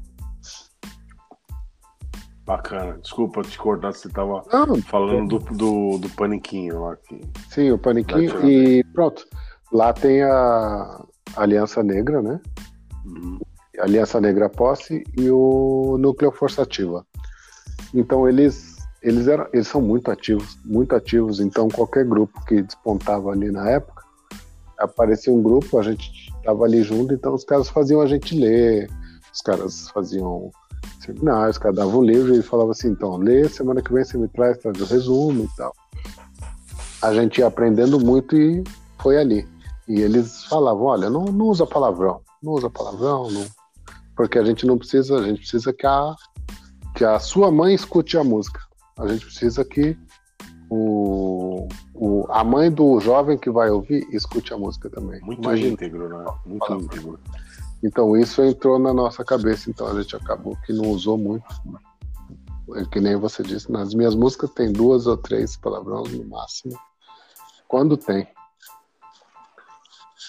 Bacana. 2.46 2.98
Desculpa 2.98 3.42
te 3.42 3.58
cortar, 3.58 3.94
você 3.94 4.08
estava 4.08 4.44
falando 4.88 5.40
do, 5.40 5.56
do, 5.56 5.98
do, 6.00 6.10
paniquinho 6.10 6.82
lá. 6.82 6.94
Aqui. 6.94 7.22
Sim, 7.50 7.72
o 7.72 7.78
paniquinho. 7.78 8.50
E 8.50 8.84
pronto. 8.86 9.26
Lá 9.72 9.94
tem 9.94 10.22
a 10.24 11.06
Aliança 11.38 11.82
Negra, 11.82 12.22
né? 12.22 12.42
Uhum. 13.06 13.40
Aliança 13.80 14.22
Negra 14.22 14.50
Posse 14.50 15.04
e 15.18 15.30
o 15.30 15.98
Núcleo 16.00 16.32
Força 16.32 16.64
Ativa. 16.64 17.06
Então 17.94 18.28
eles 18.28 18.78
eles 19.02 19.28
eram 19.28 19.48
eles 19.54 19.68
são 19.68 19.82
muito 19.82 20.10
ativos, 20.10 20.58
muito 20.64 20.96
ativos. 20.96 21.40
Então 21.40 21.68
qualquer 21.68 22.06
grupo 22.06 22.44
que 22.46 22.62
despontava 22.62 23.32
ali 23.32 23.52
na 23.52 23.70
época 23.70 24.04
aparecia 24.78 25.34
um 25.34 25.42
grupo, 25.42 25.78
a 25.78 25.84
gente 25.84 26.32
tava 26.44 26.66
ali 26.66 26.84
junto. 26.84 27.14
Então 27.14 27.34
os 27.34 27.44
caras 27.44 27.70
faziam 27.70 28.02
a 28.02 28.08
gente 28.08 28.38
ler, 28.38 28.90
os 29.34 29.42
caras 29.42 29.90
faziam 29.90 30.52
seminários, 31.00 31.58
cada 31.58 31.86
dava 31.86 31.98
um 31.98 32.04
livro 32.04 32.34
e 32.34 32.42
falava 32.42 32.72
assim, 32.72 32.90
então, 32.90 33.18
lê, 33.18 33.48
semana 33.50 33.82
que 33.82 33.94
vem 33.94 34.04
você 34.04 34.18
me 34.18 34.28
traz, 34.28 34.58
traz 34.58 34.80
o 34.80 34.86
resumo 34.86 35.44
e 35.44 35.56
tal. 35.58 35.74
A 37.02 37.14
gente 37.14 37.40
ia 37.40 37.48
aprendendo 37.48 38.00
muito 38.00 38.36
e 38.36 38.64
foi 39.00 39.18
ali. 39.18 39.48
E 39.88 40.00
eles 40.00 40.46
falavam, 40.46 40.84
olha, 40.84 41.10
não, 41.10 41.26
não 41.26 41.48
usa 41.48 41.66
palavrão, 41.66 42.22
não 42.42 42.54
usa 42.54 42.70
palavrão, 42.70 43.30
não... 43.30 43.46
porque 44.16 44.38
a 44.38 44.44
gente 44.44 44.66
não 44.66 44.78
precisa, 44.78 45.18
a 45.18 45.24
gente 45.24 45.40
precisa 45.40 45.74
que 45.74 45.86
a, 45.86 46.16
que 46.96 47.04
a 47.04 47.20
sua 47.20 47.52
mãe 47.52 47.74
escute 47.74 48.18
a 48.18 48.24
música. 48.24 48.60
A 48.98 49.08
gente 49.08 49.26
precisa 49.26 49.66
que 49.66 49.98
o, 50.70 51.68
o, 51.94 52.26
a 52.30 52.44
mãe 52.44 52.72
do 52.72 53.00
jovem 53.00 53.38
que 53.38 53.50
vai 53.50 53.70
ouvir 53.70 54.08
escute 54.12 54.54
a 54.54 54.58
música 54.58 54.90
também. 54.90 55.22
Muito 55.22 55.42
Imagina. 55.42 55.70
íntegro, 55.70 56.10
né? 56.10 56.26
Muito 56.46 56.74
íntegro. 56.74 57.20
Então 57.84 58.16
isso 58.16 58.42
entrou 58.42 58.80
na 58.80 58.94
nossa 58.94 59.26
cabeça, 59.26 59.70
então 59.70 59.88
a 59.88 60.02
gente 60.02 60.16
acabou 60.16 60.58
que 60.66 60.72
não 60.72 60.90
usou 60.90 61.18
muito. 61.18 61.46
É 62.76 62.86
que 62.86 63.02
nem 63.02 63.18
você 63.18 63.44
disse, 63.44 63.72
nas 63.72 63.94
minhas 63.94 64.16
músicas 64.16 64.50
tem 64.52 64.72
duas 64.72 65.06
ou 65.06 65.18
três 65.18 65.58
palavrões 65.58 66.12
no 66.14 66.26
máximo. 66.26 66.80
Quando 67.68 67.98
tem. 67.98 68.28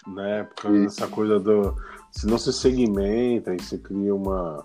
Na 0.08 0.26
época, 0.26 0.68
e... 0.68 0.86
essa 0.86 1.06
coisa 1.06 1.38
do. 1.38 1.76
Se 2.14 2.26
não 2.26 2.38
se 2.38 2.52
segmenta 2.52 3.54
e 3.54 3.60
se 3.60 3.76
cria 3.78 4.14
uma. 4.14 4.64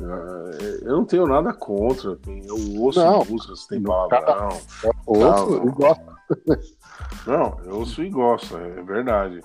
É, 0.00 0.88
eu 0.88 0.96
não 0.96 1.04
tenho 1.04 1.26
nada 1.26 1.52
contra. 1.52 2.16
Eu 2.26 2.80
ouço 2.80 3.00
não, 3.00 3.24
músicas, 3.24 3.66
tem 3.66 3.82
palavrão. 3.82 4.48
Eu 4.84 4.92
ouço 5.06 5.66
e 5.66 5.70
gosto. 5.70 6.14
Não, 7.26 7.58
eu 7.64 7.80
ouço 7.80 8.02
e 8.02 8.08
gosto, 8.08 8.56
é 8.56 8.82
verdade. 8.82 9.42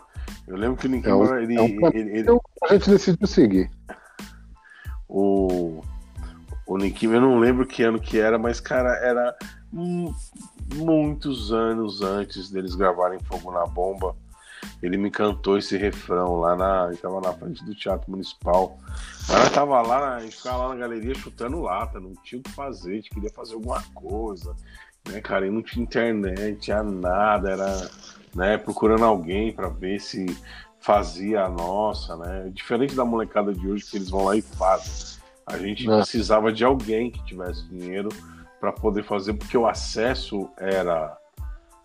Eu 0.47 0.55
lembro 0.55 0.77
que 0.77 0.87
o 0.87 0.89
Nick 0.89 1.07
é 1.07 1.13
um, 1.13 1.37
ele, 1.37 1.55
é 1.55 1.61
um 1.61 1.87
ele, 1.93 2.19
ele, 2.19 2.39
A 2.63 2.73
gente 2.73 2.89
decidiu 2.89 3.27
seguir. 3.27 3.71
O, 5.07 5.81
o 6.67 6.77
Nick 6.77 7.05
eu 7.05 7.19
não 7.19 7.39
lembro 7.39 7.65
que 7.65 7.83
ano 7.83 7.99
que 7.99 8.19
era, 8.19 8.37
mas, 8.37 8.59
cara, 8.59 8.95
era 9.03 9.35
muitos 10.75 11.51
anos 11.51 12.01
antes 12.01 12.49
deles 12.49 12.75
gravarem 12.75 13.19
Fogo 13.19 13.51
na 13.51 13.65
Bomba. 13.65 14.15
Ele 14.81 14.97
me 14.97 15.11
cantou 15.11 15.57
esse 15.57 15.77
refrão 15.77 16.39
lá 16.39 16.55
na. 16.55 16.87
Ele 16.87 16.97
tava 16.97 17.21
na 17.21 17.33
frente 17.33 17.63
do 17.63 17.75
Teatro 17.75 18.09
Municipal. 18.09 18.77
Ela 19.29 19.49
tava 19.49 19.81
lá, 19.81 20.15
a 20.15 20.19
gente 20.21 20.35
ficava 20.35 20.67
lá 20.67 20.69
na 20.69 20.75
galeria 20.75 21.15
chutando 21.15 21.61
lata, 21.61 21.99
não 21.99 22.13
tinha 22.23 22.39
o 22.39 22.43
que 22.43 22.51
fazer, 22.51 22.91
a 22.91 22.95
gente 22.95 23.09
queria 23.09 23.29
fazer 23.29 23.53
alguma 23.53 23.81
coisa. 23.93 24.55
Né, 25.07 25.21
cara, 25.21 25.47
e 25.47 25.49
não 25.49 25.61
tinha 25.61 25.83
internet, 25.83 26.59
tinha 26.59 26.83
nada, 26.83 27.51
era 27.51 27.89
né, 28.35 28.57
procurando 28.57 29.05
alguém 29.05 29.51
para 29.51 29.69
ver 29.69 29.99
se 29.99 30.25
fazia 30.79 31.43
a 31.43 31.49
nossa, 31.49 32.15
né? 32.15 32.49
Diferente 32.53 32.95
da 32.95 33.03
molecada 33.03 33.53
de 33.53 33.67
hoje 33.67 33.85
que 33.85 33.97
eles 33.97 34.09
vão 34.09 34.25
lá 34.25 34.35
e 34.35 34.41
fazem. 34.41 35.19
A 35.45 35.57
gente 35.57 35.89
é. 35.89 35.97
precisava 35.97 36.51
de 36.51 36.63
alguém 36.63 37.11
que 37.11 37.23
tivesse 37.25 37.67
dinheiro 37.67 38.09
para 38.59 38.71
poder 38.71 39.03
fazer, 39.03 39.33
porque 39.33 39.57
o 39.57 39.67
acesso 39.67 40.49
era 40.57 41.17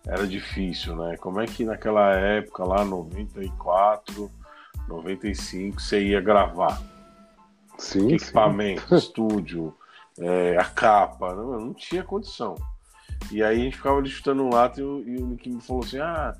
era 0.06 0.26
difícil, 0.26 0.96
né? 0.96 1.16
Como 1.16 1.40
é 1.40 1.46
que 1.46 1.64
naquela 1.64 2.12
época 2.12 2.64
lá 2.64 2.84
94, 2.84 4.30
95 4.86 5.80
você 5.80 6.02
ia 6.02 6.20
gravar? 6.20 6.80
Sim, 7.78 8.12
equipamento, 8.12 8.86
sim. 8.88 8.94
estúdio, 8.96 9.74
é, 10.18 10.56
a 10.58 10.64
capa, 10.64 11.34
não, 11.34 11.58
não 11.58 11.74
tinha 11.74 12.02
condição. 12.02 12.54
E 13.30 13.42
aí 13.42 13.60
a 13.60 13.64
gente 13.64 13.76
ficava 13.76 13.98
ali 13.98 14.10
chutando 14.10 14.42
um 14.42 14.50
lado 14.50 15.02
e 15.06 15.16
o, 15.16 15.26
Nick 15.26 15.48
me 15.48 15.60
falou 15.60 15.82
assim: 15.82 15.98
ah, 15.98 16.34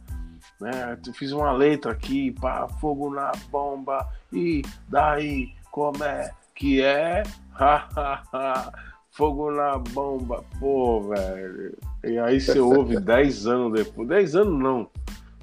né, 0.61 0.99
eu 1.07 1.15
fiz 1.15 1.33
uma 1.33 1.53
letra 1.53 1.93
aqui, 1.93 2.33
pá, 2.33 2.69
fogo 2.81 3.11
na 3.11 3.33
bomba, 3.51 4.07
e 4.33 4.63
daí 4.89 5.53
como 5.71 6.05
é 6.05 6.31
que 6.55 6.83
é? 6.83 7.23
fogo 9.15 9.51
na 9.51 9.79
bomba, 9.79 10.45
pô, 10.59 11.09
velho. 11.09 11.77
E 12.05 12.19
aí 12.19 12.41
você 12.41 12.59
ouve 12.59 12.99
10 12.99 13.47
anos 13.47 13.73
depois. 13.73 14.09
10 14.09 14.37
anos 14.37 14.63
não, 14.63 14.91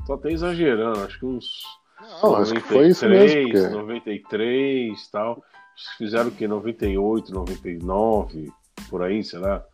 tô 0.06 0.14
até 0.14 0.31
exagerando, 0.31 0.99
acho 0.99 1.19
que 1.19 1.26
uns. 1.26 1.64
Não, 1.99 2.31
93, 2.31 2.41
acho 2.41 2.53
que 2.53 2.73
foi 2.73 2.88
isso 2.88 3.07
mesmo. 3.07 3.43
Porque... 3.43 3.69
93 3.69 5.07
tal. 5.10 5.43
Fizeram 5.98 6.27
o 6.27 6.31
que? 6.31 6.48
98, 6.48 7.34
99, 7.34 8.52
por 8.89 9.02
aí, 9.02 9.23
será? 9.23 9.65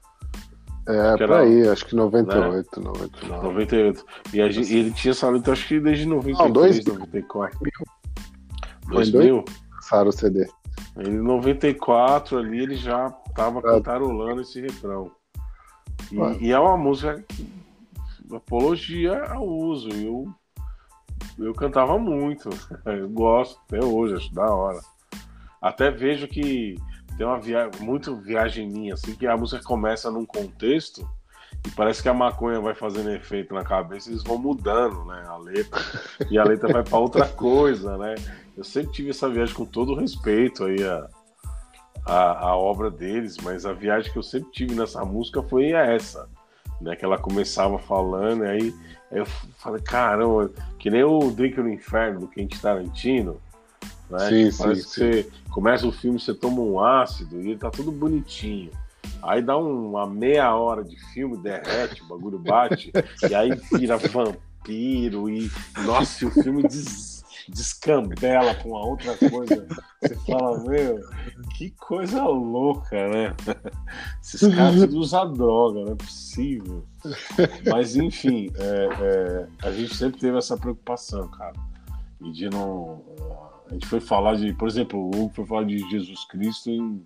É, 0.88 1.18
por 1.18 1.34
aí, 1.34 1.68
acho 1.68 1.86
que 1.86 1.96
98, 1.96 2.80
né? 2.80 2.86
99. 2.86 3.44
98. 3.44 4.06
E, 4.34 4.42
a, 4.42 4.48
e 4.48 4.78
ele 4.78 4.92
tinha 4.92 5.14
saído, 5.14 5.52
acho 5.52 5.68
que 5.68 5.80
desde 5.80 6.06
93, 6.06 6.38
Não, 6.38 6.52
dois, 6.54 6.86
94. 6.86 7.60
2000? 8.88 9.44
Lançaram 9.74 10.10
o 10.10 10.12
CD. 10.14 10.48
Em 10.98 11.12
94 11.12 12.38
ali 12.38 12.62
ele 12.62 12.76
já 12.76 13.14
tava 13.38 13.62
cantarolando 13.62 14.42
esse 14.42 14.60
refrão. 14.60 15.12
E, 16.12 16.48
e, 16.48 16.52
é 16.52 16.60
uma 16.60 16.76
música 16.76 17.24
apologia 18.32 19.24
ao 19.26 19.48
uso. 19.48 19.90
E 19.90 20.06
eu, 20.06 20.34
eu 21.38 21.54
cantava 21.54 22.00
muito. 22.00 22.50
Eu 22.86 23.08
gosto 23.10 23.60
até 23.68 23.84
hoje, 23.84 24.16
acho 24.16 24.34
da 24.34 24.52
hora. 24.54 24.80
Até 25.62 25.92
vejo 25.92 26.28
que 26.28 26.76
tem 27.16 27.26
uma 27.26 27.40
viagem, 27.40 27.82
muito 27.82 28.16
viagem 28.16 28.68
minha, 28.68 28.96
assim, 28.96 29.16
que 29.16 29.28
a 29.28 29.38
música 29.38 29.64
começa 29.64 30.10
num 30.10 30.26
contexto 30.26 31.08
e 31.66 31.72
parece 31.72 32.02
que 32.02 32.10
a 32.10 32.14
maconha 32.14 32.60
vai 32.60 32.74
fazendo 32.74 33.12
efeito 33.12 33.54
na 33.54 33.64
cabeça 33.64 34.10
e 34.10 34.14
eles 34.14 34.24
vão 34.24 34.38
mudando, 34.38 35.04
né, 35.06 35.24
a 35.28 35.38
letra. 35.38 35.82
E 36.30 36.38
a 36.38 36.44
letra 36.44 36.72
vai 36.72 36.84
para 36.84 36.98
outra 36.98 37.28
coisa, 37.30 37.98
né? 37.98 38.16
Eu 38.56 38.64
sempre 38.64 38.94
tive 38.94 39.10
essa 39.10 39.30
viagem 39.30 39.54
com 39.54 39.66
todo 39.66 39.96
respeito 39.96 40.64
aí 40.64 40.84
a, 40.84 41.10
a, 42.08 42.48
a, 42.48 42.56
obra 42.56 42.90
deles, 42.90 43.38
mas 43.38 43.66
a 43.66 43.74
viagem 43.74 44.12
que 44.12 44.18
eu 44.18 44.24
sempre 44.24 44.50
tive 44.52 44.74
nessa 44.74 45.04
música 45.04 45.44
foi 45.44 45.72
essa, 45.72 46.30
né? 46.80 46.96
Que 46.96 47.04
ela 47.04 47.18
começava 47.18 47.78
falando, 47.78 48.46
e 48.46 48.48
aí, 48.48 48.76
aí 49.12 49.20
eu 49.20 49.26
falei, 49.26 49.82
caramba, 49.82 50.50
que 50.80 50.90
nem 50.90 51.04
o 51.04 51.32
Drink 51.32 51.58
no 51.60 51.70
Inferno 51.70 52.22
do 52.22 52.28
Quentin 52.28 52.58
Tarantino, 52.60 53.42
né? 54.10 54.30
Sim, 54.30 54.52
sim, 54.52 54.58
parece 54.58 54.82
sim. 54.82 54.88
que 54.88 54.96
você 54.96 55.30
começa 55.52 55.88
o 55.88 55.92
filme, 55.92 56.20
você 56.20 56.34
toma 56.34 56.62
um 56.62 56.80
ácido 56.80 57.42
e 57.42 57.50
ele 57.50 57.60
tá 57.60 57.70
tudo 57.70 57.92
bonitinho. 57.92 58.72
Aí 59.22 59.42
dá 59.42 59.58
uma 59.58 60.08
meia 60.08 60.56
hora 60.56 60.84
de 60.84 60.96
filme, 61.12 61.38
derrete, 61.38 62.02
o 62.04 62.08
bagulho 62.08 62.40
bate, 62.40 62.92
e 63.30 63.36
aí 63.36 63.52
vira 63.74 63.98
vampiro 63.98 65.30
e. 65.30 65.52
Nossa, 65.84 66.28
o 66.28 66.32
filme 66.32 66.64
des, 66.64 67.17
descambela 67.52 68.56
com 68.56 68.70
uma 68.70 68.86
outra 68.86 69.16
coisa. 69.30 69.68
Você 70.02 70.16
fala, 70.26 70.60
meu, 70.64 71.00
que 71.56 71.72
coisa 71.72 72.24
louca, 72.24 73.10
né? 73.10 73.36
Esses 74.24 74.56
caras 74.56 74.80
tudo 74.82 74.98
usam 75.00 75.34
droga, 75.34 75.86
não 75.86 75.94
é 75.94 75.96
possível. 75.96 76.86
Mas 77.70 77.96
enfim, 77.96 78.50
é, 78.56 78.90
é, 79.02 79.48
a 79.68 79.72
gente 79.72 79.96
sempre 79.96 80.20
teve 80.20 80.38
essa 80.38 80.58
preocupação, 80.58 81.28
cara. 81.30 81.56
E 82.22 82.32
de 82.32 82.50
não 82.50 83.04
a 83.70 83.74
gente 83.74 83.86
foi 83.86 84.00
falar 84.00 84.36
de, 84.36 84.54
por 84.54 84.68
exemplo, 84.68 85.00
o 85.00 85.08
Hugo 85.10 85.32
foi 85.34 85.46
falar 85.46 85.64
de 85.66 85.78
Jesus 85.90 86.26
Cristo 86.26 86.70
em, 86.70 87.06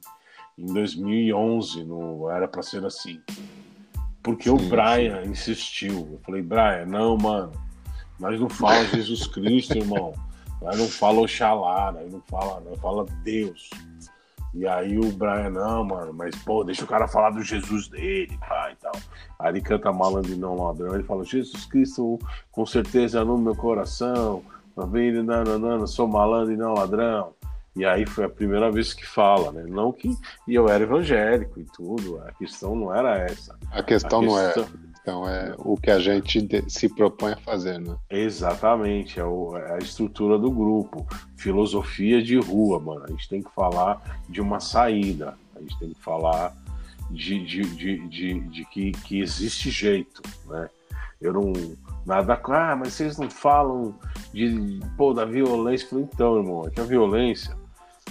em 0.58 0.66
2011, 0.66 1.84
no 1.84 2.30
Era 2.30 2.48
Pra 2.48 2.62
Ser 2.62 2.86
Assim. 2.86 3.20
Porque 4.22 4.44
sim, 4.44 4.56
o 4.56 4.70
Brian 4.70 5.24
sim. 5.24 5.32
insistiu. 5.32 6.08
Eu 6.12 6.20
falei, 6.24 6.44
Brian, 6.44 6.86
não, 6.86 7.18
mano, 7.18 7.52
nós 8.20 8.40
não 8.40 8.50
fala 8.50 8.86
Jesus 8.86 9.26
Cristo, 9.28 9.76
irmão. 9.76 10.14
Nós 10.62 10.78
não 10.78 10.88
fala 10.88 11.22
Oxalá, 11.22 11.92
nós 11.92 12.12
não 12.12 12.22
fala, 12.22 12.60
nós 12.62 12.80
fala 12.80 13.06
Deus. 13.24 13.70
E 14.54 14.68
aí 14.68 14.98
o 14.98 15.12
Brian, 15.14 15.50
não, 15.50 15.86
mano, 15.86 16.14
mas 16.14 16.36
pô, 16.44 16.64
deixa 16.64 16.84
o 16.84 16.88
cara 16.88 17.08
falar 17.08 17.30
do 17.30 17.42
Jesus 17.42 17.88
dele, 17.88 18.38
pai 18.48 18.74
e 18.74 18.76
tal. 18.76 18.92
Aí 19.40 19.52
ele 19.54 19.62
canta 19.62 19.92
malandro 19.94 20.34
e 20.34 20.36
não 20.36 20.62
ladrão, 20.62 20.94
ele 20.94 21.04
fala, 21.04 21.24
Jesus 21.24 21.66
Cristo 21.66 22.20
com 22.52 22.66
certeza 22.66 23.24
no 23.24 23.38
meu 23.38 23.56
coração, 23.56 24.44
Tá? 24.76 24.86
Não, 24.86 25.44
não, 25.44 25.60
não, 25.60 25.88
sou 25.88 26.08
malandro 26.08 26.54
e 26.54 26.58
não 26.58 26.74
ladrão. 26.74 27.34
E 27.76 27.86
aí 27.86 28.06
foi 28.06 28.26
a 28.26 28.30
primeira 28.30 28.70
vez 28.72 28.94
que 28.94 29.06
fala, 29.06 29.52
né? 29.52 29.64
Não 29.68 29.92
que. 29.92 30.16
E 30.48 30.56
eu 30.56 30.68
era 30.68 30.84
evangélico 30.84 31.60
e 31.60 31.64
tudo, 31.64 32.22
a 32.28 32.32
questão 32.34 32.76
não 32.76 32.94
era 32.94 33.18
essa. 33.18 33.58
A 33.72 33.82
questão, 33.82 34.20
a 34.20 34.24
questão... 34.24 34.64
não 34.64 34.90
é. 34.90 34.91
Então 35.02 35.28
é 35.28 35.56
o 35.58 35.76
que 35.76 35.90
a 35.90 36.00
gente 36.00 36.48
se 36.70 36.88
propõe 36.88 37.34
a 37.34 37.38
fazer, 37.38 37.80
né? 37.80 37.98
Exatamente, 38.10 39.20
é, 39.20 39.24
o, 39.24 39.58
é, 39.58 39.76
a 39.76 39.78
estrutura 39.80 40.38
do 40.38 40.52
grupo. 40.52 41.08
Filosofia 41.38 42.22
de 42.22 42.38
rua, 42.38 42.80
mano. 42.80 43.06
A 43.06 43.08
gente 43.08 43.28
tem 43.28 43.42
que 43.42 43.52
falar 43.52 44.22
de 44.30 44.40
uma 44.40 44.60
saída. 44.60 45.38
A 45.56 45.60
gente 45.60 45.80
tem 45.80 45.90
que 45.90 46.02
falar 46.02 46.56
de, 47.10 47.44
de, 47.44 47.62
de, 47.76 48.08
de, 48.08 48.40
de 48.40 48.66
que, 48.66 48.92
que 48.92 49.20
existe 49.22 49.72
jeito, 49.72 50.22
né? 50.48 50.70
Eu 51.20 51.34
não. 51.34 51.54
Nada. 52.06 52.40
Ah, 52.46 52.76
mas 52.76 52.94
vocês 52.94 53.18
não 53.18 53.30
falam 53.30 53.96
de, 54.34 54.80
pô, 54.98 55.14
da 55.14 55.26
violência. 55.26 55.88
Falei, 55.88 56.08
então, 56.12 56.38
irmão, 56.38 56.68
é 56.68 56.72
que 56.72 56.82
a 56.82 56.84
violência 56.84 57.56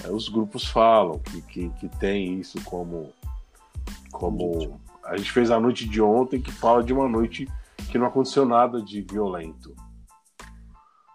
é, 0.04 0.10
os 0.10 0.28
grupos 0.28 0.64
falam 0.66 1.18
que, 1.18 1.42
que, 1.42 1.68
que 1.70 1.88
tem 1.98 2.38
isso 2.38 2.62
como. 2.64 3.12
como 4.12 4.80
a 5.10 5.16
gente 5.16 5.32
fez 5.32 5.50
a 5.50 5.58
noite 5.58 5.88
de 5.88 6.00
ontem 6.00 6.40
que 6.40 6.52
fala 6.52 6.84
de 6.84 6.92
uma 6.92 7.08
noite 7.08 7.48
que 7.90 7.98
não 7.98 8.06
aconteceu 8.06 8.46
nada 8.46 8.80
de 8.80 9.02
violento. 9.02 9.74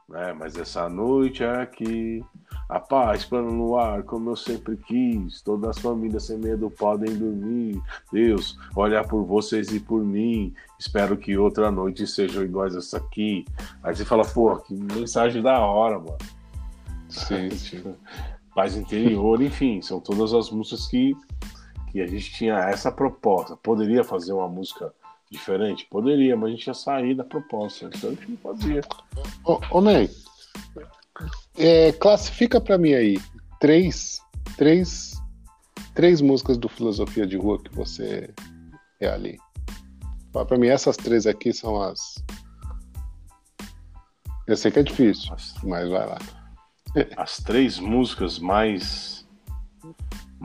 Né? 0.10 0.34
Mas 0.34 0.58
essa 0.58 0.90
noite 0.90 1.46
é 1.46 1.62
aqui, 1.62 2.22
a 2.68 2.78
paz 2.78 3.24
plano 3.24 3.52
no 3.52 3.78
ar, 3.78 4.04
como 4.04 4.32
eu 4.32 4.36
sempre 4.36 4.76
quis. 4.76 5.42
Todas 5.42 5.78
as 5.78 5.80
famílias 5.80 6.26
sem 6.26 6.38
medo 6.38 6.70
podem 6.70 7.18
dormir. 7.18 7.82
Deus, 8.12 8.60
olhar 8.76 9.08
por 9.08 9.24
vocês 9.24 9.72
e 9.72 9.80
por 9.80 10.04
mim. 10.04 10.54
Espero 10.78 11.16
que 11.16 11.38
outra 11.38 11.72
noite 11.72 12.06
sejam 12.06 12.44
iguais 12.44 12.76
a 12.76 12.80
essa 12.80 12.98
aqui. 12.98 13.46
Aí 13.82 13.96
você 13.96 14.04
fala, 14.04 14.26
pô, 14.26 14.58
que 14.58 14.74
mensagem 14.74 15.42
da 15.42 15.58
hora, 15.60 16.00
mano. 16.00 16.18
Sim, 17.08 17.50
sim. 17.56 17.96
Paz 18.54 18.76
Interior, 18.76 19.42
enfim, 19.42 19.82
são 19.82 20.02
todas 20.02 20.34
as 20.34 20.50
músicas 20.50 20.88
que, 20.88 21.16
que 21.96 22.02
a 22.02 22.08
gente 22.08 22.30
tinha 22.32 22.56
essa 22.56 22.92
proposta. 22.92 23.56
Poderia 23.56 24.04
fazer 24.04 24.34
uma 24.34 24.50
música 24.50 24.94
diferente? 25.32 25.88
Poderia, 25.90 26.36
mas 26.36 26.50
a 26.50 26.52
gente 26.52 26.68
ia 26.68 26.74
sair 26.74 27.16
da 27.16 27.24
proposta, 27.24 27.86
então 27.86 28.10
a 28.10 28.14
gente 28.14 28.32
não 28.32 28.38
fazia. 28.38 28.82
Ô, 29.46 29.62
ô 29.72 29.82
Ney, 29.82 30.10
é, 31.58 31.94
classifica 31.94 32.60
para 32.60 32.78
mim 32.78 32.94
aí 32.94 33.18
três, 33.62 34.20
três, 34.58 35.14
três 35.94 36.20
músicas 36.20 36.58
do 36.58 36.68
Filosofia 36.68 37.26
de 37.26 37.38
Rua 37.38 37.64
que 37.64 37.74
você 37.74 38.30
é 39.00 39.08
ali. 39.08 39.40
Para 40.34 40.58
mim, 40.58 40.68
essas 40.68 40.98
três 40.98 41.26
aqui 41.26 41.54
são 41.54 41.82
as. 41.82 42.22
Eu 44.46 44.58
sei 44.58 44.70
que 44.70 44.80
é 44.80 44.84
difícil, 44.84 45.34
mas 45.64 45.90
vai 45.90 46.06
lá 46.06 46.18
as 47.18 47.38
três 47.38 47.80
músicas 47.80 48.40
mais 48.40 49.25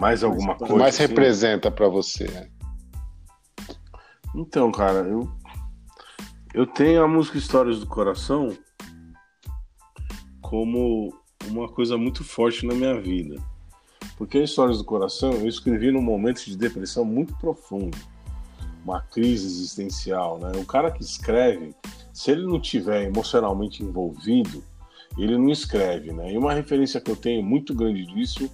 mais 0.01 0.25
alguma 0.25 0.57
coisa 0.57 0.75
mais 0.77 0.95
assim. 0.95 1.07
representa 1.07 1.71
para 1.71 1.87
você 1.87 2.49
então 4.35 4.73
cara 4.73 5.01
eu 5.01 5.31
eu 6.55 6.67
tenho 6.67 7.05
a 7.05 7.07
música 7.07 7.37
Histórias 7.37 7.79
do 7.79 7.87
Coração 7.87 8.57
como 10.41 11.15
uma 11.47 11.69
coisa 11.69 11.99
muito 11.99 12.25
forte 12.25 12.65
na 12.65 12.75
minha 12.75 12.99
vida 12.99 13.37
porque 14.17 14.39
a 14.39 14.45
Histórias 14.45 14.79
do 14.79 14.85
Coração 14.85 15.33
eu 15.33 15.47
escrevi 15.47 15.93
num 15.93 16.03
momento 16.03 16.43
de 16.47 16.57
depressão 16.57 17.05
muito 17.05 17.37
profundo 17.37 17.99
uma 18.83 19.03
crise 19.03 19.45
existencial 19.45 20.39
né 20.39 20.53
o 20.57 20.65
cara 20.65 20.91
que 20.91 21.03
escreve 21.03 21.75
se 22.11 22.31
ele 22.31 22.47
não 22.47 22.59
tiver 22.59 23.05
emocionalmente 23.05 23.83
envolvido 23.83 24.65
ele 25.19 25.37
não 25.37 25.51
escreve, 25.51 26.13
né? 26.13 26.33
E 26.33 26.39
uma 26.39 26.55
referência 26.55 27.01
que 27.01 27.11
eu 27.11 27.17
tenho 27.17 27.43
muito 27.43 27.75
grande 27.75 28.07
disso 28.07 28.51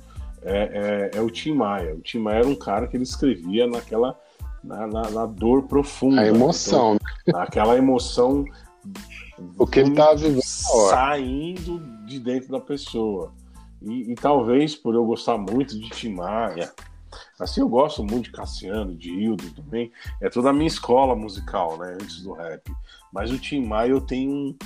é, 0.47 1.11
é, 1.15 1.19
é 1.19 1.21
o 1.21 1.29
Tim 1.29 1.55
Maia. 1.55 1.95
O 1.95 2.01
Tim 2.01 2.21
Maia 2.21 2.39
era 2.39 2.49
um 2.49 2.55
cara 2.55 2.87
que 2.87 2.97
ele 2.97 3.05
escrevia 3.05 3.67
naquela 3.67 4.19
na, 4.63 4.87
na, 4.87 5.11
na 5.11 5.27
dor 5.27 5.65
profunda. 5.65 6.21
A 6.21 6.27
emoção. 6.27 6.95
Né? 6.95 7.01
Então, 7.23 7.41
naquela 7.41 7.77
emoção. 7.77 8.45
O 9.59 9.67
que 9.67 9.81
ele 9.81 9.91
estava 9.91 10.17
vivendo. 10.17 10.43
Saindo 10.43 11.81
de 12.07 12.19
dentro 12.21 12.51
da 12.51 12.61
pessoa. 12.61 13.33
E, 13.83 14.13
e, 14.13 14.15
talvez 14.15 14.75
por 14.75 14.95
eu 14.95 15.05
gostar 15.05 15.37
muito 15.37 15.79
de 15.79 15.91
Tim 15.91 16.15
Maia, 16.15 16.73
assim 17.39 17.61
eu 17.61 17.69
gosto 17.69 18.03
muito 18.03 18.25
de 18.25 18.33
Cassiano, 18.33 18.97
de 18.97 19.11
Hildo 19.11 19.51
também, 19.51 19.93
é 20.21 20.31
toda 20.31 20.51
a 20.51 20.53
minha 20.53 20.67
escola 20.67 21.15
musical, 21.15 21.77
né, 21.77 21.99
antes 22.01 22.23
do 22.23 22.33
rap. 22.33 22.63
Mas 23.13 23.31
o 23.31 23.39
Tim 23.39 23.67
Maia 23.67 23.91
eu 23.91 24.01
tenho 24.01 24.31
um, 24.31 24.57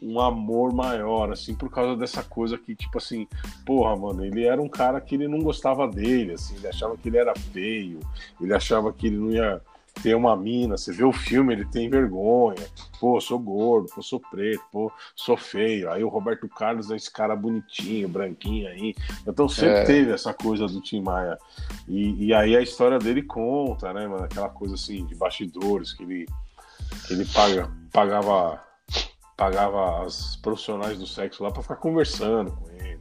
um 0.00 0.20
amor 0.20 0.72
maior, 0.72 1.32
assim, 1.32 1.54
por 1.54 1.70
causa 1.70 1.96
dessa 1.96 2.22
coisa 2.22 2.56
que, 2.56 2.74
tipo 2.74 2.98
assim, 2.98 3.26
porra, 3.66 3.96
mano, 3.96 4.24
ele 4.24 4.44
era 4.44 4.60
um 4.60 4.68
cara 4.68 5.00
que 5.00 5.14
ele 5.14 5.28
não 5.28 5.40
gostava 5.40 5.88
dele, 5.88 6.32
assim, 6.32 6.56
ele 6.56 6.68
achava 6.68 6.96
que 6.96 7.08
ele 7.08 7.18
era 7.18 7.34
feio, 7.34 8.00
ele 8.40 8.54
achava 8.54 8.92
que 8.92 9.08
ele 9.08 9.16
não 9.16 9.30
ia 9.30 9.60
ter 10.02 10.14
uma 10.14 10.36
mina, 10.36 10.76
você 10.76 10.92
vê 10.92 11.02
o 11.02 11.12
filme, 11.12 11.52
ele 11.52 11.64
tem 11.64 11.90
vergonha, 11.90 12.64
pô, 13.00 13.20
sou 13.20 13.38
gordo, 13.38 13.88
pô, 13.92 14.00
sou 14.00 14.20
preto, 14.20 14.62
pô, 14.70 14.92
sou 15.16 15.36
feio, 15.36 15.90
aí 15.90 16.04
o 16.04 16.08
Roberto 16.08 16.48
Carlos 16.48 16.90
é 16.92 16.96
esse 16.96 17.10
cara 17.10 17.34
bonitinho, 17.34 18.08
branquinho 18.08 18.68
aí, 18.68 18.94
então 19.26 19.48
sempre 19.48 19.78
é. 19.78 19.84
teve 19.84 20.12
essa 20.12 20.32
coisa 20.32 20.68
do 20.68 20.80
Tim 20.80 21.02
Maia, 21.02 21.36
e, 21.88 22.26
e 22.26 22.34
aí 22.34 22.56
a 22.56 22.62
história 22.62 22.98
dele 22.98 23.22
conta, 23.22 23.92
né, 23.92 24.06
mano, 24.06 24.24
aquela 24.24 24.48
coisa 24.48 24.76
assim, 24.76 25.04
de 25.04 25.16
bastidores, 25.16 25.92
que 25.92 26.04
ele, 26.04 26.26
que 27.06 27.14
ele 27.14 27.24
paga, 27.24 27.68
pagava 27.92 28.67
pagava 29.38 30.04
as 30.04 30.34
profissionais 30.34 30.98
do 30.98 31.06
sexo 31.06 31.44
lá 31.44 31.52
para 31.52 31.62
ficar 31.62 31.76
conversando 31.76 32.50
com 32.50 32.68
ele. 32.70 33.00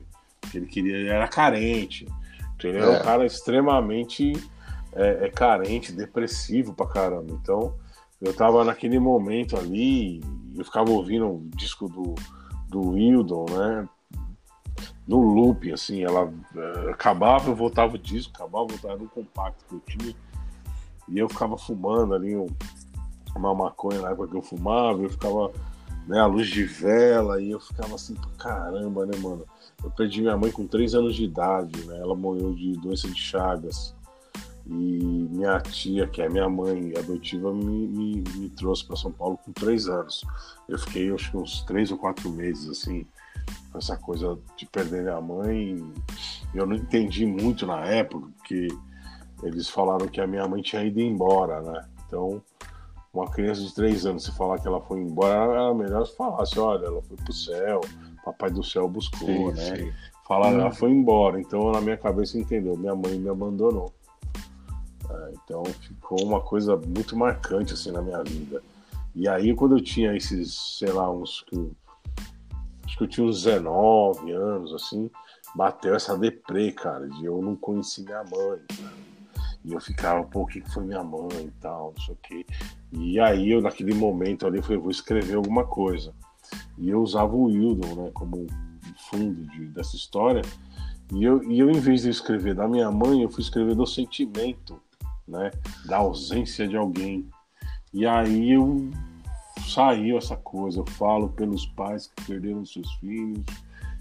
Que 0.52 0.58
ele 0.60 0.68
queria, 0.68 0.96
ele 0.96 1.10
era 1.10 1.28
carente. 1.28 2.08
Ele 2.64 2.78
era 2.78 2.86
é. 2.86 3.00
um 3.00 3.04
cara 3.04 3.26
extremamente 3.26 4.34
é, 4.94 5.26
é, 5.26 5.30
carente, 5.30 5.92
depressivo 5.92 6.76
pra 6.76 6.86
caramba. 6.86 7.34
Então, 7.42 7.74
eu 8.22 8.34
tava 8.36 8.64
naquele 8.64 9.00
momento 9.00 9.58
ali, 9.58 10.24
eu 10.56 10.64
ficava 10.64 10.92
ouvindo 10.92 11.28
o 11.28 11.50
disco 11.56 11.90
do, 11.90 12.14
do 12.70 12.92
Wildon, 12.92 13.46
né? 13.50 13.90
No 15.08 15.20
loop, 15.20 15.72
assim, 15.74 16.04
ela 16.04 16.32
é, 16.56 16.92
acabava, 16.92 17.50
eu 17.50 17.56
voltava 17.56 17.96
o 17.96 17.98
disco, 17.98 18.32
acabava, 18.36 18.66
eu 18.66 18.78
voltava 18.78 18.98
no 18.98 19.10
compacto 19.10 19.66
que 19.68 19.74
eu 19.74 19.98
tinha. 19.98 20.16
E 21.10 21.18
eu 21.18 21.28
ficava 21.28 21.58
fumando 21.58 22.14
ali 22.14 22.36
um, 22.36 22.48
uma 23.36 23.56
maconha 23.56 24.02
na 24.02 24.12
época 24.12 24.28
que 24.28 24.38
eu 24.38 24.42
fumava, 24.44 25.02
eu 25.02 25.10
ficava 25.10 25.52
né, 26.08 26.20
a 26.20 26.26
luz 26.26 26.48
de 26.48 26.64
vela, 26.64 27.42
e 27.42 27.52
eu 27.52 27.60
ficava 27.60 27.96
assim, 27.96 28.16
caramba, 28.38 29.06
né, 29.06 29.18
mano? 29.18 29.46
Eu 29.84 29.92
perdi 29.92 30.22
minha 30.22 30.38
mãe 30.38 30.52
com 30.52 30.66
3 30.66 30.96
anos 30.96 31.16
de 31.16 31.26
idade, 31.26 31.86
né? 31.86 32.00
Ela 32.00 32.16
morreu 32.16 32.54
de 32.54 32.74
doença 32.74 33.08
de 33.08 33.20
Chagas. 33.20 33.96
E 34.66 34.72
minha 34.72 35.60
tia, 35.62 36.08
que 36.08 36.22
é 36.22 36.28
minha 36.28 36.50
mãe 36.50 36.94
adotiva, 36.98 37.54
me, 37.54 37.88
me, 37.88 38.24
me 38.36 38.50
trouxe 38.50 38.86
para 38.86 38.96
São 38.96 39.12
Paulo 39.12 39.38
com 39.38 39.52
3 39.52 39.88
anos. 39.88 40.26
Eu 40.68 40.80
fiquei, 40.80 41.14
acho 41.14 41.32
que 41.32 41.38
uns 41.38 41.62
3 41.64 41.92
ou 41.92 41.98
4 41.98 42.30
meses, 42.30 42.70
assim, 42.70 43.06
com 43.72 43.78
essa 43.78 43.96
coisa 43.96 44.38
de 44.58 44.66
perder 44.66 45.04
minha 45.04 45.22
mãe. 45.22 45.94
Eu 46.54 46.66
não 46.66 46.76
entendi 46.76 47.26
muito 47.26 47.66
na 47.66 47.86
época, 47.86 48.28
porque 48.38 48.68
eles 49.44 49.70
falaram 49.70 50.08
que 50.08 50.20
a 50.20 50.28
minha 50.28 50.48
mãe 50.48 50.62
tinha 50.62 50.84
ido 50.84 51.00
embora, 51.00 51.62
né? 51.62 51.86
Então, 52.08 52.42
uma 53.14 53.30
criança 53.30 53.62
de 53.62 53.74
três 53.74 54.06
anos, 54.06 54.24
se 54.24 54.32
falar 54.32 54.60
que 54.60 54.68
ela 54.68 54.82
foi 54.82 55.00
embora, 55.00 55.34
era 55.34 55.74
melhor 55.74 56.06
se 56.06 56.16
falasse, 56.16 56.60
olha, 56.60 56.86
ela 56.86 57.02
foi 57.02 57.18
pro 57.18 57.34
céu, 57.34 57.82
papai 58.24 58.52
do 58.52 58.64
céu 58.64 58.88
buscou, 58.88 59.28
sim, 59.28 59.52
né? 59.54 59.76
Sim. 59.76 59.94
Falar, 60.28 60.52
ela 60.52 60.72
foi 60.72 60.92
embora. 60.92 61.40
Então, 61.40 61.72
na 61.72 61.80
minha 61.80 61.96
cabeça, 61.96 62.38
entendeu? 62.38 62.76
Minha 62.76 62.94
mãe 62.94 63.18
me 63.18 63.30
abandonou. 63.30 63.94
É, 65.10 65.34
então, 65.42 65.64
ficou 65.64 66.22
uma 66.22 66.42
coisa 66.42 66.76
muito 66.76 67.16
marcante, 67.16 67.74
assim, 67.74 67.92
na 67.92 68.02
minha 68.02 68.22
vida. 68.24 68.62
E 69.16 69.28
aí, 69.28 69.56
quando 69.56 69.78
eu 69.78 69.82
tinha 69.82 70.16
esses, 70.16 70.78
sei 70.78 70.92
lá, 70.92 71.10
uns... 71.10 71.46
Acho 72.84 72.98
que 72.98 73.04
eu 73.04 73.08
tinha 73.08 73.26
uns 73.26 73.44
19 73.44 74.32
anos, 74.32 74.74
assim, 74.74 75.10
bateu 75.56 75.96
essa 75.96 76.18
deprê, 76.18 76.74
cara, 76.74 77.08
de 77.08 77.26
eu 77.26 77.42
não 77.42 77.56
conheci 77.56 78.04
minha 78.04 78.24
mãe, 78.24 78.60
cara 78.68 79.08
e 79.68 79.74
eu 79.74 79.82
ficava, 79.82 80.24
pô, 80.24 80.44
o 80.44 80.48
que 80.48 80.62
foi 80.62 80.84
minha 80.84 81.04
mãe 81.04 81.46
e 81.46 81.52
tal, 81.60 81.94
não 81.96 82.06
sei 82.06 82.14
o 82.14 82.18
quê. 82.24 82.46
E 82.92 83.20
aí 83.20 83.52
eu, 83.52 83.62
naquele 83.62 83.94
momento 83.94 84.46
ali, 84.46 84.62
falei, 84.62 84.78
vou 84.78 84.92
escrever 84.92 85.36
alguma 85.36 85.66
coisa. 85.66 86.14
E 86.78 86.90
eu 86.90 87.02
usava 87.02 87.36
o 87.36 87.46
Wildon, 87.46 87.96
né, 87.96 88.12
como 88.14 88.48
fundo 89.10 89.46
de, 89.52 89.66
dessa 89.68 89.96
história. 89.96 90.42
E 91.14 91.24
eu, 91.24 91.44
e 91.44 91.60
eu, 91.60 91.70
em 91.70 91.80
vez 91.80 92.02
de 92.02 92.10
escrever 92.10 92.56
da 92.56 92.68
minha 92.68 92.92
mãe, 92.92 93.22
eu 93.22 93.30
fui 93.30 93.42
escrever 93.42 93.76
do 93.76 93.86
sentimento, 93.86 94.80
né, 95.28 95.52
da 95.86 95.98
ausência 95.98 96.68
de 96.68 96.78
alguém. 96.78 97.28
E 97.94 98.06
aí 98.06 98.52
eu 98.52 98.90
saiu 99.68 100.18
essa 100.18 100.36
coisa, 100.36 100.80
eu 100.80 100.86
falo 100.86 101.30
pelos 101.30 101.66
pais 101.66 102.08
que 102.08 102.26
perderam 102.26 102.66
seus 102.66 102.92
filhos 102.96 103.44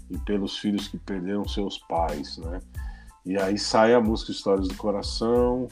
e 0.09 0.17
pelos 0.19 0.57
filhos 0.57 0.87
que 0.87 0.97
perderam 0.97 1.47
seus 1.47 1.77
pais, 1.77 2.37
né? 2.37 2.61
E 3.25 3.37
aí 3.37 3.57
sai 3.57 3.93
a 3.93 3.99
música 3.99 4.31
Histórias 4.31 4.67
do 4.69 4.75
Coração. 4.75 5.67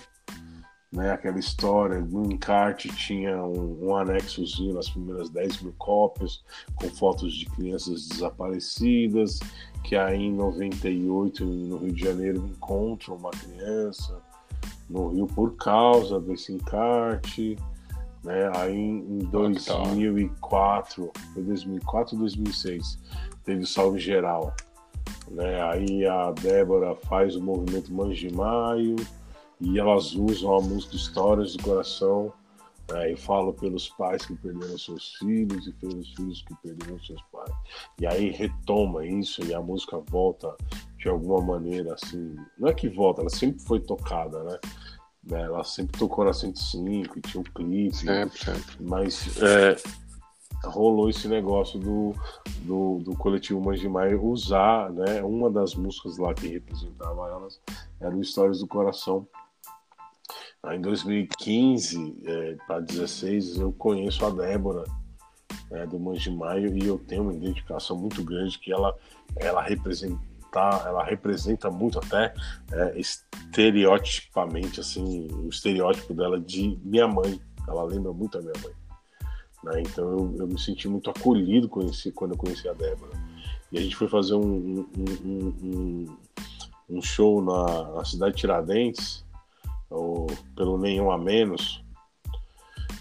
Né, 0.96 1.12
aquela 1.12 1.38
história, 1.38 2.00
no 2.00 2.32
encarte 2.32 2.88
tinha 2.88 3.44
um, 3.44 3.90
um 3.90 3.96
anexozinho 3.98 4.74
nas 4.74 4.90
primeiras 4.90 5.30
10 5.30 5.62
mil 5.62 5.74
cópias, 5.78 6.42
com 6.76 6.88
fotos 6.90 7.36
de 7.36 7.46
crianças 7.48 8.08
desaparecidas, 8.08 9.40
que 9.84 9.98
aí 9.98 10.24
em 10.24 10.34
98 10.34 11.44
no 11.44 11.78
Rio 11.78 11.94
de 11.94 12.02
Janeiro 12.02 12.46
encontram 12.48 13.18
uma 13.18 13.32
criança 13.32 14.22
no 14.90 15.10
Rio 15.10 15.28
por 15.28 15.58
causa 15.58 16.20
desse 16.20 16.54
encarte. 16.54 17.58
Né? 18.24 18.50
Aí 18.56 18.74
em 18.74 19.20
2004, 19.20 21.12
foi 21.34 21.44
2004 21.44 22.16
ou 22.16 22.22
2006, 22.22 23.00
teve 23.44 23.64
o 23.64 23.68
Salve 23.68 24.00
Geral. 24.00 24.56
Né? 25.30 25.62
Aí 25.62 26.06
a 26.06 26.32
Débora 26.32 26.96
faz 26.96 27.36
o 27.36 27.44
movimento 27.44 27.94
Manjimaio 27.94 28.96
e 29.61 29.80
elas 29.80 30.14
usam 30.14 30.56
a 30.56 30.61
música 30.61 30.95
Histórias 30.95 31.56
do 31.56 31.64
Coração. 31.64 32.34
Né? 32.91 33.14
Eu 33.14 33.18
falo 33.18 33.53
pelos 33.53 33.90
pais 33.90 34.26
que 34.26 34.36
perderam 34.36 34.77
seus 34.77 35.15
filhos 35.15 35.68
e 35.68 35.72
pelos 35.73 36.14
filhos 36.14 36.41
que 36.44 36.56
perderam 36.56 36.99
seus 37.03 37.22
pais. 37.32 37.52
E 37.99 38.06
aí 38.06 38.30
retoma 38.30 39.06
isso 39.06 39.44
e 39.44 39.53
a 39.53 39.61
música 39.61 39.98
volta 40.10 40.56
de 40.98 41.10
alguma 41.10 41.41
maneira 41.41 41.94
assim. 41.94 42.36
Não 42.57 42.69
é 42.69 42.73
que 42.73 42.90
volta, 42.90 43.22
ela 43.22 43.30
sempre 43.30 43.61
foi 43.61 43.80
tocada, 43.80 44.44
né? 44.44 44.60
né? 45.23 45.41
Ela 45.41 45.64
sempre 45.64 45.98
tocou 45.98 46.26
na 46.26 46.34
105 46.34 47.18
e 47.18 47.22
tinha 47.22 47.41
um 47.41 47.44
clipe. 47.44 47.95
Sempre, 47.95 48.38
sempre. 48.38 48.77
Mas 48.80 49.41
é, 49.41 49.76
rolou 50.64 51.10
esse 51.10 51.27
negócio 51.27 51.80
do, 51.80 52.14
do, 52.61 52.99
do 52.99 53.15
coletivo 53.18 53.61
Manjimai 53.61 54.15
usar, 54.15 54.91
né? 54.91 55.23
Uma 55.23 55.49
das 55.49 55.76
músicas 55.76 56.18
lá 56.18 56.34
que 56.34 56.48
representava 56.48 57.30
elas 57.30 57.60
era 57.99 58.15
o 58.15 58.22
Histórias 58.22 58.60
do 58.60 58.68
Coração. 58.68 59.27
Em 60.74 60.82
2015 60.82 62.18
é, 62.26 62.58
para 62.66 62.80
2016 62.80 63.60
eu 63.60 63.72
conheço 63.72 64.26
a 64.26 64.30
Débora 64.30 64.84
né, 65.70 65.86
do 65.86 66.00
Manjimaio 66.00 66.76
e 66.78 66.88
eu 66.88 66.98
tenho 66.98 67.24
uma 67.24 67.34
identificação 67.34 67.98
muito 67.98 68.24
grande 68.24 68.58
que 68.60 68.72
ela, 68.72 68.96
ela 69.36 69.62
representa 69.62 70.36
ela 70.86 71.04
representa 71.04 71.70
muito 71.70 72.00
até 72.00 72.34
é, 72.72 72.98
estereotipamente 72.98 74.80
assim 74.80 75.28
o 75.30 75.50
estereótipo 75.50 76.14
dela 76.14 76.40
de 76.40 76.80
minha 76.82 77.06
mãe 77.10 77.42
ela 77.68 77.84
lembra 77.84 78.14
muito 78.14 78.38
a 78.38 78.42
minha 78.42 78.54
mãe 78.64 78.72
né? 79.66 79.82
então 79.82 80.10
eu, 80.10 80.36
eu, 80.40 80.48
me 80.48 80.58
senti 80.58 80.88
muito 80.88 81.10
acolhido 81.10 81.68
conheci, 81.68 82.10
quando 82.10 82.32
eu 82.32 82.38
conheci 82.38 82.70
a 82.70 82.74
Débora 82.74 83.12
e 83.70 83.78
a 83.78 83.82
gente 83.82 83.98
foi 83.98 84.08
fazer 84.08 84.36
um, 84.36 84.88
um, 84.98 85.54
um, 85.66 86.18
um 86.90 87.02
show 87.02 87.44
na, 87.44 87.92
na, 87.92 88.06
cidade 88.06 88.36
de 88.36 88.40
Tiradentes 88.40 89.24
ou 89.90 90.28
pelo 90.56 90.78
nenhum 90.78 91.12
a 91.12 91.18
menos 91.18 91.84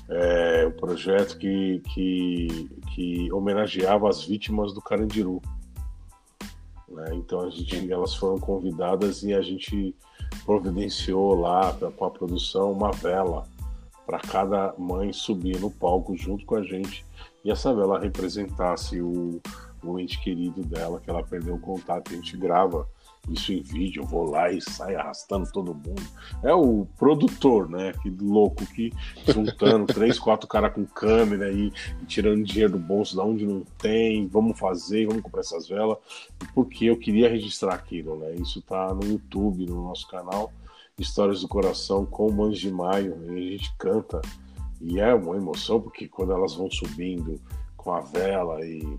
é, 0.08 0.66
um 0.66 0.72
projeto 0.72 1.38
que, 1.38 1.80
que, 1.92 2.68
que 2.94 3.32
homenageava 3.32 4.08
as 4.08 4.24
vítimas 4.24 4.72
do 4.74 4.82
Carandiru 4.82 5.40
né? 6.94 7.14
Então 7.14 7.40
a 7.40 7.50
gente, 7.50 7.92
elas 7.92 8.14
foram 8.14 8.38
convidadas 8.38 9.22
e 9.22 9.34
a 9.34 9.42
gente 9.42 9.94
providenciou 10.44 11.34
lá 11.34 11.76
com 11.96 12.04
a 12.04 12.10
produção 12.10 12.72
uma 12.72 12.92
vela 12.92 13.46
para 14.06 14.18
cada 14.18 14.74
mãe 14.78 15.12
subir 15.12 15.58
no 15.60 15.70
palco 15.70 16.16
junto 16.16 16.44
com 16.44 16.56
a 16.56 16.62
gente 16.62 17.04
e 17.44 17.50
essa 17.50 17.74
vela 17.74 17.98
representasse 17.98 19.00
o, 19.00 19.40
o 19.82 19.98
ente 19.98 20.20
querido 20.20 20.62
dela 20.62 21.00
que 21.00 21.10
ela 21.10 21.22
perdeu 21.22 21.54
o 21.54 21.60
contato. 21.60 22.12
A 22.12 22.14
gente 22.14 22.36
grava 22.36 22.88
isso 23.28 23.52
em 23.52 23.62
vídeo, 23.62 24.02
eu 24.02 24.06
vou 24.06 24.30
lá 24.30 24.50
e 24.50 24.60
saio 24.60 24.98
arrastando 24.98 25.50
todo 25.50 25.74
mundo. 25.74 26.02
É 26.42 26.52
o 26.52 26.86
produtor, 26.98 27.68
né? 27.68 27.92
Que 28.02 28.10
louco 28.10 28.66
que 28.66 28.92
juntando 29.26 29.86
três, 29.92 30.18
quatro 30.18 30.46
caras 30.46 30.74
com 30.74 30.84
câmera 30.84 31.50
e, 31.50 31.72
tirando 32.06 32.44
dinheiro 32.44 32.72
do 32.72 32.78
bolso 32.78 33.16
da 33.16 33.24
onde 33.24 33.46
não 33.46 33.62
tem, 33.78 34.26
vamos 34.28 34.58
fazer, 34.58 35.06
vamos 35.06 35.22
comprar 35.22 35.40
essas 35.40 35.68
velas, 35.68 35.98
porque 36.54 36.86
eu 36.86 36.98
queria 36.98 37.28
registrar 37.28 37.74
aquilo, 37.74 38.16
né? 38.16 38.34
Isso 38.34 38.60
tá 38.60 38.92
no 38.92 39.04
YouTube, 39.04 39.66
no 39.66 39.88
nosso 39.88 40.06
canal, 40.08 40.52
Histórias 40.98 41.40
do 41.40 41.48
Coração 41.48 42.06
com 42.06 42.30
Mães 42.30 42.58
de 42.58 42.70
Maio, 42.70 43.18
e 43.26 43.30
a 43.30 43.50
gente 43.50 43.74
canta. 43.76 44.20
E 44.80 45.00
é 45.00 45.14
uma 45.14 45.36
emoção, 45.36 45.80
porque 45.80 46.06
quando 46.06 46.32
elas 46.32 46.54
vão 46.54 46.70
subindo 46.70 47.40
com 47.76 47.92
a 47.92 48.00
vela 48.00 48.64
e, 48.64 48.98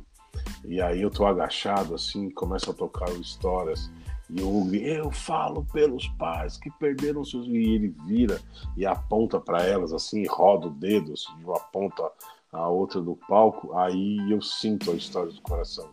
e 0.66 0.82
aí 0.82 1.02
eu 1.02 1.12
tô 1.12 1.26
agachado 1.26 1.94
assim, 1.94 2.30
começa 2.32 2.72
a 2.72 2.74
tocar 2.74 3.10
histórias 3.14 3.90
e 4.30 4.78
eu 4.88 5.12
falo 5.12 5.66
pelos 5.72 6.08
pais 6.10 6.58
que 6.58 6.72
perderam 6.72 7.24
seus. 7.24 7.46
E 7.48 7.58
ele 7.58 7.96
vira 8.06 8.42
e 8.76 8.86
aponta 8.86 9.40
para 9.40 9.64
elas 9.64 9.94
assim, 9.94 10.26
roda 10.26 10.68
o 10.68 10.72
dedo 10.72 11.14
assim, 11.14 11.36
de 11.38 11.46
uma 11.46 11.60
ponta 11.60 12.12
a 12.52 12.68
outra 12.68 13.02
do 13.02 13.16
palco. 13.28 13.78
Aí 13.78 14.32
eu 14.32 14.42
sinto 14.42 14.92
a 14.92 14.96
história 14.96 15.32
do 15.32 15.42
coração. 15.42 15.90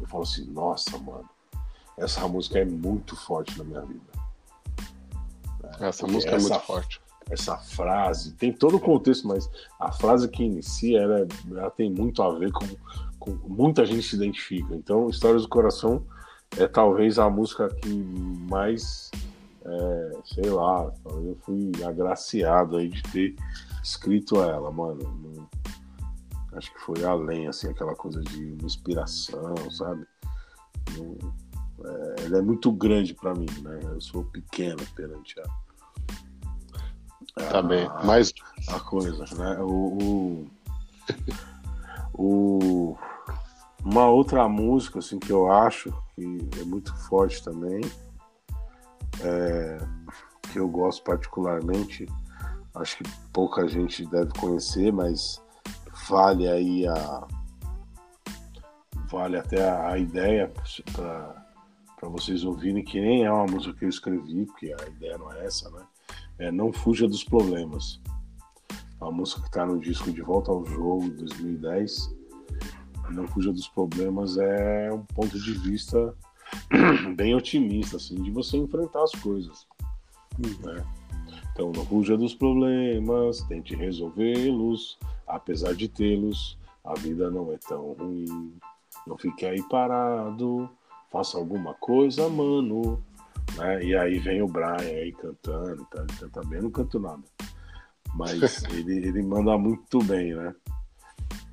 Eu 0.00 0.06
falo 0.08 0.24
assim: 0.24 0.50
nossa, 0.50 0.98
mano, 0.98 1.28
essa 1.96 2.26
música 2.26 2.58
é 2.58 2.64
muito 2.64 3.14
forte 3.14 3.56
na 3.56 3.64
minha 3.64 3.82
vida. 3.82 4.00
É, 5.78 5.88
essa 5.88 6.06
música 6.06 6.34
essa, 6.34 6.46
é 6.46 6.50
muito 6.50 6.66
forte. 6.66 7.00
Essa 7.30 7.56
frase, 7.56 8.32
tem 8.32 8.52
todo 8.52 8.78
o 8.78 8.80
contexto, 8.80 9.28
mas 9.28 9.48
a 9.78 9.92
frase 9.92 10.28
que 10.28 10.42
inicia, 10.42 11.00
ela, 11.00 11.28
ela 11.50 11.70
tem 11.70 11.88
muito 11.88 12.20
a 12.22 12.36
ver 12.36 12.50
com, 12.50 12.66
com. 13.18 13.30
Muita 13.46 13.86
gente 13.86 14.02
se 14.02 14.16
identifica. 14.16 14.74
Então, 14.74 15.08
Histórias 15.08 15.42
do 15.42 15.48
Coração 15.48 16.04
é 16.56 16.66
talvez 16.66 17.18
a 17.18 17.30
música 17.30 17.68
que 17.68 17.88
mais, 18.50 19.10
é, 19.64 20.12
sei 20.24 20.50
lá, 20.50 20.92
eu 21.06 21.36
fui 21.42 21.72
agraciado 21.84 22.76
aí 22.76 22.88
de 22.88 23.02
ter 23.04 23.36
escrito 23.82 24.42
ela, 24.42 24.70
mano. 24.70 25.48
Acho 26.52 26.72
que 26.74 26.80
foi 26.80 27.04
além, 27.04 27.46
assim, 27.46 27.68
aquela 27.68 27.94
coisa 27.94 28.20
de 28.20 28.58
inspiração, 28.64 29.54
sabe? 29.70 30.04
Não, 30.96 31.16
é, 31.84 32.26
ela 32.26 32.38
é 32.38 32.42
muito 32.42 32.72
grande 32.72 33.14
para 33.14 33.34
mim, 33.34 33.46
né? 33.62 33.78
Eu 33.84 34.00
sou 34.00 34.24
pequeno 34.24 34.84
perante 34.96 35.38
a. 35.40 35.44
Tá 37.48 37.62
bem, 37.62 37.88
mas. 38.04 38.34
A 38.68 38.80
coisa, 38.80 39.24
né? 39.36 39.56
o, 39.60 39.96
o, 40.02 40.50
o 42.12 42.98
uma 43.84 44.06
outra 44.06 44.48
música 44.48 44.98
assim 44.98 45.18
que 45.18 45.30
eu 45.30 45.50
acho 45.50 45.90
que 46.14 46.38
é 46.60 46.64
muito 46.64 46.94
forte 47.06 47.42
também, 47.42 47.80
é, 49.22 49.78
que 50.52 50.58
eu 50.58 50.68
gosto 50.68 51.02
particularmente, 51.02 52.06
acho 52.74 52.98
que 52.98 53.04
pouca 53.32 53.66
gente 53.68 54.06
deve 54.06 54.32
conhecer, 54.38 54.92
mas 54.92 55.42
vale 56.08 56.48
aí 56.48 56.86
a 56.86 57.26
vale 59.10 59.36
até 59.36 59.68
a, 59.68 59.98
ideia 59.98 60.52
para 60.94 62.08
vocês 62.08 62.44
ouvirem 62.44 62.84
que 62.84 63.00
nem 63.00 63.24
é 63.24 63.32
uma 63.32 63.46
música 63.46 63.76
que 63.76 63.84
eu 63.84 63.88
escrevi, 63.88 64.46
porque 64.46 64.72
a 64.72 64.86
ideia 64.86 65.18
não 65.18 65.32
é 65.32 65.44
essa, 65.44 65.68
né? 65.70 65.82
É 66.38 66.52
Não 66.52 66.72
Fuja 66.72 67.08
dos 67.08 67.24
Problemas. 67.24 68.00
É 68.70 69.04
uma 69.04 69.10
música 69.10 69.40
que 69.40 69.48
está 69.48 69.66
no 69.66 69.80
disco 69.80 70.12
De 70.12 70.22
Volta 70.22 70.52
ao 70.52 70.64
Jogo 70.64 71.10
2010 71.10 72.20
não 73.10 73.26
fuja 73.26 73.52
dos 73.52 73.68
problemas 73.68 74.36
é 74.38 74.92
um 74.92 75.04
ponto 75.04 75.38
de 75.38 75.52
vista 75.52 76.14
bem 77.16 77.34
otimista, 77.34 77.96
assim, 77.96 78.14
de 78.22 78.30
você 78.30 78.56
enfrentar 78.56 79.02
as 79.02 79.12
coisas. 79.12 79.66
Né? 80.38 80.84
Então, 81.52 81.72
não 81.72 81.84
fuja 81.84 82.16
dos 82.16 82.34
problemas, 82.34 83.42
tente 83.42 83.74
resolvê-los, 83.74 84.98
apesar 85.26 85.74
de 85.74 85.88
tê-los, 85.88 86.58
a 86.84 86.94
vida 86.94 87.30
não 87.30 87.52
é 87.52 87.58
tão 87.58 87.92
ruim. 87.92 88.54
Não 89.06 89.16
fique 89.16 89.46
aí 89.46 89.62
parado, 89.68 90.68
faça 91.10 91.36
alguma 91.36 91.74
coisa, 91.74 92.28
mano. 92.28 93.02
Né? 93.56 93.84
E 93.84 93.96
aí 93.96 94.18
vem 94.18 94.42
o 94.42 94.46
Brian 94.46 94.76
aí 94.76 95.12
cantando, 95.12 95.84
tá? 95.90 96.02
ele 96.02 96.18
canta 96.18 96.40
bem, 96.48 96.58
eu 96.58 96.64
não 96.64 96.70
canto 96.70 96.98
nada. 96.98 97.22
Mas 98.14 98.64
ele, 98.70 99.06
ele 99.06 99.22
manda 99.22 99.56
muito 99.58 100.02
bem, 100.04 100.34
né? 100.34 100.54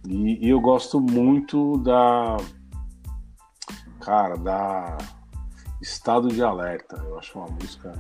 E, 0.06 0.46
e 0.46 0.50
eu 0.50 0.60
gosto 0.60 1.00
muito 1.00 1.78
da. 1.78 2.38
Cara, 4.00 4.36
da. 4.36 4.98
Estado 5.82 6.30
de 6.30 6.42
Alerta. 6.42 6.98
Eu 6.98 7.18
acho 7.20 7.38
uma 7.38 7.48
música. 7.48 7.94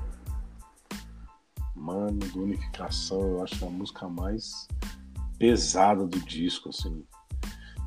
Mano, 1.75 2.19
do 2.19 2.43
Unificação, 2.43 3.21
eu 3.21 3.43
acho 3.43 3.65
a 3.65 3.69
música 3.69 4.09
mais 4.09 4.67
pesada 5.37 6.05
do 6.05 6.19
disco, 6.19 6.69
assim. 6.69 7.05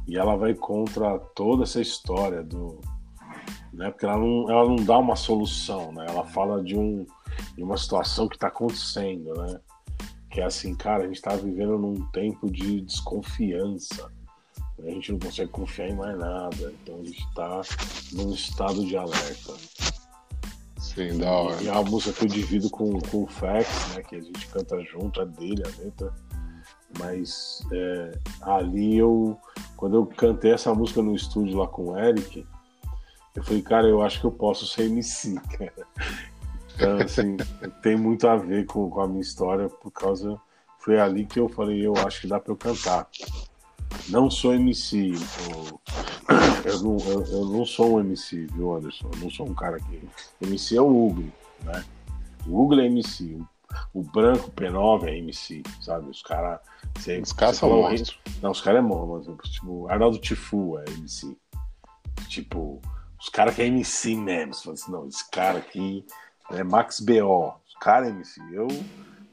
E 0.06 0.16
ela 0.16 0.36
vai 0.36 0.54
contra 0.54 1.18
toda 1.18 1.64
essa 1.64 1.80
história 1.80 2.42
do. 2.42 2.80
Né, 3.72 3.90
porque 3.90 4.04
ela 4.04 4.18
não, 4.18 4.50
ela 4.50 4.68
não 4.68 4.76
dá 4.76 4.98
uma 4.98 5.14
solução, 5.14 5.92
né? 5.92 6.04
Ela 6.08 6.24
fala 6.24 6.62
de, 6.62 6.76
um, 6.76 7.06
de 7.54 7.62
uma 7.62 7.76
situação 7.76 8.28
que 8.28 8.34
está 8.34 8.48
acontecendo, 8.48 9.32
né? 9.34 9.60
Que 10.30 10.40
é 10.40 10.44
assim, 10.44 10.74
cara, 10.74 11.02
a 11.02 11.06
gente 11.06 11.16
está 11.16 11.34
vivendo 11.34 11.76
num 11.76 12.06
tempo 12.10 12.50
de 12.50 12.80
desconfiança. 12.82 14.10
A 14.78 14.90
gente 14.90 15.12
não 15.12 15.18
consegue 15.18 15.50
confiar 15.50 15.88
em 15.88 15.96
mais 15.96 16.16
nada. 16.16 16.72
Então 16.82 17.00
a 17.00 17.04
gente 17.04 17.22
está 17.22 17.60
num 18.12 18.32
estado 18.32 18.84
de 18.84 18.96
alerta. 18.96 19.54
Sim, 20.78 21.18
da 21.18 21.30
hora. 21.30 21.62
E 21.62 21.68
a 21.68 21.82
música 21.82 22.12
que 22.12 22.24
eu 22.24 22.28
divido 22.28 22.70
com, 22.70 22.98
com 23.00 23.24
o 23.24 23.26
Fax, 23.26 23.94
né? 23.94 24.02
Que 24.02 24.16
a 24.16 24.20
gente 24.20 24.46
canta 24.46 24.80
junto, 24.84 25.20
a 25.20 25.24
dele, 25.24 25.62
a 25.64 25.82
letra. 25.82 26.14
Mas 26.98 27.60
é, 27.72 28.18
ali 28.42 28.96
eu, 28.96 29.38
quando 29.76 29.96
eu 29.96 30.06
cantei 30.06 30.52
essa 30.52 30.74
música 30.74 31.02
no 31.02 31.14
estúdio 31.14 31.58
lá 31.58 31.68
com 31.68 31.90
o 31.90 31.98
Eric, 31.98 32.46
eu 33.34 33.44
falei, 33.44 33.62
cara, 33.62 33.86
eu 33.86 34.02
acho 34.02 34.20
que 34.20 34.26
eu 34.26 34.32
posso 34.32 34.66
ser 34.66 34.86
MC, 34.86 35.34
cara. 35.56 35.86
Então, 36.80 36.96
assim, 36.98 37.36
tem 37.82 37.94
muito 37.94 38.26
a 38.26 38.36
ver 38.36 38.64
com, 38.64 38.88
com 38.88 39.00
a 39.02 39.06
minha 39.06 39.20
história, 39.20 39.68
por 39.68 39.90
causa. 39.90 40.40
Foi 40.78 40.98
ali 40.98 41.26
que 41.26 41.38
eu 41.38 41.46
falei, 41.46 41.86
eu 41.86 41.94
acho 41.94 42.22
que 42.22 42.26
dá 42.26 42.40
pra 42.40 42.52
eu 42.52 42.56
cantar. 42.56 43.06
Não 44.08 44.30
sou 44.30 44.54
MC, 44.54 45.12
eu, 45.12 45.80
eu, 46.64 46.82
não, 46.82 46.96
eu, 47.06 47.26
eu, 47.26 47.44
não 47.44 47.66
sou 47.66 47.96
um 47.96 48.00
MC, 48.00 48.46
viu, 48.46 48.74
Anderson? 48.74 49.10
Eu 49.12 49.18
não 49.18 49.30
sou 49.30 49.46
um 49.46 49.54
cara 49.54 49.78
que. 49.78 50.08
MC 50.40 50.76
é 50.76 50.80
o 50.80 51.08
Ugly, 51.08 51.32
né? 51.64 51.84
O 52.46 52.64
Ugly 52.64 52.82
é 52.82 52.86
MC. 52.86 53.36
O, 53.92 54.00
o 54.00 54.02
Branco 54.02 54.50
P9 54.52 55.04
é 55.04 55.18
MC, 55.18 55.62
sabe? 55.82 56.08
Os 56.08 56.22
caras. 56.22 56.60
Os 57.22 57.32
caras 57.32 57.56
são 57.56 57.68
monstros. 57.68 58.18
Não, 58.40 58.52
os 58.52 58.60
caras 58.60 58.78
é 58.78 58.82
monstro. 58.82 59.36
Tipo, 59.42 59.86
Arnaldo 59.88 60.18
Tifu 60.18 60.78
é 60.78 60.90
MC. 60.92 61.36
Tipo, 62.28 62.80
os 63.20 63.28
caras 63.28 63.54
que 63.54 63.62
é 63.62 63.66
MC 63.66 64.16
mesmo. 64.16 64.54
Você 64.54 64.62
fala 64.62 64.74
assim, 64.74 64.92
não, 64.92 65.06
esse 65.08 65.30
cara 65.30 65.58
aqui 65.58 66.06
é 66.52 66.64
Max 66.64 67.00
B.O. 67.00 67.54
É 67.86 68.08
MC. 68.08 68.40
Eu, 68.52 68.68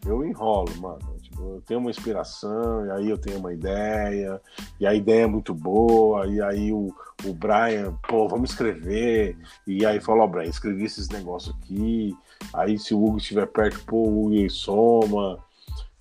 eu 0.06 0.26
enrolo, 0.26 0.74
mano 0.78 1.18
eu 1.40 1.62
tenho 1.66 1.80
uma 1.80 1.90
inspiração, 1.90 2.86
e 2.86 2.92
aí 2.92 3.10
eu 3.10 3.18
tenho 3.18 3.40
uma 3.40 3.54
ideia, 3.54 4.42
e 4.80 4.88
a 4.88 4.94
ideia 4.94 5.24
é 5.24 5.28
muito 5.28 5.54
boa, 5.54 6.26
e 6.28 6.42
aí 6.42 6.72
o, 6.72 6.94
o 7.26 7.34
Brian, 7.34 7.94
pô, 8.08 8.28
vamos 8.28 8.52
escrever, 8.52 9.38
e 9.66 9.86
aí 9.86 10.00
falou, 10.00 10.22
ó, 10.22 10.26
oh, 10.26 10.28
Brian, 10.28 10.50
escrevi 10.50 10.86
esses 10.86 11.10
negócios 11.10 11.56
aqui, 11.56 12.16
aí 12.54 12.78
se 12.78 12.94
o 12.94 13.04
Hugo 13.04 13.18
estiver 13.18 13.48
perto, 13.48 13.84
pô, 13.86 13.98
o 13.98 14.26
Hugo 14.26 14.50
soma, 14.50 15.38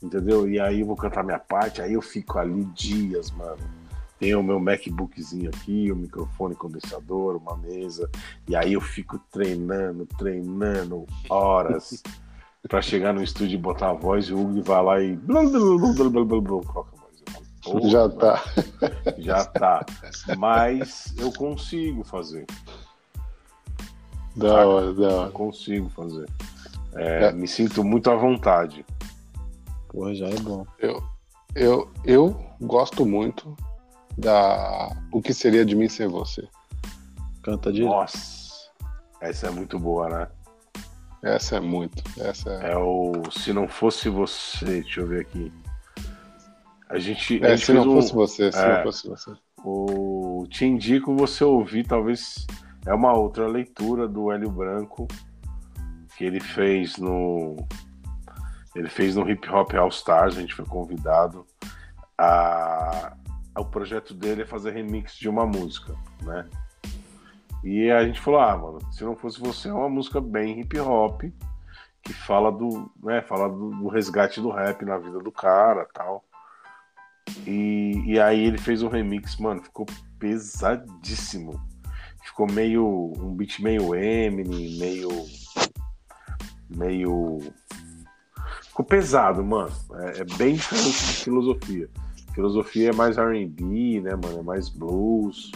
entendeu? 0.03 0.49
E 0.49 0.59
aí 0.59 0.81
eu 0.81 0.87
vou 0.87 0.97
cantar 0.97 1.25
minha 1.25 1.39
parte, 1.39 1.83
aí 1.83 1.93
eu 1.93 2.03
fico 2.03 2.39
ali 2.39 2.65
dias, 2.67 3.31
mano. 3.31 3.76
Tenho 4.19 4.41
o 4.41 4.43
meu 4.43 4.59
MacBookzinho 4.59 5.51
aqui, 5.51 5.93
o 5.93 5.97
microfone 5.97 6.55
condensador, 6.55 7.37
uma 7.37 7.57
mesa, 7.57 8.11
e 8.49 8.57
aí 8.57 8.73
eu 8.73 8.81
fico 8.81 9.19
treinando, 9.31 10.07
treinando 10.19 11.07
horas. 11.29 12.03
pra 12.67 12.83
chegar 12.83 13.13
no 13.13 13.23
estúdio 13.23 13.55
e 13.55 13.61
botar 13.61 13.91
a 13.91 13.93
voz, 13.93 14.27
e 14.27 14.33
o 14.33 14.41
Hugo 14.41 14.63
vai 14.63 14.83
lá 14.83 15.01
e. 15.01 15.17
Coloca 16.63 16.91
a 16.97 17.01
voz. 17.71 17.91
já 17.91 18.09
tá. 18.09 18.45
Já 19.19 19.45
tá. 19.45 19.87
Mas 20.37 21.15
eu 21.19 21.33
consigo 21.33 22.03
fazer. 22.05 22.47
Da 24.35 24.67
hora, 24.67 24.95
da 24.95 25.09
hora. 25.09 25.29
Eu 25.29 25.33
consigo 25.33 25.89
fazer. 25.91 26.29
É, 26.95 27.27
é. 27.27 27.33
Me 27.33 27.47
sinto 27.47 27.85
muito 27.85 28.11
à 28.11 28.17
vontade. 28.17 28.85
Porra, 29.89 30.15
já 30.15 30.27
é 30.27 30.37
bom. 30.41 30.67
Eu, 30.79 31.03
eu, 31.55 31.91
eu 32.05 32.41
gosto 32.61 33.07
muito 33.07 33.57
da 34.17 34.91
O 35.13 35.21
que 35.21 35.35
seria 35.35 35.65
de 35.65 35.75
mim 35.75 35.89
sem 35.89 36.07
você. 36.07 36.49
Canta 37.43 37.73
de. 37.73 37.85
Nossa, 37.85 38.71
essa 39.21 39.49
é 39.49 39.51
muito 39.51 39.79
boa, 39.79 40.09
né? 40.09 40.29
Essa 41.23 41.57
é 41.57 41.61
muito. 41.61 42.03
Essa 42.21 42.51
é... 42.63 42.73
é 42.73 42.77
o 42.77 43.13
Se 43.31 43.53
Não 43.53 43.69
Fosse 43.69 44.09
Você, 44.09 44.65
deixa 44.83 45.01
eu 45.01 45.07
ver 45.07 45.21
aqui. 45.23 45.53
A 46.89 46.99
gente. 46.99 47.43
É, 47.45 47.53
a 47.53 47.57
gente 47.57 47.67
se 47.67 47.73
não 47.73 47.83
um... 47.83 47.97
fosse 47.97 48.15
você, 48.15 48.53
se 48.53 48.59
é, 48.59 48.77
não 48.77 48.83
fosse 48.83 49.09
você. 49.09 49.33
O... 49.65 50.47
Te 50.49 50.65
indico 50.65 51.17
você 51.17 51.43
ouvir, 51.45 51.85
talvez. 51.85 52.47
É 52.87 52.95
uma 52.95 53.13
outra 53.13 53.49
leitura 53.49 54.07
do 54.07 54.31
Hélio 54.31 54.51
Branco 54.51 55.09
que 56.17 56.25
ele 56.25 56.41
fez 56.41 56.97
no. 56.97 57.57
Ele 58.75 58.89
fez 58.89 59.17
no 59.17 59.29
Hip 59.29 59.49
Hop 59.49 59.75
All 59.75 59.89
Stars, 59.89 60.37
a 60.37 60.41
gente 60.41 60.55
foi 60.55 60.67
convidado. 60.67 61.47
A... 62.19 63.16
O 63.57 63.65
projeto 63.65 64.15
dele 64.15 64.43
é 64.43 64.47
fazer 64.47 64.73
remix 64.73 65.16
de 65.16 65.28
uma 65.28 65.47
música, 65.47 65.95
né? 66.23 66.49
E 67.65 67.91
a 67.91 68.05
gente 68.05 68.20
falou, 68.20 68.41
ah, 68.41 68.57
mano, 68.57 68.78
se 68.93 69.03
não 69.03 69.16
fosse 69.16 69.41
você, 69.41 69.69
é 69.69 69.73
uma 69.73 69.89
música 69.89 70.20
bem 70.20 70.61
hip 70.61 70.78
hop, 70.78 71.23
que 72.03 72.12
fala 72.12 72.53
do, 72.53 72.91
né, 73.03 73.20
fala 73.23 73.49
do, 73.49 73.70
do 73.70 73.89
resgate 73.89 74.41
do 74.41 74.51
rap 74.51 74.85
na 74.85 74.99
vida 74.99 75.19
do 75.19 75.33
cara 75.33 75.89
tal. 75.93 76.24
E, 77.45 78.03
e 78.07 78.20
aí 78.20 78.45
ele 78.45 78.59
fez 78.59 78.83
um 78.83 78.89
remix, 78.89 79.37
mano, 79.37 79.62
ficou 79.62 79.87
pesadíssimo. 80.19 81.61
Ficou 82.24 82.47
meio. 82.51 83.12
um 83.16 83.35
beat 83.35 83.61
meio 83.61 83.95
Eminem, 83.95 84.78
meio. 84.78 85.09
meio. 86.70 87.39
Ficou 88.62 88.85
pesado, 88.85 89.45
mano. 89.45 89.73
É, 89.95 90.20
é 90.20 90.24
bem 90.37 90.55
diferente 90.55 91.07
de 91.07 91.24
filosofia. 91.24 91.91
Filosofia 92.37 92.91
é 92.91 92.93
mais 92.93 93.17
RB, 93.17 94.01
né, 94.03 94.15
mano? 94.15 94.39
É 94.39 94.43
mais 94.43 94.69
blues 94.69 95.51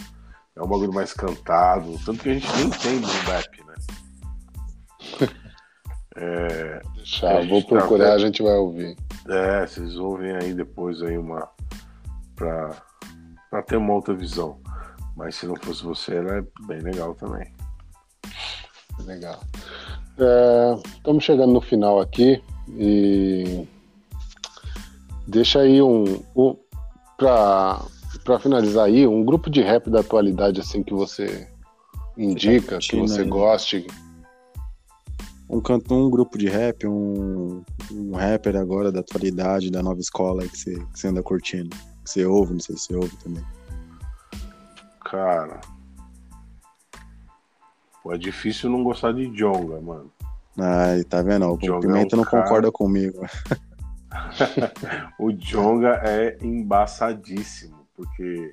é 0.57 0.63
um 0.63 0.67
bagulho 0.67 0.93
mais 0.93 1.13
cantado. 1.13 1.99
Tanto 2.05 2.23
que 2.23 2.31
a 2.31 2.35
gente 2.35 2.57
nem 2.57 2.71
tem 2.71 3.01
boom 3.01 3.25
bap, 3.27 3.65
né? 3.67 3.75
É, 6.17 6.83
Deixar, 6.97 7.47
vou 7.47 7.65
procurar, 7.65 8.09
tá... 8.09 8.15
a 8.15 8.19
gente 8.19 8.43
vai 8.43 8.55
ouvir. 8.55 8.97
É, 9.29 9.65
vocês 9.65 9.97
ouvem 9.97 10.33
aí 10.33 10.53
depois 10.53 11.01
aí 11.03 11.17
uma. 11.17 11.49
Pra, 12.35 12.83
pra 13.49 13.63
ter 13.63 13.77
uma 13.77 13.95
outra 13.95 14.13
visão. 14.13 14.61
Mas 15.17 15.37
se 15.37 15.47
não 15.47 15.55
fosse 15.55 15.85
você, 15.85 16.17
ela 16.17 16.39
é 16.39 16.45
bem 16.67 16.81
legal 16.81 17.15
também. 17.15 17.55
Legal. 19.07 19.41
É, 20.19 20.75
estamos 20.97 21.23
chegando 21.23 21.53
no 21.53 21.61
final 21.61 22.01
aqui 22.01 22.43
e 22.71 23.67
deixa 25.29 25.61
aí 25.61 25.81
um, 25.81 26.23
um 26.35 26.57
para 27.21 27.85
para 28.25 28.41
finalizar 28.41 28.87
aí, 28.87 29.07
um 29.07 29.25
grupo 29.25 29.49
de 29.49 29.63
rap 29.63 29.89
da 29.89 30.01
atualidade 30.01 30.61
assim 30.61 30.83
que 30.83 30.93
você 30.93 31.49
indica, 32.17 32.79
que 32.79 32.97
você 32.97 33.21
aí. 33.21 33.29
goste. 33.29 33.87
Um 35.49 35.61
canto, 35.61 35.95
um 35.95 36.11
grupo 36.11 36.37
de 36.39 36.49
rap, 36.49 36.87
um, 36.87 37.63
um 37.91 38.15
rapper 38.15 38.57
agora 38.57 38.91
da 38.91 39.01
atualidade, 39.01 39.71
da 39.71 39.83
nova 39.83 40.01
escola 40.01 40.47
que 40.47 40.57
você, 40.57 40.75
que 40.75 41.01
você 41.01 41.09
anda 41.09 41.23
curtindo. 41.23 41.71
Que 42.05 42.11
você 42.11 42.25
ouve, 42.25 42.53
não 42.53 42.61
sei 42.61 42.77
se 42.77 42.87
você 42.87 42.97
ouve 42.97 43.17
também. 43.17 43.45
Cara. 45.05 45.61
Pô, 48.03 48.13
é 48.13 48.19
difícil 48.19 48.71
não 48.71 48.85
gostar 48.85 49.13
de 49.13 49.27
Jonga, 49.29 49.81
mano. 49.81 50.11
Ai, 50.59 51.03
tá 51.05 51.23
vendo? 51.23 51.47
O 51.47 51.59
Pimenta 51.59 52.15
é 52.15 52.19
um 52.19 52.23
não 52.23 52.25
cara... 52.25 52.43
concorda 52.43 52.73
comigo. 52.73 53.21
o 55.19 55.33
Jonga 55.33 56.01
é 56.05 56.37
embaçadíssimo 56.43 57.81
porque 57.95 58.53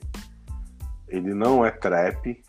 ele 1.07 1.33
não 1.33 1.65
é 1.65 1.71
trap, 1.71 2.43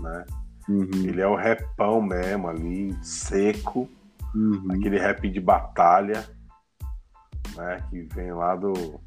né? 0.00 0.24
Uhum. 0.68 0.88
Ele 1.04 1.20
é 1.20 1.26
o 1.26 1.36
repão 1.36 2.02
mesmo 2.02 2.48
ali, 2.48 2.96
seco, 3.04 3.88
uhum. 4.34 4.66
aquele 4.72 4.98
rap 4.98 5.28
de 5.28 5.40
batalha, 5.40 6.28
né? 7.54 7.84
Que 7.88 8.02
vem 8.14 8.32
lá 8.32 8.56
do 8.56 9.00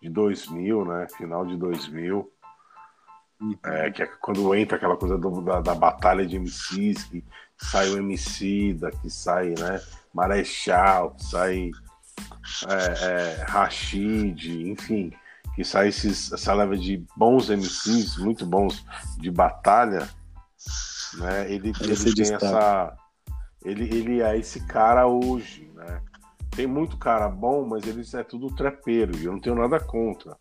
de 0.00 0.08
2000, 0.08 0.84
né? 0.84 1.06
Final 1.16 1.44
de 1.46 1.56
2000. 1.56 2.30
Uhum. 3.40 3.56
É, 3.64 3.90
que 3.90 4.02
é 4.02 4.06
quando 4.06 4.54
entra 4.54 4.76
aquela 4.76 4.96
coisa 4.96 5.18
do, 5.18 5.42
da, 5.42 5.60
da, 5.60 5.74
batalha 5.74 6.24
de 6.24 6.38
MCs, 6.38 7.04
que 7.04 7.24
sai 7.56 7.90
o 7.90 7.98
MC, 7.98 8.74
da, 8.74 8.90
que 8.90 9.10
sai, 9.10 9.50
né? 9.50 9.80
Marechal, 10.14 11.10
que 11.12 11.24
sai 11.24 11.70
é, 12.68 13.04
é, 13.04 13.44
Rashid, 13.44 14.68
enfim 14.70 15.12
que 15.54 15.64
sai 15.64 15.88
esses, 15.88 16.32
essa 16.32 16.54
leva 16.54 16.76
de 16.76 17.04
bons 17.16 17.50
MCs, 17.50 18.16
muito 18.16 18.46
bons 18.46 18.84
de 19.18 19.30
batalha, 19.30 20.08
né? 21.14 21.50
Ele, 21.50 21.72
ele 21.80 22.14
tem 22.14 22.34
essa. 22.34 22.96
Ele, 23.64 23.84
ele 23.84 24.22
é 24.22 24.36
esse 24.36 24.60
cara 24.66 25.06
hoje, 25.06 25.70
né? 25.74 26.02
Tem 26.50 26.66
muito 26.66 26.96
cara 26.96 27.28
bom, 27.28 27.66
mas 27.66 27.86
eles 27.86 28.12
é 28.14 28.22
tudo 28.22 28.54
trepeiro, 28.54 29.16
e 29.16 29.24
eu 29.24 29.32
não 29.32 29.40
tenho 29.40 29.56
nada 29.56 29.78
contra. 29.78 30.36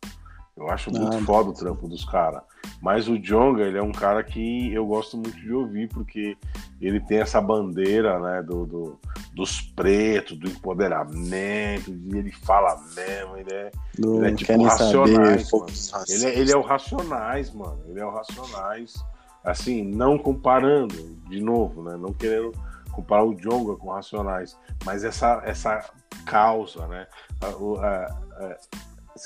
Eu 0.61 0.69
acho 0.69 0.91
muito 0.91 1.17
ah, 1.17 1.21
foda 1.21 1.49
o 1.49 1.53
trampo 1.53 1.87
dos 1.87 2.05
caras. 2.05 2.41
Mas 2.81 3.07
o 3.07 3.17
Jonga, 3.17 3.63
ele 3.63 3.77
é 3.77 3.81
um 3.81 3.91
cara 3.91 4.23
que 4.23 4.71
eu 4.73 4.85
gosto 4.85 5.17
muito 5.17 5.35
de 5.37 5.51
ouvir, 5.51 5.89
porque 5.89 6.37
ele 6.79 6.99
tem 6.99 7.19
essa 7.19 7.41
bandeira, 7.41 8.19
né, 8.19 8.43
do, 8.43 8.65
do 8.65 8.99
dos 9.33 9.61
pretos, 9.61 10.37
do 10.37 10.47
empoderamento, 10.47 11.89
ele 11.89 12.31
fala 12.31 12.79
mesmo, 12.93 13.37
ele 13.37 13.53
é, 13.53 13.71
ele 13.97 14.27
é 14.27 14.35
tipo 14.35 14.63
racionais, 14.63 15.49
saber, 15.73 16.11
ele, 16.13 16.25
é, 16.25 16.39
ele 16.39 16.51
é 16.51 16.57
o 16.57 16.61
racionais, 16.61 17.53
mano. 17.53 17.79
Ele 17.87 17.99
é 17.99 18.05
o 18.05 18.11
racionais. 18.11 18.93
Assim, 19.43 19.83
não 19.83 20.17
comparando, 20.17 21.15
de 21.27 21.41
novo, 21.41 21.81
né? 21.81 21.97
Não 21.97 22.13
querendo 22.13 22.51
comparar 22.91 23.23
o 23.23 23.33
Jonga 23.33 23.75
com 23.75 23.89
racionais, 23.89 24.57
mas 24.85 25.03
essa, 25.03 25.41
essa 25.45 25.89
causa, 26.25 26.85
né? 26.87 27.07
A, 27.41 27.47
a, 27.47 28.05
a, 28.45 28.57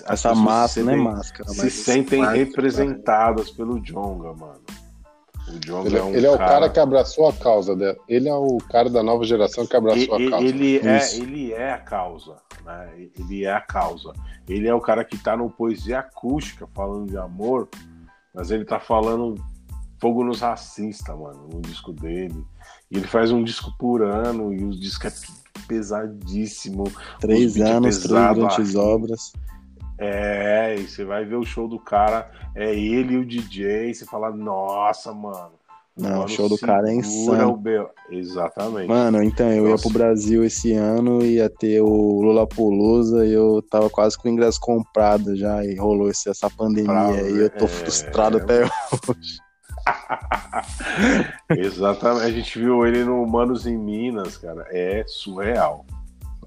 essa 0.07 0.33
massa, 0.33 0.83
não 0.83 0.93
é 0.93 0.95
máscara, 0.95 1.49
se 1.49 1.69
sentem 1.69 2.19
máscara, 2.19 2.37
representadas 2.37 3.51
pelo 3.51 3.79
Jonga, 3.79 4.33
mano. 4.33 4.61
O 5.47 5.59
Jonga 5.59 5.87
ele, 5.87 5.97
é 5.97 6.03
um 6.03 6.09
Ele 6.09 6.25
é 6.25 6.31
o 6.31 6.37
cara... 6.37 6.49
cara 6.49 6.69
que 6.69 6.79
abraçou 6.79 7.27
a 7.29 7.33
causa 7.33 7.75
dela. 7.75 7.97
Ele 8.07 8.27
é 8.27 8.33
o 8.33 8.57
cara 8.57 8.89
da 8.89 9.03
nova 9.03 9.23
geração 9.23 9.65
que 9.65 9.75
abraçou 9.75 10.19
ele, 10.19 10.27
a 10.27 10.29
causa. 10.31 10.45
Ele 10.45 10.79
é, 10.79 11.15
ele 11.17 11.53
é 11.53 11.71
a 11.71 11.77
causa. 11.77 12.35
Né? 12.65 13.09
Ele 13.17 13.45
é 13.45 13.53
a 13.53 13.61
causa. 13.61 14.13
Ele 14.47 14.67
é 14.67 14.73
o 14.73 14.81
cara 14.81 15.05
que 15.05 15.17
tá 15.17 15.37
no 15.37 15.49
poesia 15.49 15.99
acústica 15.99 16.67
falando 16.73 17.09
de 17.09 17.17
amor, 17.17 17.69
mas 18.33 18.49
ele 18.49 18.65
tá 18.65 18.79
falando 18.79 19.35
fogo 19.99 20.23
nos 20.23 20.41
racistas, 20.41 21.17
mano, 21.17 21.47
no 21.51 21.61
disco 21.61 21.93
dele. 21.93 22.43
E 22.89 22.97
ele 22.97 23.07
faz 23.07 23.31
um 23.31 23.43
disco 23.43 23.71
por 23.77 24.01
ano 24.01 24.53
e 24.53 24.63
os 24.63 24.79
discos 24.79 25.23
é 25.23 25.61
pesadíssimo. 25.67 26.85
Três 27.19 27.57
anos, 27.57 27.99
três 27.99 28.35
grandes 28.35 28.75
obras. 28.75 29.31
É, 29.97 30.75
e 30.77 30.87
você 30.87 31.05
vai 31.05 31.25
ver 31.25 31.35
o 31.35 31.45
show 31.45 31.67
do 31.67 31.79
cara, 31.79 32.29
é 32.53 32.75
ele 32.75 33.13
e 33.13 33.17
o 33.17 33.25
DJ, 33.25 33.89
e 33.89 33.95
você 33.95 34.05
fala, 34.05 34.31
nossa, 34.31 35.13
mano. 35.13 35.53
Não, 35.97 36.25
o 36.25 36.27
show 36.27 36.49
do 36.49 36.57
cara 36.57 36.89
é 36.89 36.95
insano. 36.95 37.63
Exatamente. 38.11 38.89
Mano, 38.89 39.23
então, 39.23 39.49
eu 39.49 39.63
Nossa. 39.63 39.87
ia 39.87 39.89
pro 39.89 39.97
Brasil 39.97 40.43
esse 40.43 40.73
ano, 40.73 41.23
ia 41.23 41.49
ter 41.49 41.81
o 41.81 42.21
Lula 42.21 42.45
Polusa 42.45 43.25
e 43.25 43.31
eu 43.31 43.61
tava 43.61 43.89
quase 43.89 44.17
com 44.17 44.27
o 44.27 44.31
ingresso 44.31 44.59
comprado 44.59 45.37
já 45.37 45.63
e 45.63 45.75
rolou 45.75 46.09
essa 46.09 46.49
pandemia 46.49 46.85
pra, 46.85 47.21
e 47.21 47.37
eu 47.37 47.49
tô 47.49 47.63
é... 47.63 47.69
frustrado 47.69 48.37
até 48.37 48.65
hoje. 48.65 49.39
Exatamente. 51.57 52.25
A 52.25 52.31
gente 52.31 52.59
viu 52.59 52.85
ele 52.85 53.05
no 53.05 53.25
Manos 53.25 53.65
em 53.65 53.77
Minas, 53.77 54.35
cara. 54.35 54.65
É 54.71 55.05
surreal. 55.07 55.85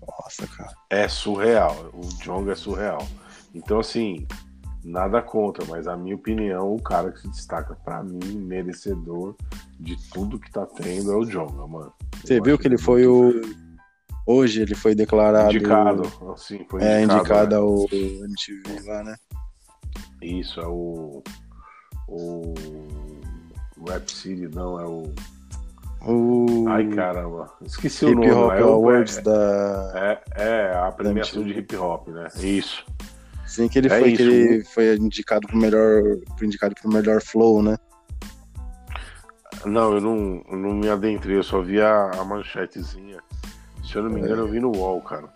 Nossa, 0.06 0.46
cara. 0.46 0.74
É 0.90 1.08
surreal. 1.08 1.74
O 1.94 2.02
Jong 2.22 2.50
é 2.50 2.54
surreal. 2.54 3.06
Então, 3.54 3.80
assim, 3.80 4.26
nada 4.84 5.20
contra, 5.20 5.64
mas 5.66 5.86
a 5.86 5.96
minha 5.96 6.14
opinião, 6.14 6.74
o 6.74 6.82
cara 6.82 7.12
que 7.12 7.20
se 7.20 7.28
destaca 7.28 7.74
para 7.84 8.02
mim, 8.02 8.38
merecedor 8.38 9.34
de 9.78 9.96
tudo 10.10 10.38
que 10.38 10.50
tá 10.50 10.66
tendo 10.66 11.12
é 11.12 11.16
o 11.16 11.24
Jonga, 11.24 11.66
mano. 11.66 11.92
Você 12.22 12.38
Eu 12.38 12.42
viu 12.42 12.58
que 12.58 12.66
ele 12.66 12.78
foi 12.78 13.06
o. 13.06 13.40
Hoje 14.26 14.62
ele 14.62 14.74
foi 14.74 14.94
declarado. 14.94 15.54
Indicado, 15.54 16.02
assim, 16.34 16.64
foi 16.68 16.82
É, 16.82 17.02
indicado, 17.02 17.54
né? 17.54 17.56
ao 17.56 17.86
MTV 17.92 18.86
lá, 18.86 19.02
né? 19.02 19.16
Isso, 20.20 20.60
é 20.60 20.66
o. 20.66 21.22
O. 22.08 22.54
Rap 23.88 24.10
City, 24.10 24.48
não, 24.48 24.80
é 24.80 24.84
o. 24.84 25.12
O... 26.06 26.68
Ai, 26.68 26.86
caramba. 26.88 27.50
Esqueci 27.62 28.06
hip 28.06 28.12
o 28.12 28.20
nome. 28.20 28.30
Hop 28.30 28.52
é 28.52 28.60
Awards 28.60 29.18
é, 29.18 29.22
da... 29.22 29.92
É, 29.94 30.22
é 30.36 30.76
a 30.76 30.92
premiação 30.92 31.42
de 31.42 31.50
hip 31.50 31.76
hop, 31.76 32.08
né? 32.08 32.28
Isso. 32.36 32.84
Sim, 33.48 33.66
que 33.66 33.78
ele 33.78 33.88
é 33.88 33.98
foi, 33.98 34.12
que 34.12 34.22
ele 34.22 34.64
foi 34.64 34.94
indicado 34.96 35.48
pro 35.48 35.56
melhor, 35.56 36.02
indicado 36.42 36.74
pro 36.74 36.92
melhor 36.92 37.22
flow, 37.22 37.62
né? 37.62 37.76
Não, 39.64 39.94
eu 39.94 40.00
não, 40.00 40.44
eu 40.48 40.56
não 40.56 40.74
me 40.74 40.88
adentrei, 40.88 41.38
eu 41.38 41.42
só 41.42 41.62
vi 41.62 41.80
a, 41.80 42.10
a 42.10 42.24
manchetezinha. 42.24 43.20
Se 43.82 43.96
eu 43.96 44.02
não 44.02 44.10
me 44.10 44.20
engano, 44.20 44.42
é. 44.42 44.44
eu 44.44 44.48
vi 44.48 44.60
no 44.60 44.76
UOL, 44.76 45.00
cara. 45.00 45.32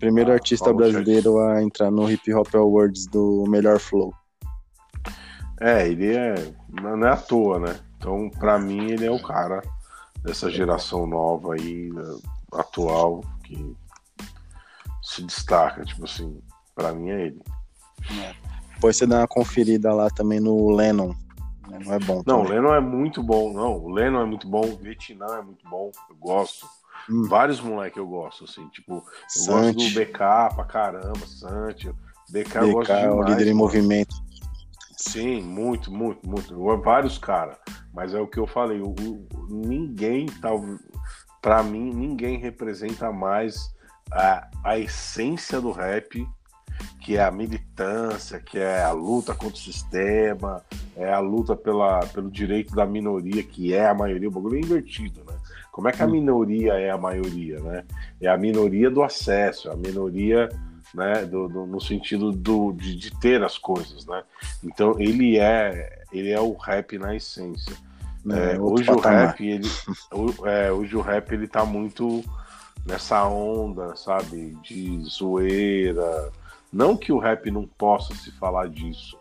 Primeiro 0.00 0.30
ah, 0.30 0.34
artista 0.34 0.72
brasileiro 0.72 1.38
a 1.38 1.62
entrar 1.62 1.90
no 1.90 2.10
Hip 2.10 2.32
Hop 2.32 2.54
Awards 2.54 3.06
do 3.06 3.44
melhor 3.46 3.78
flow. 3.78 4.14
É, 5.60 5.86
ele 5.86 6.16
é. 6.16 6.34
Não 6.80 7.06
é 7.06 7.10
à 7.10 7.16
toa, 7.16 7.58
né? 7.58 7.78
Então, 7.98 8.30
pra 8.38 8.58
mim, 8.58 8.92
ele 8.92 9.04
é 9.04 9.10
o 9.10 9.20
cara 9.20 9.60
dessa 10.22 10.50
geração 10.50 11.06
nova 11.06 11.54
aí, 11.54 11.90
atual, 12.52 13.22
que 13.44 13.76
se 15.02 15.22
destaca, 15.22 15.84
tipo 15.84 16.04
assim. 16.04 16.40
Pra 16.78 16.92
mim 16.92 17.10
é 17.10 17.26
ele. 17.26 17.42
É. 18.22 18.34
Depois 18.74 18.96
você 18.96 19.04
dá 19.04 19.18
uma 19.18 19.26
conferida 19.26 19.92
lá 19.92 20.08
também 20.08 20.38
no 20.38 20.70
Lennon. 20.70 21.12
Não 21.68 21.92
é 21.92 21.98
bom. 21.98 22.22
Não, 22.24 22.42
o 22.42 22.48
Lennon 22.48 22.72
é 22.72 22.80
muito 22.80 23.20
bom. 23.20 23.52
Não, 23.52 23.76
o 23.76 23.90
Lennon 23.90 24.22
é 24.22 24.24
muito 24.24 24.48
bom. 24.48 24.60
O 24.60 24.76
Vietnã 24.76 25.26
é 25.38 25.42
muito 25.42 25.68
bom. 25.68 25.90
Eu 26.08 26.14
gosto. 26.14 26.68
Hum. 27.10 27.26
Vários 27.28 27.60
moleques 27.60 27.98
eu 27.98 28.06
gosto, 28.06 28.44
assim. 28.44 28.68
Tipo, 28.68 28.94
eu 28.94 29.02
Sante. 29.26 29.74
gosto 29.74 29.94
do 29.94 30.00
BK 30.00 30.18
pra 30.54 30.64
caramba, 30.64 31.26
Santi. 31.26 31.90
BK, 32.30 32.44
BK 32.44 32.56
eu 32.58 32.72
gosto 32.72 32.94
demais. 32.94 33.04
É 33.04 33.10
o 33.10 33.22
líder 33.24 33.48
em 33.48 33.54
movimento. 33.54 34.14
Sim, 34.96 35.42
muito, 35.42 35.92
muito, 35.92 36.28
muito. 36.28 36.80
Vários 36.80 37.18
caras. 37.18 37.56
Mas 37.92 38.14
é 38.14 38.20
o 38.20 38.28
que 38.28 38.38
eu 38.38 38.46
falei. 38.46 38.80
O, 38.80 38.90
o, 38.90 39.26
ninguém, 39.48 40.26
tal, 40.40 40.64
pra 41.42 41.60
mim, 41.64 41.92
ninguém 41.92 42.38
representa 42.38 43.10
mais 43.10 43.68
a, 44.12 44.48
a 44.64 44.78
essência 44.78 45.60
do 45.60 45.72
rap 45.72 46.24
que 47.00 47.16
é 47.16 47.24
a 47.24 47.30
militância, 47.30 48.38
que 48.38 48.58
é 48.58 48.82
a 48.82 48.92
luta 48.92 49.34
contra 49.34 49.54
o 49.54 49.58
sistema, 49.58 50.62
é 50.96 51.12
a 51.12 51.20
luta 51.20 51.56
pela, 51.56 52.00
pelo 52.06 52.30
direito 52.30 52.74
da 52.74 52.84
minoria, 52.84 53.42
que 53.42 53.72
é 53.72 53.88
a 53.88 53.94
maioria, 53.94 54.28
o 54.28 54.32
bagulho 54.32 54.56
é 54.56 54.60
invertido, 54.60 55.20
né? 55.26 55.34
Como 55.72 55.88
é 55.88 55.92
que 55.92 56.02
a 56.02 56.06
hum. 56.06 56.10
minoria 56.10 56.74
é 56.74 56.90
a 56.90 56.98
maioria, 56.98 57.60
né? 57.60 57.84
É 58.20 58.28
a 58.28 58.36
minoria 58.36 58.90
do 58.90 59.02
acesso, 59.02 59.68
é 59.68 59.72
a 59.72 59.76
minoria, 59.76 60.48
né, 60.94 61.24
do, 61.24 61.48
do 61.48 61.66
no 61.66 61.80
sentido 61.80 62.32
do, 62.32 62.72
de, 62.72 62.96
de, 62.96 63.10
ter 63.18 63.42
as 63.42 63.58
coisas, 63.58 64.06
né? 64.06 64.22
Então 64.64 64.98
ele 64.98 65.38
é, 65.38 66.02
ele 66.12 66.30
é 66.30 66.40
o 66.40 66.54
rap 66.54 66.98
na 66.98 67.14
essência. 67.14 67.76
É, 68.30 68.56
é, 68.56 68.60
hoje 68.60 68.90
o 68.90 68.98
rap, 68.98 69.40
ele, 69.40 69.68
é, 70.44 70.72
hoje 70.72 70.96
o 70.96 71.00
rap 71.00 71.32
ele 71.32 71.46
tá 71.46 71.64
muito 71.64 72.24
nessa 72.84 73.26
onda, 73.26 73.94
sabe, 73.96 74.56
de 74.62 75.00
zoeira, 75.04 76.30
não 76.72 76.96
que 76.96 77.12
o 77.12 77.18
rap 77.18 77.50
não 77.50 77.66
possa 77.66 78.14
se 78.14 78.30
falar 78.32 78.68
disso, 78.68 79.18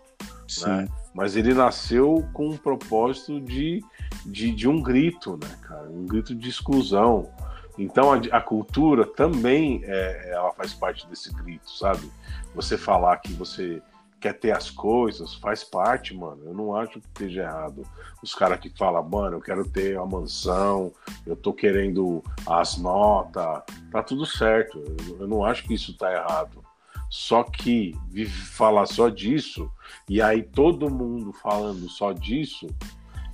né? 0.65 0.87
mas 1.13 1.35
ele 1.35 1.53
nasceu 1.53 2.27
com 2.33 2.49
um 2.49 2.57
propósito 2.57 3.39
de, 3.41 3.83
de, 4.25 4.51
de, 4.51 4.67
um 4.67 4.81
grito, 4.81 5.37
né, 5.41 5.57
cara? 5.61 5.89
Um 5.89 6.05
grito 6.05 6.35
de 6.35 6.49
exclusão. 6.49 7.29
Então 7.77 8.11
a, 8.11 8.17
a 8.31 8.41
cultura 8.41 9.05
também 9.05 9.81
é, 9.83 10.31
ela 10.31 10.51
faz 10.51 10.73
parte 10.73 11.07
desse 11.07 11.33
grito, 11.33 11.69
sabe? 11.71 12.09
Você 12.55 12.77
falar 12.77 13.17
que 13.17 13.33
você 13.33 13.81
quer 14.19 14.33
ter 14.33 14.51
as 14.51 14.69
coisas, 14.69 15.35
faz 15.35 15.63
parte, 15.63 16.15
mano. 16.15 16.41
Eu 16.45 16.53
não 16.53 16.75
acho 16.75 16.99
que 16.99 17.07
esteja 17.07 17.43
errado. 17.43 17.83
Os 18.21 18.33
caras 18.33 18.59
que 18.59 18.69
falam, 18.69 19.03
mano, 19.03 19.37
eu 19.37 19.41
quero 19.41 19.67
ter 19.67 19.97
uma 19.97 20.19
mansão, 20.19 20.91
eu 21.25 21.35
tô 21.35 21.53
querendo 21.53 22.23
as 22.45 22.77
notas, 22.77 23.63
tá 23.91 24.03
tudo 24.03 24.25
certo. 24.25 24.79
Eu, 24.79 25.21
eu 25.21 25.27
não 25.27 25.43
acho 25.43 25.63
que 25.63 25.73
isso 25.73 25.95
tá 25.95 26.11
errado. 26.11 26.66
Só 27.09 27.43
que 27.43 27.93
falar 28.27 28.85
só 28.85 29.09
disso, 29.09 29.71
e 30.09 30.21
aí 30.21 30.43
todo 30.43 30.89
mundo 30.89 31.31
falando 31.31 31.89
só 31.89 32.11
disso, 32.11 32.67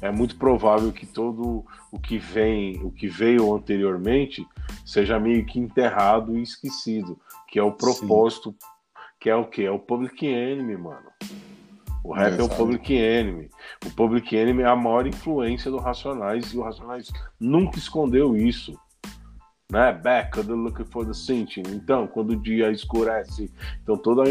é 0.01 0.11
muito 0.11 0.35
provável 0.35 0.91
que 0.91 1.05
todo 1.05 1.65
o 1.91 1.99
que 1.99 2.17
vem, 2.17 2.79
o 2.83 2.91
que 2.91 3.07
veio 3.07 3.55
anteriormente, 3.55 4.45
seja 4.85 5.19
meio 5.19 5.45
que 5.45 5.59
enterrado 5.59 6.37
e 6.37 6.43
esquecido, 6.43 7.17
que 7.47 7.57
é 7.57 7.63
o 7.63 7.71
propósito, 7.71 8.51
Sim. 8.51 8.57
que 9.19 9.29
é 9.29 9.35
o 9.35 9.45
que? 9.45 9.63
É 9.63 9.71
o 9.71 9.79
Public 9.79 10.25
Enemy, 10.25 10.77
mano. 10.77 11.09
O 12.03 12.11
rap 12.11 12.33
é, 12.33 12.41
é 12.41 12.43
o 12.43 12.49
Public 12.49 12.93
Enemy. 12.93 13.49
O 13.85 13.91
Public 13.91 14.35
Enemy 14.35 14.63
é 14.63 14.67
a 14.67 14.75
maior 14.75 15.07
influência 15.07 15.71
do 15.71 15.77
Racionais 15.77 16.53
e 16.53 16.57
o 16.57 16.63
Racionais 16.63 17.09
nunca 17.39 17.77
escondeu 17.77 18.35
isso 18.35 18.77
né? 19.73 19.91
Back, 19.91 20.39
looking 20.39 20.85
for 20.85 21.03
the 21.03 21.13
cinching. 21.13 21.63
Então, 21.69 22.05
quando 22.05 22.29
o 22.29 22.35
dia 22.35 22.71
escurece, 22.71 23.51
então 23.81 23.97
toda 23.97 24.23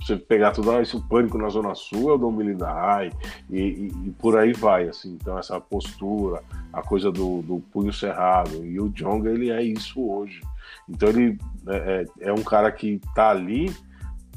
você 0.00 0.16
pegar 0.16 0.52
tudo 0.52 0.80
isso, 0.80 0.96
o 0.96 1.02
pânico 1.02 1.36
na 1.36 1.50
zona 1.50 1.74
sul 1.74 2.10
é 2.10 2.14
o 2.14 2.16
Dom 2.16 2.32
Melinda 2.32 2.66
High 2.66 3.12
e, 3.50 3.60
e, 3.60 3.86
e, 4.06 4.10
por 4.12 4.38
aí 4.38 4.54
vai, 4.54 4.88
assim. 4.88 5.18
Então 5.20 5.38
essa 5.38 5.60
postura, 5.60 6.42
a 6.72 6.80
coisa 6.80 7.12
do, 7.12 7.42
do 7.42 7.60
punho 7.70 7.92
cerrado 7.92 8.64
e 8.64 8.80
o 8.80 8.88
Jonga 8.88 9.28
ele 9.28 9.50
é 9.50 9.62
isso 9.62 10.02
hoje. 10.02 10.40
Então 10.88 11.10
ele 11.10 11.36
é, 11.68 12.06
é, 12.22 12.28
é 12.28 12.32
um 12.32 12.42
cara 12.42 12.72
que 12.72 12.98
tá 13.14 13.28
ali 13.28 13.70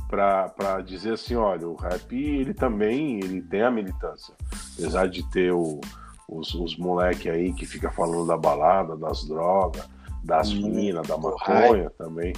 para 0.10 0.82
dizer 0.86 1.14
assim, 1.14 1.36
olha, 1.36 1.66
o 1.66 1.76
rap 1.76 2.14
ele 2.14 2.54
também 2.54 3.20
ele 3.20 3.42
tem 3.42 3.62
a 3.62 3.72
militância, 3.72 4.36
apesar 4.78 5.08
de 5.08 5.24
ter 5.32 5.54
o, 5.54 5.80
os, 6.28 6.54
os 6.54 6.78
aí 7.32 7.54
que 7.54 7.66
fica 7.66 7.90
falando 7.90 8.28
da 8.28 8.38
balada, 8.38 8.98
das 8.98 9.26
drogas, 9.26 9.90
das 10.24 10.52
hum, 10.52 10.70
minas, 10.70 11.08
da 11.08 11.18
maconha 11.18 11.90
também. 11.98 12.34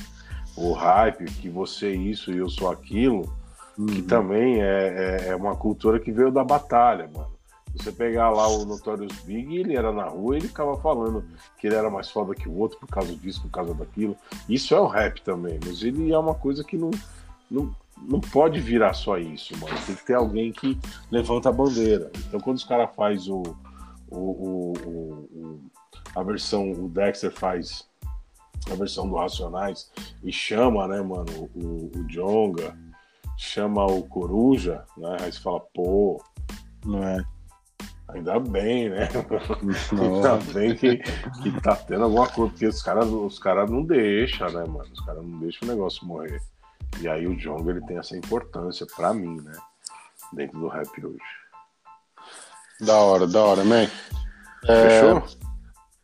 O 0.58 0.72
hype, 0.72 1.26
que 1.26 1.50
você 1.50 1.88
é 1.88 1.96
isso 1.96 2.32
e 2.32 2.38
eu 2.38 2.50
sou 2.50 2.70
aquilo, 2.70 3.32
hum. 3.78 3.86
que 3.86 4.02
uhum. 4.02 4.08
também 4.08 4.62
é, 4.62 5.26
é, 5.26 5.28
é, 5.30 5.36
uma 5.36 5.56
cultura 5.56 6.00
que 6.00 6.12
veio 6.12 6.32
da 6.32 6.44
batalha, 6.44 7.10
mano. 7.14 7.36
Você 7.76 7.92
pegar 7.92 8.30
lá 8.30 8.48
o 8.48 8.64
Notorious 8.64 9.20
Big, 9.26 9.58
ele 9.58 9.76
era 9.76 9.92
na 9.92 10.06
rua 10.06 10.38
ele 10.38 10.48
ficava 10.48 10.78
falando 10.78 11.26
que 11.58 11.68
ele 11.68 11.76
era 11.76 11.90
mais 11.90 12.10
foda 12.10 12.34
que 12.34 12.48
o 12.48 12.58
outro 12.58 12.80
por 12.80 12.88
causa 12.88 13.14
disso, 13.14 13.42
por 13.42 13.52
causa 13.52 13.74
daquilo. 13.74 14.16
Isso 14.48 14.74
é 14.74 14.80
o 14.80 14.88
rap 14.88 15.22
também, 15.22 15.60
mas 15.64 15.84
ele 15.84 16.14
é 16.14 16.18
uma 16.18 16.34
coisa 16.34 16.64
que 16.64 16.78
não, 16.78 16.90
não, 17.52 17.76
não 18.02 18.22
pode 18.22 18.62
virar 18.62 18.94
só 18.94 19.18
isso, 19.18 19.58
mano. 19.58 19.76
Tem 19.86 19.94
que 19.94 20.06
ter 20.06 20.14
alguém 20.14 20.54
que 20.54 20.80
levanta 21.12 21.50
a 21.50 21.52
bandeira. 21.52 22.10
Então 22.28 22.40
quando 22.40 22.56
os 22.56 22.64
caras 22.64 22.96
faz 22.96 23.28
o, 23.28 23.44
o, 24.08 24.20
o, 24.20 24.74
o, 25.34 25.60
a 26.16 26.24
versão, 26.24 26.72
o 26.72 26.90
Dexter 26.90 27.32
faz 27.32 27.88
a 28.72 28.76
versão 28.76 29.08
do 29.08 29.16
Racionais 29.16 29.92
e 30.24 30.32
chama, 30.32 30.88
né, 30.88 31.02
mano, 31.02 31.50
o, 31.54 31.92
o 31.96 32.08
Jonga, 32.08 32.76
chama 33.38 33.86
o 33.86 34.04
Coruja, 34.04 34.84
né? 34.98 35.18
Aí 35.22 35.32
você 35.32 35.40
fala, 35.40 35.60
pô. 35.74 36.24
Não 36.86 37.04
é. 37.04 37.24
Ainda 38.10 38.40
bem, 38.40 38.90
né? 38.90 39.10
Ainda 39.92 40.38
bem 40.54 40.76
que, 40.76 40.98
que 40.98 41.62
tá 41.62 41.76
tendo 41.76 42.04
alguma 42.04 42.28
coisa, 42.28 42.52
porque 42.52 42.68
os 42.68 42.82
caras 42.82 43.08
os 43.08 43.40
cara 43.40 43.66
não 43.66 43.84
deixam, 43.84 44.48
né, 44.52 44.64
mano? 44.66 44.90
Os 44.92 45.00
caras 45.02 45.24
não 45.24 45.40
deixam 45.40 45.68
o 45.68 45.72
negócio 45.72 46.06
morrer. 46.06 46.42
E 47.02 47.08
aí 47.08 47.28
o 47.28 47.36
Jonga 47.36 47.72
ele 47.72 47.82
tem 47.82 47.98
essa 47.98 48.16
importância 48.16 48.86
pra 48.96 49.14
mim, 49.14 49.42
né? 49.42 49.54
Dentro 50.32 50.60
do 50.60 50.68
rap 50.68 50.88
hoje. 51.04 51.20
Da 52.82 52.98
hora, 52.98 53.28
da 53.28 53.44
hora, 53.44 53.64
man. 53.64 53.88
É, 54.68 54.90
Fechou? 54.90 55.45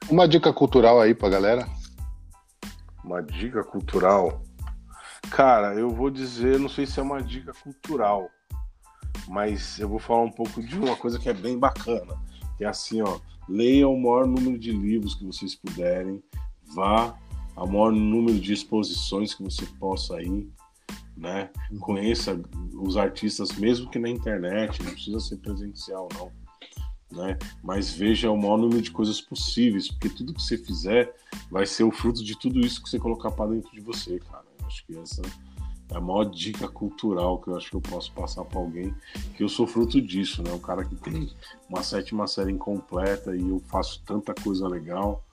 Uma 0.10 0.28
dica 0.28 0.52
cultural 0.52 1.00
aí 1.00 1.14
pra 1.14 1.30
galera. 1.30 1.68
Uma 3.04 3.22
dica 3.22 3.64
cultural. 3.64 4.44
Cara, 5.30 5.74
eu 5.76 5.90
vou 5.90 6.10
dizer, 6.10 6.60
não 6.60 6.68
sei 6.68 6.86
se 6.86 7.00
é 7.00 7.04
uma 7.04 7.22
dica 7.22 7.54
cultural, 7.64 8.30
mas 9.28 9.80
eu 9.80 9.88
vou 9.88 10.00
falar 10.00 10.24
um 10.24 10.32
pouco 10.32 10.62
de 10.62 10.78
uma 10.78 10.96
coisa 10.96 11.18
que 11.18 11.30
é 11.30 11.34
bem 11.34 11.58
bacana. 11.58 12.16
Que 12.58 12.66
é 12.66 12.68
assim, 12.68 13.02
ó, 13.02 13.20
leia 13.48 13.88
o 13.88 14.00
maior 14.00 14.28
número 14.28 14.58
de 14.58 14.72
livros 14.72 15.16
que 15.16 15.26
vocês 15.26 15.56
puderem, 15.56 16.22
vá 16.76 17.16
ao 17.56 17.68
maior 17.68 17.92
número 17.92 18.40
de 18.40 18.54
exposições 18.54 19.34
que 19.34 19.44
você 19.44 19.66
possa 19.80 20.22
ir, 20.22 20.50
né? 21.16 21.50
Conheça 21.80 22.40
os 22.74 22.98
artistas, 22.98 23.52
mesmo 23.54 23.90
que 23.90 24.00
na 24.00 24.10
internet, 24.10 24.82
não 24.84 24.92
precisa 24.92 25.20
ser 25.20 25.38
presencial, 25.38 26.08
não. 26.16 26.32
Né? 27.12 27.38
Mas 27.64 27.92
veja 27.92 28.32
o 28.32 28.38
maior 28.38 28.58
número 28.58 28.82
de 28.82 28.92
coisas 28.92 29.20
possíveis, 29.20 29.90
porque 29.90 30.10
tudo 30.10 30.34
que 30.34 30.42
você 30.42 30.58
fizer 30.58 31.14
vai 31.50 31.66
ser 31.66 31.84
o 31.84 31.92
fruto 31.92 32.24
de 32.24 32.38
tudo 32.38 32.60
isso 32.60 32.82
que 32.82 32.90
você 32.90 32.98
colocar 32.98 33.32
para 33.32 33.52
dentro 33.52 33.72
de 33.72 33.82
você, 33.82 34.20
cara. 34.20 34.46
Eu 34.60 34.66
acho 34.66 34.86
que 34.86 34.98
essa 34.98 35.22
é 35.92 35.98
a 35.98 36.00
maior 36.00 36.24
dica 36.24 36.68
cultural 36.70 37.40
que 37.40 37.50
eu 37.50 37.58
acho 37.58 37.70
que 37.70 37.76
eu 37.76 37.82
posso 37.82 38.14
passar 38.14 38.46
para 38.46 38.60
alguém, 38.60 38.96
que 39.36 39.44
eu 39.44 39.50
sou 39.50 39.68
fruto 39.68 40.02
disso, 40.02 40.42
né? 40.42 40.52
Um 40.54 40.60
cara 40.60 40.86
que 40.86 40.96
tem 40.96 41.30
uma 41.70 41.84
sétima 41.84 42.28
série 42.28 42.52
incompleta 42.52 43.36
e 43.36 43.42
eu 43.42 43.62
faço 43.68 44.02
tanta 44.06 44.34
coisa 44.34 44.68
legal 44.68 45.24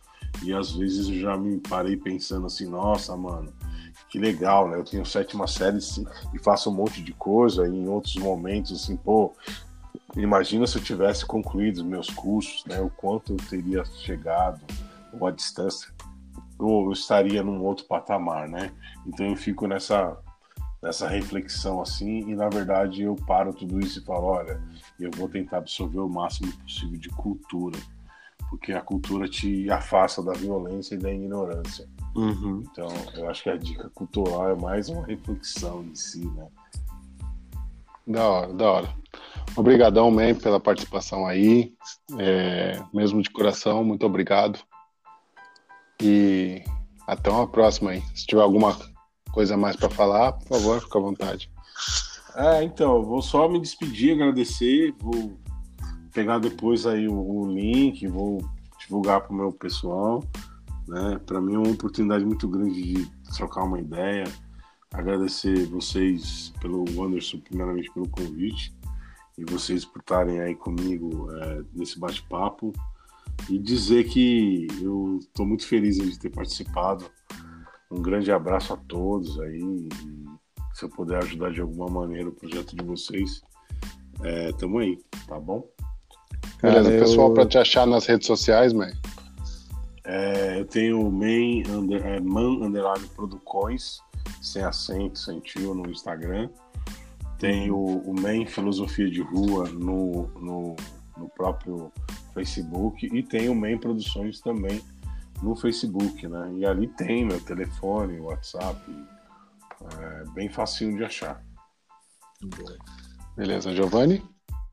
e 0.42 0.52
às 0.52 0.72
vezes 0.72 1.08
eu 1.08 1.20
já 1.20 1.36
me 1.36 1.58
parei 1.58 1.96
pensando 1.96 2.46
assim, 2.46 2.66
nossa, 2.66 3.16
mano, 3.16 3.52
que 4.08 4.18
legal, 4.18 4.68
né? 4.68 4.76
Eu 4.76 4.84
tenho 4.84 5.04
sétima 5.04 5.46
série 5.46 5.78
e 6.34 6.38
faço 6.38 6.70
um 6.70 6.74
monte 6.74 7.02
de 7.02 7.12
coisa 7.12 7.66
e 7.66 7.70
em 7.70 7.88
outros 7.88 8.16
momentos, 8.16 8.72
assim, 8.72 8.96
pô, 8.96 9.32
imagina 10.22 10.66
se 10.66 10.76
eu 10.76 10.82
tivesse 10.82 11.24
concluído 11.24 11.78
os 11.78 11.82
meus 11.82 12.10
cursos, 12.10 12.64
né? 12.66 12.80
O 12.80 12.90
quanto 12.90 13.32
eu 13.32 13.36
teria 13.36 13.84
chegado, 13.84 14.60
ou 15.12 15.26
a 15.26 15.30
distância, 15.30 15.92
ou 16.58 16.86
eu 16.86 16.92
estaria 16.92 17.42
num 17.42 17.62
outro 17.62 17.86
patamar, 17.86 18.48
né? 18.48 18.72
Então 19.06 19.26
eu 19.26 19.36
fico 19.36 19.66
nessa 19.66 20.16
nessa 20.80 21.08
reflexão 21.08 21.80
assim 21.80 22.20
e 22.30 22.36
na 22.36 22.48
verdade 22.48 23.02
eu 23.02 23.16
paro 23.26 23.52
tudo 23.52 23.80
isso 23.80 23.98
e 23.98 24.04
falo, 24.04 24.26
olha, 24.26 24.62
eu 24.98 25.10
vou 25.10 25.28
tentar 25.28 25.58
absorver 25.58 25.98
o 25.98 26.08
máximo 26.08 26.52
possível 26.58 26.98
de 26.98 27.08
cultura, 27.08 27.78
porque 28.48 28.72
a 28.72 28.80
cultura 28.80 29.28
te 29.28 29.68
afasta 29.70 30.22
da 30.22 30.32
violência 30.32 30.94
e 30.94 30.98
da 30.98 31.12
ignorância. 31.12 31.88
Uhum. 32.14 32.62
Então, 32.70 32.88
eu 33.14 33.28
acho 33.28 33.42
que 33.42 33.50
a 33.50 33.56
dica 33.56 33.88
cultural 33.90 34.50
é 34.50 34.54
mais 34.54 34.88
uma 34.88 35.04
reflexão 35.06 35.82
em 35.82 35.94
si, 35.94 36.26
né? 36.26 36.48
Da 38.06 38.26
hora, 38.26 38.52
da 38.54 38.70
hora. 38.70 38.94
Obrigadão, 39.56 40.10
man, 40.10 40.34
pela 40.34 40.60
participação 40.60 41.26
aí. 41.26 41.72
É, 42.18 42.80
mesmo 42.92 43.22
de 43.22 43.30
coração, 43.30 43.82
muito 43.82 44.06
obrigado. 44.06 44.58
E 46.00 46.62
até 47.06 47.30
uma 47.30 47.46
próxima 47.46 47.90
aí. 47.90 48.02
Se 48.14 48.26
tiver 48.26 48.42
alguma 48.42 48.76
coisa 49.32 49.56
mais 49.56 49.76
para 49.76 49.90
falar, 49.90 50.32
por 50.32 50.48
favor, 50.48 50.80
fica 50.80 50.98
à 50.98 51.02
vontade. 51.02 51.50
É, 52.36 52.62
então, 52.62 53.02
vou 53.02 53.20
só 53.20 53.48
me 53.48 53.60
despedir, 53.60 54.14
agradecer, 54.14 54.94
vou 55.00 55.36
pegar 56.12 56.38
depois 56.38 56.86
aí 56.86 57.08
o, 57.08 57.14
o 57.14 57.52
link, 57.52 58.06
vou 58.06 58.38
divulgar 58.78 59.22
para 59.22 59.32
o 59.32 59.36
meu 59.36 59.52
pessoal. 59.52 60.22
Né? 60.86 61.20
Para 61.26 61.40
mim 61.40 61.54
é 61.54 61.58
uma 61.58 61.72
oportunidade 61.72 62.24
muito 62.24 62.48
grande 62.48 62.80
de 62.80 63.06
trocar 63.36 63.64
uma 63.64 63.80
ideia. 63.80 64.24
Agradecer 64.92 65.66
vocês 65.66 66.52
pelo 66.60 66.84
Anderson, 67.02 67.38
primeiramente 67.40 67.92
pelo 67.92 68.08
convite, 68.08 68.74
e 69.38 69.44
vocês 69.44 69.84
por 69.84 70.00
estarem 70.00 70.40
aí 70.40 70.54
comigo 70.54 71.32
é, 71.32 71.62
nesse 71.72 71.98
bate-papo. 71.98 72.72
E 73.48 73.56
dizer 73.56 74.04
que 74.08 74.66
eu 74.82 75.20
estou 75.20 75.46
muito 75.46 75.64
feliz 75.64 75.96
de 75.96 76.18
ter 76.18 76.28
participado. 76.28 77.04
Um 77.88 78.02
grande 78.02 78.32
abraço 78.32 78.74
a 78.74 78.76
todos 78.76 79.38
aí. 79.40 79.88
se 80.74 80.84
eu 80.84 80.88
puder 80.88 81.22
ajudar 81.22 81.52
de 81.52 81.60
alguma 81.60 81.88
maneira 81.88 82.28
o 82.28 82.32
projeto 82.32 82.74
de 82.74 82.84
vocês, 82.84 83.40
é, 84.24 84.52
tamo 84.52 84.78
aí, 84.78 84.98
tá 85.28 85.38
bom? 85.38 85.64
Beleza, 86.60 86.90
eu... 86.90 87.00
pessoal, 87.00 87.32
para 87.32 87.46
te 87.46 87.58
achar 87.58 87.86
nas 87.86 88.06
redes 88.06 88.26
sociais, 88.26 88.72
mãe. 88.72 88.92
É, 90.04 90.58
eu 90.58 90.64
tenho 90.64 91.06
o 91.06 91.12
main 91.12 91.62
under, 91.68 92.04
é, 92.04 92.18
man 92.18 92.66
underline 92.66 93.06
producões, 93.14 94.00
sem 94.42 94.64
acento, 94.64 95.18
sem 95.18 95.38
tio 95.40 95.74
no 95.74 95.88
Instagram. 95.88 96.50
Tenho 97.38 97.76
o 97.76 98.20
main 98.20 98.46
filosofia 98.46 99.10
de 99.10 99.22
rua 99.22 99.68
no, 99.68 100.26
no, 100.38 100.76
no 101.16 101.28
próprio 101.30 101.92
Facebook 102.34 103.06
e 103.06 103.22
tenho 103.22 103.52
o 103.52 103.54
main 103.54 103.78
produções 103.78 104.40
também 104.40 104.82
no 105.42 105.54
Facebook, 105.54 106.26
né? 106.26 106.52
E 106.54 106.66
ali 106.66 106.88
tem 106.88 107.24
meu 107.24 107.40
telefone, 107.40 108.18
WhatsApp, 108.18 108.80
é 110.00 110.24
bem 110.30 110.48
facinho 110.48 110.96
de 110.96 111.04
achar. 111.04 111.44
Beleza, 113.36 113.74
Giovanni? 113.74 114.22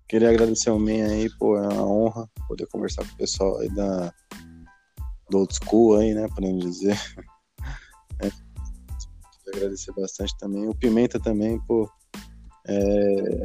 Queria 0.08 0.30
agradecer 0.30 0.70
ao 0.70 0.80
Men 0.80 1.04
aí, 1.04 1.30
pô, 1.38 1.58
é 1.58 1.68
uma 1.68 1.88
honra 1.88 2.30
poder 2.48 2.68
conversar 2.68 3.04
com 3.06 3.14
o 3.14 3.18
pessoal 3.18 3.58
aí 3.60 3.70
da, 3.74 4.14
do 5.30 5.40
old 5.40 5.54
school 5.54 5.98
aí, 5.98 6.14
né, 6.14 6.28
podemos 6.34 6.64
dizer. 6.64 6.98
É, 8.22 8.32
agradecer 9.54 9.92
bastante 9.92 10.34
também. 10.38 10.70
O 10.70 10.74
Pimenta 10.74 11.20
também, 11.20 11.60
pô, 11.68 11.86
é, 12.68 13.42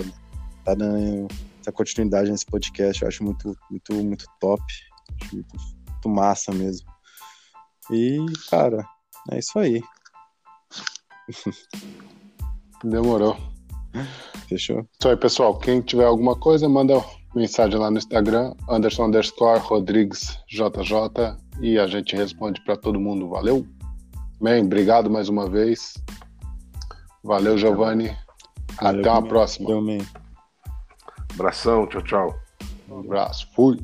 tá 0.65 0.75
dando 0.75 1.29
essa 1.61 1.73
continuidade 1.73 2.31
nesse 2.31 2.47
podcast, 2.47 3.03
eu 3.03 3.09
acho 3.09 3.23
muito, 3.25 3.57
muito, 3.71 3.95
muito 3.95 4.25
top. 4.41 4.63
Acho 5.23 5.35
muito, 5.35 5.57
muito 5.89 6.09
massa 6.09 6.53
mesmo. 6.53 6.89
E, 7.91 8.19
cara, 8.49 8.85
é 9.31 9.39
isso 9.39 9.59
aí. 9.59 9.83
Demorou. 12.85 13.37
Fechou? 14.49 14.87
Isso 14.99 15.09
aí, 15.09 15.17
pessoal. 15.17 15.59
Quem 15.59 15.81
tiver 15.81 16.07
alguma 16.07 16.37
coisa, 16.37 16.69
manda 16.69 16.95
mensagem 17.35 17.79
lá 17.79 17.91
no 17.91 17.99
Instagram, 17.99 18.55
Anderson 18.69 19.07
underscore 19.07 19.61
Rodrigues 19.61 20.39
JJ 20.49 21.37
e 21.61 21.79
a 21.79 21.87
gente 21.87 22.17
responde 22.17 22.61
para 22.65 22.77
todo 22.77 23.01
mundo. 23.01 23.29
Valeu? 23.29 23.67
Bem, 24.41 24.65
obrigado 24.65 25.11
mais 25.11 25.29
uma 25.29 25.49
vez. 25.49 25.95
Valeu, 27.23 27.59
Giovanni. 27.59 28.17
Valeu, 28.81 29.01
Até 29.01 29.11
uma 29.11 29.23
próxima. 29.23 29.69
Valeu, 29.69 29.83
Abração, 31.35 31.87
tchau, 31.87 32.03
tchau. 32.03 32.41
Um 32.89 33.01
abraço. 33.01 33.49
Fui. 33.55 33.79